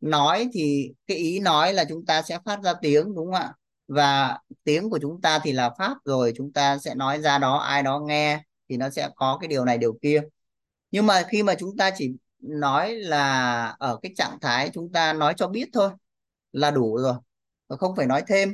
Nói 0.00 0.48
thì 0.52 0.92
cái 1.06 1.16
ý 1.16 1.40
nói 1.40 1.72
là 1.72 1.84
chúng 1.84 2.06
ta 2.06 2.22
sẽ 2.22 2.38
phát 2.44 2.58
ra 2.62 2.74
tiếng, 2.82 3.14
đúng 3.14 3.26
không 3.26 3.34
ạ? 3.34 3.54
Và 3.88 4.38
tiếng 4.64 4.90
của 4.90 4.98
chúng 5.02 5.20
ta 5.20 5.38
thì 5.38 5.52
là 5.52 5.70
pháp 5.78 5.96
rồi, 6.04 6.32
chúng 6.36 6.52
ta 6.52 6.78
sẽ 6.78 6.94
nói 6.94 7.20
ra 7.20 7.38
đó, 7.38 7.56
ai 7.56 7.82
đó 7.82 8.00
nghe 8.06 8.42
thì 8.68 8.76
nó 8.76 8.90
sẽ 8.90 9.08
có 9.16 9.38
cái 9.40 9.48
điều 9.48 9.64
này, 9.64 9.78
điều 9.78 9.98
kia. 10.02 10.22
Nhưng 10.90 11.06
mà 11.06 11.22
khi 11.28 11.42
mà 11.42 11.54
chúng 11.54 11.76
ta 11.76 11.90
chỉ 11.96 12.10
nói 12.38 12.94
là 12.94 13.64
ở 13.78 13.98
cái 14.02 14.12
trạng 14.16 14.38
thái 14.40 14.70
chúng 14.74 14.92
ta 14.92 15.12
nói 15.12 15.34
cho 15.36 15.48
biết 15.48 15.68
thôi 15.72 15.90
là 16.52 16.70
đủ 16.70 16.96
rồi, 16.96 17.14
không 17.68 17.96
phải 17.96 18.06
nói 18.06 18.22
thêm. 18.26 18.52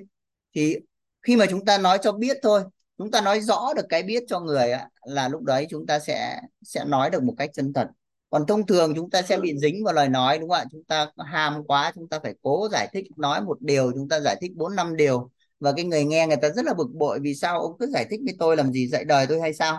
Thì 0.54 0.76
khi 1.22 1.36
mà 1.36 1.46
chúng 1.50 1.64
ta 1.64 1.78
nói 1.78 1.98
cho 2.02 2.12
biết 2.12 2.36
thôi 2.42 2.62
chúng 2.98 3.10
ta 3.10 3.20
nói 3.20 3.40
rõ 3.40 3.72
được 3.76 3.86
cái 3.88 4.02
biết 4.02 4.24
cho 4.28 4.40
người 4.40 4.72
á, 4.72 4.88
là 5.02 5.28
lúc 5.28 5.42
đấy 5.42 5.66
chúng 5.70 5.86
ta 5.86 5.98
sẽ 5.98 6.40
sẽ 6.62 6.84
nói 6.84 7.10
được 7.10 7.22
một 7.22 7.34
cách 7.38 7.50
chân 7.54 7.72
thật 7.72 7.88
còn 8.30 8.46
thông 8.46 8.66
thường 8.66 8.92
chúng 8.96 9.10
ta 9.10 9.22
sẽ 9.22 9.38
bị 9.38 9.58
dính 9.58 9.84
vào 9.84 9.94
lời 9.94 10.08
nói 10.08 10.38
đúng 10.38 10.48
không 10.50 10.58
ạ 10.58 10.64
chúng 10.70 10.84
ta 10.84 11.10
ham 11.18 11.64
quá 11.64 11.92
chúng 11.94 12.08
ta 12.08 12.20
phải 12.22 12.34
cố 12.42 12.68
giải 12.72 12.88
thích 12.92 13.06
nói 13.16 13.42
một 13.42 13.60
điều 13.60 13.92
chúng 13.92 14.08
ta 14.08 14.20
giải 14.20 14.36
thích 14.40 14.52
bốn 14.56 14.76
năm 14.76 14.96
điều 14.96 15.30
và 15.60 15.72
cái 15.76 15.84
người 15.84 16.04
nghe 16.04 16.26
người 16.26 16.36
ta 16.36 16.48
rất 16.50 16.64
là 16.64 16.74
bực 16.74 16.88
bội 16.94 17.18
vì 17.22 17.34
sao 17.34 17.60
ông 17.60 17.76
cứ 17.78 17.86
giải 17.86 18.06
thích 18.10 18.20
với 18.24 18.36
tôi 18.38 18.56
làm 18.56 18.72
gì 18.72 18.88
dạy 18.88 19.04
đời 19.04 19.26
tôi 19.26 19.40
hay 19.40 19.54
sao 19.54 19.78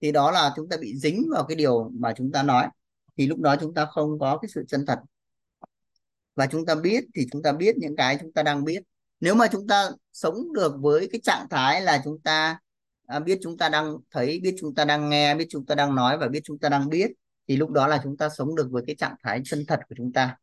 thì 0.00 0.12
đó 0.12 0.30
là 0.30 0.52
chúng 0.56 0.68
ta 0.68 0.76
bị 0.76 0.96
dính 0.98 1.26
vào 1.32 1.44
cái 1.44 1.56
điều 1.56 1.90
mà 1.94 2.12
chúng 2.16 2.32
ta 2.32 2.42
nói 2.42 2.66
thì 3.16 3.26
lúc 3.26 3.38
đó 3.38 3.56
chúng 3.60 3.74
ta 3.74 3.86
không 3.86 4.18
có 4.18 4.38
cái 4.42 4.48
sự 4.54 4.64
chân 4.68 4.86
thật 4.86 4.98
và 6.34 6.46
chúng 6.46 6.66
ta 6.66 6.74
biết 6.74 7.04
thì 7.14 7.26
chúng 7.32 7.42
ta 7.42 7.52
biết 7.52 7.76
những 7.78 7.96
cái 7.96 8.18
chúng 8.20 8.32
ta 8.32 8.42
đang 8.42 8.64
biết 8.64 8.82
nếu 9.22 9.34
mà 9.34 9.46
chúng 9.52 9.66
ta 9.66 9.90
sống 10.12 10.52
được 10.52 10.72
với 10.80 11.08
cái 11.12 11.20
trạng 11.24 11.46
thái 11.50 11.80
là 11.82 12.00
chúng 12.04 12.20
ta 12.20 12.58
à, 13.06 13.18
biết 13.18 13.38
chúng 13.42 13.58
ta 13.58 13.68
đang 13.68 13.96
thấy 14.10 14.40
biết 14.42 14.54
chúng 14.60 14.74
ta 14.74 14.84
đang 14.84 15.08
nghe 15.08 15.34
biết 15.34 15.46
chúng 15.50 15.66
ta 15.66 15.74
đang 15.74 15.94
nói 15.94 16.18
và 16.18 16.28
biết 16.28 16.40
chúng 16.44 16.58
ta 16.58 16.68
đang 16.68 16.88
biết 16.88 17.10
thì 17.48 17.56
lúc 17.56 17.70
đó 17.70 17.86
là 17.86 18.00
chúng 18.04 18.16
ta 18.16 18.28
sống 18.28 18.56
được 18.56 18.68
với 18.70 18.82
cái 18.86 18.96
trạng 18.96 19.14
thái 19.22 19.40
chân 19.44 19.64
thật 19.68 19.80
của 19.88 19.94
chúng 19.98 20.12
ta. 20.12 20.36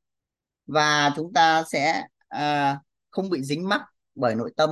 Và 0.67 1.13
chúng 1.15 1.34
ta 1.34 1.63
sẽ 1.71 2.03
à, 2.27 2.80
không 3.09 3.30
bị 3.30 3.41
dính 3.43 3.69
mắc 3.69 3.82
bởi 4.15 4.36
nội 4.36 4.53
tâm. 4.57 4.69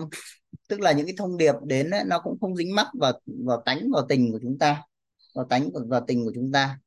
Tức 0.70 0.80
là 0.82 0.92
những 0.92 1.06
cái 1.06 1.16
thông 1.18 1.38
điệp 1.38 1.56
đến 1.64 1.90
ấy, 1.90 2.04
nó 2.06 2.20
cũng 2.20 2.40
không 2.42 2.56
dính 2.56 2.76
mắc 2.76 2.88
vào 2.94 3.14
vào 3.26 3.62
tánh 3.66 3.92
vào 3.94 4.06
tình 4.10 4.32
của 4.32 4.40
chúng 4.42 4.58
ta 4.60 4.84
vào 5.36 5.46
tánh 5.46 5.70
vào 5.90 6.02
tình 6.08 6.26
của 6.26 6.32
chúng 6.36 6.52
ta. 6.52 6.80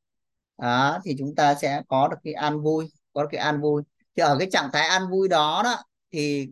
Đó, 0.59 0.99
thì 1.05 1.15
chúng 1.19 1.35
ta 1.35 1.55
sẽ 1.55 1.83
có 1.89 2.09
được 2.09 2.17
cái 2.25 2.35
an 2.35 2.61
vui 2.61 2.89
có 3.13 3.23
được 3.23 3.29
cái 3.33 3.41
an 3.41 3.61
vui. 3.61 3.83
Thì 4.17 4.23
ở 4.23 4.37
cái 4.39 4.49
trạng 4.51 4.71
thái 4.73 4.87
an 4.89 5.03
vui 5.11 5.29
đó 5.29 5.61
đó 5.65 5.77
thì 6.13 6.51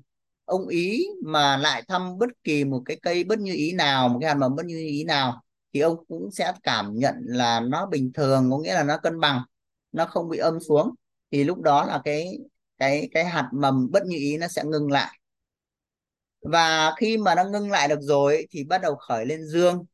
ông 0.48 0.68
ý 0.68 1.06
mà 1.24 1.56
lại 1.56 1.82
thăm 1.88 2.18
bất 2.18 2.28
kỳ 2.44 2.64
một 2.64 2.82
cái 2.84 2.98
cây 3.02 3.24
bất 3.24 3.38
như 3.38 3.52
ý 3.54 3.72
nào 3.72 4.08
một 4.08 4.18
cái 4.20 4.28
hạt 4.28 4.34
mầm 4.34 4.56
bất 4.56 4.66
như 4.66 4.78
ý 4.78 5.04
nào 5.04 5.42
thì 5.72 5.80
ông 5.80 6.04
cũng 6.08 6.30
sẽ 6.32 6.52
cảm 6.62 6.94
nhận 6.94 7.14
là 7.24 7.60
nó 7.60 7.86
bình 7.86 8.12
thường 8.14 8.50
có 8.50 8.58
nghĩa 8.58 8.74
là 8.74 8.82
nó 8.82 8.98
cân 8.98 9.20
bằng 9.20 9.42
nó 9.92 10.06
không 10.06 10.28
bị 10.28 10.38
âm 10.38 10.60
xuống. 10.60 10.94
Thì 11.30 11.44
lúc 11.44 11.60
đó 11.60 11.84
là 11.84 12.00
cái 12.04 12.38
cái 12.78 13.08
cái 13.12 13.24
hạt 13.24 13.48
mầm 13.52 13.90
bất 13.90 14.06
như 14.06 14.16
ý 14.16 14.38
nó 14.38 14.48
sẽ 14.48 14.64
ngừng 14.64 14.90
lại. 14.92 15.18
Và 16.40 16.94
khi 16.98 17.18
mà 17.18 17.34
nó 17.34 17.44
ngưng 17.44 17.70
lại 17.70 17.88
được 17.88 18.00
rồi 18.02 18.46
thì 18.50 18.64
bắt 18.64 18.82
đầu 18.82 18.96
khởi 18.96 19.26
lên 19.26 19.46
dương. 19.46 19.84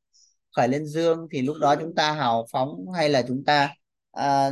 Khởi 0.57 0.69
lên 0.69 0.87
dương 0.87 1.29
thì 1.31 1.43
lúc 1.43 1.57
đó 1.61 1.77
chúng 1.81 1.95
ta 1.95 2.13
hào 2.13 2.47
phóng 2.53 2.93
hay 2.93 3.09
là 3.09 3.23
chúng 3.29 3.45
ta 3.45 3.75
à, 4.13 4.51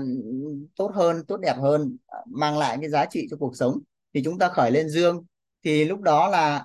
tốt 0.77 0.91
hơn 0.95 1.25
tốt 1.29 1.37
đẹp 1.37 1.57
hơn 1.59 1.97
mang 2.27 2.59
lại 2.59 2.79
cái 2.81 2.91
giá 2.91 3.07
trị 3.11 3.27
cho 3.31 3.37
cuộc 3.37 3.57
sống. 3.57 3.79
Thì 4.15 4.23
chúng 4.25 4.39
ta 4.39 4.49
khởi 4.49 4.71
lên 4.71 4.89
dương 4.89 5.25
thì 5.65 5.85
lúc 5.85 6.01
đó 6.01 6.29
là, 6.29 6.65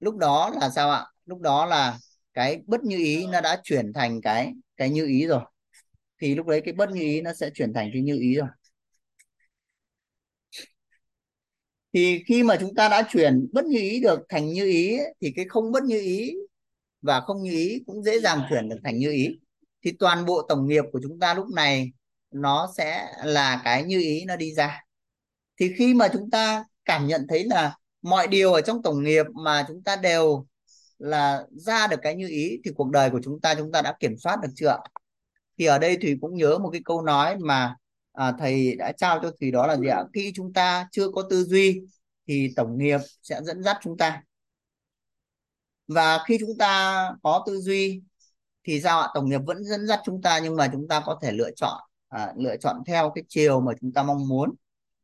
lúc 0.00 0.16
đó 0.16 0.50
là 0.60 0.70
sao 0.70 0.90
ạ? 0.90 1.06
Lúc 1.24 1.40
đó 1.40 1.66
là 1.66 1.98
cái 2.34 2.60
bất 2.66 2.84
như 2.84 2.96
ý 2.96 3.26
nó 3.26 3.40
đã 3.40 3.60
chuyển 3.64 3.92
thành 3.92 4.20
cái 4.20 4.52
cái 4.76 4.90
như 4.90 5.06
ý 5.06 5.26
rồi. 5.26 5.40
Thì 6.20 6.34
lúc 6.34 6.46
đấy 6.46 6.62
cái 6.64 6.74
bất 6.74 6.90
như 6.90 7.00
ý 7.00 7.20
nó 7.20 7.34
sẽ 7.34 7.50
chuyển 7.54 7.72
thành 7.74 7.90
cái 7.92 8.02
như 8.02 8.18
ý 8.20 8.34
rồi. 8.34 8.48
Thì 11.92 12.22
khi 12.26 12.42
mà 12.42 12.56
chúng 12.60 12.74
ta 12.74 12.88
đã 12.88 13.02
chuyển 13.12 13.46
bất 13.52 13.64
như 13.64 13.78
ý 13.78 14.00
được 14.00 14.20
thành 14.28 14.46
như 14.46 14.64
ý 14.64 14.98
thì 15.20 15.32
cái 15.36 15.44
không 15.48 15.72
bất 15.72 15.82
như 15.82 16.00
ý 16.00 16.32
và 17.02 17.20
không 17.20 17.42
như 17.42 17.50
ý 17.50 17.82
cũng 17.86 18.02
dễ 18.02 18.20
dàng 18.20 18.42
chuyển 18.50 18.68
được 18.68 18.76
thành 18.84 18.98
như 18.98 19.10
ý. 19.12 19.28
Thì 19.84 19.92
toàn 19.98 20.24
bộ 20.24 20.42
tổng 20.48 20.66
nghiệp 20.68 20.84
của 20.92 21.00
chúng 21.02 21.20
ta 21.20 21.34
lúc 21.34 21.46
này 21.54 21.92
nó 22.30 22.72
sẽ 22.76 23.06
là 23.24 23.60
cái 23.64 23.84
như 23.84 24.00
ý 24.00 24.24
nó 24.24 24.36
đi 24.36 24.54
ra. 24.54 24.82
Thì 25.60 25.72
khi 25.78 25.94
mà 25.94 26.08
chúng 26.12 26.30
ta 26.30 26.64
cảm 26.84 27.06
nhận 27.06 27.26
thấy 27.28 27.44
là 27.44 27.76
mọi 28.02 28.26
điều 28.26 28.52
ở 28.52 28.60
trong 28.60 28.82
tổng 28.82 29.04
nghiệp 29.04 29.26
mà 29.44 29.64
chúng 29.68 29.82
ta 29.82 29.96
đều 29.96 30.46
là 30.98 31.44
ra 31.50 31.86
được 31.86 31.96
cái 32.02 32.14
như 32.14 32.28
ý 32.28 32.60
thì 32.64 32.70
cuộc 32.76 32.90
đời 32.90 33.10
của 33.10 33.20
chúng 33.24 33.40
ta 33.40 33.54
chúng 33.54 33.72
ta 33.72 33.82
đã 33.82 33.96
kiểm 34.00 34.18
soát 34.18 34.36
được 34.42 34.48
chưa 34.56 34.78
thì 35.58 35.64
ở 35.64 35.78
đây 35.78 35.96
thùy 35.96 36.18
cũng 36.20 36.34
nhớ 36.34 36.58
một 36.58 36.70
cái 36.72 36.80
câu 36.84 37.02
nói 37.02 37.36
mà 37.38 37.76
à, 38.12 38.32
thầy 38.38 38.76
đã 38.76 38.92
trao 38.92 39.18
cho 39.22 39.30
thùy 39.40 39.50
đó 39.50 39.66
là 39.66 39.76
gì 39.76 39.88
ạ? 39.88 40.04
Khi 40.14 40.32
chúng 40.34 40.52
ta 40.52 40.88
chưa 40.92 41.08
có 41.10 41.22
tư 41.30 41.44
duy 41.44 41.80
thì 42.28 42.52
tổng 42.56 42.78
nghiệp 42.78 42.98
sẽ 43.22 43.40
dẫn 43.42 43.62
dắt 43.62 43.76
chúng 43.82 43.96
ta. 43.96 44.22
Và 45.88 46.24
khi 46.26 46.36
chúng 46.40 46.58
ta 46.58 47.02
có 47.22 47.44
tư 47.46 47.60
duy 47.60 48.02
thì 48.64 48.80
sao 48.80 49.00
ạ? 49.00 49.08
Tổng 49.14 49.28
nghiệp 49.30 49.40
vẫn 49.46 49.64
dẫn 49.64 49.86
dắt 49.86 50.00
chúng 50.04 50.22
ta 50.22 50.38
nhưng 50.38 50.56
mà 50.56 50.68
chúng 50.72 50.88
ta 50.88 51.02
có 51.06 51.18
thể 51.22 51.32
lựa 51.32 51.50
chọn 51.56 51.80
à, 52.08 52.32
lựa 52.36 52.56
chọn 52.56 52.76
theo 52.86 53.12
cái 53.14 53.24
chiều 53.28 53.60
mà 53.60 53.72
chúng 53.80 53.92
ta 53.92 54.02
mong 54.02 54.28
muốn 54.28 54.54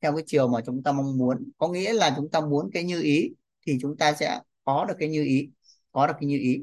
theo 0.03 0.17
cái 0.17 0.25
chiều 0.27 0.49
mà 0.49 0.61
chúng 0.67 0.83
ta 0.83 0.93
mong 0.93 1.19
muốn, 1.19 1.51
có 1.59 1.69
nghĩa 1.69 1.93
là 1.93 2.13
chúng 2.17 2.31
ta 2.31 2.41
muốn 2.41 2.71
cái 2.73 2.85
như 2.85 3.03
ý 3.03 3.31
thì 3.67 3.79
chúng 3.81 3.97
ta 3.97 4.13
sẽ 4.13 4.41
có 4.65 4.85
được 4.85 4.95
cái 4.99 5.09
như 5.09 5.25
ý, 5.25 5.51
có 5.93 6.07
được 6.07 6.15
cái 6.21 6.27
như 6.27 6.39
ý. 6.39 6.59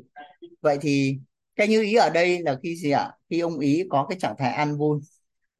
Vậy 0.62 0.78
thì 0.82 1.18
cái 1.56 1.68
như 1.68 1.82
ý 1.82 1.96
ở 1.96 2.10
đây 2.10 2.40
là 2.40 2.60
khi 2.64 2.76
gì 2.76 2.92
ạ? 2.92 3.12
Khi 3.30 3.40
ông 3.40 3.60
ý 3.60 3.84
có 3.90 4.06
cái 4.10 4.20
trạng 4.20 4.36
thái 4.38 4.54
an 4.54 4.78
vui. 4.78 5.00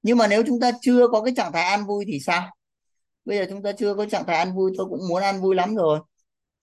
Nhưng 0.04 0.18
mà 0.18 0.28
nếu 0.28 0.44
chúng 0.48 0.60
ta 0.60 0.72
chưa 0.82 1.08
có 1.08 1.22
cái 1.22 1.34
trạng 1.38 1.52
thái 1.52 1.64
an 1.64 1.86
vui 1.86 2.06
thì 2.08 2.20
sao? 2.20 2.56
Bây 3.26 3.38
giờ 3.38 3.46
chúng 3.50 3.64
ta 3.64 3.72
chưa 3.72 3.96
có 3.96 4.06
trạng 4.06 4.26
thái 4.28 4.38
an 4.38 4.56
vui, 4.56 4.72
tôi 4.78 4.86
cũng 4.90 5.08
muốn 5.10 5.24
an 5.24 5.42
vui 5.42 5.56
lắm 5.56 5.76
rồi. 5.76 6.00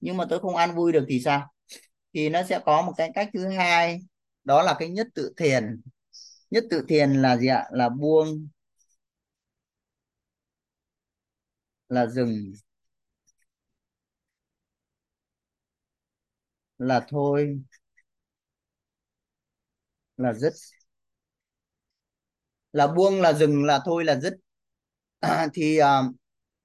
Nhưng 0.01 0.17
mà 0.17 0.25
tôi 0.31 0.39
không 0.41 0.57
an 0.57 0.75
vui 0.75 0.93
được 0.93 1.05
thì 1.09 1.21
sao? 1.21 1.53
Thì 2.15 2.29
nó 2.29 2.43
sẽ 2.43 2.61
có 2.67 2.83
một 2.83 2.93
cái 2.97 3.11
cách 3.15 3.31
thứ 3.35 3.49
hai, 3.49 4.01
đó 4.45 4.63
là 4.63 4.77
cái 4.79 4.89
nhất 4.89 5.07
tự 5.15 5.33
thiền. 5.37 5.81
Nhất 6.51 6.65
tự 6.71 6.85
thiền 6.89 7.13
là 7.13 7.37
gì 7.37 7.47
ạ? 7.47 7.65
Là 7.73 7.89
buông 7.89 8.49
là 11.89 12.07
dừng 12.07 12.53
là 16.79 17.07
thôi. 17.09 17.63
Là 20.17 20.33
dứt. 20.33 20.53
Là 22.73 22.87
buông 22.87 23.21
là 23.21 23.33
dừng 23.33 23.65
là 23.65 23.81
thôi 23.85 24.05
là 24.05 24.21
dứt. 24.21 24.35
À, 25.21 25.49
thì 25.55 25.79
à, 25.79 26.03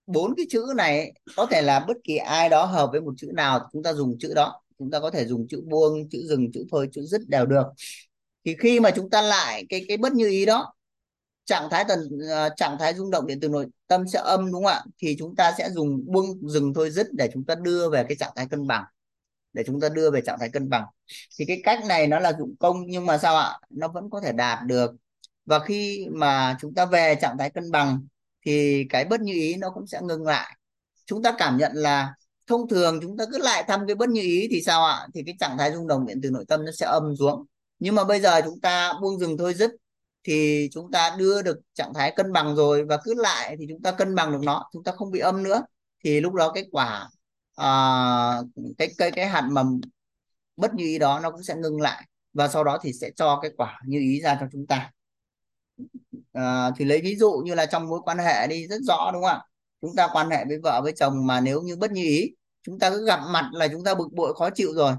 bốn 0.07 0.33
cái 0.37 0.45
chữ 0.49 0.65
này 0.77 1.13
có 1.35 1.45
thể 1.51 1.61
là 1.61 1.79
bất 1.87 1.97
kỳ 2.03 2.17
ai 2.17 2.49
đó 2.49 2.65
hợp 2.65 2.89
với 2.91 3.01
một 3.01 3.13
chữ 3.17 3.31
nào 3.35 3.69
chúng 3.73 3.83
ta 3.83 3.93
dùng 3.93 4.17
chữ 4.19 4.33
đó. 4.35 4.61
Chúng 4.79 4.91
ta 4.91 4.99
có 4.99 5.11
thể 5.11 5.25
dùng 5.25 5.47
chữ 5.47 5.61
buông 5.69 6.09
chữ 6.09 6.19
dừng 6.29 6.51
chữ 6.53 6.65
thôi 6.71 6.89
chữ 6.93 7.01
dứt 7.05 7.21
đều 7.27 7.45
được. 7.45 7.63
Thì 8.45 8.55
khi 8.59 8.79
mà 8.79 8.91
chúng 8.95 9.09
ta 9.09 9.21
lại 9.21 9.65
cái 9.69 9.85
cái 9.87 9.97
bất 9.97 10.13
như 10.13 10.29
ý 10.29 10.45
đó 10.45 10.73
trạng 11.45 11.69
thái 11.71 11.85
tần 11.87 11.99
uh, 11.99 12.31
à, 12.31 12.49
trạng 12.57 12.77
thái 12.79 12.93
rung 12.93 13.11
động 13.11 13.27
điện 13.27 13.39
từ 13.41 13.49
nội 13.49 13.67
tâm 13.91 14.07
sẽ 14.07 14.19
âm, 14.19 14.51
đúng 14.51 14.63
không 14.63 14.73
ạ? 14.73 14.83
Thì 14.97 15.15
chúng 15.19 15.35
ta 15.35 15.53
sẽ 15.57 15.69
dùng 15.69 16.03
buông 16.05 16.49
dừng 16.49 16.73
thôi, 16.73 16.89
dứt 16.91 17.07
để 17.13 17.29
chúng 17.33 17.43
ta 17.45 17.55
đưa 17.55 17.89
về 17.89 18.03
cái 18.09 18.17
trạng 18.19 18.31
thái 18.35 18.47
cân 18.47 18.67
bằng. 18.67 18.83
Để 19.53 19.63
chúng 19.67 19.81
ta 19.81 19.89
đưa 19.89 20.11
về 20.11 20.21
trạng 20.21 20.39
thái 20.39 20.49
cân 20.49 20.69
bằng. 20.69 20.83
Thì 21.39 21.45
cái 21.45 21.61
cách 21.63 21.79
này 21.87 22.07
nó 22.07 22.19
là 22.19 22.33
dụng 22.39 22.55
công, 22.59 22.83
nhưng 22.87 23.05
mà 23.05 23.17
sao 23.17 23.35
ạ? 23.37 23.59
Nó 23.69 23.87
vẫn 23.87 24.09
có 24.09 24.21
thể 24.21 24.31
đạt 24.31 24.59
được. 24.65 24.91
Và 25.45 25.59
khi 25.59 26.07
mà 26.11 26.57
chúng 26.61 26.73
ta 26.73 26.85
về 26.85 27.15
trạng 27.21 27.37
thái 27.37 27.49
cân 27.49 27.71
bằng, 27.71 28.07
thì 28.45 28.85
cái 28.89 29.05
bất 29.05 29.21
như 29.21 29.33
ý 29.33 29.55
nó 29.55 29.69
cũng 29.69 29.87
sẽ 29.87 29.99
ngừng 30.01 30.25
lại. 30.25 30.57
Chúng 31.05 31.23
ta 31.23 31.35
cảm 31.37 31.57
nhận 31.57 31.71
là 31.75 32.13
thông 32.47 32.69
thường 32.69 32.99
chúng 33.01 33.17
ta 33.17 33.25
cứ 33.31 33.37
lại 33.37 33.63
thăm 33.67 33.87
cái 33.87 33.95
bất 33.95 34.09
như 34.09 34.21
ý 34.21 34.47
thì 34.51 34.61
sao 34.61 34.85
ạ? 34.85 35.07
Thì 35.13 35.23
cái 35.25 35.35
trạng 35.39 35.57
thái 35.57 35.71
rung 35.73 35.87
động 35.87 36.05
điện 36.05 36.19
từ 36.23 36.29
nội 36.29 36.45
tâm 36.47 36.65
nó 36.65 36.71
sẽ 36.71 36.85
âm 36.85 37.15
xuống. 37.19 37.45
Nhưng 37.79 37.95
mà 37.95 38.03
bây 38.03 38.21
giờ 38.21 38.41
chúng 38.45 38.59
ta 38.61 38.93
buông 39.01 39.19
dừng 39.19 39.37
thôi, 39.37 39.53
dứt 39.53 39.71
thì 40.23 40.69
chúng 40.71 40.91
ta 40.91 41.15
đưa 41.17 41.41
được 41.41 41.59
trạng 41.73 41.93
thái 41.93 42.13
cân 42.15 42.33
bằng 42.33 42.55
rồi 42.55 42.85
và 42.85 42.97
cứ 43.03 43.13
lại 43.17 43.55
thì 43.59 43.65
chúng 43.69 43.81
ta 43.81 43.91
cân 43.91 44.15
bằng 44.15 44.31
được 44.31 44.41
nó 44.43 44.69
chúng 44.73 44.83
ta 44.83 44.91
không 44.91 45.11
bị 45.11 45.19
âm 45.19 45.43
nữa. 45.43 45.61
Thì 46.03 46.21
lúc 46.21 46.33
đó 46.33 46.51
cái 46.51 46.65
quả 46.71 47.09
à, 47.55 47.67
cái 48.77 48.91
cái 48.97 49.11
cái 49.11 49.27
hạt 49.27 49.47
mầm 49.51 49.81
bất 50.57 50.73
như 50.73 50.85
ý 50.85 50.99
đó 50.99 51.19
nó 51.19 51.31
cũng 51.31 51.43
sẽ 51.43 51.55
ngưng 51.55 51.81
lại 51.81 52.07
và 52.33 52.47
sau 52.47 52.63
đó 52.63 52.77
thì 52.81 52.93
sẽ 52.93 53.11
cho 53.15 53.39
cái 53.41 53.51
quả 53.57 53.79
như 53.87 53.99
ý 53.99 54.21
ra 54.21 54.37
cho 54.39 54.47
chúng 54.51 54.67
ta. 54.67 54.91
À, 56.33 56.71
thì 56.77 56.85
lấy 56.85 57.01
ví 57.01 57.15
dụ 57.15 57.31
như 57.45 57.55
là 57.55 57.65
trong 57.65 57.89
mối 57.89 57.99
quan 58.05 58.17
hệ 58.17 58.47
đi 58.47 58.67
rất 58.67 58.81
rõ 58.87 59.11
đúng 59.13 59.21
không 59.23 59.31
ạ? 59.31 59.41
Chúng 59.81 59.95
ta 59.95 60.07
quan 60.13 60.29
hệ 60.29 60.45
với 60.47 60.57
vợ 60.63 60.81
với 60.83 60.93
chồng 60.95 61.27
mà 61.27 61.41
nếu 61.41 61.61
như 61.61 61.75
bất 61.75 61.91
như 61.91 62.03
ý 62.03 62.35
chúng 62.63 62.79
ta 62.79 62.89
cứ 62.89 63.05
gặp 63.05 63.19
mặt 63.27 63.49
là 63.53 63.67
chúng 63.67 63.83
ta 63.83 63.95
bực 63.95 64.13
bội 64.13 64.33
khó 64.33 64.49
chịu 64.49 64.73
rồi. 64.73 64.93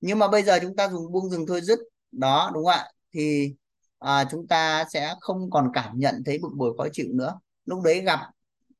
Nhưng 0.00 0.18
mà 0.18 0.28
bây 0.28 0.42
giờ 0.42 0.58
chúng 0.62 0.76
ta 0.76 0.88
dùng 0.88 1.12
buông 1.12 1.30
dừng 1.30 1.46
thôi 1.46 1.60
dứt 1.60 1.78
đó 2.12 2.50
đúng 2.54 2.64
không 2.64 2.72
ạ? 2.72 2.90
Thì 3.12 3.54
à, 3.98 4.24
chúng 4.30 4.46
ta 4.48 4.84
sẽ 4.92 5.14
không 5.20 5.50
còn 5.50 5.70
cảm 5.74 5.98
nhận 5.98 6.22
thấy 6.26 6.38
bực 6.38 6.50
bội 6.56 6.74
khó 6.78 6.86
chịu 6.92 7.06
nữa. 7.12 7.40
Lúc 7.64 7.82
đấy 7.82 8.00
gặp 8.00 8.20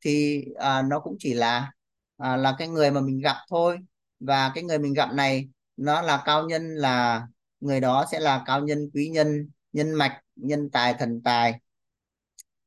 thì 0.01 0.45
à, 0.57 0.83
nó 0.83 1.01
cũng 1.01 1.17
chỉ 1.19 1.35
là 1.35 1.73
à, 2.17 2.37
là 2.37 2.55
cái 2.59 2.69
người 2.69 2.91
mà 2.91 3.01
mình 3.01 3.21
gặp 3.21 3.37
thôi. 3.51 3.79
Và 4.21 4.53
cái 4.55 4.65
người 4.65 4.79
mình 4.79 4.93
gặp 4.93 5.13
này 5.13 5.49
nó 5.77 6.03
là 6.03 6.23
cao 6.25 6.49
nhân 6.49 6.75
là 6.75 7.27
người 7.61 7.81
đó 7.81 8.07
sẽ 8.13 8.21
là 8.21 8.43
cao 8.47 8.61
nhân 8.61 8.91
quý 8.95 9.09
nhân 9.09 9.51
nhân 9.73 9.95
mạch 9.95 10.21
nhân 10.37 10.71
tài 10.71 10.95
thần 10.95 11.23
tài. 11.25 11.61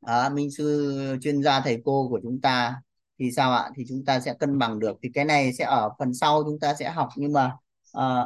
À, 0.02 0.30
minh 0.30 0.52
sư 0.52 1.18
chuyên 1.22 1.44
gia 1.44 1.60
thầy 1.62 1.82
cô 1.86 2.08
của 2.10 2.20
chúng 2.24 2.42
ta. 2.42 2.82
Thì 3.20 3.32
sao 3.32 3.54
ạ? 3.54 3.70
Thì 3.76 3.84
chúng 3.90 4.06
ta 4.06 4.20
sẽ 4.20 4.34
cân 4.40 4.60
bằng 4.60 4.80
được. 4.80 4.98
Thì 5.04 5.10
cái 5.14 5.26
này 5.26 5.54
sẽ 5.54 5.64
ở 5.66 5.90
phần 6.00 6.14
sau 6.14 6.44
chúng 6.44 6.60
ta 6.60 6.74
sẽ 6.74 6.90
học. 6.90 7.10
Nhưng 7.16 7.34
mà 7.34 7.52
à, 7.94 8.26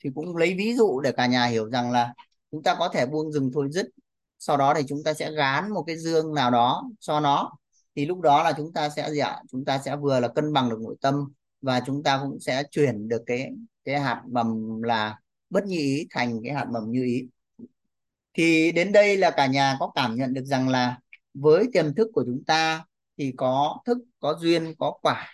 thì 0.00 0.10
cũng 0.14 0.36
lấy 0.36 0.54
ví 0.58 0.74
dụ 0.76 1.00
để 1.00 1.12
cả 1.12 1.26
nhà 1.26 1.46
hiểu 1.46 1.70
rằng 1.70 1.90
là 1.90 2.14
chúng 2.54 2.62
ta 2.62 2.76
có 2.78 2.88
thể 2.88 3.06
buông 3.06 3.32
dừng 3.32 3.50
thôi 3.54 3.68
dứt. 3.70 3.86
Sau 4.38 4.56
đó 4.56 4.74
thì 4.74 4.82
chúng 4.88 5.02
ta 5.04 5.14
sẽ 5.14 5.32
gán 5.32 5.72
một 5.72 5.84
cái 5.86 5.96
dương 5.96 6.34
nào 6.34 6.50
đó 6.50 6.90
cho 7.00 7.20
nó. 7.20 7.52
Thì 7.96 8.06
lúc 8.06 8.20
đó 8.20 8.42
là 8.42 8.52
chúng 8.56 8.72
ta 8.72 8.88
sẽ 8.88 9.10
gì 9.10 9.18
ạ? 9.18 9.42
Chúng 9.52 9.64
ta 9.64 9.78
sẽ 9.78 9.96
vừa 9.96 10.20
là 10.20 10.28
cân 10.28 10.52
bằng 10.52 10.70
được 10.70 10.80
nội 10.80 10.96
tâm 11.00 11.32
và 11.60 11.80
chúng 11.86 12.02
ta 12.02 12.20
cũng 12.22 12.40
sẽ 12.40 12.62
chuyển 12.70 13.08
được 13.08 13.22
cái 13.26 13.50
cái 13.84 14.00
hạt 14.00 14.22
mầm 14.30 14.82
là 14.82 15.18
bất 15.50 15.64
như 15.66 15.76
ý 15.78 16.06
thành 16.10 16.40
cái 16.44 16.54
hạt 16.54 16.66
mầm 16.70 16.90
như 16.90 17.04
ý. 17.04 17.28
Thì 18.34 18.72
đến 18.72 18.92
đây 18.92 19.16
là 19.16 19.30
cả 19.30 19.46
nhà 19.46 19.76
có 19.80 19.92
cảm 19.94 20.16
nhận 20.16 20.34
được 20.34 20.44
rằng 20.44 20.68
là 20.68 20.98
với 21.34 21.66
tiềm 21.72 21.94
thức 21.94 22.08
của 22.14 22.24
chúng 22.26 22.44
ta 22.46 22.84
thì 23.18 23.32
có 23.36 23.78
thức, 23.86 23.98
có 24.20 24.38
duyên, 24.40 24.74
có 24.78 24.98
quả. 25.02 25.28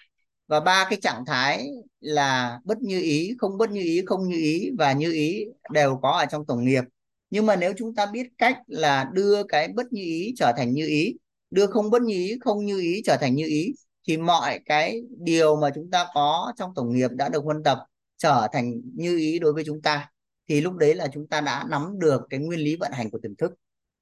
Và 0.47 0.61
ba 0.61 0.87
cái 0.91 0.99
trạng 1.03 1.25
thái 1.27 1.69
là 2.01 2.61
bất 2.65 2.79
như 2.83 3.01
ý, 3.01 3.35
không 3.39 3.59
bất 3.59 3.71
như 3.71 3.81
ý, 3.81 4.03
không 4.07 4.29
như 4.29 4.37
ý 4.37 4.71
và 4.79 4.93
như 4.93 5.13
ý 5.13 5.45
đều 5.73 5.99
có 6.03 6.11
ở 6.11 6.27
trong 6.27 6.47
tổng 6.47 6.65
nghiệp 6.65 6.85
nhưng 7.31 7.47
mà 7.47 7.57
nếu 7.57 7.73
chúng 7.79 7.95
ta 7.95 8.07
biết 8.07 8.27
cách 8.39 8.59
là 8.67 9.11
đưa 9.13 9.43
cái 9.45 9.69
bất 9.69 9.93
như 9.93 10.03
ý 10.03 10.35
trở 10.37 10.53
thành 10.57 10.73
như 10.73 10.87
ý 10.87 11.15
đưa 11.51 11.67
không 11.67 11.91
bất 11.91 12.03
như 12.03 12.15
ý 12.15 12.39
không 12.41 12.67
như 12.67 12.81
ý 12.81 13.03
trở 13.05 13.17
thành 13.21 13.35
như 13.35 13.47
ý 13.47 13.73
thì 14.09 14.17
mọi 14.17 14.61
cái 14.67 15.03
điều 15.19 15.57
mà 15.57 15.71
chúng 15.75 15.91
ta 15.91 16.07
có 16.15 16.53
trong 16.57 16.75
tổng 16.75 16.93
nghiệp 16.93 17.11
đã 17.11 17.29
được 17.29 17.45
huân 17.45 17.63
tập 17.63 17.79
trở 18.17 18.49
thành 18.53 18.73
như 18.95 19.19
ý 19.19 19.39
đối 19.39 19.53
với 19.53 19.65
chúng 19.67 19.83
ta 19.83 20.11
thì 20.49 20.61
lúc 20.61 20.77
đấy 20.77 20.95
là 20.95 21.09
chúng 21.13 21.27
ta 21.27 21.41
đã 21.41 21.65
nắm 21.71 21.99
được 21.99 22.23
cái 22.31 22.41
nguyên 22.41 22.61
lý 22.61 22.77
vận 22.77 22.93
hành 22.93 23.11
của 23.11 23.19
tiềm 23.23 23.37
thức. 23.37 23.53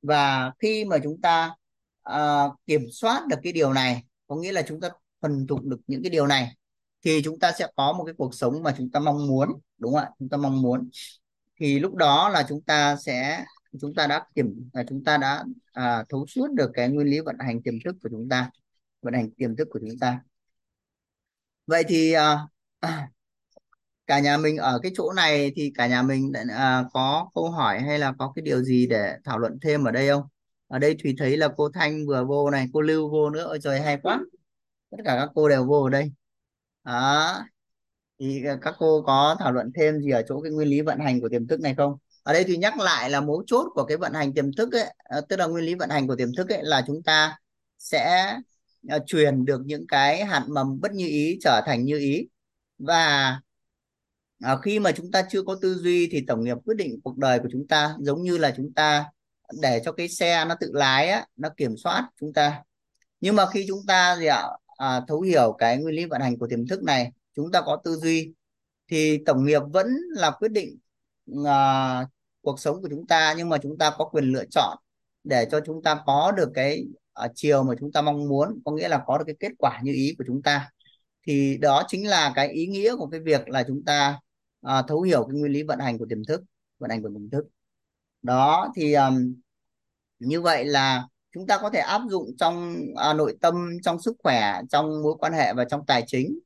Và 0.03 0.53
khi 0.59 0.85
mà 0.85 0.99
chúng 1.03 1.21
ta 1.21 1.55
uh, 2.11 2.53
kiểm 2.67 2.87
soát 2.93 3.27
được 3.29 3.37
cái 3.43 3.53
điều 3.53 3.73
này 3.73 4.03
có 4.27 4.37
nghĩa 4.37 4.53
là 4.53 4.63
chúng 4.63 4.81
ta 4.81 4.89
thuần 5.23 5.47
thục 5.47 5.65
được 5.65 5.81
những 5.87 6.03
cái 6.03 6.11
điều 6.11 6.27
này 6.27 6.55
thì 7.05 7.23
chúng 7.25 7.39
ta 7.39 7.53
sẽ 7.59 7.67
có 7.77 7.93
một 7.93 8.05
cái 8.05 8.15
cuộc 8.19 8.35
sống 8.35 8.63
mà 8.63 8.75
chúng 8.79 8.91
ta 8.91 9.01
mong 9.01 9.27
muốn 9.27 9.49
đúng 9.79 9.93
không 9.93 10.01
ạ? 10.03 10.11
Chúng 10.19 10.29
ta 10.29 10.37
mong 10.37 10.63
muốn 10.63 10.91
thì 11.59 11.79
lúc 11.79 11.95
đó 11.95 12.29
là 12.29 12.45
chúng 12.49 12.63
ta 12.63 12.97
sẽ 12.97 13.45
chúng 13.81 13.95
ta 13.95 14.07
đã 14.07 14.25
kiểm 14.35 14.71
là 14.73 14.85
chúng 14.89 15.05
ta 15.05 15.17
đã 15.17 15.45
à, 15.73 16.05
thấu 16.09 16.27
suốt 16.27 16.53
được 16.53 16.71
cái 16.75 16.89
nguyên 16.89 17.07
lý 17.07 17.21
vận 17.21 17.37
hành 17.39 17.63
tiềm 17.63 17.75
thức 17.85 17.97
của 18.03 18.09
chúng 18.13 18.29
ta 18.29 18.51
vận 19.03 19.15
hành 19.15 19.31
tiềm 19.31 19.57
thức 19.57 19.69
của 19.71 19.79
chúng 19.81 19.99
ta. 20.01 20.21
Vậy 21.67 21.85
thì 21.89 22.13
à, 22.13 22.39
cả 24.07 24.19
nhà 24.21 24.37
mình 24.37 24.57
ở 24.57 24.79
cái 24.83 24.93
chỗ 24.95 25.13
này 25.13 25.53
thì 25.57 25.73
cả 25.77 25.87
nhà 25.87 26.03
mình 26.03 26.33
à, 26.51 26.85
có 26.93 27.31
câu 27.35 27.51
hỏi 27.51 27.81
hay 27.81 27.99
là 27.99 28.13
có 28.19 28.33
cái 28.37 28.43
điều 28.43 28.63
gì 28.63 28.87
để 28.87 29.17
thảo 29.25 29.39
luận 29.39 29.59
thêm 29.63 29.85
ở 29.85 29.91
đây 29.91 30.09
không? 30.09 30.23
Ở 30.69 30.79
đây 30.79 30.97
Thùy 31.03 31.15
thấy 31.19 31.37
là 31.37 31.49
cô 31.57 31.71
Thanh 31.75 32.07
vừa 32.07 32.25
vô 32.25 32.51
này 32.51 32.67
cô 32.73 32.81
Lưu 32.81 33.11
vô 33.11 33.31
nữa. 33.31 33.45
Ôi 33.45 33.59
trời 33.63 33.81
hay 33.81 33.99
quá. 34.03 34.21
Tất 34.91 34.99
cả 35.05 35.17
các 35.21 35.31
cô 35.35 35.49
đều 35.49 35.65
vô 35.67 35.83
ở 35.85 35.91
đây. 35.91 36.13
Đó 36.85 37.43
thì 38.21 38.43
các 38.63 38.75
cô 38.79 39.03
có 39.07 39.37
thảo 39.39 39.53
luận 39.53 39.73
thêm 39.75 40.01
gì 40.01 40.11
ở 40.11 40.23
chỗ 40.29 40.41
cái 40.41 40.53
nguyên 40.53 40.69
lý 40.69 40.81
vận 40.81 40.99
hành 40.99 41.21
của 41.21 41.29
tiềm 41.29 41.47
thức 41.47 41.61
này 41.61 41.75
không? 41.75 41.97
Ở 42.23 42.33
đây 42.33 42.45
thì 42.45 42.57
nhắc 42.57 42.79
lại 42.79 43.11
là 43.11 43.21
mấu 43.21 43.43
chốt 43.47 43.67
của 43.75 43.85
cái 43.85 43.97
vận 43.97 44.13
hành 44.13 44.35
tiềm 44.35 44.53
thức 44.53 44.73
ấy 44.73 44.95
ờ, 45.05 45.21
tức 45.29 45.37
là 45.37 45.47
nguyên 45.47 45.65
lý 45.65 45.75
vận 45.75 45.91
hành 45.91 46.07
của 46.07 46.17
tiềm 46.17 46.29
thức 46.37 46.49
ấy 46.49 46.59
là 46.63 46.85
chúng 46.87 47.03
ta 47.03 47.37
sẽ 47.79 48.37
uh, 48.97 49.03
truyền 49.07 49.45
được 49.45 49.61
những 49.65 49.87
cái 49.87 50.25
hạt 50.25 50.45
mầm 50.49 50.81
bất 50.81 50.93
như 50.93 51.07
ý 51.07 51.39
trở 51.41 51.63
thành 51.67 51.85
như 51.85 51.99
ý. 51.99 52.29
Và 52.79 53.37
uh, 54.53 54.59
khi 54.63 54.79
mà 54.79 54.93
chúng 54.93 55.11
ta 55.11 55.23
chưa 55.31 55.43
có 55.43 55.59
tư 55.63 55.75
duy 55.75 56.09
thì 56.13 56.25
tổng 56.27 56.45
nghiệp 56.45 56.57
quyết 56.65 56.77
định 56.77 57.01
cuộc 57.05 57.19
đời 57.19 57.39
của 57.39 57.49
chúng 57.53 57.67
ta 57.69 57.95
giống 58.01 58.23
như 58.23 58.39
là 58.39 58.55
chúng 58.57 58.73
ta 58.75 59.05
để 59.63 59.83
cho 59.85 59.93
cái 59.93 60.09
xe 60.09 60.45
nó 60.45 60.55
tự 60.61 60.71
lái 60.75 61.09
á, 61.09 61.27
nó 61.37 61.49
kiểm 61.57 61.77
soát 61.77 62.09
chúng 62.21 62.33
ta. 62.33 62.63
Nhưng 63.21 63.37
mà 63.37 63.47
khi 63.51 63.65
chúng 63.69 63.81
ta 63.87 64.17
gì 64.17 64.27
ạ? 64.27 64.43
À, 64.77 65.01
thấu 65.09 65.21
hiểu 65.21 65.57
cái 65.59 65.79
nguyên 65.79 65.95
lý 65.95 66.05
vận 66.05 66.21
hành 66.21 66.39
của 66.39 66.47
tiềm 66.47 66.67
thức 66.67 66.83
này 66.83 67.13
chúng 67.39 67.53
ta 67.53 67.61
có 67.61 67.81
tư 67.85 67.97
duy 67.97 68.33
thì 68.91 69.19
tổng 69.27 69.45
nghiệp 69.45 69.63
vẫn 69.73 69.87
là 70.11 70.31
quyết 70.31 70.53
định 70.53 70.79
uh, 71.33 72.09
cuộc 72.43 72.61
sống 72.61 72.83
của 72.83 72.89
chúng 72.91 73.07
ta 73.07 73.35
nhưng 73.37 73.49
mà 73.49 73.59
chúng 73.59 73.79
ta 73.79 73.93
có 73.99 74.05
quyền 74.05 74.25
lựa 74.25 74.45
chọn 74.51 74.79
để 75.25 75.49
cho 75.51 75.61
chúng 75.67 75.83
ta 75.83 76.01
có 76.07 76.33
được 76.37 76.51
cái 76.55 76.85
uh, 77.25 77.31
chiều 77.35 77.63
mà 77.63 77.75
chúng 77.81 77.93
ta 77.93 78.03
mong 78.03 78.29
muốn 78.29 78.61
có 78.65 78.73
nghĩa 78.73 78.89
là 78.89 79.03
có 79.07 79.19
được 79.19 79.25
cái 79.27 79.37
kết 79.41 79.53
quả 79.59 79.81
như 79.83 79.93
ý 79.93 80.15
của 80.19 80.25
chúng 80.27 80.43
ta. 80.43 80.71
Thì 81.27 81.59
đó 81.59 81.83
chính 81.89 82.09
là 82.09 82.33
cái 82.35 82.49
ý 82.49 82.67
nghĩa 82.67 82.97
của 82.97 83.07
cái 83.07 83.21
việc 83.21 83.49
là 83.49 83.65
chúng 83.69 83.85
ta 83.85 84.21
uh, 84.67 84.85
thấu 84.89 85.03
hiểu 85.03 85.27
cái 85.31 85.41
nguyên 85.41 85.53
lý 85.53 85.63
vận 85.63 85.79
hành 85.79 85.99
của 85.99 86.07
tiềm 86.09 86.25
thức 86.25 86.43
vận 86.79 86.91
hành 86.91 87.03
của 87.03 87.09
tiềm 87.15 87.31
thức. 87.31 87.45
Đó 88.23 88.73
thì 88.77 88.93
um, 88.95 89.35
như 90.19 90.41
vậy 90.41 90.65
là 90.65 91.07
chúng 91.33 91.47
ta 91.47 91.59
có 91.59 91.71
thể 91.71 91.81
áp 91.81 92.03
dụng 92.11 92.37
trong 92.39 92.77
à, 92.97 93.15
nội 93.15 93.37
tâm 93.41 93.69
trong 93.83 94.01
sức 94.01 94.17
khỏe 94.23 94.61
trong 94.71 95.03
mối 95.03 95.15
quan 95.19 95.33
hệ 95.33 95.55
và 95.55 95.65
trong 95.65 95.87
tài 95.87 96.05
chính 96.07 96.39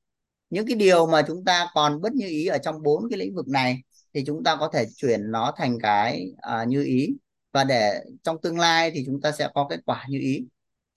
những 0.52 0.66
cái 0.66 0.76
điều 0.76 1.06
mà 1.06 1.22
chúng 1.26 1.44
ta 1.44 1.66
còn 1.74 2.00
bất 2.00 2.12
như 2.12 2.26
ý 2.26 2.46
ở 2.46 2.58
trong 2.58 2.82
bốn 2.82 3.08
cái 3.10 3.18
lĩnh 3.18 3.34
vực 3.34 3.48
này 3.48 3.82
thì 4.14 4.24
chúng 4.26 4.44
ta 4.44 4.56
có 4.56 4.70
thể 4.72 4.86
chuyển 4.96 5.30
nó 5.30 5.52
thành 5.56 5.78
cái 5.82 6.26
à, 6.38 6.64
như 6.64 6.84
ý. 6.84 7.16
Và 7.52 7.64
để 7.64 8.00
trong 8.22 8.40
tương 8.42 8.58
lai 8.58 8.90
thì 8.90 9.02
chúng 9.06 9.20
ta 9.20 9.32
sẽ 9.32 9.48
có 9.54 9.66
kết 9.70 9.80
quả 9.86 10.06
như 10.08 10.18
ý. 10.18 10.46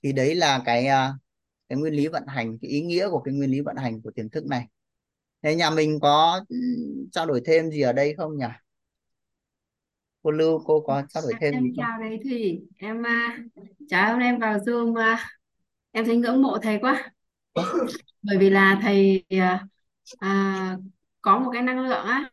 Thì 0.03 0.11
đấy 0.11 0.35
là 0.35 0.61
cái 0.65 0.87
à, 0.87 1.13
cái 1.69 1.77
nguyên 1.79 1.93
lý 1.93 2.07
vận 2.07 2.23
hành 2.27 2.57
cái 2.61 2.71
ý 2.71 2.81
nghĩa 2.81 3.09
của 3.09 3.19
cái 3.19 3.33
nguyên 3.33 3.51
lý 3.51 3.61
vận 3.61 3.75
hành 3.75 4.01
của 4.01 4.11
tiềm 4.11 4.29
thức 4.29 4.45
này. 4.45 4.65
Thế 5.41 5.55
nhà 5.55 5.69
mình 5.69 5.99
có 5.99 6.45
trao 7.11 7.25
đổi 7.25 7.41
thêm 7.45 7.71
gì 7.71 7.81
ở 7.81 7.93
đây 7.93 8.13
không 8.17 8.37
nhỉ? 8.37 8.45
Cô 10.23 10.31
Lưu 10.31 10.63
cô 10.65 10.83
có 10.87 11.03
trao 11.09 11.23
đổi 11.23 11.33
thêm 11.41 11.53
em 11.53 11.63
gì 11.63 11.69
không? 11.69 11.85
chào 11.85 11.99
đấy 11.99 12.19
Thủy. 12.23 12.61
Em 12.77 13.01
uh, 13.01 13.63
chào 13.89 14.09
hôm 14.09 14.19
nay 14.19 14.27
em 14.27 14.39
vào 14.39 14.57
Zoom 14.57 15.13
uh, 15.13 15.19
em 15.91 16.05
thấy 16.05 16.17
ngưỡng 16.17 16.41
mộ 16.41 16.57
thầy 16.61 16.79
quá 16.81 17.11
bởi 18.25 18.37
vì 18.37 18.49
là 18.49 18.79
thầy 18.81 19.25
uh, 19.33 19.61
uh, 20.13 20.83
có 21.21 21.39
một 21.39 21.49
cái 21.53 21.61
năng 21.61 21.79
lượng 21.79 22.05
á 22.05 22.29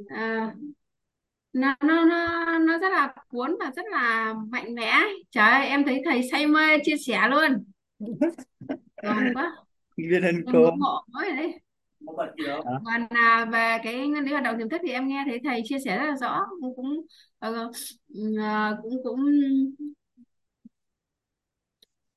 uh, 0.00 0.52
nó 1.52 1.74
nó 1.84 2.04
nó 2.04 2.58
nó 2.58 2.78
rất 2.78 2.92
là 2.92 3.14
cuốn 3.28 3.56
và 3.60 3.70
rất 3.76 3.86
là 3.92 4.34
mạnh 4.48 4.74
mẽ. 4.74 5.00
Trời 5.30 5.50
ơi, 5.50 5.66
em 5.66 5.84
thấy 5.84 6.02
thầy 6.04 6.28
say 6.32 6.46
mê 6.46 6.78
chia 6.84 6.96
sẻ 7.06 7.20
luôn. 7.30 7.64
Giỏi 9.02 9.24
quá. 9.34 9.56
Biết 9.96 10.20
ơn 10.22 10.34
cô 10.52 10.52
ngưỡng 10.52 10.78
mộ 10.78 11.04
quá 11.12 11.24
rồi 11.24 11.36
đấy 11.36 11.60
còn 12.84 13.06
à, 13.10 13.44
về 13.52 13.78
cái 13.84 14.08
nguyên 14.08 14.24
lý 14.24 14.32
hoạt 14.32 14.44
động 14.44 14.58
tiềm 14.58 14.68
thức 14.68 14.80
thì 14.86 14.92
em 14.92 15.08
nghe 15.08 15.24
thấy 15.26 15.40
thầy 15.44 15.60
chia 15.64 15.78
sẻ 15.84 15.98
rất 15.98 16.04
là 16.06 16.16
rõ. 16.16 16.40
Cũng 16.60 16.76
cũng 16.76 17.06
ờ, 17.38 17.70
ờ, 18.38 18.76
cũng 18.82 19.02
cũng 19.04 19.20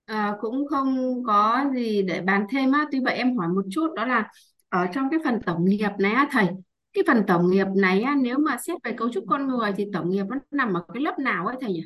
ờ, 0.10 0.38
cũng 0.41 0.68
không 0.68 1.23
có 1.27 1.65
gì 1.73 2.02
để 2.02 2.22
bàn 2.22 2.45
thêm 2.49 2.72
á. 2.72 2.86
Tuy 2.91 2.99
vậy 3.06 3.15
em 3.15 3.38
hỏi 3.38 3.48
một 3.48 3.65
chút 3.72 3.94
đó 3.95 4.06
là 4.06 4.30
ở 4.69 4.88
trong 4.94 5.10
cái 5.11 5.19
phần 5.26 5.40
tổng 5.45 5.65
nghiệp 5.65 5.90
này 5.99 6.11
á 6.11 6.27
thầy 6.31 6.48
cái 6.94 7.03
phần 7.07 7.23
tổng 7.27 7.49
nghiệp 7.52 7.68
này 7.76 8.02
á, 8.02 8.15
nếu 8.22 8.38
mà 8.38 8.57
xét 8.57 8.77
về 8.84 8.91
cấu 8.91 9.10
trúc 9.10 9.23
con 9.30 9.48
người 9.48 9.73
thì 9.77 9.86
tổng 9.94 10.10
nghiệp 10.10 10.23
nó 10.30 10.36
nằm 10.52 10.73
ở 10.73 10.84
cái 10.94 11.03
lớp 11.03 11.19
nào 11.19 11.48
ấy 11.48 11.56
thầy 11.61 11.73
nhỉ? 11.73 11.84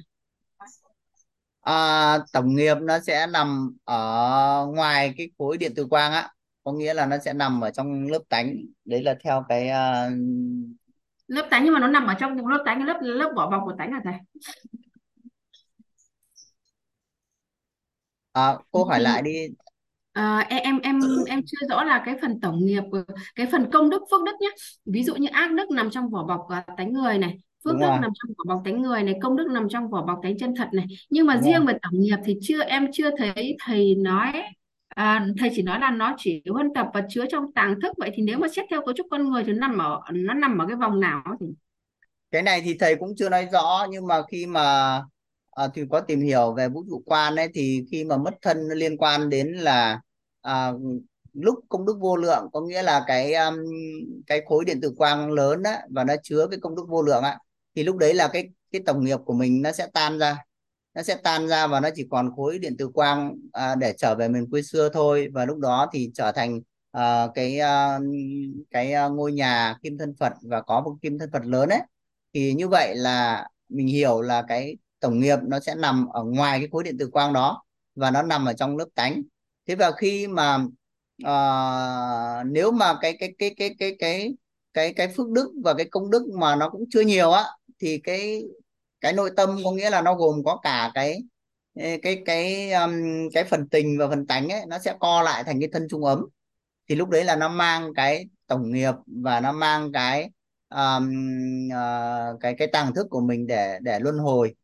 À, 1.61 2.17
tổng 2.33 2.55
nghiệp 2.55 2.75
nó 2.81 2.99
sẽ 2.99 3.27
nằm 3.27 3.77
ở 3.83 4.65
ngoài 4.75 5.13
cái 5.17 5.29
khối 5.37 5.57
điện 5.57 5.71
tử 5.75 5.85
quang 5.89 6.11
á. 6.11 6.29
Có 6.63 6.71
nghĩa 6.71 6.93
là 6.93 7.05
nó 7.05 7.17
sẽ 7.25 7.33
nằm 7.33 7.61
ở 7.61 7.71
trong 7.71 8.07
lớp 8.07 8.19
tánh. 8.29 8.55
Đấy 8.85 9.03
là 9.03 9.15
theo 9.23 9.45
cái 9.49 9.69
à, 9.69 10.09
lớp 11.27 11.47
tánh 11.51 11.63
nhưng 11.65 11.73
mà 11.73 11.79
nó 11.79 11.87
nằm 11.87 12.07
ở 12.07 12.13
trong 12.19 12.47
lớp 12.47 12.63
tánh 12.65 12.77
cái 12.77 12.87
lớp 12.87 12.99
lớp 13.01 13.33
vỏ 13.35 13.49
bọc 13.49 13.61
của 13.65 13.75
tánh 13.77 13.91
à 13.91 14.01
thầy 14.03 14.13
à, 18.33 18.57
cô 18.71 18.83
hỏi 18.83 18.99
lại 18.99 19.21
đi. 19.21 19.47
Ờ, 20.13 20.37
em 20.39 20.59
em 20.61 20.79
em 20.79 20.99
em 21.27 21.41
chưa 21.45 21.67
rõ 21.69 21.83
là 21.83 22.03
cái 22.05 22.15
phần 22.21 22.39
tổng 22.41 22.65
nghiệp 22.65 22.83
cái 23.35 23.47
phần 23.51 23.71
công 23.71 23.89
đức 23.89 24.01
phước 24.11 24.23
đức 24.25 24.31
nhé 24.41 24.49
ví 24.85 25.03
dụ 25.03 25.15
như 25.15 25.27
ác 25.31 25.51
đức 25.51 25.71
nằm 25.71 25.89
trong 25.89 26.09
vỏ 26.09 26.23
bọc 26.23 26.41
à, 26.49 26.65
tánh 26.77 26.93
người 26.93 27.17
này 27.17 27.37
phước 27.63 27.73
đúng 27.73 27.81
đức 27.81 27.87
rồi. 27.87 27.99
nằm 28.01 28.11
trong 28.15 28.33
vỏ 28.37 28.55
bọc 28.55 28.61
tánh 28.65 28.81
người 28.81 29.03
này 29.03 29.15
công 29.21 29.35
đức 29.37 29.47
nằm 29.53 29.67
trong 29.69 29.89
vỏ 29.89 30.01
bọc 30.05 30.19
tánh 30.23 30.37
chân 30.37 30.53
thật 30.55 30.67
này. 30.73 30.85
Nhưng 31.09 31.25
mà 31.25 31.35
đúng 31.35 31.43
rồi. 31.43 31.53
riêng 31.53 31.65
về 31.65 31.73
tổng 31.81 31.99
nghiệp 31.99 32.17
thì 32.25 32.37
chưa 32.41 32.63
em 32.63 32.87
chưa 32.93 33.11
thấy 33.17 33.57
thầy 33.59 33.95
nói 33.95 34.31
à, 34.87 35.27
thầy 35.39 35.49
chỉ 35.55 35.61
nói 35.61 35.79
là 35.79 35.91
nó 35.91 36.15
chỉ 36.17 36.43
huân 36.49 36.73
tập 36.75 36.87
và 36.93 37.01
chứa 37.09 37.25
trong 37.29 37.51
tàng 37.53 37.75
thức. 37.81 37.93
Vậy 37.97 38.11
thì 38.13 38.23
nếu 38.23 38.37
mà 38.39 38.47
xét 38.47 38.65
theo 38.69 38.81
cấu 38.85 38.93
trúc 38.93 39.07
con 39.11 39.29
người 39.29 39.43
thì 39.43 39.53
nó 39.53 39.67
nằm 39.67 39.77
ở 39.77 40.01
nó 40.13 40.33
nằm 40.33 40.57
ở 40.57 40.65
cái 40.67 40.75
vòng 40.75 40.99
nào 40.99 41.23
thì? 41.39 41.45
Cái 42.31 42.41
này 42.41 42.61
thì 42.61 42.77
thầy 42.79 42.95
cũng 42.95 43.15
chưa 43.17 43.29
nói 43.29 43.47
rõ 43.51 43.87
nhưng 43.89 44.07
mà 44.07 44.21
khi 44.31 44.45
mà 44.45 45.01
à, 45.55 45.67
thì 45.73 45.81
có 45.91 45.99
tìm 45.99 46.21
hiểu 46.21 46.53
về 46.53 46.69
vũ 46.69 46.83
trụ 46.89 47.03
quan 47.05 47.35
ấy 47.35 47.47
thì 47.53 47.85
khi 47.91 48.03
mà 48.03 48.17
mất 48.17 48.33
thân 48.41 48.67
nó 48.67 48.75
liên 48.75 48.97
quan 48.97 49.29
đến 49.29 49.47
là 49.47 50.01
à, 50.41 50.71
lúc 51.33 51.55
công 51.69 51.85
đức 51.85 51.97
vô 51.99 52.15
lượng 52.15 52.49
có 52.53 52.61
nghĩa 52.61 52.83
là 52.83 53.03
cái 53.07 53.33
um, 53.33 53.55
cái 54.27 54.41
khối 54.45 54.65
điện 54.65 54.81
tử 54.81 54.93
quang 54.97 55.31
lớn 55.31 55.63
á 55.63 55.81
và 55.89 56.03
nó 56.03 56.13
chứa 56.23 56.47
cái 56.47 56.59
công 56.59 56.75
đức 56.75 56.85
vô 56.89 57.01
lượng 57.01 57.23
á 57.23 57.37
thì 57.75 57.83
lúc 57.83 57.97
đấy 57.97 58.13
là 58.13 58.27
cái 58.33 58.49
cái 58.73 58.81
tổng 58.85 59.03
nghiệp 59.05 59.19
của 59.25 59.33
mình 59.33 59.61
nó 59.61 59.71
sẽ 59.71 59.87
tan 59.93 60.19
ra. 60.19 60.37
Nó 60.93 61.03
sẽ 61.03 61.15
tan 61.23 61.47
ra 61.47 61.67
và 61.67 61.79
nó 61.79 61.89
chỉ 61.95 62.07
còn 62.11 62.35
khối 62.35 62.59
điện 62.59 62.77
tử 62.77 62.87
quang 62.93 63.35
à, 63.51 63.75
để 63.75 63.93
trở 63.97 64.15
về 64.15 64.27
miền 64.29 64.49
quê 64.51 64.61
xưa 64.61 64.89
thôi 64.89 65.29
và 65.33 65.45
lúc 65.45 65.57
đó 65.57 65.89
thì 65.93 66.11
trở 66.13 66.31
thành 66.31 66.61
à, 66.91 67.27
cái 67.35 67.59
à, 67.59 67.99
cái 68.71 68.93
à, 68.93 69.07
ngôi 69.07 69.31
nhà 69.31 69.77
kim 69.83 69.97
thân 69.97 70.15
Phật 70.19 70.33
và 70.43 70.61
có 70.61 70.81
một 70.81 70.95
kim 71.01 71.19
thân 71.19 71.29
Phật 71.33 71.45
lớn 71.45 71.69
ấy. 71.69 71.81
Thì 72.33 72.53
như 72.53 72.67
vậy 72.67 72.95
là 72.95 73.47
mình 73.69 73.87
hiểu 73.87 74.21
là 74.21 74.43
cái 74.47 74.77
tổng 75.03 75.19
nghiệp 75.19 75.37
nó 75.43 75.59
sẽ 75.59 75.75
nằm 75.75 76.07
ở 76.07 76.23
ngoài 76.23 76.59
cái 76.59 76.67
khối 76.71 76.83
điện 76.83 76.97
tử 76.97 77.09
quang 77.13 77.33
đó 77.33 77.63
và 77.95 78.11
nó 78.11 78.21
nằm 78.21 78.45
ở 78.45 78.53
trong 78.53 78.77
lớp 78.77 78.87
tánh 78.95 79.21
thế 79.67 79.75
và 79.75 79.91
khi 79.91 80.27
mà 80.27 80.55
uh, 81.23 82.45
nếu 82.45 82.71
mà 82.71 82.97
cái 83.01 83.17
cái 83.19 83.35
cái 83.39 83.55
cái 83.57 83.75
cái 83.79 83.95
cái 83.99 84.33
cái 84.73 84.93
cái 84.93 85.07
phước 85.07 85.29
đức 85.29 85.51
và 85.63 85.73
cái 85.73 85.87
công 85.91 86.11
đức 86.11 86.27
mà 86.39 86.55
nó 86.55 86.69
cũng 86.69 86.85
chưa 86.89 87.01
nhiều 87.01 87.31
á 87.31 87.43
thì 87.79 88.01
cái 88.03 88.43
cái 89.01 89.13
nội 89.13 89.31
tâm 89.37 89.57
có 89.63 89.71
nghĩa 89.71 89.89
là 89.89 90.01
nó 90.01 90.15
gồm 90.15 90.43
có 90.45 90.59
cả 90.63 90.91
cái 90.93 91.19
cái 91.75 92.21
cái 92.25 92.71
um, 92.71 92.93
cái 93.33 93.43
phần 93.43 93.69
tình 93.69 93.97
và 93.99 94.07
phần 94.07 94.27
tánh 94.27 94.49
ấy 94.49 94.65
nó 94.67 94.79
sẽ 94.79 94.95
co 94.99 95.21
lại 95.21 95.43
thành 95.43 95.59
cái 95.59 95.69
thân 95.73 95.87
trung 95.89 96.05
ấm. 96.05 96.25
Thì 96.89 96.95
lúc 96.95 97.09
đấy 97.09 97.23
là 97.23 97.35
nó 97.35 97.49
mang 97.49 97.93
cái 97.95 98.25
tổng 98.47 98.71
nghiệp 98.71 98.93
và 99.07 99.39
nó 99.39 99.51
mang 99.51 99.91
cái 99.91 100.29
um, 100.69 101.09
uh, 101.67 102.39
cái 102.39 102.55
cái 102.57 102.67
tàng 102.73 102.93
thức 102.93 103.07
của 103.09 103.21
mình 103.21 103.47
để 103.47 103.79
để 103.81 103.99
luân 103.99 104.17
hồi 104.17 104.55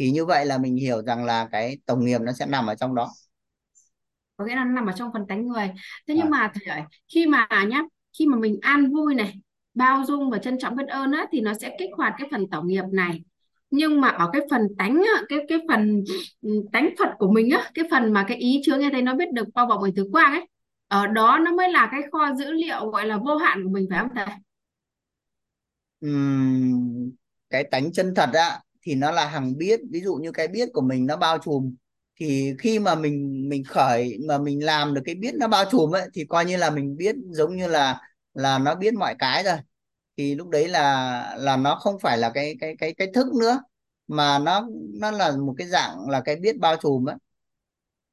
thì 0.00 0.12
như 0.12 0.26
vậy 0.26 0.46
là 0.46 0.58
mình 0.58 0.76
hiểu 0.76 1.02
rằng 1.04 1.26
là 1.26 1.48
cái 1.52 1.78
tổng 1.86 2.06
nghiệp 2.06 2.18
nó 2.22 2.32
sẽ 2.34 2.46
nằm 2.46 2.68
ở 2.68 2.76
trong 2.76 2.96
đó. 2.96 3.10
Có 4.36 4.44
nghĩa 4.46 4.54
là 4.56 4.64
nó 4.64 4.70
nằm 4.72 4.86
ở 4.86 4.92
trong 4.96 5.10
phần 5.12 5.26
tánh 5.28 5.46
người. 5.48 5.70
Thế 6.08 6.14
nhưng 6.16 6.30
à, 6.30 6.30
mà 6.30 6.52
thầy 6.54 6.74
ơi 6.76 6.82
khi 7.14 7.26
mà 7.26 7.48
nhá 7.68 7.82
khi 8.18 8.26
mà 8.26 8.38
mình 8.38 8.58
an 8.62 8.92
vui 8.92 9.14
này 9.14 9.34
bao 9.74 10.04
dung 10.06 10.30
và 10.30 10.38
trân 10.38 10.58
trọng 10.58 10.76
biết 10.76 10.86
ơn 10.88 11.12
á 11.12 11.26
thì 11.32 11.40
nó 11.40 11.54
sẽ 11.54 11.76
kích 11.78 11.90
hoạt 11.96 12.14
cái 12.18 12.28
phần 12.30 12.50
tổng 12.50 12.66
nghiệp 12.68 12.84
này. 12.92 13.22
Nhưng 13.70 14.00
mà 14.00 14.08
ở 14.08 14.30
cái 14.32 14.42
phần 14.50 14.62
tánh 14.78 14.94
á, 15.16 15.22
cái 15.28 15.38
cái 15.48 15.58
phần 15.68 16.04
ừ, 16.42 16.50
tánh 16.72 16.90
Phật 16.98 17.08
của 17.18 17.30
mình 17.32 17.50
á 17.50 17.70
cái 17.74 17.84
phần 17.90 18.12
mà 18.12 18.24
cái 18.28 18.36
ý 18.36 18.60
chứa 18.66 18.76
nghe 18.78 18.88
thấy 18.92 19.02
nó 19.02 19.14
biết 19.14 19.32
được 19.32 19.48
bao 19.54 19.66
bọc 19.66 19.78
bởi 19.82 19.92
thứ 19.96 20.08
quang 20.12 20.32
ấy 20.32 20.46
ở 20.88 21.06
đó 21.06 21.38
nó 21.44 21.52
mới 21.52 21.70
là 21.72 21.88
cái 21.92 22.00
kho 22.12 22.34
dữ 22.34 22.52
liệu 22.52 22.90
gọi 22.90 23.06
là 23.06 23.16
vô 23.18 23.36
hạn 23.36 23.64
của 23.64 23.70
mình 23.70 23.86
phải 23.90 23.98
không 23.98 24.08
thầy? 24.16 24.26
Ừm, 26.00 27.10
cái 27.50 27.64
tánh 27.70 27.92
chân 27.92 28.12
thật 28.16 28.30
á 28.32 28.60
thì 28.90 28.96
nó 28.96 29.10
là 29.10 29.26
hằng 29.26 29.58
biết, 29.58 29.80
ví 29.90 30.00
dụ 30.00 30.14
như 30.14 30.32
cái 30.32 30.48
biết 30.48 30.68
của 30.72 30.80
mình 30.80 31.06
nó 31.06 31.16
bao 31.16 31.38
trùm. 31.38 31.74
Thì 32.20 32.54
khi 32.58 32.78
mà 32.78 32.94
mình 32.94 33.48
mình 33.48 33.64
khởi, 33.64 34.18
mà 34.28 34.38
mình 34.38 34.64
làm 34.64 34.94
được 34.94 35.00
cái 35.04 35.14
biết 35.14 35.34
nó 35.34 35.48
bao 35.48 35.64
trùm 35.70 35.94
ấy, 35.94 36.08
thì 36.14 36.24
coi 36.28 36.44
như 36.44 36.56
là 36.56 36.70
mình 36.70 36.96
biết 36.96 37.16
giống 37.30 37.56
như 37.56 37.68
là 37.68 38.00
là 38.34 38.58
nó 38.58 38.74
biết 38.74 38.94
mọi 38.94 39.14
cái 39.18 39.42
rồi. 39.44 39.56
Thì 40.16 40.34
lúc 40.34 40.48
đấy 40.48 40.68
là 40.68 41.34
là 41.38 41.56
nó 41.56 41.74
không 41.74 41.98
phải 41.98 42.18
là 42.18 42.30
cái 42.34 42.56
cái 42.60 42.74
cái 42.78 42.94
cái 42.94 43.08
thức 43.14 43.26
nữa, 43.40 43.62
mà 44.08 44.38
nó 44.38 44.66
nó 45.00 45.10
là 45.10 45.32
một 45.36 45.54
cái 45.58 45.66
dạng 45.66 46.08
là 46.08 46.20
cái 46.20 46.36
biết 46.36 46.58
bao 46.58 46.76
trùm 46.76 47.08
ấy 47.08 47.16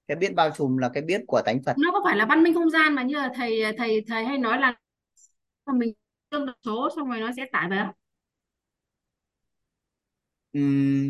cái 0.07 0.17
biết 0.17 0.35
bao 0.35 0.49
trùm 0.57 0.77
là 0.77 0.89
cái 0.89 1.03
biết 1.03 1.21
của 1.27 1.41
tánh 1.45 1.63
Phật. 1.63 1.73
Nó 1.77 1.91
có 1.91 2.01
phải 2.05 2.17
là 2.17 2.25
văn 2.25 2.43
minh 2.43 2.53
không 2.53 2.69
gian 2.69 2.95
mà 2.95 3.03
như 3.03 3.15
là 3.15 3.29
thầy 3.35 3.63
thầy 3.77 4.05
thầy 4.07 4.25
hay 4.25 4.37
nói 4.37 4.59
là 4.59 4.75
mình 5.73 5.93
tương 6.31 6.45
được 6.45 6.53
số 6.65 6.89
xong 6.95 7.09
rồi 7.09 7.19
nó 7.19 7.31
sẽ 7.37 7.43
tải 7.51 7.69
về 7.69 7.77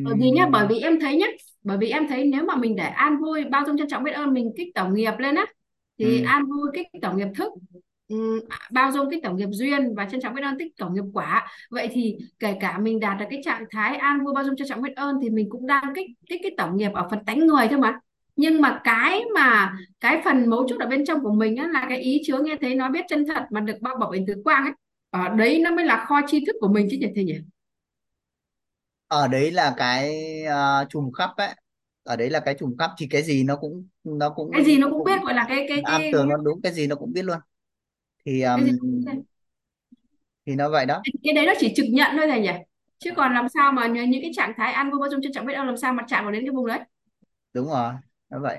bởi 0.03 0.15
vì 0.19 0.29
nhá 0.29 0.47
bởi 0.51 0.67
vì 0.69 0.79
em 0.79 0.99
thấy 0.99 1.17
nhá 1.17 1.27
bởi 1.63 1.77
vì 1.77 1.89
em 1.89 2.07
thấy 2.07 2.23
nếu 2.25 2.43
mà 2.45 2.55
mình 2.55 2.75
để 2.75 2.83
an 2.83 3.17
vui 3.21 3.43
bao 3.45 3.63
dung 3.67 3.77
trân 3.77 3.87
trọng 3.89 4.03
biết 4.03 4.11
ơn 4.11 4.33
mình 4.33 4.51
kích 4.57 4.67
tổng 4.75 4.93
nghiệp 4.93 5.13
lên 5.19 5.35
á 5.35 5.45
thì 5.99 6.19
an 6.19 6.45
vui 6.45 6.69
kích 6.73 6.87
tổng 7.01 7.17
nghiệp 7.17 7.27
thức 7.35 7.53
ừm, 8.07 8.39
bao 8.71 8.91
dung 8.91 9.09
kích 9.11 9.23
tổng 9.23 9.37
nghiệp 9.37 9.49
duyên 9.51 9.95
và 9.95 10.05
trân 10.11 10.21
trọng 10.21 10.33
biết 10.35 10.41
ơn 10.43 10.59
kích 10.59 10.71
tổng 10.77 10.93
nghiệp 10.93 11.03
quả. 11.13 11.47
Vậy 11.71 11.87
thì 11.91 12.17
kể 12.39 12.55
cả 12.61 12.77
mình 12.77 12.99
đạt 12.99 13.17
được 13.19 13.25
cái 13.29 13.41
trạng 13.45 13.63
thái 13.71 13.95
an 13.97 14.25
vui 14.25 14.33
bao 14.33 14.43
dung 14.43 14.55
trân 14.55 14.67
trọng 14.67 14.81
biết 14.81 14.95
ơn 14.95 15.15
thì 15.23 15.29
mình 15.29 15.49
cũng 15.49 15.67
đang 15.67 15.83
kích 15.95 16.05
kích 16.29 16.39
cái 16.43 16.51
tổng 16.57 16.77
nghiệp 16.77 16.91
ở 16.93 17.07
phần 17.11 17.25
tánh 17.25 17.39
người 17.47 17.67
thôi 17.69 17.79
mà. 17.79 17.99
Nhưng 18.35 18.61
mà 18.61 18.81
cái 18.83 19.21
mà 19.35 19.73
cái 19.99 20.21
phần 20.25 20.49
mấu 20.49 20.67
chốt 20.69 20.77
ở 20.79 20.85
bên 20.87 21.05
trong 21.05 21.23
của 21.23 21.33
mình 21.33 21.55
á 21.55 21.67
là 21.73 21.85
cái 21.89 21.99
ý 21.99 22.21
chứa 22.25 22.39
nghe 22.43 22.55
thấy 22.61 22.75
nó 22.75 22.89
biết 22.89 23.05
chân 23.09 23.25
thật 23.27 23.43
mà 23.51 23.61
được 23.61 23.75
bao 23.81 23.95
bọc 23.99 24.09
bởi 24.11 24.23
từ 24.27 24.33
quang 24.43 24.63
ấy 24.63 24.73
ở 25.09 25.29
đấy 25.29 25.59
nó 25.63 25.71
mới 25.71 25.85
là 25.85 26.05
kho 26.07 26.21
tri 26.27 26.45
thức 26.45 26.55
của 26.59 26.67
mình 26.67 26.87
chứ 26.91 26.97
nhỉ 27.01 27.07
thầy 27.15 27.23
nhỉ 27.23 27.35
ở 29.07 29.27
đấy 29.27 29.51
là 29.51 29.73
cái 29.77 30.15
uh, 30.45 30.89
trùm 30.89 31.11
khắp 31.11 31.29
ấy. 31.37 31.49
Ở 32.03 32.15
đấy 32.15 32.29
là 32.29 32.39
cái 32.39 32.55
trùm 32.59 32.77
khắp 32.77 32.91
thì 32.97 33.07
cái 33.09 33.23
gì 33.23 33.43
nó 33.43 33.55
cũng 33.55 33.87
nó 34.03 34.29
cũng 34.29 34.51
cái 34.53 34.63
gì 34.63 34.77
nó 34.77 34.89
cũng 34.89 35.03
biết 35.03 35.21
gọi 35.23 35.33
là 35.33 35.45
cái 35.49 35.65
cái 35.69 35.81
cái 35.85 36.09
tường 36.13 36.29
nó 36.29 36.37
đúng 36.37 36.61
cái 36.61 36.73
gì 36.73 36.87
nó 36.87 36.95
cũng 36.95 37.13
biết 37.13 37.25
luôn. 37.25 37.37
Thì 38.25 38.41
cái 38.41 38.63
gì 38.65 38.71
cũng 38.81 39.05
biết. 39.05 39.11
thì 40.45 40.55
nó 40.55 40.69
vậy 40.69 40.85
đó. 40.85 41.01
Cái 41.23 41.33
đấy 41.33 41.45
nó 41.45 41.53
chỉ 41.59 41.73
trực 41.75 41.85
nhận 41.89 42.11
thôi 42.17 42.27
thầy 42.27 42.41
nhỉ? 42.41 42.51
Chứ 42.99 43.11
còn 43.15 43.33
làm 43.33 43.47
sao 43.53 43.71
mà 43.71 43.87
những 43.87 44.09
những 44.09 44.21
cái 44.21 44.31
trạng 44.35 44.53
thái 44.57 44.85
vui 44.91 44.99
bao 44.99 45.09
dung 45.09 45.21
trân 45.21 45.31
trọng 45.33 45.45
biết 45.45 45.53
ơn 45.53 45.67
làm 45.67 45.77
sao 45.77 45.93
mà 45.93 46.03
chạm 46.07 46.23
vào 46.23 46.31
đến 46.31 46.43
cái 46.43 46.51
vùng 46.51 46.67
đấy? 46.67 46.79
Đúng 47.53 47.67
rồi 47.67 47.93
nó 48.29 48.39
vậy. 48.39 48.57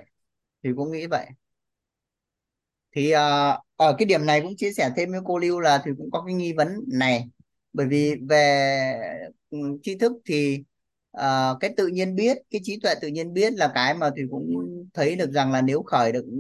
Thì 0.65 0.71
cũng 0.77 0.93
nghĩ 0.93 1.07
vậy. 1.07 1.27
Thì 2.97 3.11
ờ, 3.11 3.59
ở 3.77 3.95
cái 3.99 4.07
điểm 4.07 4.27
này 4.27 4.41
cũng 4.41 4.57
chia 4.57 4.73
sẻ 4.73 4.91
thêm 4.97 5.11
với 5.11 5.21
cô 5.25 5.39
Lưu 5.39 5.61
là 5.61 5.83
thì 5.85 5.91
cũng 5.99 6.11
có 6.11 6.23
cái 6.27 6.35
nghi 6.35 6.53
vấn 6.53 6.85
này. 6.93 7.25
Bởi 7.73 7.87
vì 7.87 8.15
về 8.29 8.93
Ừ, 9.51 9.59
tri 9.83 9.99
thức 9.99 10.13
thì 10.25 10.59
uh, 11.17 11.57
cái 11.61 11.75
tự 11.77 11.87
nhiên 11.87 12.15
biết 12.15 12.39
cái 12.51 12.61
trí 12.65 12.81
tuệ 12.81 12.95
tự 13.01 13.09
nhiên 13.09 13.33
biết 13.33 13.53
là 13.53 13.73
cái 13.75 13.95
mà 13.95 14.11
thì 14.17 14.23
cũng 14.31 14.55
thấy 14.95 15.17
được 15.17 15.31
rằng 15.33 15.53
là 15.53 15.63
nếu 15.63 15.83
khởi 15.83 16.13
được 16.13 16.25
ừ, 16.25 16.39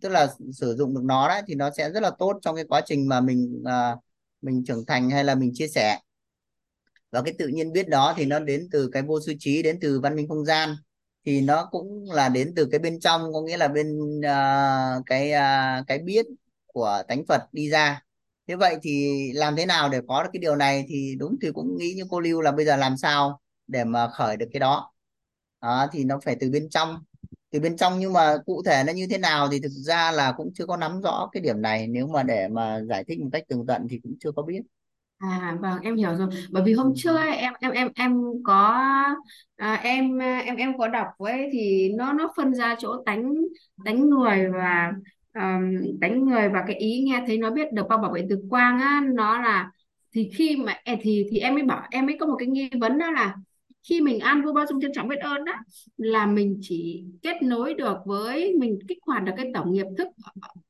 tức 0.00 0.08
là 0.08 0.26
sử 0.52 0.74
dụng 0.76 0.94
được 0.94 1.04
nó 1.04 1.28
đấy 1.28 1.42
thì 1.46 1.54
nó 1.54 1.70
sẽ 1.76 1.90
rất 1.90 2.02
là 2.02 2.10
tốt 2.18 2.38
trong 2.42 2.56
cái 2.56 2.64
quá 2.64 2.80
trình 2.86 3.08
mà 3.08 3.20
mình 3.20 3.62
uh, 3.62 3.98
mình 4.42 4.64
trưởng 4.64 4.86
thành 4.86 5.10
hay 5.10 5.24
là 5.24 5.34
mình 5.34 5.50
chia 5.54 5.68
sẻ. 5.68 5.98
Và 7.10 7.22
cái 7.22 7.34
tự 7.38 7.48
nhiên 7.48 7.72
biết 7.72 7.88
đó 7.88 8.14
thì 8.16 8.24
nó 8.26 8.38
đến 8.38 8.68
từ 8.72 8.88
cái 8.92 9.02
vô 9.02 9.20
sư 9.20 9.34
trí 9.38 9.62
đến 9.62 9.78
từ 9.80 10.00
văn 10.00 10.16
minh 10.16 10.28
không 10.28 10.44
gian. 10.44 10.76
Thì 11.24 11.40
nó 11.40 11.68
cũng 11.70 12.04
là 12.10 12.28
đến 12.28 12.52
từ 12.56 12.66
cái 12.70 12.78
bên 12.80 13.00
trong 13.00 13.32
có 13.32 13.42
nghĩa 13.42 13.56
là 13.56 13.68
bên 13.68 14.18
uh, 14.18 15.02
cái 15.06 15.32
uh, 15.32 15.86
cái 15.86 15.98
biết 15.98 16.26
của 16.66 17.02
tánh 17.08 17.26
Phật 17.26 17.42
đi 17.52 17.70
ra 17.70 18.02
thế 18.48 18.56
vậy 18.56 18.76
thì 18.82 19.20
làm 19.34 19.56
thế 19.56 19.66
nào 19.66 19.88
để 19.88 20.00
có 20.08 20.22
được 20.22 20.30
cái 20.32 20.40
điều 20.40 20.56
này? 20.56 20.84
Thì 20.88 21.16
đúng 21.18 21.36
thì 21.42 21.48
cũng 21.54 21.76
nghĩ 21.76 21.92
như 21.96 22.04
cô 22.10 22.20
Lưu 22.20 22.40
là 22.40 22.52
bây 22.52 22.64
giờ 22.64 22.76
làm 22.76 22.96
sao 22.96 23.40
để 23.66 23.84
mà 23.84 24.08
khởi 24.08 24.36
được 24.36 24.46
cái 24.52 24.60
đó? 24.60 24.92
Đó, 25.62 25.86
thì 25.92 26.04
nó 26.04 26.18
phải 26.24 26.36
từ 26.40 26.50
bên 26.50 26.68
trong. 26.70 26.96
Từ 27.50 27.60
bên 27.60 27.76
trong 27.76 27.98
nhưng 28.00 28.12
mà 28.12 28.36
cụ 28.46 28.62
thể 28.66 28.84
nó 28.86 28.92
như 28.92 29.06
thế 29.10 29.18
nào 29.18 29.48
thì 29.52 29.60
thực 29.60 29.68
ra 29.68 30.10
là 30.12 30.32
cũng 30.36 30.50
chưa 30.54 30.66
có 30.66 30.76
nắm 30.76 31.00
rõ 31.02 31.28
cái 31.32 31.40
điểm 31.40 31.62
này. 31.62 31.86
Nếu 31.86 32.06
mà 32.06 32.22
để 32.22 32.48
mà 32.48 32.80
giải 32.88 33.04
thích 33.08 33.20
một 33.20 33.28
cách 33.32 33.42
tường 33.48 33.66
tận 33.66 33.86
thì 33.90 34.00
cũng 34.02 34.14
chưa 34.20 34.32
có 34.32 34.42
biết. 34.42 34.60
À 35.18 35.56
vâng 35.60 35.80
em 35.82 35.96
hiểu 35.96 36.14
rồi. 36.14 36.28
Bởi 36.50 36.62
vì 36.66 36.72
hôm 36.74 36.92
trước 36.96 37.16
ấy, 37.16 37.36
em 37.36 37.52
em 37.60 37.72
em 37.72 37.88
em 37.94 38.20
có 38.44 38.82
à, 39.56 39.74
em 39.74 40.18
em 40.18 40.56
em 40.56 40.78
có 40.78 40.88
đọc 40.88 41.06
ấy 41.18 41.48
thì 41.52 41.92
nó 41.96 42.12
nó 42.12 42.32
phân 42.36 42.54
ra 42.54 42.76
chỗ 42.78 43.02
tánh 43.06 43.34
tánh 43.84 44.08
người 44.10 44.48
và 44.54 44.92
um, 45.34 45.98
đánh 46.00 46.24
người 46.24 46.48
và 46.48 46.64
cái 46.66 46.76
ý 46.76 47.02
nghe 47.06 47.24
thấy 47.26 47.38
nó 47.38 47.50
biết 47.50 47.72
được 47.72 47.86
bao 47.88 47.98
bảo 47.98 48.12
vệ 48.12 48.26
từ 48.30 48.38
quang 48.50 48.78
á 48.78 49.02
nó 49.14 49.38
là 49.38 49.70
thì 50.14 50.30
khi 50.34 50.56
mà 50.56 50.74
thì 51.02 51.26
thì 51.30 51.38
em 51.38 51.54
mới 51.54 51.62
bảo 51.62 51.82
em 51.90 52.06
mới 52.06 52.16
có 52.20 52.26
một 52.26 52.36
cái 52.38 52.48
nghi 52.48 52.70
vấn 52.80 52.98
đó 52.98 53.10
là 53.10 53.34
khi 53.88 54.00
mình 54.00 54.20
ăn 54.20 54.42
vua 54.42 54.52
bao 54.52 54.66
dung 54.66 54.80
trân 54.80 54.92
trọng 54.94 55.08
biết 55.08 55.18
ơn 55.20 55.44
đó 55.44 55.52
là 55.96 56.26
mình 56.26 56.58
chỉ 56.60 57.04
kết 57.22 57.42
nối 57.42 57.74
được 57.74 57.96
với 58.06 58.54
mình 58.58 58.78
kích 58.88 58.98
hoạt 59.06 59.24
được 59.24 59.32
cái 59.36 59.50
tổng 59.54 59.72
nghiệp 59.72 59.86
thức 59.98 60.08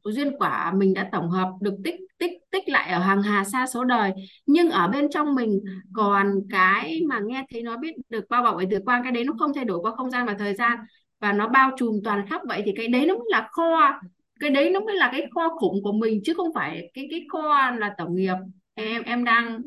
duyên 0.04 0.36
quả 0.38 0.72
mình 0.76 0.94
đã 0.94 1.08
tổng 1.12 1.30
hợp 1.30 1.48
được 1.60 1.74
tích 1.84 1.94
tích 2.18 2.30
tích 2.50 2.68
lại 2.68 2.92
ở 2.92 2.98
hàng 2.98 3.22
hà 3.22 3.44
xa 3.44 3.66
số 3.66 3.84
đời. 3.84 4.12
Nhưng 4.46 4.70
ở 4.70 4.88
bên 4.88 5.10
trong 5.10 5.34
mình 5.34 5.60
còn 5.92 6.26
cái 6.50 7.00
mà 7.08 7.20
nghe 7.26 7.44
thấy 7.52 7.62
nó 7.62 7.76
biết 7.76 7.94
được 8.08 8.24
bao 8.30 8.42
bọc 8.42 8.54
bởi 8.56 8.66
từ 8.70 8.78
quang 8.84 9.02
cái 9.02 9.12
đấy 9.12 9.24
nó 9.24 9.32
không 9.38 9.52
thay 9.54 9.64
đổi 9.64 9.78
qua 9.82 9.92
không 9.96 10.10
gian 10.10 10.26
và 10.26 10.34
thời 10.38 10.54
gian 10.54 10.78
và 11.20 11.32
nó 11.32 11.48
bao 11.48 11.70
trùm 11.76 12.00
toàn 12.04 12.26
khắp. 12.30 12.40
Vậy 12.48 12.62
thì 12.64 12.72
cái 12.76 12.88
đấy 12.88 13.06
nó 13.06 13.14
mới 13.14 13.26
là 13.30 13.48
kho 13.52 14.00
cái 14.42 14.50
đấy 14.50 14.70
nó 14.70 14.80
mới 14.80 14.96
là 14.96 15.08
cái 15.12 15.26
kho 15.34 15.56
khủng 15.60 15.82
của 15.82 15.92
mình 15.92 16.20
chứ 16.24 16.34
không 16.34 16.48
phải 16.54 16.90
cái 16.94 17.06
cái 17.10 17.24
kho 17.28 17.70
là 17.70 17.94
tổng 17.98 18.14
nghiệp. 18.14 18.34
Em 18.74 19.02
em 19.02 19.24
đang 19.24 19.62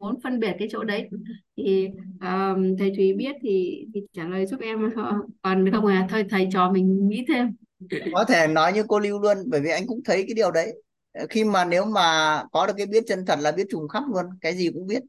muốn 0.00 0.20
phân 0.22 0.40
biệt 0.40 0.52
cái 0.58 0.68
chỗ 0.70 0.84
đấy. 0.84 1.08
Thì 1.56 1.88
um, 2.20 2.76
thầy 2.78 2.92
Thúy 2.96 3.12
biết 3.12 3.36
thì 3.42 3.84
thì 3.94 4.00
trả 4.12 4.24
lời 4.24 4.46
giúp 4.46 4.60
em. 4.60 4.90
Còn 5.42 5.70
không 5.72 5.86
à 5.86 6.06
thôi 6.10 6.24
thầy 6.30 6.48
trò 6.52 6.70
mình 6.70 7.08
nghĩ 7.08 7.24
thêm. 7.28 7.54
Có 8.12 8.24
thể 8.24 8.46
nói 8.46 8.72
như 8.72 8.82
cô 8.88 8.98
Lưu 8.98 9.20
luôn 9.20 9.36
bởi 9.46 9.60
vì 9.60 9.70
anh 9.70 9.86
cũng 9.86 10.00
thấy 10.04 10.16
cái 10.16 10.34
điều 10.34 10.50
đấy. 10.50 10.72
Ờ, 11.12 11.26
khi 11.30 11.44
mà 11.44 11.64
nếu 11.64 11.84
mà 11.84 12.42
có 12.52 12.66
được 12.66 12.72
cái 12.76 12.86
biết 12.86 13.04
chân 13.06 13.26
thật 13.26 13.38
là 13.40 13.52
biết 13.52 13.66
trùng 13.70 13.88
khắp 13.88 14.02
luôn 14.14 14.26
cái 14.40 14.54
gì 14.54 14.70
cũng 14.74 14.86
biết. 14.86 15.02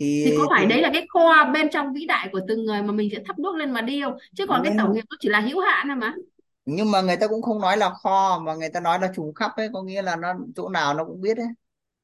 Thì 0.00 0.22
thì 0.26 0.34
có 0.38 0.46
phải 0.50 0.66
đấy 0.66 0.82
là 0.82 0.90
cái 0.92 1.06
kho 1.08 1.50
bên 1.54 1.70
trong 1.70 1.92
vĩ 1.92 2.06
đại 2.06 2.28
của 2.32 2.40
từng 2.48 2.64
người 2.64 2.82
mà 2.82 2.92
mình 2.92 3.08
sẽ 3.12 3.18
thắp 3.26 3.38
đuốc 3.38 3.56
lên 3.56 3.70
mà 3.70 3.80
đi 3.80 4.00
không? 4.02 4.14
Chứ 4.34 4.46
còn 4.46 4.60
cái 4.64 4.74
tổng 4.78 4.92
nghiệp 4.94 5.04
nó 5.10 5.16
chỉ 5.20 5.28
là 5.28 5.40
hữu 5.40 5.60
hạn 5.60 5.86
thôi 5.88 5.96
mà 5.96 6.14
nhưng 6.64 6.90
mà 6.90 7.00
người 7.02 7.16
ta 7.16 7.26
cũng 7.28 7.42
không 7.42 7.60
nói 7.60 7.76
là 7.76 7.90
kho 7.90 8.38
mà 8.46 8.54
người 8.54 8.68
ta 8.70 8.80
nói 8.80 8.98
là 9.00 9.12
trùng 9.16 9.34
khắp 9.34 9.50
ấy 9.56 9.68
có 9.72 9.82
nghĩa 9.82 10.02
là 10.02 10.16
nó 10.16 10.34
chỗ 10.56 10.68
nào 10.68 10.94
nó 10.94 11.04
cũng 11.04 11.20
biết 11.20 11.36
ấy. 11.38 11.46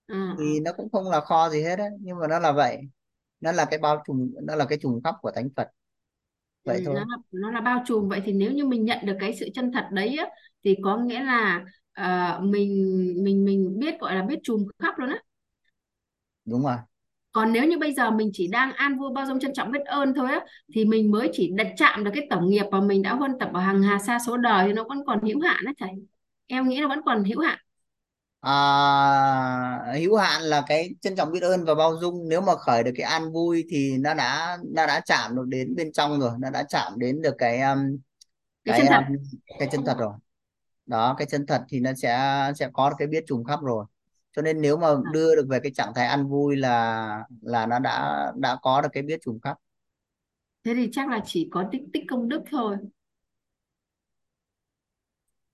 Ừ, 0.07 0.17
thì 0.39 0.61
nó 0.61 0.73
cũng 0.77 0.91
không 0.93 1.11
là 1.11 1.21
kho 1.21 1.51
gì 1.51 1.63
hết 1.63 1.79
ấy 1.79 1.91
nhưng 2.01 2.19
mà 2.21 2.27
nó 2.29 2.39
là 2.39 2.53
vậy. 2.53 2.81
Nó 3.41 3.53
là 3.53 3.67
cái 3.71 3.79
bao 3.79 4.03
trùm 4.07 4.33
nó 4.43 4.57
là 4.57 4.67
cái 4.69 4.79
trùng 4.83 5.03
khắp 5.05 5.15
của 5.23 5.31
thánh 5.33 5.49
Phật. 5.57 5.69
Ừ, 6.67 6.73
vậy 6.73 6.83
thôi. 6.85 6.95
nó 6.95 7.05
là, 7.05 7.17
nó 7.33 7.51
là 7.51 7.61
bao 7.61 7.83
trùm. 7.87 8.09
Vậy 8.09 8.23
thì 8.25 8.33
nếu 8.33 8.53
như 8.53 8.65
mình 8.67 8.85
nhận 8.85 9.07
được 9.07 9.17
cái 9.21 9.37
sự 9.41 9.49
chân 9.55 9.73
thật 9.73 9.85
đấy 9.93 10.17
á, 10.19 10.27
thì 10.65 10.77
có 10.85 10.97
nghĩa 10.99 11.21
là 11.25 11.65
ờ, 11.93 12.39
mình 12.43 12.95
mình 13.25 13.45
mình 13.45 13.79
biết 13.79 13.95
gọi 14.01 14.15
là 14.15 14.23
biết 14.23 14.39
trùm 14.43 14.67
khắp 14.79 14.95
luôn 14.99 15.09
á. 15.11 15.19
Đúng 16.45 16.63
rồi 16.65 16.77
còn 17.37 17.53
nếu 17.53 17.65
như 17.65 17.79
bây 17.79 17.95
giờ 17.95 18.11
mình 18.11 18.31
chỉ 18.33 18.49
đang 18.49 18.73
an 18.73 18.99
vui 18.99 19.11
bao 19.15 19.27
dung 19.27 19.41
trân 19.41 19.53
trọng 19.55 19.71
biết 19.73 19.85
ơn 19.85 20.15
thôi 20.15 20.29
á 20.33 20.41
thì 20.75 20.85
mình 20.85 21.11
mới 21.11 21.31
chỉ 21.33 21.51
đặt 21.55 21.67
chạm 21.77 22.05
được 22.05 22.11
cái 22.15 22.27
tổng 22.31 22.51
nghiệp 22.51 22.65
mà 22.71 22.81
mình 22.81 23.03
đã 23.03 23.15
huân 23.15 23.39
tập 23.41 23.51
ở 23.55 23.61
hàng 23.61 23.83
hà 23.83 23.99
sa 23.99 24.19
số 24.27 24.37
đời 24.37 24.67
thì 24.67 24.73
nó 24.73 24.85
vẫn 24.89 24.99
còn 25.07 25.21
hữu 25.23 25.41
hạn 25.41 25.65
đó 25.65 25.73
thầy. 25.79 25.91
Em 26.47 26.69
nghĩ 26.69 26.81
nó 26.81 26.89
vẫn 26.89 27.01
còn 27.05 27.25
hữu 27.25 27.41
hạn. 27.41 27.59
À, 28.41 28.53
hữu 30.01 30.17
hạn 30.17 30.43
là 30.43 30.63
cái 30.67 30.91
trân 31.01 31.17
trọng 31.17 31.33
biết 31.33 31.43
ơn 31.43 31.65
và 31.65 31.75
bao 31.75 31.97
dung. 32.01 32.29
Nếu 32.29 32.41
mà 32.41 32.57
khởi 32.57 32.83
được 32.83 32.93
cái 32.97 33.11
an 33.11 33.33
vui 33.33 33.65
thì 33.71 33.97
nó 33.99 34.15
đã 34.15 34.59
nó 34.75 34.87
đã 34.87 35.01
chạm 35.01 35.37
được 35.37 35.45
đến 35.49 35.75
bên 35.77 35.93
trong 35.93 36.21
rồi 36.21 36.31
nó 36.39 36.51
đã 36.51 36.63
chạm 36.69 36.93
đến 36.97 37.23
được 37.23 37.35
cái 37.39 37.61
um, 37.61 37.79
cái 38.65 38.79
cái 38.79 38.79
chân 38.79 38.87
thật. 38.91 39.03
um, 39.09 39.17
cái 39.59 39.69
chân 39.73 39.85
thật 39.87 39.97
rồi. 39.99 40.13
Đó 40.87 41.15
cái 41.19 41.27
chân 41.31 41.47
thật 41.47 41.63
thì 41.69 41.81
nó 41.81 41.91
sẽ 41.97 42.43
sẽ 42.57 42.69
có 42.73 42.93
cái 42.99 43.09
biết 43.09 43.25
trùng 43.27 43.45
khắp 43.45 43.61
rồi 43.63 43.85
cho 44.37 44.43
nên 44.43 44.61
nếu 44.61 44.77
mà 44.77 44.89
đưa 45.13 45.37
được 45.37 45.47
về 45.49 45.61
cái 45.61 45.73
trạng 45.75 45.93
thái 45.95 46.07
an 46.07 46.29
vui 46.29 46.57
là 46.57 47.25
là 47.41 47.67
nó 47.67 47.79
đã 47.79 48.27
đã 48.37 48.57
có 48.63 48.81
được 48.81 48.89
cái 48.93 49.03
biết 49.03 49.21
trùng 49.25 49.41
khắp 49.41 49.57
thế 50.65 50.75
thì 50.75 50.89
chắc 50.93 51.09
là 51.09 51.21
chỉ 51.27 51.49
có 51.51 51.69
tích 51.73 51.83
tích 51.93 52.05
công 52.09 52.29
đức 52.29 52.43
thôi. 52.51 52.77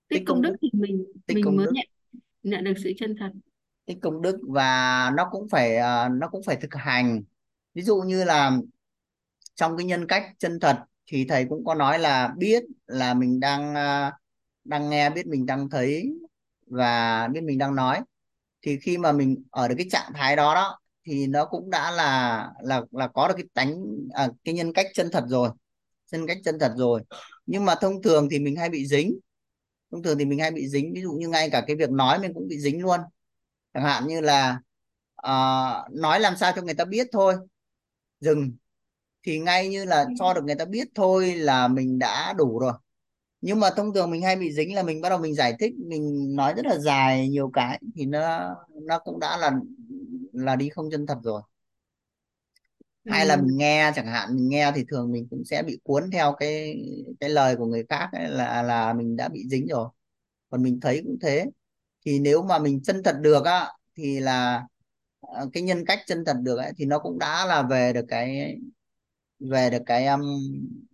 Tích 0.07 0.19
tích 0.19 0.23
công 0.27 0.41
đức 0.41 0.49
đức. 0.49 0.55
thì 0.61 0.69
mình 0.73 1.05
tích 1.25 1.35
mình 1.35 1.57
mới 1.57 1.65
đức. 1.65 1.71
nhận 1.73 1.87
nhận 2.43 2.63
được 2.63 2.73
sự 2.83 2.91
chân 2.97 3.15
thật. 3.19 3.31
Tích 3.85 3.97
công 4.01 4.21
đức 4.21 4.39
và 4.47 5.11
nó 5.17 5.29
cũng 5.31 5.49
phải 5.49 5.77
à, 5.77 6.09
nó 6.09 6.27
cũng 6.27 6.43
phải 6.43 6.55
thực 6.55 6.73
hành. 6.73 7.23
Ví 7.73 7.81
dụ 7.81 8.01
như 8.01 8.23
là 8.23 8.51
trong 9.55 9.77
cái 9.77 9.85
nhân 9.85 10.07
cách 10.07 10.23
chân 10.37 10.59
thật 10.59 10.77
thì 11.07 11.25
thầy 11.29 11.45
cũng 11.49 11.65
có 11.65 11.75
nói 11.75 11.99
là 11.99 12.33
biết 12.37 12.63
là 12.87 13.13
mình 13.13 13.39
đang 13.39 13.75
à, 13.75 14.11
đang 14.63 14.89
nghe 14.89 15.09
biết 15.09 15.27
mình 15.27 15.45
đang 15.45 15.69
thấy 15.69 16.13
và 16.67 17.27
biết 17.27 17.41
mình 17.43 17.57
đang 17.57 17.75
nói 17.75 18.01
thì 18.63 18.77
khi 18.79 18.97
mà 18.97 19.11
mình 19.11 19.43
ở 19.51 19.67
được 19.67 19.75
cái 19.77 19.87
trạng 19.91 20.11
thái 20.15 20.35
đó 20.35 20.55
đó 20.55 20.79
thì 21.05 21.27
nó 21.27 21.45
cũng 21.45 21.69
đã 21.69 21.91
là 21.91 22.49
là 22.61 22.81
là 22.91 23.07
có 23.07 23.27
được 23.27 23.33
cái 23.37 23.45
tánh 23.53 23.75
à, 24.13 24.29
cái 24.43 24.53
nhân 24.55 24.73
cách 24.73 24.87
chân 24.93 25.09
thật 25.11 25.25
rồi 25.27 25.49
nhân 26.11 26.27
cách 26.27 26.37
chân 26.45 26.59
thật 26.59 26.73
rồi. 26.77 27.01
Nhưng 27.45 27.65
mà 27.65 27.75
thông 27.81 28.01
thường 28.01 28.27
thì 28.31 28.39
mình 28.39 28.55
hay 28.55 28.69
bị 28.69 28.87
dính 28.87 29.19
thông 29.91 30.03
thường 30.03 30.17
thì 30.17 30.25
mình 30.25 30.39
hay 30.39 30.51
bị 30.51 30.67
dính. 30.67 30.93
Ví 30.95 31.01
dụ 31.01 31.13
như 31.13 31.27
ngay 31.27 31.49
cả 31.49 31.63
cái 31.67 31.75
việc 31.75 31.89
nói 31.91 32.19
mình 32.19 32.33
cũng 32.33 32.47
bị 32.47 32.59
dính 32.59 32.81
luôn. 32.83 32.99
Chẳng 33.73 33.83
hạn 33.83 34.07
như 34.07 34.21
là 34.21 34.59
à, 35.15 35.33
nói 35.91 36.19
làm 36.19 36.37
sao 36.37 36.51
cho 36.55 36.61
người 36.61 36.73
ta 36.73 36.85
biết 36.85 37.07
thôi 37.11 37.35
dừng. 38.19 38.55
Thì 39.23 39.39
ngay 39.39 39.69
như 39.69 39.85
là 39.85 40.05
cho 40.19 40.33
được 40.33 40.43
người 40.45 40.55
ta 40.55 40.65
biết 40.65 40.87
thôi 40.95 41.35
là 41.35 41.67
mình 41.67 41.99
đã 41.99 42.33
đủ 42.37 42.59
rồi 42.59 42.73
nhưng 43.43 43.59
mà 43.59 43.69
thông 43.77 43.93
thường 43.93 44.11
mình 44.11 44.21
hay 44.21 44.35
bị 44.35 44.51
dính 44.53 44.75
là 44.75 44.83
mình 44.83 45.01
bắt 45.01 45.09
đầu 45.09 45.19
mình 45.19 45.35
giải 45.35 45.53
thích 45.59 45.73
mình 45.77 46.35
nói 46.35 46.53
rất 46.57 46.65
là 46.65 46.77
dài 46.77 47.29
nhiều 47.29 47.49
cái 47.53 47.81
thì 47.95 48.05
nó 48.05 48.55
nó 48.83 48.99
cũng 48.99 49.19
đã 49.19 49.37
là 49.37 49.51
là 50.33 50.55
đi 50.55 50.69
không 50.69 50.89
chân 50.91 51.05
thật 51.07 51.17
rồi. 51.23 51.41
Hay 53.05 53.25
là 53.25 53.35
ừ. 53.35 53.41
mình 53.41 53.57
nghe 53.57 53.91
chẳng 53.95 54.07
hạn 54.07 54.35
mình 54.35 54.49
nghe 54.49 54.71
thì 54.75 54.85
thường 54.89 55.11
mình 55.11 55.27
cũng 55.29 55.43
sẽ 55.45 55.63
bị 55.63 55.79
cuốn 55.83 56.11
theo 56.11 56.33
cái 56.39 56.75
cái 57.19 57.29
lời 57.29 57.55
của 57.55 57.65
người 57.65 57.85
khác 57.89 58.09
ấy, 58.11 58.27
là 58.29 58.61
là 58.63 58.93
mình 58.93 59.15
đã 59.15 59.27
bị 59.29 59.43
dính 59.49 59.67
rồi. 59.67 59.89
Còn 60.49 60.63
mình 60.63 60.79
thấy 60.81 61.01
cũng 61.05 61.17
thế. 61.21 61.45
Thì 62.05 62.19
nếu 62.19 62.43
mà 62.43 62.59
mình 62.59 62.83
chân 62.83 63.03
thật 63.03 63.17
được 63.21 63.45
á 63.45 63.71
thì 63.97 64.19
là 64.19 64.63
ờ, 65.21 65.49
cái 65.53 65.63
nhân 65.63 65.85
cách 65.87 65.99
chân 66.07 66.25
thật 66.25 66.37
được 66.43 66.57
ấy, 66.57 66.73
thì 66.77 66.85
nó 66.85 66.99
cũng 66.99 67.19
đã 67.19 67.45
là 67.45 67.61
về 67.63 67.93
được 67.93 68.05
cái 68.07 68.57
về 69.51 69.69
được 69.69 69.81
cái 69.85 70.07
um, 70.07 70.21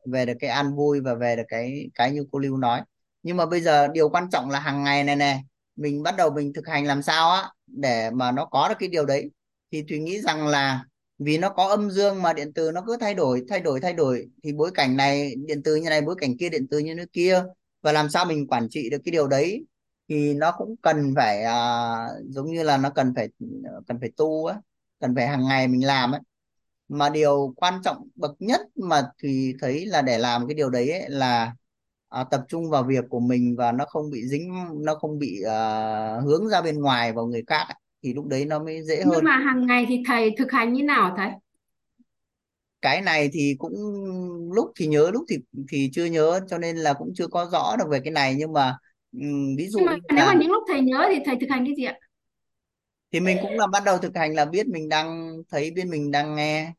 về 0.05 0.25
được 0.25 0.33
cái 0.39 0.49
an 0.49 0.75
vui 0.75 0.99
và 1.01 1.15
về 1.15 1.35
được 1.35 1.43
cái 1.47 1.89
cái 1.95 2.11
như 2.11 2.25
cô 2.31 2.39
Lưu 2.39 2.57
nói. 2.57 2.81
Nhưng 3.23 3.37
mà 3.37 3.45
bây 3.45 3.61
giờ 3.61 3.87
điều 3.87 4.09
quan 4.09 4.29
trọng 4.31 4.49
là 4.49 4.59
hàng 4.59 4.83
ngày 4.83 5.03
này 5.03 5.15
này 5.15 5.43
mình 5.75 6.03
bắt 6.03 6.15
đầu 6.17 6.29
mình 6.31 6.53
thực 6.53 6.67
hành 6.67 6.85
làm 6.85 7.01
sao 7.01 7.31
á 7.31 7.49
để 7.67 8.09
mà 8.13 8.31
nó 8.31 8.45
có 8.45 8.69
được 8.69 8.75
cái 8.79 8.89
điều 8.89 9.05
đấy. 9.05 9.31
Thì 9.71 9.83
Thùy 9.89 9.99
nghĩ 9.99 10.21
rằng 10.21 10.47
là 10.47 10.83
vì 11.19 11.37
nó 11.37 11.49
có 11.49 11.67
âm 11.67 11.91
dương 11.91 12.21
mà 12.21 12.33
điện 12.33 12.51
từ 12.55 12.71
nó 12.71 12.83
cứ 12.87 12.97
thay 12.99 13.13
đổi 13.13 13.45
thay 13.49 13.59
đổi 13.59 13.79
thay 13.81 13.93
đổi 13.93 14.27
thì 14.43 14.53
bối 14.53 14.71
cảnh 14.73 14.97
này 14.97 15.35
điện 15.47 15.61
từ 15.63 15.75
như 15.75 15.89
này 15.89 16.01
bối 16.01 16.15
cảnh 16.19 16.37
kia 16.37 16.49
điện 16.49 16.67
từ 16.71 16.79
như 16.79 16.95
thế 16.95 17.05
kia 17.13 17.43
và 17.81 17.91
làm 17.91 18.09
sao 18.09 18.25
mình 18.25 18.47
quản 18.47 18.67
trị 18.69 18.89
được 18.89 18.97
cái 19.05 19.11
điều 19.11 19.27
đấy 19.27 19.65
thì 20.09 20.33
nó 20.33 20.51
cũng 20.57 20.75
cần 20.81 21.13
phải 21.15 21.43
à, 21.43 21.55
giống 22.29 22.51
như 22.51 22.63
là 22.63 22.77
nó 22.77 22.89
cần 22.89 23.13
phải 23.15 23.29
ờ, 23.63 23.81
cần 23.87 23.97
phải 23.99 24.11
tu 24.17 24.45
á 24.45 24.55
cần 24.99 25.15
phải 25.15 25.27
hàng 25.27 25.47
ngày 25.47 25.67
mình 25.67 25.85
làm 25.87 26.11
ấy 26.11 26.21
mà 26.89 27.09
điều 27.09 27.53
quan 27.57 27.81
trọng 27.83 28.07
bậc 28.15 28.31
nhất 28.39 28.61
mà 28.75 29.03
thì 29.23 29.53
thấy 29.61 29.85
là 29.85 30.01
để 30.01 30.17
làm 30.17 30.47
cái 30.47 30.55
điều 30.55 30.69
đấy 30.69 30.91
ấy, 30.91 31.09
là 31.09 31.53
à, 32.09 32.23
tập 32.31 32.45
trung 32.47 32.69
vào 32.69 32.83
việc 32.83 33.05
của 33.09 33.19
mình 33.19 33.55
và 33.57 33.71
nó 33.71 33.85
không 33.85 34.09
bị 34.11 34.27
dính 34.27 34.53
nó 34.85 34.95
không 34.95 35.19
bị 35.19 35.41
à, 35.47 36.19
hướng 36.25 36.49
ra 36.49 36.61
bên 36.61 36.81
ngoài 36.81 37.13
vào 37.13 37.25
người 37.27 37.43
khác 37.47 37.65
ấy. 37.69 37.75
thì 38.03 38.13
lúc 38.13 38.25
đấy 38.27 38.45
nó 38.45 38.59
mới 38.59 38.83
dễ 38.83 39.03
nhưng 39.03 39.13
hơn. 39.13 39.23
mà 39.23 39.37
hàng 39.37 39.67
ngày 39.67 39.85
thì 39.89 40.03
thầy 40.07 40.31
thực 40.37 40.51
hành 40.51 40.73
như 40.73 40.83
nào 40.83 41.13
thầy? 41.17 41.29
Cái 42.81 43.01
này 43.01 43.29
thì 43.33 43.55
cũng 43.59 43.73
lúc 44.53 44.71
thì 44.75 44.87
nhớ 44.87 45.09
lúc 45.13 45.23
thì 45.29 45.37
thì 45.69 45.89
chưa 45.93 46.05
nhớ 46.05 46.39
cho 46.49 46.57
nên 46.57 46.77
là 46.77 46.93
cũng 46.93 47.11
chưa 47.15 47.27
có 47.27 47.45
rõ 47.51 47.75
được 47.79 47.85
về 47.91 47.99
cái 48.03 48.11
này. 48.11 48.35
Nhưng 48.37 48.53
mà 48.53 48.77
ừm, 49.11 49.55
ví 49.57 49.67
dụ 49.69 49.79
nhưng 49.79 49.85
mà 49.85 49.95
như 50.09 50.15
nếu 50.15 50.25
là 50.25 50.33
mà 50.33 50.33
những 50.33 50.51
lúc 50.51 50.63
thầy 50.67 50.81
nhớ 50.81 51.07
thì 51.13 51.19
thầy 51.25 51.35
thực 51.41 51.47
hành 51.49 51.65
cái 51.65 51.75
gì 51.77 51.83
ạ? 51.83 51.95
Thì 53.11 53.19
mình 53.19 53.39
cũng 53.41 53.57
là 53.57 53.67
bắt 53.67 53.83
đầu 53.85 53.97
thực 53.97 54.15
hành 54.15 54.35
là 54.35 54.45
biết 54.45 54.67
mình 54.67 54.89
đang 54.89 55.37
thấy 55.49 55.71
biết 55.71 55.85
mình 55.87 56.11
đang 56.11 56.35
nghe 56.35 56.73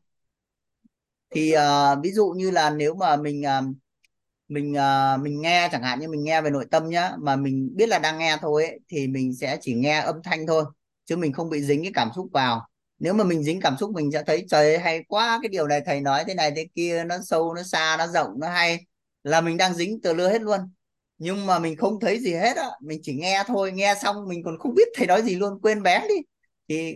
thì 1.31 1.53
uh, 1.55 2.03
ví 2.03 2.11
dụ 2.11 2.29
như 2.29 2.51
là 2.51 2.69
nếu 2.69 2.95
mà 2.95 3.15
mình 3.15 3.41
uh, 3.41 3.75
mình 4.47 4.73
uh, 4.73 5.21
mình 5.21 5.41
nghe 5.41 5.69
chẳng 5.71 5.83
hạn 5.83 5.99
như 5.99 6.07
mình 6.07 6.23
nghe 6.23 6.41
về 6.41 6.49
nội 6.49 6.65
tâm 6.71 6.89
nhá 6.89 7.11
mà 7.19 7.35
mình 7.35 7.69
biết 7.75 7.89
là 7.89 7.99
đang 7.99 8.17
nghe 8.17 8.37
thôi 8.41 8.65
ấy, 8.65 8.79
thì 8.89 9.07
mình 9.07 9.35
sẽ 9.35 9.57
chỉ 9.61 9.73
nghe 9.73 9.99
âm 9.99 10.23
thanh 10.23 10.47
thôi 10.47 10.65
chứ 11.05 11.17
mình 11.17 11.33
không 11.33 11.49
bị 11.49 11.61
dính 11.61 11.83
cái 11.83 11.91
cảm 11.95 12.09
xúc 12.15 12.27
vào. 12.33 12.67
Nếu 12.99 13.13
mà 13.13 13.23
mình 13.23 13.43
dính 13.43 13.59
cảm 13.61 13.77
xúc 13.79 13.91
mình 13.91 14.11
sẽ 14.11 14.23
thấy 14.27 14.45
trời 14.49 14.65
ơi, 14.65 14.77
hay 14.79 15.03
quá 15.07 15.39
cái 15.41 15.49
điều 15.49 15.67
này 15.67 15.81
thầy 15.85 16.01
nói 16.01 16.23
thế 16.27 16.33
này 16.33 16.51
thế 16.55 16.67
kia 16.75 17.03
nó 17.03 17.17
sâu 17.23 17.53
nó 17.53 17.63
xa 17.63 17.95
nó 17.99 18.07
rộng 18.07 18.39
nó 18.39 18.49
hay. 18.49 18.85
Là 19.23 19.41
mình 19.41 19.57
đang 19.57 19.73
dính 19.73 20.01
từ 20.01 20.13
lưa 20.13 20.29
hết 20.29 20.41
luôn. 20.41 20.59
Nhưng 21.17 21.45
mà 21.45 21.59
mình 21.59 21.75
không 21.75 21.99
thấy 21.99 22.19
gì 22.19 22.33
hết 22.33 22.57
á 22.57 22.69
mình 22.81 22.99
chỉ 23.03 23.13
nghe 23.13 23.43
thôi 23.47 23.71
nghe 23.71 23.95
xong 24.01 24.27
mình 24.27 24.43
còn 24.43 24.59
không 24.59 24.73
biết 24.75 24.87
thầy 24.95 25.07
nói 25.07 25.21
gì 25.21 25.35
luôn 25.35 25.61
quên 25.61 25.83
bén 25.83 26.01
đi. 26.09 26.15
Thì 26.69 26.95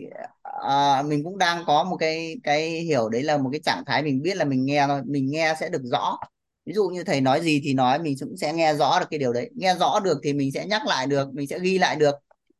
à, 0.62 1.02
mình 1.02 1.24
cũng 1.24 1.38
đang 1.38 1.64
có 1.66 1.84
một 1.84 1.96
cái 1.96 2.36
cái 2.42 2.70
hiểu 2.70 3.08
đấy 3.08 3.22
là 3.22 3.38
một 3.38 3.48
cái 3.52 3.60
trạng 3.64 3.82
thái 3.86 4.02
mình 4.02 4.22
biết 4.22 4.36
là 4.36 4.44
mình 4.44 4.64
nghe 4.64 4.86
thôi 4.86 5.02
mình 5.06 5.30
nghe 5.30 5.54
sẽ 5.60 5.68
được 5.68 5.82
rõ. 5.84 6.18
Ví 6.66 6.72
dụ 6.72 6.88
như 6.88 7.04
thầy 7.04 7.20
nói 7.20 7.40
gì 7.40 7.60
thì 7.64 7.74
nói 7.74 7.98
mình 7.98 8.14
cũng 8.20 8.36
sẽ 8.36 8.52
nghe 8.52 8.74
rõ 8.74 9.00
được 9.00 9.06
cái 9.10 9.18
điều 9.18 9.32
đấy. 9.32 9.50
Nghe 9.54 9.74
rõ 9.74 10.00
được 10.00 10.18
thì 10.22 10.32
mình 10.32 10.52
sẽ 10.52 10.66
nhắc 10.66 10.86
lại 10.86 11.06
được 11.06 11.34
mình 11.34 11.46
sẽ 11.46 11.58
ghi 11.58 11.78
lại 11.78 11.96
được. 11.96 12.14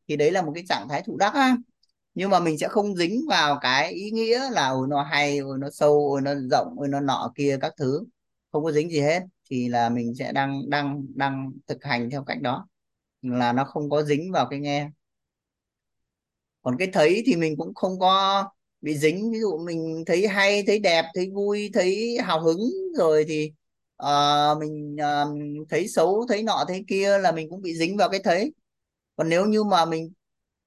Thì 0.08 0.16
đấy 0.16 0.30
là 0.30 0.42
một 0.42 0.52
cái 0.54 0.64
trạng 0.68 0.88
thái 0.88 1.02
thụ 1.06 1.16
đắc 1.16 1.34
á. 1.34 1.56
Nhưng 2.14 2.30
mà 2.30 2.40
mình 2.40 2.58
sẽ 2.58 2.68
không 2.68 2.96
dính 2.96 3.20
vào 3.28 3.58
cái 3.62 3.92
ý 3.92 4.10
nghĩa 4.10 4.50
là 4.50 4.68
ôi 4.68 4.86
nó 4.90 5.02
hay 5.02 5.38
ôi 5.38 5.58
nó 5.60 5.70
sâu 5.70 6.08
ôi 6.08 6.20
nó 6.20 6.34
rộng 6.50 6.74
ôi 6.78 6.88
nó 6.88 7.00
nọ 7.00 7.32
kia 7.36 7.58
các 7.60 7.72
thứ. 7.78 8.04
Không 8.52 8.64
có 8.64 8.72
dính 8.72 8.90
gì 8.90 9.00
hết. 9.00 9.22
Thì 9.50 9.68
là 9.68 9.88
mình 9.88 10.14
sẽ 10.14 10.32
đang 10.32 10.70
đang 10.70 11.02
đang 11.14 11.52
thực 11.66 11.84
hành 11.84 12.10
theo 12.10 12.24
cách 12.24 12.40
đó. 12.42 12.66
Là 13.22 13.52
nó 13.52 13.64
không 13.64 13.90
có 13.90 14.02
dính 14.02 14.32
vào 14.32 14.46
cái 14.50 14.58
nghe 14.60 14.90
còn 16.66 16.76
cái 16.78 16.88
thấy 16.92 17.22
thì 17.26 17.36
mình 17.36 17.56
cũng 17.56 17.74
không 17.74 17.98
có 17.98 18.44
bị 18.80 18.98
dính. 18.98 19.30
Ví 19.32 19.38
dụ 19.40 19.58
mình 19.66 20.04
thấy 20.06 20.26
hay 20.28 20.64
thấy 20.66 20.78
đẹp 20.78 21.04
thấy 21.14 21.30
vui 21.30 21.70
thấy 21.74 22.18
hào 22.24 22.40
hứng. 22.40 22.60
Rồi 22.96 23.24
thì 23.28 23.52
ờ, 23.96 24.56
mình 24.60 24.96
ờ, 25.00 25.26
thấy 25.68 25.88
xấu 25.88 26.26
thấy 26.28 26.42
nọ 26.42 26.64
thấy 26.68 26.84
kia 26.88 27.18
là 27.18 27.32
mình 27.32 27.50
cũng 27.50 27.62
bị 27.62 27.74
dính 27.74 27.96
vào 27.96 28.08
cái 28.08 28.20
thấy. 28.24 28.52
Còn 29.16 29.28
nếu 29.28 29.46
như 29.46 29.64
mà 29.64 29.84
mình 29.84 30.12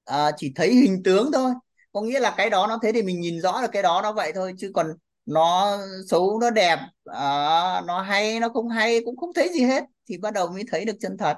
ờ, 0.04 0.30
chỉ 0.36 0.52
thấy 0.56 0.74
hình 0.74 1.02
tướng 1.04 1.30
thôi 1.32 1.52
có 1.92 2.02
nghĩa 2.02 2.20
là 2.20 2.34
cái 2.36 2.50
đó 2.50 2.66
nó 2.66 2.78
thế 2.82 2.92
thì 2.92 3.02
mình 3.02 3.20
nhìn 3.20 3.40
rõ 3.40 3.60
là 3.60 3.66
cái 3.66 3.82
đó 3.82 4.00
nó 4.02 4.12
vậy 4.12 4.32
thôi. 4.34 4.52
Chứ 4.58 4.70
còn 4.74 4.86
nó 5.26 5.78
xấu 6.10 6.38
nó 6.40 6.50
đẹp 6.50 6.78
ờ, 7.04 7.82
nó 7.86 8.02
hay 8.02 8.40
nó 8.40 8.48
không 8.48 8.68
hay 8.68 9.00
cũng 9.04 9.16
không 9.16 9.30
thấy 9.34 9.48
gì 9.48 9.64
hết 9.64 9.84
thì 10.08 10.18
bắt 10.18 10.32
đầu 10.32 10.48
mới 10.48 10.62
thấy 10.70 10.84
được 10.84 10.96
chân 11.00 11.16
thật. 11.18 11.36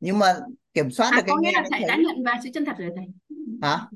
Nhưng 0.00 0.18
mà 0.18 0.36
kiểm 0.74 0.90
soát 0.90 1.10
được 1.10 1.16
à 1.16 1.22
cái 1.26 1.30
có 1.30 1.40
nghĩa 1.40 1.46
nghe 1.46 1.52
là 1.52 1.60
cái 1.60 1.70
thầy 1.70 1.88
đã 1.88 1.94
thấy 1.96 2.04
nhận 2.04 2.24
ra 2.24 2.40
sự 2.44 2.50
chân 2.54 2.64
thật 2.64 2.74
rồi 2.78 2.90
thầy 2.96 3.06
hả? 3.62 3.86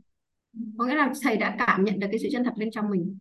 Có 0.78 0.84
nghĩa 0.86 0.94
là 0.94 1.12
thầy 1.22 1.36
đã 1.36 1.56
cảm 1.58 1.84
nhận 1.84 1.98
được 2.00 2.06
cái 2.10 2.20
sự 2.22 2.28
chân 2.32 2.44
thật 2.44 2.52
bên 2.58 2.70
trong 2.70 2.90
mình. 2.90 3.18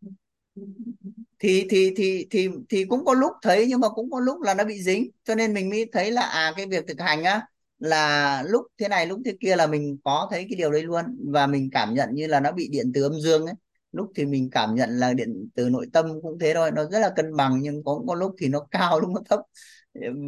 Thì 1.40 1.68
thì 1.70 1.94
thì 1.98 2.28
thì 2.30 2.50
thì 2.70 2.86
cũng 2.86 3.06
có 3.06 3.14
lúc 3.14 3.32
thấy 3.42 3.66
nhưng 3.70 3.80
mà 3.80 3.90
cũng 3.90 4.12
có 4.12 4.20
lúc 4.20 4.42
là 4.42 4.54
nó 4.54 4.64
bị 4.64 4.82
dính. 4.84 5.10
Cho 5.24 5.36
nên 5.36 5.54
mình 5.54 5.70
mới 5.70 5.86
thấy 5.92 6.12
là 6.12 6.22
à 6.22 6.54
cái 6.58 6.66
việc 6.66 6.88
thực 6.88 7.00
hành 7.00 7.24
á 7.24 7.42
là 7.80 8.44
lúc 8.48 8.66
thế 8.78 8.88
này 8.88 9.06
lúc 9.08 9.20
thế 9.26 9.34
kia 9.40 9.56
là 9.56 9.68
mình 9.68 9.98
có 10.04 10.28
thấy 10.32 10.46
cái 10.50 10.56
điều 10.58 10.72
đấy 10.72 10.84
luôn. 10.84 11.06
Và 11.32 11.48
mình 11.48 11.70
cảm 11.72 11.94
nhận 11.94 12.10
như 12.14 12.28
là 12.28 12.40
nó 12.40 12.52
bị 12.52 12.70
điện 12.72 12.92
từ 12.94 13.04
âm 13.04 13.20
dương 13.22 13.46
ấy. 13.46 13.56
Lúc 13.92 14.12
thì 14.16 14.26
mình 14.26 14.50
cảm 14.52 14.76
nhận 14.76 14.90
là 14.90 15.14
điện 15.14 15.50
từ 15.56 15.70
nội 15.70 15.88
tâm 15.94 16.22
cũng 16.22 16.40
thế 16.40 16.54
thôi. 16.54 16.72
Nó 16.72 16.86
rất 16.90 17.00
là 17.00 17.10
cân 17.16 17.36
bằng 17.36 17.60
nhưng 17.62 17.84
có 17.84 18.02
có 18.08 18.16
lúc 18.16 18.36
thì 18.40 18.48
nó 18.48 18.68
cao 18.72 19.00
lúc 19.00 19.10
nó 19.10 19.22
thấp. 19.30 19.40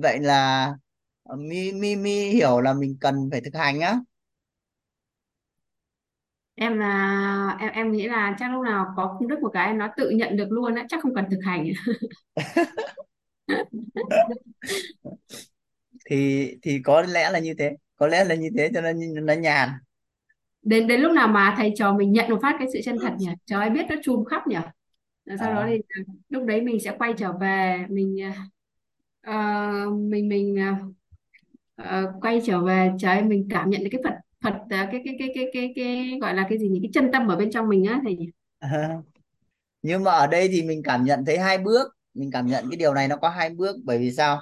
Vậy 0.01 0.19
là 0.19 0.65
ờ, 1.23 1.35
mi 1.35 1.71
mi 1.71 1.95
mi 1.95 2.29
hiểu 2.29 2.61
là 2.61 2.73
mình 2.73 2.97
cần 3.01 3.29
phải 3.31 3.41
thực 3.41 3.55
hành 3.55 3.79
á 3.79 3.99
em 6.55 6.79
là 6.79 7.57
em 7.59 7.71
em 7.71 7.91
nghĩ 7.91 8.07
là 8.07 8.35
chắc 8.39 8.51
lúc 8.51 8.63
nào 8.63 8.85
có 8.95 9.15
công 9.19 9.27
đức 9.27 9.39
một 9.39 9.49
cái 9.53 9.73
nó 9.73 9.89
tự 9.97 10.09
nhận 10.09 10.37
được 10.37 10.47
luôn 10.49 10.75
á 10.75 10.85
chắc 10.89 11.01
không 11.01 11.15
cần 11.15 11.25
thực 11.31 11.39
hành. 11.43 11.67
Thì 16.09 16.51
thì 16.61 16.79
có 16.83 17.01
lẽ 17.01 17.29
là 17.29 17.39
như 17.39 17.53
thế 17.59 17.71
có 17.95 18.07
lẽ 18.07 18.25
là 18.25 18.35
như 18.35 18.49
thế 18.57 18.69
cho 18.73 18.81
nên 18.81 19.25
nó 19.25 19.33
nhàn. 19.33 19.69
Đến 20.61 20.87
đến 20.87 21.01
lúc 21.01 21.11
nào 21.11 21.27
mà 21.27 21.53
thầy 21.57 21.73
trò 21.75 21.93
mình 21.93 22.11
nhận 22.11 22.29
một 22.29 22.39
phát 22.41 22.55
cái 22.59 22.67
sự 22.73 22.79
chân 22.85 22.97
thật 23.01 23.13
nhỉ? 23.17 23.29
Trời 23.45 23.61
ơi 23.61 23.69
biết 23.69 23.85
nó 23.89 23.95
chùm 24.03 24.23
khắp 24.23 24.47
nhỉ? 24.47 24.57
Rồi 25.25 25.37
sau 25.37 25.53
đó 25.53 25.61
à, 25.61 25.67
thì 25.69 25.81
à, 25.87 26.01
lúc 26.29 26.45
đấy 26.45 26.61
mình 26.61 26.79
sẽ 26.79 26.95
quay 26.97 27.13
trở 27.17 27.33
về 27.33 27.85
mình 27.89 28.21
à, 28.21 28.33
ờ, 29.21 29.89
mình 29.89 30.29
mình 30.29 30.59
à, 30.59 30.79
ờ, 31.75 32.13
quay 32.21 32.41
trở 32.45 32.61
về 32.63 32.91
trời 32.99 33.15
ơi, 33.15 33.23
mình 33.23 33.47
cảm 33.49 33.69
nhận 33.69 33.83
được 33.83 33.89
cái 33.91 34.01
Phật 34.03 34.13
Phật 34.45 34.53
ờ, 34.69 34.77
cái 34.91 35.01
cái 35.05 35.15
cái 35.19 35.29
cái 35.35 35.45
cái 35.53 35.73
cái 35.75 36.19
gọi 36.21 36.33
là 36.33 36.45
cái 36.49 36.57
gì 36.57 36.67
nhỉ? 36.67 36.79
Cái 36.83 36.89
chân 36.93 37.11
tâm 37.13 37.27
ở 37.27 37.35
bên 37.35 37.51
trong 37.51 37.69
mình 37.69 37.85
á 37.85 37.99
thầy 38.03 38.15
nhỉ? 38.15 38.25
À, 38.59 38.97
nhưng 39.81 40.03
mà 40.03 40.11
ở 40.11 40.27
đây 40.27 40.47
thì 40.47 40.63
mình 40.63 40.81
cảm 40.83 41.05
nhận 41.05 41.25
thấy 41.25 41.37
hai 41.37 41.57
bước. 41.57 41.87
Mình 42.13 42.31
cảm 42.31 42.47
nhận 42.47 42.69
cái 42.69 42.77
điều 42.77 42.93
này 42.93 43.07
nó 43.07 43.17
có 43.17 43.29
hai 43.29 43.49
bước. 43.49 43.75
Bởi 43.83 43.97
vì 43.97 44.11
sao? 44.11 44.41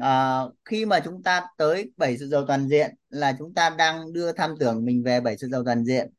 À, 0.00 0.40
khi 0.64 0.86
mà 0.86 1.00
chúng 1.04 1.22
ta 1.22 1.46
tới 1.56 1.92
bảy 1.96 2.18
sự 2.18 2.28
giàu 2.28 2.44
toàn 2.46 2.68
diện 2.68 2.94
là 3.08 3.36
chúng 3.38 3.54
ta 3.54 3.70
đang 3.70 4.12
đưa 4.12 4.32
tham 4.32 4.54
tưởng 4.60 4.84
mình 4.84 5.02
về 5.02 5.20
bảy 5.20 5.38
sự 5.38 5.48
giàu 5.48 5.62
toàn 5.64 5.84
diện. 5.84 6.10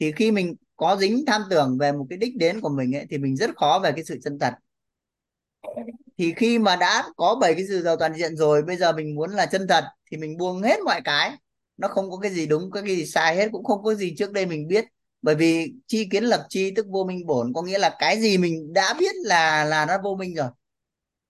Thì 0.00 0.12
khi 0.12 0.30
mình 0.30 0.54
có 0.76 0.96
dính 0.96 1.24
tham 1.26 1.42
tưởng 1.50 1.78
về 1.78 1.92
một 1.92 2.06
cái 2.10 2.18
đích 2.18 2.36
đến 2.36 2.60
của 2.60 2.68
mình 2.68 2.96
ấy, 2.96 3.06
thì 3.10 3.18
mình 3.18 3.36
rất 3.36 3.56
khó 3.56 3.80
về 3.84 3.92
cái 3.92 4.04
sự 4.04 4.18
chân 4.24 4.38
thật. 4.38 4.54
Thì 6.18 6.32
khi 6.36 6.58
mà 6.58 6.76
đã 6.76 7.04
có 7.16 7.38
bảy 7.40 7.54
cái 7.54 7.64
sự 7.68 7.82
giàu 7.82 7.96
toàn 7.96 8.14
diện 8.14 8.36
rồi 8.36 8.62
bây 8.62 8.76
giờ 8.76 8.92
mình 8.92 9.14
muốn 9.14 9.30
là 9.30 9.46
chân 9.46 9.66
thật 9.68 9.84
thì 10.10 10.16
mình 10.16 10.36
buông 10.36 10.62
hết 10.62 10.76
mọi 10.84 11.00
cái 11.04 11.36
nó 11.82 11.88
không 11.88 12.10
có 12.10 12.16
cái 12.16 12.30
gì 12.30 12.46
đúng, 12.46 12.70
có 12.70 12.82
cái 12.82 12.96
gì 12.96 13.06
sai 13.06 13.36
hết, 13.36 13.48
cũng 13.52 13.64
không 13.64 13.82
có 13.82 13.94
gì 13.94 14.14
trước 14.18 14.32
đây 14.32 14.46
mình 14.46 14.68
biết. 14.68 14.84
Bởi 15.22 15.34
vì 15.34 15.72
chi 15.86 16.08
kiến 16.10 16.24
lập 16.24 16.46
chi 16.48 16.72
tức 16.76 16.86
vô 16.90 17.04
minh 17.04 17.26
bổn, 17.26 17.52
có 17.54 17.62
nghĩa 17.62 17.78
là 17.78 17.96
cái 17.98 18.20
gì 18.20 18.38
mình 18.38 18.72
đã 18.72 18.94
biết 19.00 19.14
là 19.24 19.64
là 19.64 19.86
nó 19.86 19.98
vô 20.04 20.14
minh 20.14 20.34
rồi. 20.34 20.48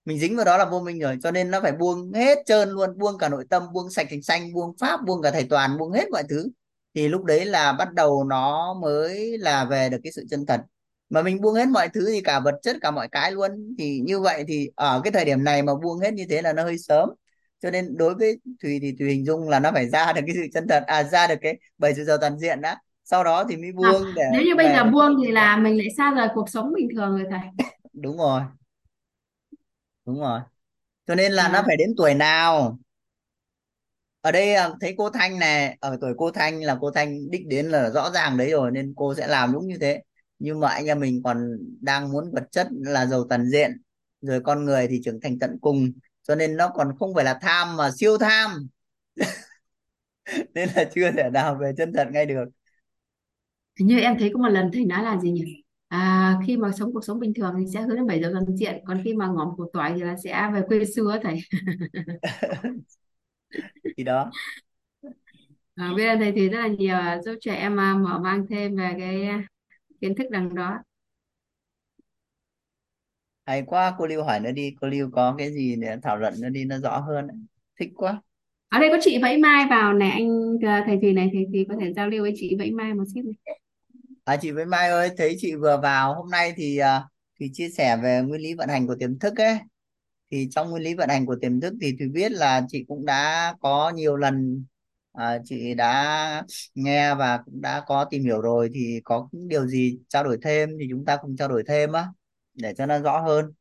Mình 0.04 0.18
dính 0.18 0.36
vào 0.36 0.44
đó 0.44 0.56
là 0.58 0.64
vô 0.64 0.80
minh 0.80 0.98
rồi, 0.98 1.18
cho 1.22 1.30
nên 1.30 1.50
nó 1.50 1.60
phải 1.60 1.72
buông 1.72 2.12
hết 2.12 2.38
trơn 2.46 2.70
luôn, 2.70 2.98
buông 2.98 3.18
cả 3.18 3.28
nội 3.28 3.44
tâm, 3.50 3.62
buông 3.72 3.90
sạch 3.90 4.06
thành 4.10 4.22
xanh 4.22 4.52
buông 4.52 4.76
pháp, 4.80 5.00
buông 5.06 5.22
cả 5.22 5.30
thầy 5.30 5.44
toàn, 5.44 5.78
buông 5.78 5.92
hết 5.92 6.10
mọi 6.10 6.22
thứ. 6.28 6.48
Thì 6.94 7.08
lúc 7.08 7.24
đấy 7.24 7.44
là 7.44 7.72
bắt 7.72 7.92
đầu 7.94 8.24
nó 8.24 8.74
mới 8.82 9.38
là 9.38 9.64
về 9.64 9.88
được 9.88 9.98
cái 10.04 10.12
sự 10.12 10.24
chân 10.30 10.46
thật. 10.46 10.60
Mà 11.10 11.22
mình 11.22 11.40
buông 11.40 11.54
hết 11.54 11.68
mọi 11.68 11.88
thứ 11.94 12.06
thì 12.08 12.20
cả 12.20 12.40
vật 12.40 12.54
chất, 12.62 12.76
cả 12.80 12.90
mọi 12.90 13.08
cái 13.12 13.32
luôn. 13.32 13.74
Thì 13.78 14.00
như 14.04 14.20
vậy 14.20 14.44
thì 14.48 14.70
ở 14.74 15.00
cái 15.04 15.12
thời 15.12 15.24
điểm 15.24 15.44
này 15.44 15.62
mà 15.62 15.74
buông 15.74 15.98
hết 15.98 16.14
như 16.14 16.26
thế 16.30 16.42
là 16.42 16.52
nó 16.52 16.62
hơi 16.64 16.78
sớm 16.78 17.08
cho 17.62 17.70
nên 17.70 17.96
đối 17.96 18.14
với 18.14 18.38
Thùy 18.62 18.78
thì 18.82 18.96
Thùy 18.98 19.08
hình 19.08 19.24
dung 19.24 19.48
là 19.48 19.60
nó 19.60 19.70
phải 19.72 19.88
ra 19.88 20.12
được 20.12 20.20
cái 20.26 20.34
sự 20.34 20.46
chân 20.54 20.68
thật 20.68 20.82
à 20.86 21.02
ra 21.02 21.26
được 21.26 21.38
cái 21.40 21.58
bảy 21.78 21.94
sự 21.94 22.04
giàu 22.04 22.18
toàn 22.20 22.38
diện 22.38 22.60
đã. 22.60 22.78
Sau 23.04 23.24
đó 23.24 23.44
thì 23.48 23.56
mới 23.56 23.70
à, 23.82 23.92
buông 23.92 24.02
để 24.16 24.22
nếu 24.32 24.42
như 24.42 24.54
bây 24.56 24.66
về 24.66 24.74
giờ 24.76 24.84
buông 24.84 25.16
thì 25.24 25.32
là 25.32 25.56
mình 25.56 25.78
lại 25.78 25.86
xa 25.96 26.12
rời 26.16 26.28
cuộc 26.34 26.48
sống 26.48 26.72
bình 26.72 26.88
thường 26.96 27.10
rồi 27.10 27.26
thầy. 27.30 27.68
Đúng 27.92 28.16
rồi. 28.16 28.40
Đúng 30.06 30.20
rồi. 30.20 30.40
Cho 31.06 31.14
nên 31.14 31.32
là 31.32 31.48
nó 31.48 31.58
à, 31.58 31.62
phải 31.66 31.76
đến 31.76 31.94
tuổi 31.96 32.14
nào? 32.14 32.78
Ở 34.20 34.32
đây 34.32 34.54
à, 34.54 34.68
thấy 34.80 34.94
cô 34.98 35.10
Thanh 35.10 35.38
này 35.38 35.76
ở 35.80 35.98
tuổi 36.00 36.12
cô 36.18 36.30
Thanh 36.30 36.62
là 36.62 36.78
cô 36.80 36.90
Thanh 36.90 37.30
đích 37.30 37.46
đến 37.46 37.66
là 37.66 37.90
rõ 37.90 38.10
ràng 38.10 38.36
đấy 38.36 38.50
rồi 38.50 38.70
nên 38.70 38.92
cô 38.96 39.14
sẽ 39.14 39.26
làm 39.26 39.52
đúng 39.52 39.66
như 39.66 39.78
thế. 39.80 40.02
Nhưng 40.38 40.60
mà 40.60 40.68
anh 40.68 40.86
em 40.86 41.00
mình 41.00 41.22
còn 41.24 41.58
đang 41.80 42.12
muốn 42.12 42.32
vật 42.32 42.44
chất 42.50 42.66
là 42.70 43.06
giàu 43.06 43.26
toàn 43.28 43.50
diện 43.50 43.82
rồi 44.20 44.40
con 44.40 44.64
người 44.64 44.88
thì 44.88 45.00
trưởng 45.04 45.20
thành 45.20 45.38
tận 45.38 45.58
cùng 45.60 45.92
cho 46.22 46.34
nên 46.34 46.56
nó 46.56 46.68
còn 46.68 46.96
không 46.98 47.14
phải 47.14 47.24
là 47.24 47.38
tham 47.42 47.76
mà 47.76 47.90
siêu 47.90 48.18
tham. 48.18 48.68
Nên 50.54 50.68
là 50.76 50.84
chưa 50.94 51.10
thể 51.12 51.30
nào 51.30 51.54
về 51.60 51.72
chân 51.76 51.92
thật 51.94 52.08
ngay 52.12 52.26
được. 52.26 52.44
Hình 53.78 53.88
như 53.88 54.00
em 54.00 54.16
thấy 54.18 54.30
có 54.34 54.40
một 54.42 54.48
lần 54.48 54.70
thầy 54.72 54.84
nói 54.84 55.02
là 55.04 55.20
gì 55.20 55.30
nhỉ? 55.30 55.62
À, 55.88 56.38
khi 56.46 56.56
mà 56.56 56.72
sống 56.72 56.92
cuộc 56.92 57.04
sống 57.04 57.18
bình 57.20 57.34
thường 57.34 57.54
thì 57.58 57.64
sẽ 57.74 57.80
hướng 57.82 57.96
đến 57.96 58.06
bảy 58.06 58.20
giờ 58.22 58.30
toàn 58.32 58.56
diện 58.56 58.82
còn 58.86 59.00
khi 59.04 59.14
mà 59.14 59.26
ngõm 59.28 59.48
củ 59.56 59.64
tỏi 59.72 59.92
thì 59.96 60.00
là 60.02 60.16
sẽ 60.24 60.50
về 60.54 60.62
quê 60.68 60.84
xưa 60.84 61.18
thầy. 61.22 61.38
Thì 63.96 64.04
đó. 64.04 64.34
À, 65.74 65.92
biết 65.96 66.06
ơn 66.08 66.18
thầy 66.20 66.32
thì 66.32 66.48
rất 66.48 66.58
là 66.60 66.66
nhiều 66.68 66.94
à, 66.96 67.20
giúp 67.24 67.34
trẻ 67.40 67.54
em 67.54 67.80
à, 67.80 67.94
mở 67.94 68.18
mang 68.18 68.46
thêm 68.50 68.76
về 68.76 68.94
cái 68.98 69.22
à, 69.24 69.42
kiến 70.00 70.14
thức 70.16 70.26
đằng 70.30 70.56
đó 70.56 70.78
hay 73.46 73.62
quá 73.66 73.94
cô 73.98 74.06
Lưu 74.06 74.22
hỏi 74.22 74.40
nữa 74.40 74.52
đi 74.52 74.74
cô 74.80 74.88
Lưu 74.88 75.10
có 75.12 75.34
cái 75.38 75.52
gì 75.52 75.76
để 75.76 75.96
thảo 76.02 76.16
luận 76.16 76.34
nữa 76.40 76.48
đi 76.48 76.64
nó 76.64 76.78
rõ 76.78 76.98
hơn 76.98 77.28
ấy. 77.28 77.36
thích 77.80 77.90
quá. 77.96 78.22
Ở 78.68 78.78
đây 78.78 78.88
có 78.90 78.98
chị 79.00 79.18
Vẫy 79.22 79.38
Mai 79.38 79.66
vào 79.70 79.92
này 79.92 80.10
anh 80.10 80.58
thầy 80.86 80.98
Thùy 81.02 81.12
này 81.12 81.30
thầy 81.32 81.46
Thùy 81.52 81.66
có 81.68 81.74
thể 81.80 81.92
giao 81.92 82.08
lưu 82.08 82.22
với 82.22 82.32
chị 82.36 82.56
Vẫy 82.58 82.70
Mai 82.70 82.94
một 82.94 83.04
chút 83.14 83.20
này 83.24 83.56
à 84.24 84.36
chị 84.36 84.50
với 84.50 84.66
Mai 84.66 84.88
ơi 84.88 85.10
thấy 85.16 85.36
chị 85.38 85.54
vừa 85.54 85.80
vào. 85.82 86.14
Hôm 86.14 86.30
nay 86.30 86.52
thì 86.56 86.78
à, 86.78 87.02
thì 87.40 87.50
chia 87.52 87.68
sẻ 87.68 87.96
về 88.02 88.22
nguyên 88.22 88.40
lý 88.40 88.54
vận 88.54 88.68
hành 88.68 88.86
của 88.86 88.96
tiềm 88.98 89.18
thức 89.18 89.36
ấy. 89.36 89.58
Thì 90.30 90.48
trong 90.50 90.70
nguyên 90.70 90.82
lý 90.82 90.94
vận 90.94 91.08
hành 91.08 91.26
của 91.26 91.36
tiềm 91.40 91.60
thức 91.60 91.74
thì 91.80 91.96
Thùy 91.98 92.08
biết 92.08 92.32
là 92.32 92.62
chị 92.68 92.84
cũng 92.88 93.06
đã 93.06 93.54
có 93.60 93.92
nhiều 93.94 94.16
lần 94.16 94.64
à, 95.12 95.38
chị 95.44 95.74
đã 95.74 96.42
nghe 96.74 97.14
và 97.14 97.38
cũng 97.44 97.60
đã 97.60 97.82
có 97.86 98.04
tìm 98.04 98.22
hiểu 98.24 98.40
rồi. 98.40 98.70
Thì 98.74 99.00
có 99.04 99.28
điều 99.32 99.66
gì 99.66 99.98
trao 100.08 100.24
đổi 100.24 100.38
thêm 100.42 100.70
thì 100.80 100.86
chúng 100.90 101.04
ta 101.04 101.16
cùng 101.16 101.36
trao 101.36 101.48
đổi 101.48 101.62
thêm 101.66 101.92
á 101.92 102.06
để 102.54 102.74
cho 102.78 102.86
nó 102.86 102.98
rõ 102.98 103.20
hơn. 103.20 103.52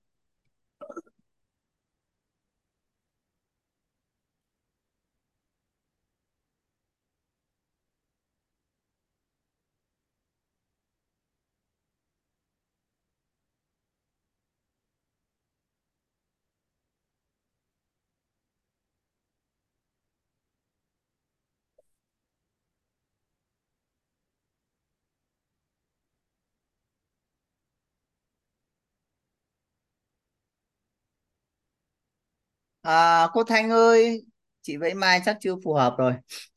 À, 32.82 33.28
cô 33.34 33.44
Thanh 33.44 33.70
ơi 33.70 34.26
chị 34.62 34.78
với 34.78 34.94
Mai 34.94 35.22
chắc 35.26 35.38
chưa 35.42 35.56
phù 35.64 35.74
hợp 35.74 35.96
rồi. 35.98 36.14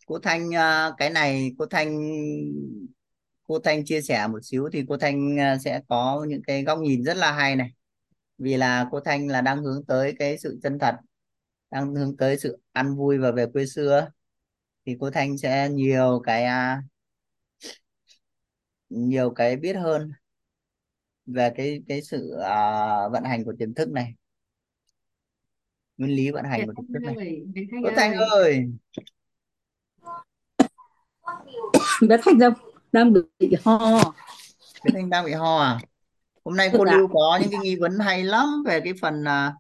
Cô 0.07 0.19
Thanh 0.19 0.55
à, 0.55 0.91
cái 0.99 1.11
này 1.11 1.53
cô 1.59 1.67
Thanh 1.67 2.01
cô 3.47 3.59
Thanh 3.59 3.85
chia 3.85 4.01
sẻ 4.03 4.27
một 4.27 4.39
xíu 4.43 4.69
thì 4.73 4.85
cô 4.89 4.97
Thanh 4.97 5.39
à, 5.41 5.59
sẽ 5.65 5.81
có 5.89 6.27
những 6.29 6.43
cái 6.47 6.63
góc 6.65 6.79
nhìn 6.79 7.05
rất 7.05 7.17
là 7.17 7.33
hay 7.33 7.57
này. 7.57 7.71
Vì 8.39 8.57
là 8.57 8.89
cô 8.91 9.01
Thanh 9.01 9.29
là 9.29 9.41
đang 9.41 9.63
hướng 9.63 9.85
tới 9.87 10.15
cái 10.19 10.39
sự 10.39 10.59
chân 10.63 10.79
thật 10.79 10.95
đang 11.71 11.95
hướng 11.95 12.17
tới 12.17 12.39
sự 12.39 12.59
ăn 12.73 12.97
vui 12.97 13.19
và 13.19 13.31
về 13.33 13.47
quê 13.53 13.67
xưa. 13.67 14.09
Thì 14.87 14.97
cô 15.01 15.11
Thanh 15.11 15.39
sẽ 15.39 15.69
nhiều 15.69 16.23
cái 16.25 16.45
à, 16.45 16.83
nhiều 18.89 19.31
cái 19.31 19.57
biết 19.57 19.77
hơn 19.77 20.13
về 21.27 21.51
cái 21.57 21.83
cái 21.89 22.03
sự 22.03 22.33
uh, 22.37 23.13
vận 23.13 23.25
hành 23.25 23.45
của 23.45 23.55
tiềm 23.59 23.75
thức 23.75 23.89
này 23.91 24.15
nguyên 25.97 26.17
lý 26.17 26.31
vận 26.31 26.45
hành 26.45 26.61
tiềm 26.61 26.75
thức 26.75 27.01
Thanh 27.05 27.17
này 27.17 27.43
cô 27.85 27.91
Thanh 27.97 28.15
ơi. 28.15 28.67
bé 32.09 32.17
Thanh 32.25 32.39
đang 32.39 32.53
đang 32.93 33.13
bị 33.13 33.55
ho. 33.65 33.79
Bé 34.85 34.91
Thanh 34.93 35.11
đang 35.11 35.25
bị 35.25 35.33
ho 35.33 35.59
à? 35.59 35.79
Hôm 36.45 36.57
nay 36.57 36.69
cô 36.73 36.79
vâng 36.79 36.89
ạ 36.89 36.97
Lưu 36.97 37.09
có 37.09 37.39
những 37.43 37.51
cái 37.51 37.61
nghi 37.61 37.77
vấn 37.77 37.99
hay 37.99 38.25
lắm 38.25 38.63
về 38.67 38.81
cái 38.81 38.93
phần 39.01 39.25
à, 39.25 39.53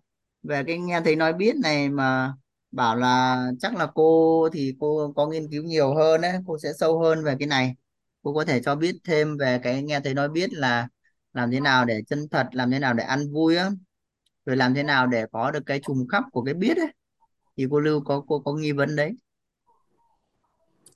về 0.42 0.64
cái 0.66 0.78
nghe 0.78 1.00
thấy 1.00 1.16
nói 1.16 1.32
biết 1.32 1.56
này 1.56 1.88
mà 1.88 2.32
bảo 2.72 2.96
là 2.96 3.46
chắc 3.60 3.76
là 3.76 3.86
cô 3.94 4.48
thì 4.52 4.74
cô 4.80 5.12
có 5.16 5.26
nghiên 5.26 5.50
cứu 5.50 5.62
nhiều 5.64 5.94
hơn 5.94 6.20
đấy 6.20 6.32
cô 6.46 6.58
sẽ 6.58 6.72
sâu 6.78 6.98
hơn 6.98 7.24
về 7.24 7.36
cái 7.38 7.48
này. 7.48 7.74
Cô 8.22 8.34
có 8.34 8.44
thể 8.44 8.60
cho 8.62 8.74
biết 8.74 8.96
thêm 9.04 9.36
về 9.36 9.60
cái 9.62 9.82
nghe 9.82 10.00
thấy 10.00 10.14
nói 10.14 10.28
biết 10.28 10.52
là 10.52 10.88
làm 11.32 11.50
thế 11.50 11.60
nào 11.60 11.84
để 11.84 12.02
chân 12.06 12.28
thật 12.30 12.48
làm 12.52 12.70
thế 12.70 12.78
nào 12.78 12.94
để 12.94 13.04
ăn 13.04 13.32
vui 13.32 13.56
á 13.56 13.70
rồi 14.46 14.56
làm 14.56 14.74
thế 14.74 14.82
nào 14.82 15.06
để 15.06 15.26
có 15.32 15.50
được 15.50 15.66
cái 15.66 15.80
trùm 15.86 16.06
khắp 16.06 16.24
của 16.32 16.42
cái 16.42 16.54
biết 16.54 16.76
ấy? 16.76 16.92
Thì 17.56 17.66
cô 17.70 17.80
Lưu 17.80 18.00
có 18.00 18.24
cô 18.26 18.38
có 18.38 18.52
nghi 18.52 18.72
vấn 18.72 18.96
đấy. 18.96 19.12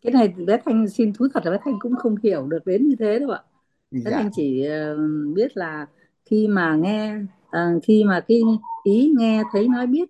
Cái 0.02 0.12
này 0.12 0.28
bé 0.28 0.58
Thanh 0.64 0.88
xin 0.88 1.12
thú 1.12 1.26
thật 1.34 1.40
là 1.44 1.50
bé 1.50 1.58
Thanh 1.64 1.78
cũng 1.80 1.96
không 1.96 2.14
hiểu 2.22 2.46
được 2.46 2.66
đến 2.66 2.88
như 2.88 2.96
thế 2.98 3.18
đâu 3.18 3.30
ạ. 3.30 3.42
Bé 3.90 4.00
dạ. 4.04 4.10
Thanh 4.10 4.30
chỉ 4.36 4.64
ờ, 4.64 4.96
biết 5.34 5.56
là 5.56 5.86
khi 6.24 6.48
mà 6.48 6.76
nghe 6.76 7.14
à, 7.50 7.74
khi 7.82 8.04
mà 8.04 8.20
cái 8.28 8.40
ý 8.84 9.12
nghe 9.18 9.42
thấy 9.52 9.68
nói 9.68 9.86
biết 9.86 10.08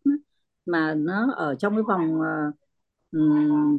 mà 0.66 0.94
nó 0.94 1.32
ở 1.36 1.54
trong 1.54 1.74
cái 1.74 1.82
vòng 1.82 2.20
ừm, 3.10 3.78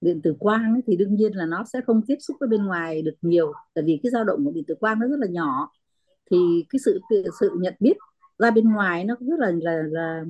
điện 0.00 0.20
tử 0.22 0.36
quang 0.38 0.74
ấy, 0.74 0.82
thì 0.86 0.96
đương 0.96 1.14
nhiên 1.14 1.32
là 1.36 1.46
nó 1.46 1.64
sẽ 1.72 1.80
không 1.86 2.02
tiếp 2.06 2.16
xúc 2.20 2.36
với 2.40 2.48
bên 2.48 2.64
ngoài 2.66 3.02
được 3.02 3.14
nhiều. 3.22 3.52
Tại 3.74 3.84
vì 3.86 4.00
cái 4.02 4.10
dao 4.10 4.24
động 4.24 4.44
của 4.44 4.50
điện 4.50 4.64
tử 4.66 4.74
quang 4.80 4.98
nó 5.00 5.06
rất 5.08 5.18
là 5.18 5.26
nhỏ. 5.26 5.70
Thì 6.30 6.66
cái 6.70 6.80
sự 6.84 7.00
sự 7.40 7.50
nhận 7.60 7.74
biết 7.80 7.96
ra 8.38 8.50
bên 8.50 8.72
ngoài 8.74 9.04
nó 9.04 9.14
rất 9.20 9.38
là 9.40 9.52
là 9.62 9.82
là, 9.90 10.24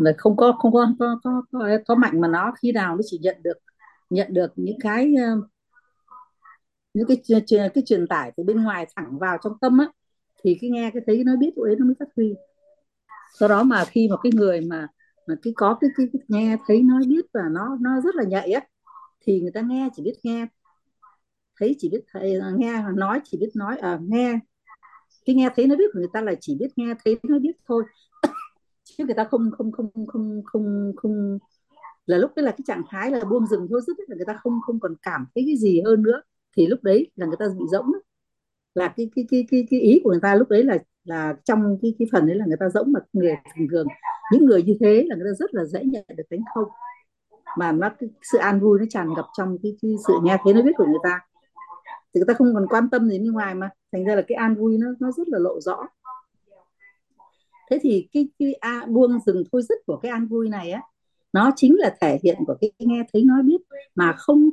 là 0.00 0.12
không 0.18 0.36
có 0.36 0.52
không 0.58 0.72
có 0.72 0.86
có, 0.98 1.20
có 1.24 1.42
có 1.52 1.68
có 1.86 1.94
mạnh 1.94 2.20
mà 2.20 2.28
nó 2.28 2.52
khi 2.62 2.72
nào 2.72 2.96
nó 2.96 3.02
chỉ 3.06 3.18
nhận 3.22 3.36
được 3.42 3.58
nhận 4.10 4.34
được 4.34 4.52
những 4.56 4.78
cái 4.80 5.14
ờ, 5.16 5.42
những 6.94 7.06
cái 7.08 7.22
cái, 7.48 7.70
cái 7.74 7.82
truyền 7.86 8.06
tải 8.06 8.32
từ 8.36 8.42
bên 8.44 8.62
ngoài 8.62 8.86
thẳng 8.96 9.18
vào 9.18 9.38
trong 9.44 9.58
tâm 9.60 9.78
á 9.78 9.86
thì 10.44 10.58
cái 10.60 10.70
nghe 10.70 10.90
cái 10.94 11.02
thấy 11.06 11.24
nó 11.24 11.36
biết 11.36 11.50
ấy 11.56 11.76
nó 11.78 11.84
mới 11.86 11.94
phát 11.98 12.08
huy. 12.16 12.34
Do 13.38 13.48
đó 13.48 13.62
mà 13.62 13.84
khi 13.84 14.08
mà 14.10 14.16
cái 14.22 14.32
người 14.34 14.60
mà 14.60 14.88
mà 15.28 15.34
cái 15.42 15.52
có 15.56 15.78
cái, 15.80 15.90
cái, 15.96 16.06
cái 16.12 16.22
nghe 16.28 16.56
thấy 16.66 16.82
nói 16.82 17.02
biết 17.08 17.26
và 17.34 17.40
nó 17.50 17.76
nó 17.80 18.00
rất 18.00 18.14
là 18.14 18.24
nhạy 18.24 18.52
á 18.52 18.60
thì 19.20 19.40
người 19.40 19.50
ta 19.54 19.60
nghe 19.60 19.88
chỉ 19.96 20.02
biết 20.02 20.14
nghe 20.22 20.46
thấy 21.60 21.76
chỉ 21.78 21.88
biết 21.88 22.00
thấy, 22.12 22.38
nghe 22.56 22.82
nói 22.94 23.20
chỉ 23.24 23.38
biết 23.40 23.50
nói 23.54 23.78
à, 23.78 23.98
nghe 24.02 24.38
cái 25.26 25.36
nghe 25.36 25.48
thấy 25.56 25.66
nó 25.66 25.76
biết 25.76 25.84
của 25.92 25.98
người 25.98 26.08
ta 26.12 26.20
là 26.20 26.34
chỉ 26.40 26.56
biết 26.60 26.68
nghe 26.76 26.94
thấy 27.04 27.18
nó 27.22 27.38
biết 27.38 27.56
thôi. 27.68 27.84
Chứ 28.84 29.04
người 29.04 29.14
ta 29.14 29.24
không 29.24 29.50
không 29.58 29.72
không 29.72 30.06
không 30.06 30.42
không 30.44 30.92
không 30.96 31.38
là 32.06 32.18
lúc 32.18 32.30
đấy 32.36 32.44
là 32.44 32.50
cái 32.50 32.60
trạng 32.66 32.82
thái 32.90 33.10
là 33.10 33.20
buông 33.30 33.46
rừng 33.46 33.66
thôi 33.70 33.80
rất 33.86 33.96
là 34.08 34.16
người 34.16 34.26
ta 34.26 34.38
không 34.42 34.60
không 34.66 34.80
còn 34.80 34.94
cảm 35.02 35.26
thấy 35.34 35.44
cái 35.46 35.56
gì 35.56 35.80
hơn 35.84 36.02
nữa. 36.02 36.22
Thì 36.56 36.66
lúc 36.66 36.82
đấy 36.82 37.10
là 37.16 37.26
người 37.26 37.36
ta 37.38 37.46
bị 37.58 37.64
rỗng 37.72 37.86
là 38.74 38.88
cái 38.96 39.10
cái 39.16 39.26
cái 39.30 39.46
cái 39.50 39.66
cái 39.70 39.80
ý 39.80 40.00
của 40.04 40.10
người 40.10 40.20
ta 40.22 40.34
lúc 40.34 40.48
đấy 40.48 40.64
là 40.64 40.78
là 41.04 41.36
trong 41.44 41.78
cái 41.82 41.94
cái 41.98 42.08
phần 42.12 42.26
đấy 42.26 42.36
là 42.36 42.46
người 42.46 42.56
ta 42.60 42.68
rỗng 42.68 42.92
mà 42.92 43.00
người 43.12 43.36
thường 43.56 43.68
thường 43.70 43.86
những 44.32 44.46
người 44.46 44.62
như 44.62 44.76
thế 44.80 45.04
là 45.08 45.16
người 45.16 45.26
ta 45.30 45.34
rất 45.38 45.54
là 45.54 45.64
dễ 45.64 45.84
nhận 45.84 46.04
được 46.16 46.24
tính 46.30 46.42
không. 46.54 46.68
Mà 47.58 47.72
nó 47.72 47.88
cái 47.98 48.10
sự 48.32 48.38
an 48.38 48.60
vui 48.60 48.78
nó 48.78 48.84
tràn 48.90 49.14
ngập 49.14 49.26
trong 49.38 49.56
cái, 49.62 49.76
cái 49.82 49.94
sự 50.08 50.14
nghe 50.22 50.36
thấy 50.44 50.54
nó 50.54 50.62
biết 50.62 50.72
của 50.76 50.86
người 50.86 51.00
ta. 51.04 51.20
Thì 52.14 52.20
người 52.20 52.26
ta 52.28 52.34
không 52.34 52.54
còn 52.54 52.66
quan 52.68 52.90
tâm 52.90 53.08
gì 53.08 53.18
bên 53.18 53.32
ngoài 53.32 53.54
mà 53.54 53.70
thành 53.96 54.04
ra 54.04 54.14
là 54.14 54.22
cái 54.28 54.36
an 54.36 54.54
vui 54.54 54.78
nó 54.78 54.86
nó 55.00 55.12
rất 55.12 55.28
là 55.28 55.38
lộ 55.38 55.60
rõ. 55.60 55.88
Thế 57.70 57.78
thì 57.82 58.08
cái 58.12 58.28
cái 58.38 58.54
a, 58.54 58.86
buông 58.88 59.18
dừng 59.26 59.42
thôi 59.52 59.62
dứt 59.68 59.78
của 59.86 59.96
cái 59.96 60.12
an 60.12 60.26
vui 60.26 60.48
này 60.48 60.70
á 60.70 60.82
nó 61.32 61.50
chính 61.56 61.76
là 61.78 61.96
thể 62.00 62.18
hiện 62.22 62.36
của 62.46 62.56
cái 62.60 62.72
nghe 62.78 63.02
thấy 63.12 63.24
nói 63.24 63.42
biết 63.42 63.60
mà 63.94 64.12
không 64.16 64.50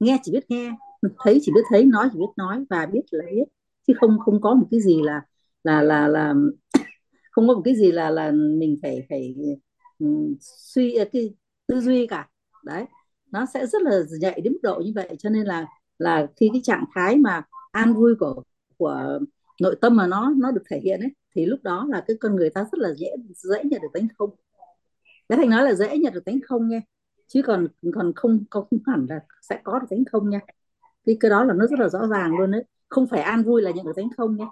nghe 0.00 0.18
chỉ 0.22 0.32
biết 0.32 0.44
nghe 0.50 0.72
thấy 1.18 1.38
chỉ 1.42 1.52
biết 1.54 1.60
thấy 1.70 1.84
nói 1.84 2.08
chỉ 2.12 2.18
biết 2.18 2.32
nói 2.36 2.64
và 2.70 2.86
biết 2.86 3.02
là 3.10 3.24
biết. 3.30 3.44
Chứ 3.86 3.92
không 4.00 4.18
không 4.24 4.40
có 4.40 4.54
một 4.54 4.66
cái 4.70 4.80
gì 4.80 5.02
là 5.02 5.22
là 5.64 5.82
là 5.82 6.08
là 6.08 6.34
không 7.30 7.48
có 7.48 7.54
một 7.54 7.62
cái 7.64 7.74
gì 7.76 7.92
là 7.92 8.10
là 8.10 8.30
mình 8.30 8.78
phải 8.82 9.06
phải 9.08 9.34
ừ, 9.98 10.06
suy 10.40 10.94
à, 10.94 11.04
cái 11.12 11.34
tư 11.66 11.80
duy 11.80 12.06
cả. 12.06 12.28
Đấy 12.64 12.84
nó 13.30 13.46
sẽ 13.54 13.66
rất 13.66 13.82
là 13.82 14.00
nhạy 14.20 14.40
đến 14.40 14.52
mức 14.52 14.60
độ 14.62 14.82
như 14.84 14.92
vậy. 14.94 15.16
Cho 15.18 15.30
nên 15.30 15.46
là 15.46 15.66
là 15.98 16.26
khi 16.36 16.50
cái 16.52 16.60
trạng 16.64 16.84
thái 16.94 17.16
mà 17.16 17.42
an 17.74 17.94
vui 17.94 18.14
của 18.20 18.42
của 18.76 19.18
nội 19.60 19.76
tâm 19.80 19.96
mà 19.96 20.06
nó 20.06 20.32
nó 20.36 20.50
được 20.50 20.62
thể 20.70 20.80
hiện 20.80 21.00
ấy 21.00 21.10
thì 21.34 21.46
lúc 21.46 21.60
đó 21.62 21.86
là 21.90 22.04
cái 22.06 22.16
con 22.20 22.36
người 22.36 22.50
ta 22.50 22.62
rất 22.62 22.78
là 22.78 22.94
dễ 22.94 23.06
dễ 23.34 23.64
nhận 23.64 23.82
được 23.82 23.88
tánh 23.94 24.08
không. 24.18 24.30
Cái 25.28 25.38
thành 25.38 25.50
nói 25.50 25.62
là 25.62 25.74
dễ 25.74 25.98
nhận 25.98 26.12
được 26.14 26.24
tánh 26.24 26.38
không 26.48 26.68
nha 26.68 26.80
chứ 27.26 27.42
còn 27.46 27.68
còn 27.94 28.12
không 28.16 28.44
không 28.50 28.68
hẳn 28.86 29.06
là 29.08 29.20
sẽ 29.42 29.60
có 29.64 29.78
được 29.78 29.86
tánh 29.90 30.04
không 30.12 30.30
nha. 30.30 30.40
Cái 31.06 31.16
cái 31.20 31.30
đó 31.30 31.44
là 31.44 31.54
nó 31.54 31.66
rất 31.66 31.78
là 31.80 31.88
rõ 31.88 32.06
ràng 32.06 32.36
luôn 32.38 32.50
đấy 32.50 32.64
không 32.88 33.06
phải 33.06 33.20
an 33.20 33.42
vui 33.42 33.62
là 33.62 33.70
nhận 33.70 33.86
được 33.86 33.96
tánh 33.96 34.08
không 34.16 34.36
nha. 34.36 34.46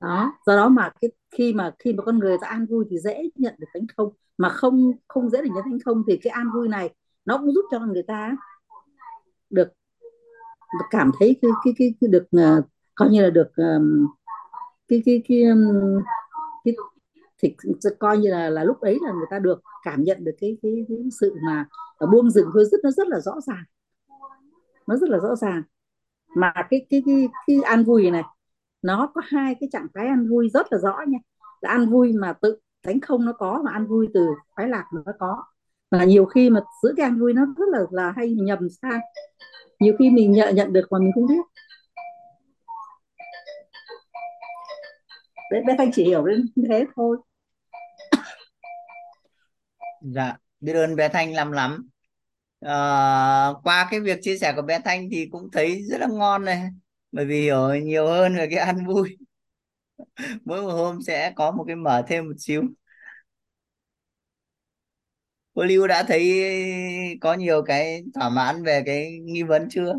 Đó 0.00 0.32
do 0.46 0.56
đó 0.56 0.68
mà 0.68 0.90
cái 1.00 1.10
khi 1.30 1.52
mà 1.52 1.74
khi 1.78 1.92
mà 1.92 2.02
con 2.04 2.18
người 2.18 2.36
ta 2.40 2.46
an 2.46 2.66
vui 2.66 2.84
thì 2.90 2.98
dễ 2.98 3.30
nhận 3.34 3.54
được 3.58 3.66
tánh 3.74 3.86
không 3.96 4.12
mà 4.38 4.48
không 4.48 4.92
không 5.08 5.30
dễ 5.30 5.42
được 5.42 5.50
nhận 5.54 5.64
tánh 5.64 5.78
không 5.84 6.02
thì 6.06 6.18
cái 6.22 6.30
an 6.30 6.46
vui 6.54 6.68
này 6.68 6.94
nó 7.24 7.38
cũng 7.38 7.52
giúp 7.54 7.64
cho 7.70 7.80
người 7.80 8.02
ta 8.02 8.36
được, 9.50 9.68
được 9.68 9.68
cảm 10.90 11.10
thấy 11.18 11.36
cái 11.42 11.50
cái 11.64 11.74
cái, 11.78 11.94
cái 12.00 12.08
được 12.08 12.26
uh, 12.36 12.64
coi 12.94 13.08
như 13.08 13.22
là 13.22 13.30
được 13.30 13.56
um, 13.56 14.06
cái 14.88 15.02
cái 15.06 15.22
cái, 15.28 15.42
um, 15.42 15.60
cái 16.64 16.74
thì 17.42 17.54
coi 17.98 18.18
như 18.18 18.30
là 18.30 18.50
là 18.50 18.64
lúc 18.64 18.80
ấy 18.80 18.98
là 19.02 19.12
người 19.12 19.26
ta 19.30 19.38
được 19.38 19.62
cảm 19.82 20.04
nhận 20.04 20.24
được 20.24 20.32
cái 20.40 20.56
cái, 20.62 20.84
cái 20.88 20.98
sự 21.20 21.34
mà 21.46 21.66
ờ, 21.96 22.06
buông 22.06 22.30
rừng 22.30 22.50
hơi 22.54 22.64
rất 22.64 22.78
nó 22.84 22.90
rất 22.90 23.08
là 23.08 23.20
rõ 23.20 23.40
ràng. 23.40 23.64
Nó 24.86 24.96
rất 24.96 25.08
là 25.08 25.18
rõ 25.18 25.36
ràng. 25.36 25.62
Mà 26.36 26.52
cái 26.70 26.86
cái 26.90 27.02
cái 27.06 27.28
cái 27.46 27.60
an 27.62 27.84
vui 27.84 28.10
này 28.10 28.22
nó 28.82 29.10
có 29.14 29.20
hai 29.24 29.54
cái 29.60 29.68
trạng 29.72 29.86
thái 29.94 30.06
an 30.06 30.28
vui 30.30 30.48
rất 30.48 30.66
là 30.72 30.78
rõ 30.78 30.98
nha. 31.08 31.18
Là 31.60 31.70
an 31.70 31.90
vui 31.90 32.12
mà 32.12 32.32
tự 32.32 32.58
tánh 32.82 33.00
không 33.00 33.24
nó 33.24 33.32
có 33.32 33.62
mà 33.64 33.72
an 33.72 33.86
vui 33.86 34.08
từ 34.14 34.26
khoái 34.50 34.68
lạc 34.68 34.84
nó 34.92 35.12
có. 35.18 35.44
Và 35.90 36.04
nhiều 36.04 36.24
khi 36.24 36.50
mà 36.50 36.60
giữa 36.82 36.92
cái 36.96 37.06
an 37.06 37.20
vui 37.20 37.32
nó 37.32 37.46
rất 37.58 37.68
là 37.68 37.80
là 37.90 38.12
hay 38.16 38.34
nhầm 38.34 38.68
sang 38.82 39.00
nhiều 39.80 39.94
khi 39.98 40.10
mình 40.10 40.32
nhận 40.32 40.54
nhận 40.54 40.72
được 40.72 40.86
mà 40.90 40.98
mình 40.98 41.10
không 41.14 41.26
biết. 41.26 41.42
Đấy 45.50 45.62
bé 45.66 45.74
thanh 45.78 45.90
chỉ 45.92 46.04
hiểu 46.04 46.26
đến 46.26 46.46
thế 46.68 46.84
thôi. 46.96 47.16
Dạ 50.00 50.36
biết 50.60 50.72
ơn 50.72 50.96
bé 50.96 51.08
thanh 51.08 51.34
lắm 51.34 51.52
lắm. 51.52 51.88
À, 52.60 52.74
qua 53.64 53.88
cái 53.90 54.00
việc 54.00 54.18
chia 54.22 54.38
sẻ 54.38 54.52
của 54.56 54.62
bé 54.62 54.78
thanh 54.84 55.08
thì 55.10 55.28
cũng 55.32 55.50
thấy 55.52 55.82
rất 55.82 56.00
là 56.00 56.06
ngon 56.10 56.44
này. 56.44 56.62
Bởi 57.12 57.24
vì 57.26 57.40
hiểu 57.40 57.74
nhiều 57.74 58.06
hơn 58.06 58.36
về 58.36 58.46
cái 58.50 58.58
ăn 58.58 58.86
vui. 58.86 59.18
Mỗi 60.44 60.62
một 60.62 60.72
hôm 60.72 61.02
sẽ 61.02 61.32
có 61.36 61.50
một 61.50 61.64
cái 61.66 61.76
mở 61.76 62.02
thêm 62.08 62.28
một 62.28 62.34
xíu. 62.38 62.62
Lưu 65.64 65.86
đã 65.86 66.02
thấy 66.02 66.42
có 67.20 67.34
nhiều 67.34 67.62
cái 67.62 68.02
thỏa 68.14 68.28
mãn 68.28 68.62
về 68.62 68.82
cái 68.86 69.18
nghi 69.22 69.42
vấn 69.42 69.68
chưa? 69.70 69.94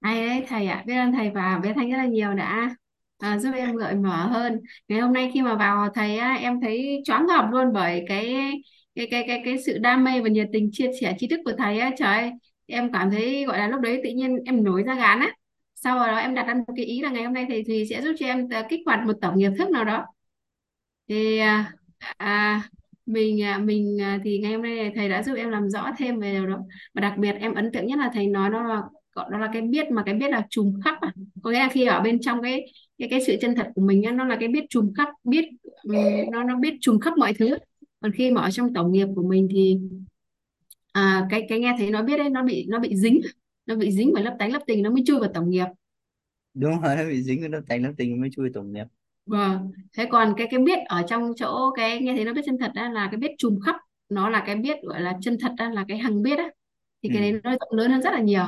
Hay 0.00 0.26
đấy 0.26 0.44
thầy 0.48 0.66
ạ. 0.66 0.84
Biết 0.86 0.94
ơn 0.94 1.12
thầy 1.12 1.30
và 1.30 1.60
bé 1.62 1.72
Thanh 1.76 1.90
rất 1.90 1.96
là 1.96 2.06
nhiều 2.06 2.34
đã 2.34 2.70
à, 3.18 3.38
giúp 3.38 3.50
em 3.56 3.76
gợi 3.76 3.94
mở 3.94 4.26
hơn. 4.26 4.60
Ngày 4.88 5.00
hôm 5.00 5.12
nay 5.12 5.30
khi 5.34 5.42
mà 5.42 5.54
vào 5.54 5.88
thầy 5.94 6.18
á, 6.18 6.34
em 6.34 6.60
thấy 6.60 7.02
choáng 7.04 7.26
ngợp 7.26 7.44
luôn 7.50 7.72
bởi 7.72 8.04
cái 8.08 8.34
cái 8.94 9.06
cái 9.10 9.24
cái 9.26 9.42
cái 9.44 9.56
sự 9.66 9.78
đam 9.78 10.04
mê 10.04 10.20
và 10.20 10.28
nhiệt 10.28 10.48
tình 10.52 10.70
chia 10.72 10.90
sẻ 11.00 11.14
tri 11.18 11.28
thức 11.28 11.40
của 11.44 11.52
thầy 11.58 11.78
á. 11.78 11.90
Trời 11.98 12.18
ơi, 12.18 12.30
em 12.66 12.92
cảm 12.92 13.10
thấy 13.10 13.44
gọi 13.44 13.58
là 13.58 13.68
lúc 13.68 13.80
đấy 13.80 14.00
tự 14.04 14.10
nhiên 14.10 14.36
em 14.44 14.64
nổi 14.64 14.82
da 14.86 14.94
gán 14.94 15.20
á. 15.20 15.28
Sau 15.74 15.98
đó 15.98 16.16
em 16.16 16.34
đặt 16.34 16.46
ra 16.46 16.54
một 16.54 16.74
cái 16.76 16.84
ý 16.84 17.00
là 17.02 17.10
ngày 17.10 17.24
hôm 17.24 17.34
nay 17.34 17.46
thầy 17.48 17.64
Thùy 17.66 17.86
sẽ 17.90 18.02
giúp 18.02 18.12
cho 18.18 18.26
em 18.26 18.48
à, 18.50 18.66
kích 18.68 18.80
hoạt 18.86 19.06
một 19.06 19.14
tổng 19.20 19.38
nghiệp 19.38 19.50
thức 19.58 19.70
nào 19.70 19.84
đó. 19.84 20.04
Thì 21.08 21.38
à, 21.38 21.72
à 22.16 22.62
mình 23.06 23.42
à, 23.42 23.58
mình 23.58 24.00
à, 24.00 24.20
thì 24.24 24.38
ngày 24.38 24.52
hôm 24.52 24.62
nay 24.62 24.92
thầy 24.94 25.08
đã 25.08 25.22
giúp 25.22 25.34
em 25.34 25.50
làm 25.50 25.70
rõ 25.70 25.90
thêm 25.98 26.20
về 26.20 26.32
điều 26.32 26.46
đó. 26.46 26.58
Và 26.94 27.00
đặc 27.00 27.14
biệt 27.18 27.32
em 27.40 27.54
ấn 27.54 27.72
tượng 27.72 27.86
nhất 27.86 27.98
là 27.98 28.10
thầy 28.14 28.26
nói 28.26 28.50
nó 28.50 28.62
là 28.62 28.82
gọi 29.12 29.26
đó 29.32 29.38
là 29.38 29.50
cái 29.52 29.62
biết 29.62 29.90
mà 29.90 30.02
cái 30.06 30.14
biết 30.14 30.30
là 30.30 30.46
trùm 30.50 30.80
khắp 30.84 30.98
à. 31.00 31.12
có 31.42 31.50
nghĩa 31.50 31.58
là 31.58 31.68
khi 31.72 31.86
ở 31.86 32.00
bên 32.00 32.20
trong 32.20 32.42
cái 32.42 32.66
cái 32.98 33.08
cái 33.08 33.20
sự 33.26 33.36
chân 33.40 33.54
thật 33.54 33.68
của 33.74 33.82
mình 33.82 34.02
nó 34.16 34.24
là 34.24 34.36
cái 34.40 34.48
biết 34.48 34.64
trùm 34.70 34.92
khắp 34.96 35.08
biết 35.24 35.44
ừ, 35.82 35.94
nó 36.32 36.44
nó 36.44 36.56
biết 36.56 36.74
trùm 36.80 36.98
khắp 36.98 37.18
mọi 37.18 37.34
thứ. 37.34 37.56
Còn 38.00 38.12
khi 38.12 38.30
mà 38.30 38.42
ở 38.42 38.50
trong 38.50 38.74
tổng 38.74 38.92
nghiệp 38.92 39.06
của 39.16 39.22
mình 39.28 39.48
thì 39.50 39.78
à, 40.92 41.26
cái 41.30 41.46
cái 41.48 41.60
nghe 41.60 41.74
thấy 41.78 41.90
nó 41.90 42.02
biết 42.02 42.16
đấy 42.16 42.30
nó 42.30 42.42
bị 42.42 42.66
nó 42.68 42.78
bị 42.78 42.96
dính 42.96 43.20
nó 43.66 43.76
bị 43.76 43.92
dính 43.92 44.10
bởi 44.14 44.22
lớp 44.22 44.36
tánh 44.38 44.52
lớp 44.52 44.60
tình 44.66 44.82
nó 44.82 44.90
mới 44.90 45.02
chui 45.06 45.20
vào 45.20 45.30
tổng 45.34 45.50
nghiệp. 45.50 45.66
Đúng 46.54 46.80
rồi 46.80 46.96
nó 46.96 47.04
bị 47.04 47.22
dính 47.22 47.40
với 47.40 47.48
lớp 47.48 47.60
tánh 47.68 47.82
lớp 47.82 47.92
tình 47.98 48.20
mới 48.20 48.30
chui 48.32 48.50
tổng 48.54 48.72
nghiệp 48.72 48.84
vâng. 49.26 49.70
Thế 49.96 50.06
còn 50.10 50.34
cái 50.36 50.46
cái 50.50 50.60
biết 50.60 50.78
ở 50.86 51.02
trong 51.08 51.32
chỗ 51.36 51.70
cái 51.76 52.00
nghe 52.00 52.14
thấy 52.14 52.24
nó 52.24 52.32
biết 52.32 52.42
chân 52.46 52.58
thật 52.58 52.70
đó 52.74 52.88
là 52.88 53.08
cái 53.10 53.18
biết 53.18 53.30
trùm 53.38 53.58
khắp 53.66 53.76
nó 54.08 54.28
là 54.28 54.42
cái 54.46 54.56
biết 54.56 54.76
gọi 54.82 55.00
là 55.00 55.18
chân 55.20 55.36
thật 55.40 55.52
đó 55.58 55.68
là 55.68 55.84
cái 55.88 55.98
hằng 55.98 56.22
biết 56.22 56.38
á 56.38 56.50
thì 57.02 57.08
cái 57.08 57.18
ừ. 57.18 57.22
đấy 57.22 57.40
nó 57.44 57.50
rộng 57.50 57.78
lớn 57.78 57.90
hơn 57.90 58.02
rất 58.02 58.12
là 58.12 58.20
nhiều. 58.20 58.44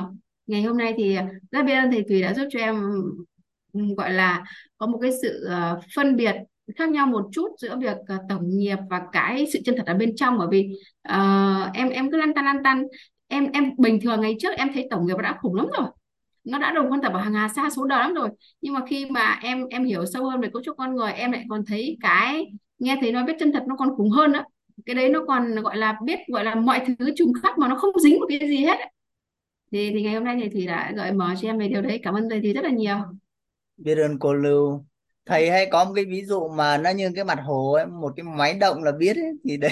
Ngày 0.47 0.61
hôm 0.61 0.77
nay 0.77 0.93
thì 0.97 1.17
rất 1.51 1.63
biết 1.65 1.73
ơn 1.73 1.91
thầy 1.91 2.03
Thùy 2.09 2.21
đã 2.21 2.33
giúp 2.33 2.47
cho 2.51 2.59
em 2.59 2.81
ừ, 3.73 3.81
gọi 3.97 4.13
là 4.13 4.43
có 4.77 4.87
một 4.87 4.99
cái 5.01 5.11
sự 5.21 5.47
uh, 5.47 5.83
phân 5.95 6.15
biệt 6.15 6.35
khác 6.75 6.89
nhau 6.89 7.07
một 7.07 7.25
chút 7.31 7.47
giữa 7.57 7.77
việc 7.77 7.97
uh, 7.97 8.21
tổng 8.29 8.57
nghiệp 8.57 8.77
và 8.89 9.01
cái 9.11 9.47
sự 9.53 9.59
chân 9.65 9.75
thật 9.77 9.85
ở 9.85 9.93
bên 9.93 10.15
trong. 10.15 10.37
Bởi 10.37 10.47
vì 10.51 10.69
uh, 11.09 11.73
em 11.73 11.89
em 11.89 12.11
cứ 12.11 12.17
lăn 12.17 12.33
tăn 12.33 12.45
lăn 12.45 12.63
tăn. 12.63 12.83
Em 13.27 13.51
em 13.53 13.71
bình 13.77 13.99
thường 14.01 14.21
ngày 14.21 14.35
trước 14.39 14.55
em 14.57 14.69
thấy 14.73 14.87
tổng 14.91 15.05
nghiệp 15.05 15.17
đã 15.23 15.37
khủng 15.41 15.55
lắm 15.55 15.67
rồi 15.77 15.87
nó 16.43 16.59
đã 16.59 16.71
đồng 16.71 16.91
quan 16.91 17.01
tập 17.01 17.13
ở 17.13 17.19
hàng 17.19 17.33
hà 17.33 17.49
xa 17.49 17.69
số 17.75 17.85
đời 17.85 17.99
lắm 17.99 18.13
rồi. 18.13 18.29
Nhưng 18.61 18.73
mà 18.73 18.81
khi 18.87 19.05
mà 19.05 19.39
em 19.43 19.67
em 19.69 19.83
hiểu 19.85 20.05
sâu 20.05 20.29
hơn 20.29 20.41
về 20.41 20.49
cấu 20.53 20.63
trúc 20.63 20.77
con 20.77 20.95
người 20.95 21.11
em 21.11 21.31
lại 21.31 21.45
còn 21.49 21.65
thấy 21.67 21.97
cái 22.01 22.45
nghe 22.79 22.97
thấy 23.01 23.11
nói 23.11 23.23
biết 23.23 23.33
chân 23.39 23.51
thật 23.51 23.63
nó 23.67 23.75
còn 23.75 23.95
khủng 23.97 24.09
hơn 24.09 24.31
đó 24.31 24.43
cái 24.85 24.95
đấy 24.95 25.09
nó 25.09 25.19
còn 25.27 25.55
gọi 25.55 25.77
là 25.77 25.97
biết 26.05 26.19
gọi 26.27 26.43
là 26.43 26.55
mọi 26.55 26.81
thứ 26.99 27.11
trùng 27.15 27.33
khắp 27.43 27.57
mà 27.57 27.67
nó 27.67 27.75
không 27.75 27.99
dính 27.99 28.19
một 28.19 28.25
cái 28.29 28.39
gì 28.49 28.57
hết 28.57 28.77
thì 29.71 29.91
thì 29.93 30.01
ngày 30.01 30.13
hôm 30.13 30.23
nay 30.23 30.37
thì 30.43 30.49
thì 30.53 30.65
đã 30.67 30.91
gợi 30.95 31.11
mở 31.11 31.35
cho 31.41 31.47
em 31.49 31.57
về 31.59 31.67
điều 31.67 31.81
đấy. 31.81 31.99
Cảm 32.03 32.13
ơn 32.13 32.29
thầy 32.29 32.39
thì 32.43 32.53
rất 32.53 32.63
là 32.63 32.69
nhiều. 32.69 32.95
Biết 33.77 33.95
ơn 33.97 34.19
cô 34.19 34.33
Lưu. 34.33 34.85
Thầy 35.25 35.49
hay 35.49 35.67
có 35.71 35.85
một 35.85 35.91
cái 35.95 36.05
ví 36.05 36.25
dụ 36.25 36.47
mà 36.49 36.77
nó 36.77 36.89
như 36.89 37.11
cái 37.15 37.23
mặt 37.23 37.39
hồ 37.45 37.71
ấy, 37.73 37.85
một 37.85 38.13
cái 38.15 38.23
máy 38.23 38.53
động 38.53 38.83
là 38.83 38.91
biết 38.91 39.15
ấy, 39.17 39.31
thì 39.43 39.57
đấy. 39.57 39.71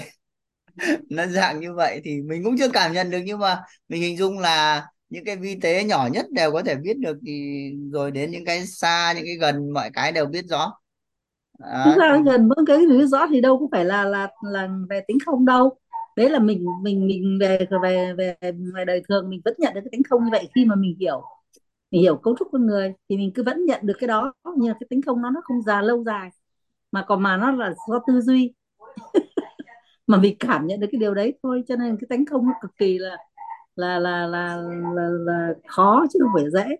Nó 1.10 1.26
dạng 1.28 1.60
như 1.60 1.74
vậy 1.74 2.02
thì 2.04 2.22
mình 2.22 2.44
cũng 2.44 2.56
chưa 2.60 2.70
cảm 2.74 2.94
nhận 2.94 3.12
được 3.12 3.20
nhưng 3.26 3.40
mà 3.40 3.62
mình 3.90 4.02
hình 4.02 4.18
dung 4.18 4.40
là 4.40 4.84
những 5.10 5.26
cái 5.26 5.36
vi 5.36 5.56
tế 5.62 5.84
nhỏ 5.84 6.10
nhất 6.14 6.26
đều 6.32 6.52
có 6.52 6.64
thể 6.64 6.76
biết 6.76 6.98
được 7.00 7.18
thì 7.26 7.62
rồi 7.94 8.12
đến 8.12 8.32
những 8.32 8.46
cái 8.46 8.68
xa, 8.68 9.14
những 9.16 9.26
cái 9.26 9.36
gần, 9.36 9.74
mọi 9.74 9.90
cái 9.94 10.12
đều 10.12 10.26
biết 10.26 10.46
rõ. 10.50 10.74
Thực 11.84 11.96
ra 11.96 12.18
gần 12.26 12.48
mỗi 12.48 12.58
cái 12.68 12.78
biết 12.78 13.06
rõ 13.06 13.28
thì 13.30 13.42
đâu 13.42 13.58
cũng 13.60 13.72
phải 13.72 13.86
là 13.86 14.04
là 14.04 14.28
là 14.42 14.70
về 14.90 15.02
tính 15.08 15.18
không 15.26 15.46
đâu. 15.46 15.78
Đấy 16.18 16.30
là 16.30 16.40
mình 16.40 16.66
mình 16.84 17.08
mình 17.08 17.38
về 17.42 17.60
về 17.84 18.14
về 18.18 18.36
về 18.76 18.86
đời 18.86 19.02
thường 19.10 19.30
mình 19.30 19.42
vẫn 19.46 19.54
nhận 19.58 19.74
được 19.74 19.82
cái 19.84 19.90
tính 19.92 20.02
không 20.10 20.24
như 20.24 20.30
vậy. 20.32 20.50
Khi 20.56 20.66
mà 20.66 20.76
mình 20.76 20.96
hiểu 21.00 21.22
mình 21.92 22.02
hiểu 22.02 22.18
cấu 22.18 22.36
trúc 22.40 22.48
con 22.52 22.66
người 22.68 22.94
thì 23.10 23.18
mình 23.18 23.32
cứ 23.36 23.44
vẫn 23.44 23.66
nhận 23.66 23.82
được 23.88 23.94
cái 24.00 24.08
đó, 24.08 24.34
nhưng 24.58 24.74
cái 24.80 24.88
tính 24.90 25.02
không 25.02 25.22
nó 25.22 25.30
nó 25.32 25.42
không 25.44 25.62
già 25.62 25.82
lâu 25.82 26.04
dài, 26.04 26.30
mà 26.92 27.06
còn 27.08 27.24
mà 27.24 27.38
nó 27.38 27.52
là 27.52 27.74
do 27.90 28.00
tư 28.08 28.22
duy. 28.22 28.54
Mà 30.08 30.18
mình 30.18 30.36
cảm 30.40 30.68
nhận 30.68 30.80
được 30.80 30.88
cái 30.92 31.00
điều 31.00 31.14
đấy 31.14 31.40
thôi, 31.44 31.64
cho 31.68 31.76
nên 31.76 31.98
cái 32.02 32.08
tính 32.10 32.26
không 32.26 32.46
nó 32.48 32.54
cực 32.62 32.72
kỳ 32.78 32.98
là 32.98 33.18
là 33.78 34.00
là 34.00 34.28
là 34.28 34.56
là, 34.96 35.10
là 35.10 35.54
khó 35.68 36.06
chứ 36.14 36.20
không 36.22 36.32
phải 36.36 36.52
dễ. 36.52 36.76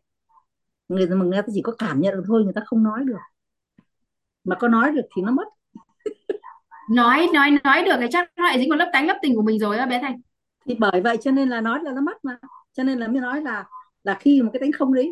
Người 0.88 1.08
mà 1.08 1.26
người 1.26 1.42
ta 1.42 1.48
chỉ 1.54 1.62
có 1.62 1.76
cảm 1.78 2.02
nhận 2.02 2.16
được 2.16 2.24
thôi 2.28 2.44
người 2.44 2.54
ta 2.54 2.62
không 2.66 2.84
nói 2.84 3.04
được. 3.06 3.18
Mà 4.44 4.56
có 4.60 4.68
nói 4.68 4.92
được 4.92 5.02
thì 5.16 5.22
nó 5.22 5.32
mất. 5.32 5.48
Nói 6.92 7.28
nói 7.34 7.52
nói 7.64 7.84
được 7.84 7.96
thì 8.00 8.08
chắc 8.12 8.30
nó 8.38 8.44
lại 8.44 8.60
dính 8.60 8.70
vào 8.70 8.80
lớp 8.80 8.90
tánh 8.94 9.08
lớp 9.08 9.20
tình 9.22 9.36
của 9.36 9.42
mình 9.42 9.60
rồi 9.60 9.78
á 9.78 9.86
bé 9.86 10.02
Thành. 10.02 10.22
Thì 10.66 10.76
bởi 10.80 11.02
vậy 11.02 11.18
cho 11.22 11.32
nên 11.32 11.50
là 11.50 11.62
nói 11.62 11.80
là 11.84 11.92
nó 11.92 12.02
mất 12.02 12.26
mà. 12.26 12.38
Cho 12.74 12.84
nên 12.84 13.00
là 13.00 13.08
mới 13.08 13.22
nói 13.22 13.42
là 13.42 13.66
là 14.04 14.18
khi 14.20 14.42
mà 14.42 14.50
cái 14.54 14.60
tánh 14.60 14.72
không 14.72 14.94
đấy 14.94 15.12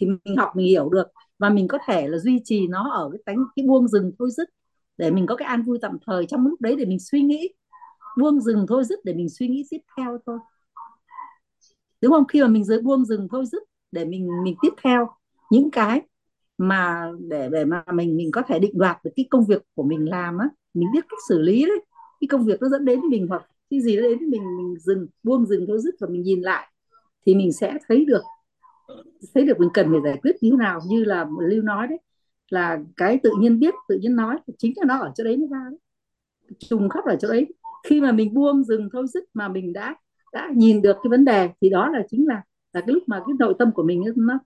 thì 0.00 0.06
mình 0.06 0.36
học 0.36 0.52
mình 0.56 0.66
hiểu 0.66 0.88
được. 0.88 1.06
Và 1.38 1.48
mình 1.48 1.68
có 1.68 1.78
thể 1.86 2.08
là 2.08 2.18
duy 2.18 2.40
trì 2.44 2.66
nó 2.68 2.90
ở 2.90 3.10
cái 3.12 3.20
tánh 3.26 3.44
cái 3.56 3.66
buông 3.66 3.88
dừng 3.88 4.12
thôi 4.18 4.30
dứt 4.30 4.48
để 4.96 5.10
mình 5.10 5.26
có 5.26 5.36
cái 5.36 5.48
an 5.48 5.62
vui 5.62 5.78
tạm 5.82 5.98
thời 6.06 6.26
trong 6.26 6.46
lúc 6.46 6.60
đấy 6.60 6.76
để 6.76 6.84
mình 6.84 6.98
suy 7.00 7.22
nghĩ. 7.22 7.54
Buông 8.18 8.40
dừng 8.40 8.66
thôi 8.68 8.84
dứt 8.84 8.98
để 9.04 9.14
mình 9.14 9.28
suy 9.28 9.48
nghĩ 9.48 9.64
tiếp 9.70 9.80
theo 9.96 10.18
thôi 10.26 10.38
đúng 12.06 12.12
không? 12.12 12.26
Khi 12.26 12.42
mà 12.42 12.48
mình 12.48 12.64
giới 12.64 12.82
buông 12.82 13.04
dừng 13.04 13.28
thôi 13.30 13.44
dứt, 13.46 13.62
để 13.92 14.04
mình 14.04 14.28
mình 14.44 14.54
tiếp 14.62 14.70
theo. 14.84 15.08
Những 15.50 15.70
cái 15.70 16.02
mà 16.58 17.12
để 17.28 17.48
để 17.52 17.64
mà 17.64 17.84
mình 17.94 18.16
mình 18.16 18.30
có 18.32 18.42
thể 18.48 18.58
định 18.58 18.78
đoạt 18.78 19.04
được 19.04 19.10
cái 19.16 19.26
công 19.30 19.44
việc 19.44 19.62
của 19.74 19.82
mình 19.82 20.10
làm 20.10 20.38
á, 20.38 20.48
mình 20.74 20.88
biết 20.92 21.04
cách 21.08 21.18
xử 21.28 21.40
lý 21.40 21.66
đấy. 21.66 21.80
Cái 22.20 22.28
công 22.28 22.44
việc 22.44 22.62
nó 22.62 22.68
dẫn 22.68 22.84
đến 22.84 23.00
mình 23.10 23.26
hoặc 23.28 23.42
cái 23.70 23.80
gì 23.80 23.96
nó 23.96 24.02
đến 24.02 24.30
mình 24.30 24.56
mình 24.56 24.76
dừng, 24.80 25.06
buông 25.22 25.46
dừng 25.46 25.64
thôi 25.66 25.78
dứt 25.80 25.94
và 26.00 26.08
mình 26.10 26.22
nhìn 26.22 26.40
lại, 26.40 26.72
thì 27.26 27.34
mình 27.34 27.52
sẽ 27.52 27.78
thấy 27.88 28.04
được 28.04 28.22
thấy 29.34 29.44
được 29.44 29.60
mình 29.60 29.68
cần 29.74 29.86
phải 29.90 30.00
giải 30.04 30.18
quyết 30.22 30.36
như 30.40 30.50
thế 30.50 30.56
nào. 30.56 30.80
Như 30.88 31.04
là 31.04 31.26
lưu 31.48 31.62
nói 31.62 31.86
đấy, 31.86 31.98
là 32.50 32.78
cái 32.96 33.18
tự 33.22 33.30
nhiên 33.40 33.58
biết, 33.58 33.74
tự 33.88 33.98
nhiên 34.02 34.16
nói, 34.16 34.36
chính 34.58 34.72
là 34.76 34.84
nó 34.86 34.98
ở 34.98 35.12
chỗ 35.14 35.24
đấy 35.24 35.36
mới 35.36 35.48
ra 35.48 35.66
đấy. 35.70 35.78
Trùng 36.58 36.88
khắp 36.88 37.04
ở 37.04 37.16
chỗ 37.20 37.28
ấy 37.28 37.46
khi 37.84 38.00
mà 38.00 38.12
mình 38.12 38.34
buông 38.34 38.64
dừng 38.64 38.88
thôi 38.92 39.06
dứt 39.14 39.24
mà 39.34 39.48
mình 39.48 39.72
đã 39.72 39.96
đã 40.32 40.50
nhìn 40.54 40.82
được 40.82 40.96
cái 41.02 41.08
vấn 41.10 41.24
đề 41.24 41.50
thì 41.60 41.70
đó 41.70 41.88
là 41.88 42.02
chính 42.10 42.28
là 42.28 42.42
là 42.72 42.80
cái 42.80 42.94
lúc 42.94 43.02
mà 43.06 43.22
cái 43.26 43.34
nội 43.38 43.54
tâm 43.58 43.72
của 43.72 43.82
mình 43.82 44.04
nó, 44.16 44.38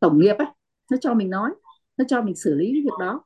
tổng 0.00 0.18
nghiệp 0.18 0.34
ấy 0.38 0.46
nó 0.90 0.96
cho 1.00 1.14
mình 1.14 1.30
nói 1.30 1.50
nó 1.96 2.04
cho 2.08 2.22
mình 2.22 2.34
xử 2.34 2.54
lý 2.54 2.66
cái 2.72 2.82
việc 2.84 2.98
đó. 3.00 3.24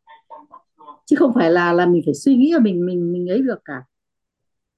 Chứ 1.07 1.17
không 1.19 1.33
phải 1.35 1.51
là 1.51 1.73
là 1.73 1.87
mình 1.87 2.03
phải 2.05 2.15
suy 2.15 2.37
nghĩ 2.37 2.53
là 2.53 2.59
mình 2.59 2.87
mình 2.87 3.13
mình 3.13 3.31
ấy 3.31 3.43
được 3.43 3.59
cả. 3.65 3.83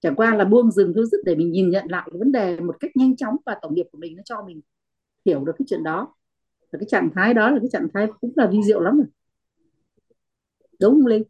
Chẳng 0.01 0.15
qua 0.15 0.35
là 0.35 0.44
buông 0.44 0.70
dừng 0.70 0.93
thôi 0.94 1.05
dứt 1.12 1.20
để 1.24 1.35
mình 1.35 1.51
nhìn 1.53 1.70
nhận 1.70 1.85
lại 1.89 2.09
cái 2.12 2.19
vấn 2.19 2.32
đề 2.32 2.61
một 2.61 2.77
cách 2.81 2.90
nhanh 2.94 3.16
chóng 3.16 3.36
và 3.47 3.59
tổng 3.62 3.74
nghiệp 3.74 3.86
của 3.93 3.98
mình 3.98 4.16
nó 4.16 4.23
cho 4.24 4.43
mình 4.47 4.61
hiểu 5.24 5.44
được 5.44 5.53
cái 5.59 5.66
chuyện 5.69 5.82
đó. 5.82 6.15
Và 6.73 6.78
cái 6.78 6.86
trạng 6.89 7.11
thái 7.15 7.35
đó 7.35 7.51
là 7.51 7.59
cái 7.59 7.69
trạng 7.73 7.89
thái 7.94 8.07
cũng 8.20 8.32
là 8.36 8.47
vi 8.47 8.62
diệu 8.62 8.81
lắm 8.81 8.97
rồi. 8.97 9.07
Đúng 10.81 10.93
không 10.94 11.07
linh? 11.07 11.23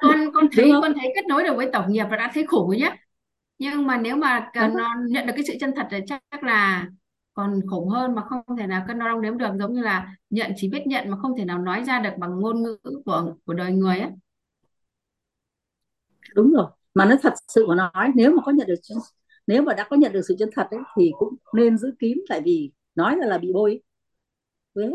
Con 0.00 0.32
con 0.34 0.48
thấy 0.52 0.70
con 0.82 0.92
thấy 1.00 1.12
kết 1.14 1.26
nối 1.28 1.42
được 1.42 1.56
với 1.56 1.70
tổng 1.72 1.92
nghiệp 1.92 2.04
và 2.10 2.16
đã 2.16 2.30
thấy 2.34 2.46
rồi 2.50 2.76
nhé 2.76 2.96
nhưng 3.58 3.86
mà 3.86 3.98
nếu 3.98 4.16
mà 4.16 4.50
cần 4.54 4.74
nó 4.76 4.94
nhận 5.08 5.26
được 5.26 5.32
cái 5.36 5.44
sự 5.46 5.54
chân 5.60 5.72
thật 5.76 5.86
thì 5.90 5.98
chắc 6.06 6.42
là 6.44 6.86
còn 7.34 7.60
khủng 7.70 7.88
hơn 7.88 8.14
mà 8.14 8.22
không 8.22 8.56
thể 8.58 8.66
nào 8.66 8.84
cân 8.88 8.98
đo 8.98 9.08
đong 9.08 9.22
đếm 9.22 9.38
được 9.38 9.50
giống 9.58 9.74
như 9.74 9.82
là 9.82 10.16
nhận 10.30 10.52
chỉ 10.56 10.68
biết 10.68 10.86
nhận 10.86 11.10
mà 11.10 11.16
không 11.22 11.32
thể 11.38 11.44
nào 11.44 11.58
nói 11.58 11.84
ra 11.84 12.00
được 12.00 12.10
bằng 12.18 12.40
ngôn 12.40 12.62
ngữ 12.62 12.78
của 13.04 13.34
của 13.44 13.54
đời 13.54 13.72
người 13.72 13.98
ấy 13.98 14.10
đúng 16.34 16.52
rồi 16.52 16.66
mà 16.94 17.04
nó 17.04 17.16
thật 17.22 17.32
sự 17.48 17.66
mà 17.66 17.74
nói 17.74 18.12
nếu 18.14 18.32
mà 18.36 18.42
có 18.44 18.52
nhận 18.52 18.66
được 18.66 18.74
nếu 19.46 19.62
mà 19.62 19.74
đã 19.74 19.86
có 19.90 19.96
nhận 19.96 20.12
được 20.12 20.20
sự 20.28 20.36
chân 20.38 20.48
thật 20.54 20.66
ấy, 20.70 20.80
thì 20.96 21.10
cũng 21.18 21.34
nên 21.54 21.78
giữ 21.78 21.94
kín 21.98 22.18
tại 22.28 22.40
vì 22.44 22.72
nói 22.94 23.16
là 23.16 23.26
là 23.26 23.38
bị 23.38 23.52
bôi. 23.54 23.82
Hết. 24.76 24.90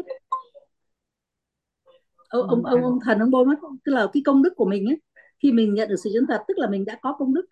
Ông 2.29 2.47
ông 2.47 2.65
ông, 2.65 2.83
ông 2.83 2.99
thần 3.05 3.19
ông 3.19 3.31
bôi 3.31 3.45
mất 3.45 3.55
tức 3.85 3.91
là 3.91 4.07
cái 4.13 4.23
công 4.25 4.43
đức 4.43 4.53
của 4.55 4.65
mình 4.65 4.85
ấy 4.85 5.01
khi 5.39 5.51
mình 5.51 5.73
nhận 5.73 5.89
được 5.89 5.95
sự 6.03 6.09
chân 6.13 6.25
thật 6.27 6.41
tức 6.47 6.57
là 6.57 6.69
mình 6.69 6.85
đã 6.85 6.99
có 7.01 7.15
công 7.19 7.33
đức 7.33 7.45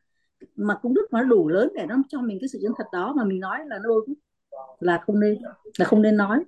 mà 0.55 0.75
công 0.81 0.93
đức 0.93 1.07
nó 1.11 1.23
đủ 1.23 1.47
lớn 1.47 1.71
để 1.75 1.85
nó 1.85 1.95
cho 2.09 2.21
mình 2.21 2.37
cái 2.41 2.47
sự 2.47 2.59
chân 2.63 2.71
thật 2.77 2.85
đó 2.93 3.13
mà 3.17 3.23
mình 3.23 3.39
nói 3.39 3.59
là 3.67 3.79
nó 3.83 3.89
bôi 3.89 4.05
là 4.79 5.01
không 5.05 5.19
nên 5.19 5.37
là 5.77 5.85
không 5.85 6.01
nên 6.01 6.17
nói. 6.17 6.43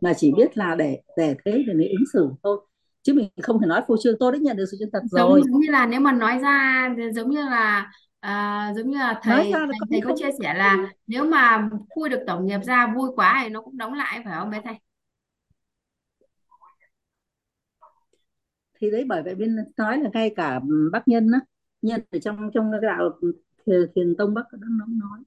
Mà 0.00 0.12
chỉ 0.16 0.32
biết 0.36 0.56
là 0.56 0.74
để 0.74 1.00
để 1.16 1.36
thế 1.44 1.64
để 1.66 1.74
mình 1.74 1.88
ứng 1.88 2.04
xử 2.12 2.28
thôi. 2.42 2.60
Chứ 3.02 3.14
mình 3.14 3.28
không 3.42 3.60
thể 3.60 3.66
nói 3.66 3.82
phô 3.88 3.96
trương 4.02 4.16
tôi 4.20 4.32
đã 4.32 4.38
nhận 4.38 4.56
được 4.56 4.64
sự 4.70 4.76
chân 4.80 4.90
thật 4.92 5.02
giống 5.10 5.30
rồi. 5.30 5.42
giống 5.44 5.60
như 5.60 5.70
là 5.70 5.86
nếu 5.86 6.00
mà 6.00 6.12
nói 6.12 6.38
ra 6.38 6.88
giống 7.14 7.30
như 7.30 7.44
là 7.44 7.90
à, 8.20 8.72
giống 8.76 8.90
như 8.90 8.98
là 8.98 9.12
nói 9.12 9.22
thầy 9.22 9.52
ra 9.52 9.58
là 9.58 9.66
thầy, 9.66 9.88
thầy 9.90 10.00
có 10.00 10.08
không? 10.08 10.18
chia 10.18 10.30
sẻ 10.42 10.54
là 10.54 10.92
nếu 11.06 11.24
mà 11.24 11.68
khui 11.94 12.08
được 12.08 12.20
tổng 12.26 12.46
nghiệp 12.46 12.60
ra 12.62 12.92
vui 12.96 13.10
quá 13.16 13.40
thì 13.42 13.48
nó 13.48 13.60
cũng 13.60 13.76
đóng 13.76 13.94
lại 13.94 14.22
phải 14.24 14.34
không 14.38 14.50
bé 14.50 14.60
thầy? 14.64 14.74
Thì 18.80 18.90
đấy 18.90 19.04
bởi 19.08 19.22
vậy 19.22 19.34
bên 19.34 19.56
nói 19.76 19.98
là 19.98 20.10
ngay 20.12 20.32
cả 20.36 20.60
bác 20.92 21.08
nhân 21.08 21.30
á 21.32 21.40
nhân 21.84 22.00
ở 22.10 22.18
trong 22.18 22.50
trong 22.54 22.70
cái 22.72 22.80
đạo 22.82 23.18
thiền, 23.66 23.86
thiền 23.94 24.14
tông 24.18 24.34
bắc 24.34 24.52
đó 24.52 24.58
nó 24.70 24.84
nói. 24.88 25.20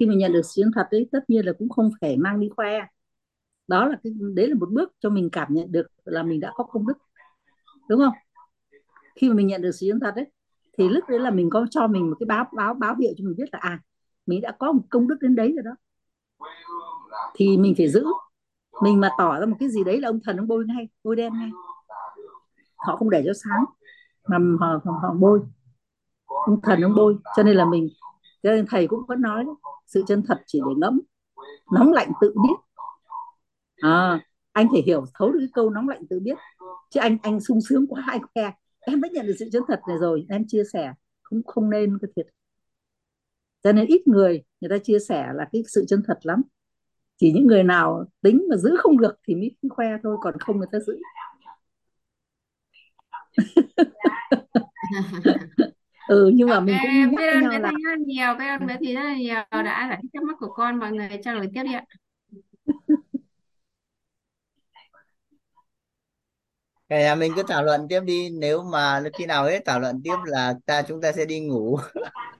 Khi 0.00 0.06
mình 0.06 0.18
nhận 0.18 0.32
được 0.32 0.42
sự 0.42 0.62
chân 0.62 0.70
thật 0.74 0.88
đấy 0.90 1.08
tất 1.12 1.30
nhiên 1.30 1.46
là 1.46 1.52
cũng 1.58 1.68
không 1.68 1.90
phải 2.00 2.16
mang 2.16 2.40
đi 2.40 2.48
khoe. 2.56 2.80
Đó 3.68 3.88
là 3.88 3.96
cái 4.04 4.12
đấy 4.34 4.48
là 4.48 4.54
một 4.54 4.68
bước 4.70 4.92
cho 5.00 5.10
mình 5.10 5.30
cảm 5.32 5.54
nhận 5.54 5.72
được 5.72 5.86
là 6.04 6.22
mình 6.22 6.40
đã 6.40 6.52
có 6.54 6.64
công 6.64 6.86
đức. 6.86 6.98
Đúng 7.88 8.00
không? 8.00 8.14
Khi 9.16 9.28
mà 9.28 9.34
mình 9.34 9.46
nhận 9.46 9.62
được 9.62 9.70
sự 9.72 9.86
chân 9.90 10.00
thật 10.00 10.12
đấy 10.16 10.26
thì 10.78 10.88
lúc 10.88 11.04
đấy 11.08 11.20
là 11.20 11.30
mình 11.30 11.50
có 11.50 11.66
cho 11.70 11.86
mình 11.86 12.10
một 12.10 12.16
cái 12.20 12.26
báo 12.26 12.44
báo 12.56 12.74
báo 12.74 12.96
hiệu 12.96 13.12
cho 13.16 13.24
mình 13.24 13.34
biết 13.36 13.48
là 13.52 13.58
à 13.62 13.80
mình 14.26 14.40
đã 14.40 14.52
có 14.58 14.72
một 14.72 14.82
công 14.90 15.08
đức 15.08 15.16
đến 15.20 15.34
đấy 15.34 15.52
rồi 15.56 15.62
đó. 15.62 15.70
Thì 17.34 17.56
mình 17.58 17.74
phải 17.76 17.88
giữ. 17.88 18.04
Mình 18.82 19.00
mà 19.00 19.10
tỏ 19.18 19.40
ra 19.40 19.46
một 19.46 19.56
cái 19.60 19.68
gì 19.68 19.84
đấy 19.84 20.00
là 20.00 20.08
ông 20.08 20.20
thần 20.24 20.36
ông 20.36 20.48
bôi 20.48 20.64
ngay 20.66 20.88
bôi 21.04 21.16
đen 21.16 21.32
ngay. 21.32 21.50
Họ 22.76 22.96
không 22.96 23.10
để 23.10 23.22
cho 23.26 23.32
sáng 23.32 23.64
mà 24.28 24.38
họ, 24.60 24.80
họ, 24.84 24.92
họ 25.02 25.14
bôi 25.18 25.40
ông 26.46 26.60
thần 26.62 26.80
ông 26.80 26.94
bôi 26.96 27.16
cho 27.36 27.42
nên 27.42 27.56
là 27.56 27.64
mình 27.64 27.88
cho 28.42 28.50
nên 28.50 28.66
thầy 28.70 28.86
cũng 28.86 29.00
vẫn 29.08 29.20
nói 29.20 29.44
sự 29.86 30.02
chân 30.06 30.22
thật 30.28 30.38
chỉ 30.46 30.60
để 30.68 30.74
ngẫm 30.76 31.00
nóng 31.72 31.92
lạnh 31.92 32.12
tự 32.20 32.30
biết. 32.34 32.56
À, 33.76 34.20
anh 34.52 34.66
phải 34.72 34.82
hiểu 34.86 35.04
thấu 35.18 35.32
được 35.32 35.38
cái 35.40 35.48
câu 35.54 35.70
nóng 35.70 35.88
lạnh 35.88 36.06
tự 36.10 36.20
biết. 36.20 36.38
Chứ 36.90 37.00
anh 37.00 37.18
anh 37.22 37.40
sung 37.40 37.58
sướng 37.68 37.86
quá 37.86 38.02
anh 38.08 38.20
khoe 38.34 38.52
em 38.80 39.00
đã 39.00 39.08
nhận 39.12 39.26
được 39.26 39.34
sự 39.38 39.48
chân 39.52 39.62
thật 39.68 39.80
này 39.88 39.96
rồi 40.00 40.26
em 40.28 40.44
chia 40.48 40.62
sẻ 40.72 40.92
không 41.22 41.42
không 41.46 41.70
nên 41.70 41.98
cái 42.02 42.10
thiệt. 42.16 42.26
Cho 43.62 43.72
nên 43.72 43.86
ít 43.86 44.08
người 44.08 44.42
người 44.60 44.68
ta 44.70 44.78
chia 44.84 44.98
sẻ 45.08 45.26
là 45.34 45.48
cái 45.52 45.62
sự 45.68 45.84
chân 45.88 46.02
thật 46.06 46.18
lắm. 46.22 46.42
Chỉ 47.16 47.32
những 47.32 47.46
người 47.46 47.62
nào 47.62 48.04
tính 48.22 48.46
mà 48.50 48.56
giữ 48.56 48.76
không 48.78 48.98
được 48.98 49.14
thì 49.28 49.34
mới 49.34 49.56
khoe 49.70 49.86
thôi 50.02 50.16
còn 50.22 50.34
không 50.40 50.58
người 50.58 50.68
ta 50.72 50.78
giữ 50.86 50.98
ừ 56.08 56.30
nhưng 56.34 56.48
mà 56.48 56.60
mình 56.60 56.76
cũng 56.82 56.90
nhắc 57.00 57.10
biết 57.10 57.16
với 57.16 57.28
ơn 57.28 57.40
nhau 57.40 57.52
bé 57.52 57.58
là 57.58 57.70
Thanh 57.72 57.82
rất 57.84 57.90
là 57.90 57.96
nhiều 58.06 58.34
biết 58.38 58.46
ơn 58.46 58.66
bé 58.66 58.76
Thì 58.80 58.94
rất 58.94 59.02
là 59.02 59.14
nhiều. 59.16 59.34
Đã 59.50 59.86
giải 59.88 59.98
thích 60.02 60.10
thắc 60.14 60.22
mắc 60.22 60.36
của 60.40 60.52
con 60.52 60.78
mọi 60.80 60.92
người 60.92 61.08
trao 61.24 61.34
đổi 61.34 61.48
tiếp 61.54 61.62
đi 61.64 61.72
ạ. 61.74 61.84
Cả 66.88 66.98
nhà 66.98 67.14
mình 67.14 67.32
cứ 67.36 67.42
thảo 67.48 67.64
luận 67.64 67.86
tiếp 67.88 68.00
đi. 68.00 68.30
Nếu 68.30 68.62
mà 68.62 69.02
khi 69.18 69.26
nào 69.26 69.44
hết 69.44 69.60
thảo 69.66 69.80
luận 69.80 70.00
tiếp 70.04 70.16
là 70.24 70.54
ta 70.66 70.82
chúng 70.82 71.00
ta 71.00 71.12
sẽ 71.12 71.24
đi 71.24 71.40
ngủ. 71.40 71.78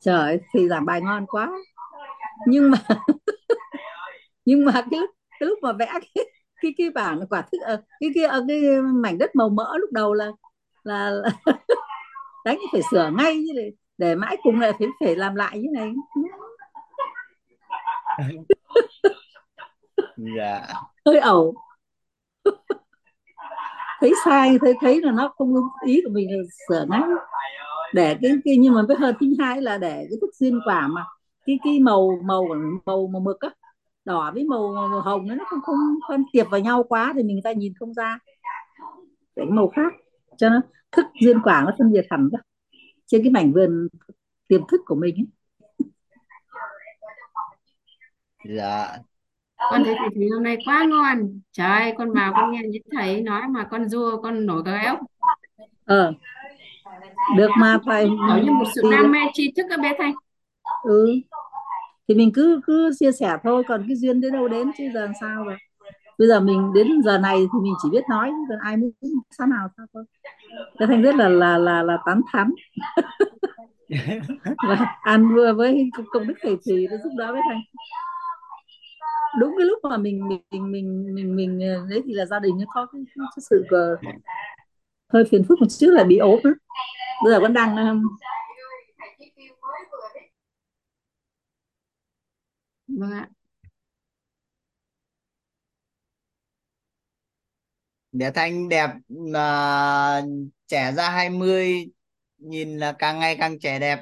Trời 0.00 0.20
ơi, 0.20 0.40
thì 0.54 0.68
giảng 0.68 0.86
bài 0.86 1.00
ngon 1.00 1.26
quá. 1.26 1.50
Nhưng 2.46 2.70
mà 2.70 2.78
nhưng 4.44 4.64
mà 4.64 4.72
cái, 4.72 5.00
cái 5.40 5.48
lúc 5.48 5.58
mà 5.62 5.72
vẽ 5.72 5.86
cái 5.92 6.26
cái 6.62 6.74
cái 6.78 6.90
bảng 6.90 7.20
quả 7.30 7.42
thức 7.52 7.58
ờ, 7.64 7.82
cái 8.00 8.10
cái 8.14 8.24
ờ, 8.24 8.44
cái 8.48 8.60
mảnh 8.82 9.18
đất 9.18 9.36
màu 9.36 9.48
mỡ 9.48 9.76
lúc 9.78 9.92
đầu 9.92 10.14
là 10.14 10.30
là, 10.84 11.10
là 11.10 11.30
đánh 12.44 12.58
phải 12.72 12.80
sửa 12.90 13.10
ngay 13.18 13.36
như 13.36 13.52
để, 13.56 13.70
để 13.98 14.14
mãi 14.14 14.36
cùng 14.42 14.60
lại 14.60 14.72
phải 14.78 14.88
phải 15.00 15.16
làm 15.16 15.34
lại 15.34 15.58
như 15.58 15.68
này. 15.72 15.92
Dạ. 20.36 20.66
Hơi 21.06 21.18
ẩu. 21.18 21.54
Thấy 24.00 24.12
sai 24.24 24.58
thấy 24.60 24.74
thấy 24.80 25.00
là 25.02 25.12
nó 25.12 25.32
không 25.38 25.54
đúng 25.54 25.64
ý 25.86 26.00
của 26.04 26.10
mình 26.12 26.28
là 26.30 26.42
sửa 26.68 26.86
ngay. 26.88 27.00
Để 27.94 28.16
cái, 28.22 28.32
cái 28.44 28.56
nhưng 28.56 28.74
mà 28.74 28.82
cái 28.88 28.96
hơn 29.00 29.14
thứ 29.20 29.26
hai 29.38 29.62
là 29.62 29.78
để 29.78 30.06
cái 30.10 30.18
thức 30.20 30.30
duyên 30.34 30.60
quả 30.64 30.88
mà. 30.88 31.04
Cái 31.46 31.58
cái 31.64 31.80
màu 31.80 32.10
màu 32.24 32.44
màu 32.86 33.06
màu 33.06 33.20
mực 33.20 33.40
á 33.40 33.50
đỏ 34.04 34.30
với 34.34 34.44
màu, 34.44 34.72
màu 34.74 35.00
hồng 35.00 35.26
nó 35.26 35.44
không 35.48 35.60
không 35.62 35.76
phân 36.08 36.24
tiệp 36.32 36.50
vào 36.50 36.60
nhau 36.60 36.82
quá 36.82 37.12
thì 37.16 37.22
mình 37.22 37.40
ta 37.44 37.52
nhìn 37.52 37.72
không 37.80 37.94
ra. 37.94 38.18
Để 39.36 39.44
màu 39.50 39.68
khác 39.68 39.92
cho 40.36 40.48
nó 40.48 40.60
thức 40.92 41.06
duyên 41.20 41.42
quả 41.42 41.62
nó 41.66 41.72
phân 41.78 41.92
biệt 41.92 42.06
hẳn 42.10 42.28
ra 42.32 42.38
trên 43.06 43.22
cái 43.22 43.30
mảnh 43.30 43.52
vườn 43.52 43.88
tiềm 44.48 44.60
thức 44.70 44.80
của 44.84 44.94
mình 44.94 45.14
ấy. 45.14 45.26
dạ. 48.56 48.96
Con 49.70 49.84
thấy 49.84 49.94
thầy 49.98 50.08
Thúy 50.14 50.28
hôm 50.34 50.42
nay 50.42 50.56
quá 50.66 50.84
ngon. 50.88 51.40
Trời 51.52 51.66
ơi 51.66 51.94
con 51.98 52.12
vào 52.12 52.32
con 52.36 52.52
nghe 52.52 52.60
những 52.68 52.82
thầy 52.92 53.22
nói 53.22 53.42
mà 53.48 53.64
con 53.64 53.88
rua 53.88 54.22
con 54.22 54.46
nổi 54.46 54.62
gai 54.64 54.86
ốc. 54.86 54.98
Ờ. 55.84 56.12
Được 57.36 57.50
mà 57.58 57.78
phải 57.86 58.04
kiểu 58.04 58.44
như 58.44 58.50
một 58.50 58.64
sự 58.74 58.82
đam 58.90 59.12
mê 59.12 59.18
tri 59.32 59.52
thức 59.56 59.66
các 59.70 59.80
bé 59.80 59.94
Thanh. 59.98 60.14
Ừ. 60.82 61.06
Thì 62.08 62.14
mình 62.14 62.30
cứ 62.34 62.60
cứ 62.66 62.90
chia 63.00 63.12
sẻ 63.12 63.36
thôi 63.42 63.62
còn 63.68 63.84
cái 63.88 63.96
duyên 63.96 64.20
đến 64.20 64.32
đâu 64.32 64.48
đến 64.48 64.70
chứ 64.78 64.84
giờ 64.94 65.00
làm 65.00 65.12
sao 65.20 65.44
vậy 65.46 65.56
bây 66.18 66.28
giờ 66.28 66.40
mình 66.40 66.72
đến 66.74 67.02
giờ 67.04 67.18
này 67.18 67.36
thì 67.38 67.58
mình 67.62 67.74
chỉ 67.82 67.90
biết 67.90 68.04
nói 68.08 68.30
còn 68.48 68.58
ai 68.58 68.76
muốn 68.76 68.90
sao 69.38 69.46
nào 69.46 69.68
sao 69.76 69.86
thôi 69.94 70.04
cái 70.78 70.88
thành 70.88 71.02
rất 71.02 71.14
là 71.14 71.28
là 71.28 71.58
là 71.58 71.82
là 71.82 71.98
tán 72.06 72.20
thán. 72.32 72.50
Và 74.68 74.96
ăn 75.02 75.34
vừa 75.34 75.52
với 75.54 75.90
công 76.12 76.26
đức 76.26 76.34
thầy 76.42 76.56
thì 76.66 76.86
nó 76.90 76.96
giúp 77.04 77.10
đỡ 77.18 77.32
với 77.32 77.40
thành 77.50 77.60
đúng 79.40 79.54
cái 79.58 79.66
lúc 79.66 79.78
mà 79.90 79.96
mình 79.96 80.28
mình 80.28 80.40
mình 80.50 80.72
mình 80.72 81.14
mình, 81.14 81.36
mình 81.36 81.60
ờ, 81.76 81.86
đấy 81.90 82.02
thì 82.06 82.12
là 82.14 82.26
gia 82.26 82.38
đình 82.38 82.58
nó 82.58 82.64
có 82.74 82.86
cái, 82.92 83.02
cái 83.16 83.42
sự 83.50 83.64
ờ, 83.70 83.96
hơi 85.12 85.24
phiền 85.30 85.44
phức 85.48 85.60
một 85.60 85.66
chút 85.78 85.90
là 85.90 86.04
bị 86.04 86.16
ốm 86.18 86.40
đó. 86.44 86.50
bây 87.24 87.32
giờ 87.32 87.40
vẫn 87.40 87.52
đang 87.52 87.76
um, 87.76 88.02
vâng 92.88 93.10
ạ 93.12 93.28
để 98.12 98.30
Thanh 98.34 98.68
đẹp 98.68 98.90
mà 99.08 100.22
trẻ 100.66 100.92
ra 100.92 101.10
20 101.10 101.86
nhìn 102.38 102.78
là 102.78 102.92
càng 102.92 103.18
ngày 103.18 103.36
càng 103.40 103.58
trẻ 103.60 103.78
đẹp. 103.78 103.98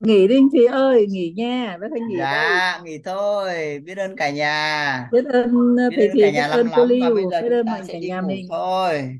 Nghỉ 0.00 0.28
đi 0.28 0.34
anh 0.36 0.48
Thùy 0.52 0.66
ơi 0.66 1.06
nghỉ 1.10 1.32
nha 1.36 1.76
với 1.80 1.88
Thanh 1.94 2.06
nghỉ 2.08 2.26
đây. 2.30 2.60
Dạ 2.60 2.80
nghỉ 2.84 2.98
thôi 3.04 3.78
biết 3.84 3.98
ơn 3.98 4.16
cả 4.16 4.30
nhà. 4.30 5.10
Biết 5.10 5.24
ơn 5.24 5.76
ờ, 5.78 5.90
biết 5.90 5.96
thầy 5.96 6.08
ơn 6.08 6.12
Thùy 6.12 6.20
cả 6.20 6.30
biết 6.32 6.42
nhà 6.42 6.46
ơn 6.48 6.66
lắm 6.66 6.70
cô 6.74 6.84
lắm 6.84 6.96
và 7.00 7.10
Lưu 7.10 7.10
bây 7.10 7.28
giờ 7.28 7.40
biết 7.40 7.48
chúng 7.48 7.58
ơn 7.58 7.66
ta 7.66 7.80
sẽ 7.82 7.92
cả 7.92 7.98
đi 8.00 8.08
nhà 8.08 8.20
ngủ 8.20 8.28
mình. 8.28 8.46
thôi. 8.48 9.18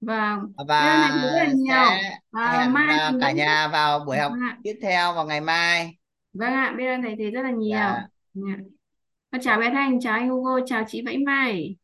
Vâng 0.00 0.52
và 0.68 0.74
Thúy 0.78 1.20
rất 1.20 1.30
là 1.32 1.44
nhiều 1.52 2.00
sẽ 2.02 2.18
à, 2.32 2.52
hẹn 2.52 2.72
mai 2.72 2.98
à, 2.98 3.12
cả 3.20 3.32
nhà 3.32 3.68
vào 3.68 4.04
buổi 4.04 4.18
học 4.18 4.40
tiếp 4.62 4.78
theo 4.82 5.14
vào 5.14 5.24
ngày 5.26 5.40
mai 5.40 5.96
vâng 6.32 6.52
ạ 6.52 6.74
biết 6.78 6.86
ơn 6.86 7.02
thầy 7.02 7.16
Thúy 7.16 7.30
rất 7.30 7.42
là 7.42 7.50
nhiều. 7.50 7.78
Dạ. 7.78 8.08
Dạ. 8.34 8.56
Con 9.30 9.40
chào 9.40 9.60
bé 9.60 9.70
Thanh 9.70 10.00
chào 10.00 10.14
anh 10.14 10.28
Hugo 10.28 10.60
chào 10.66 10.84
chị 10.88 11.02
Vẫy 11.06 11.18
Mai. 11.18 11.76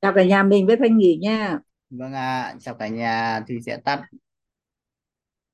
Chào 0.00 0.12
cả 0.14 0.24
nhà 0.24 0.42
mình 0.42 0.66
với 0.66 0.76
Thanh 0.76 0.98
nghỉ 0.98 1.18
nha. 1.22 1.58
Vâng 1.90 2.12
ạ 2.12 2.54
chào 2.60 2.74
cả 2.74 2.88
nhà 2.88 3.40
thì 3.48 3.54
sẽ 3.66 3.76
tắt 3.84 4.02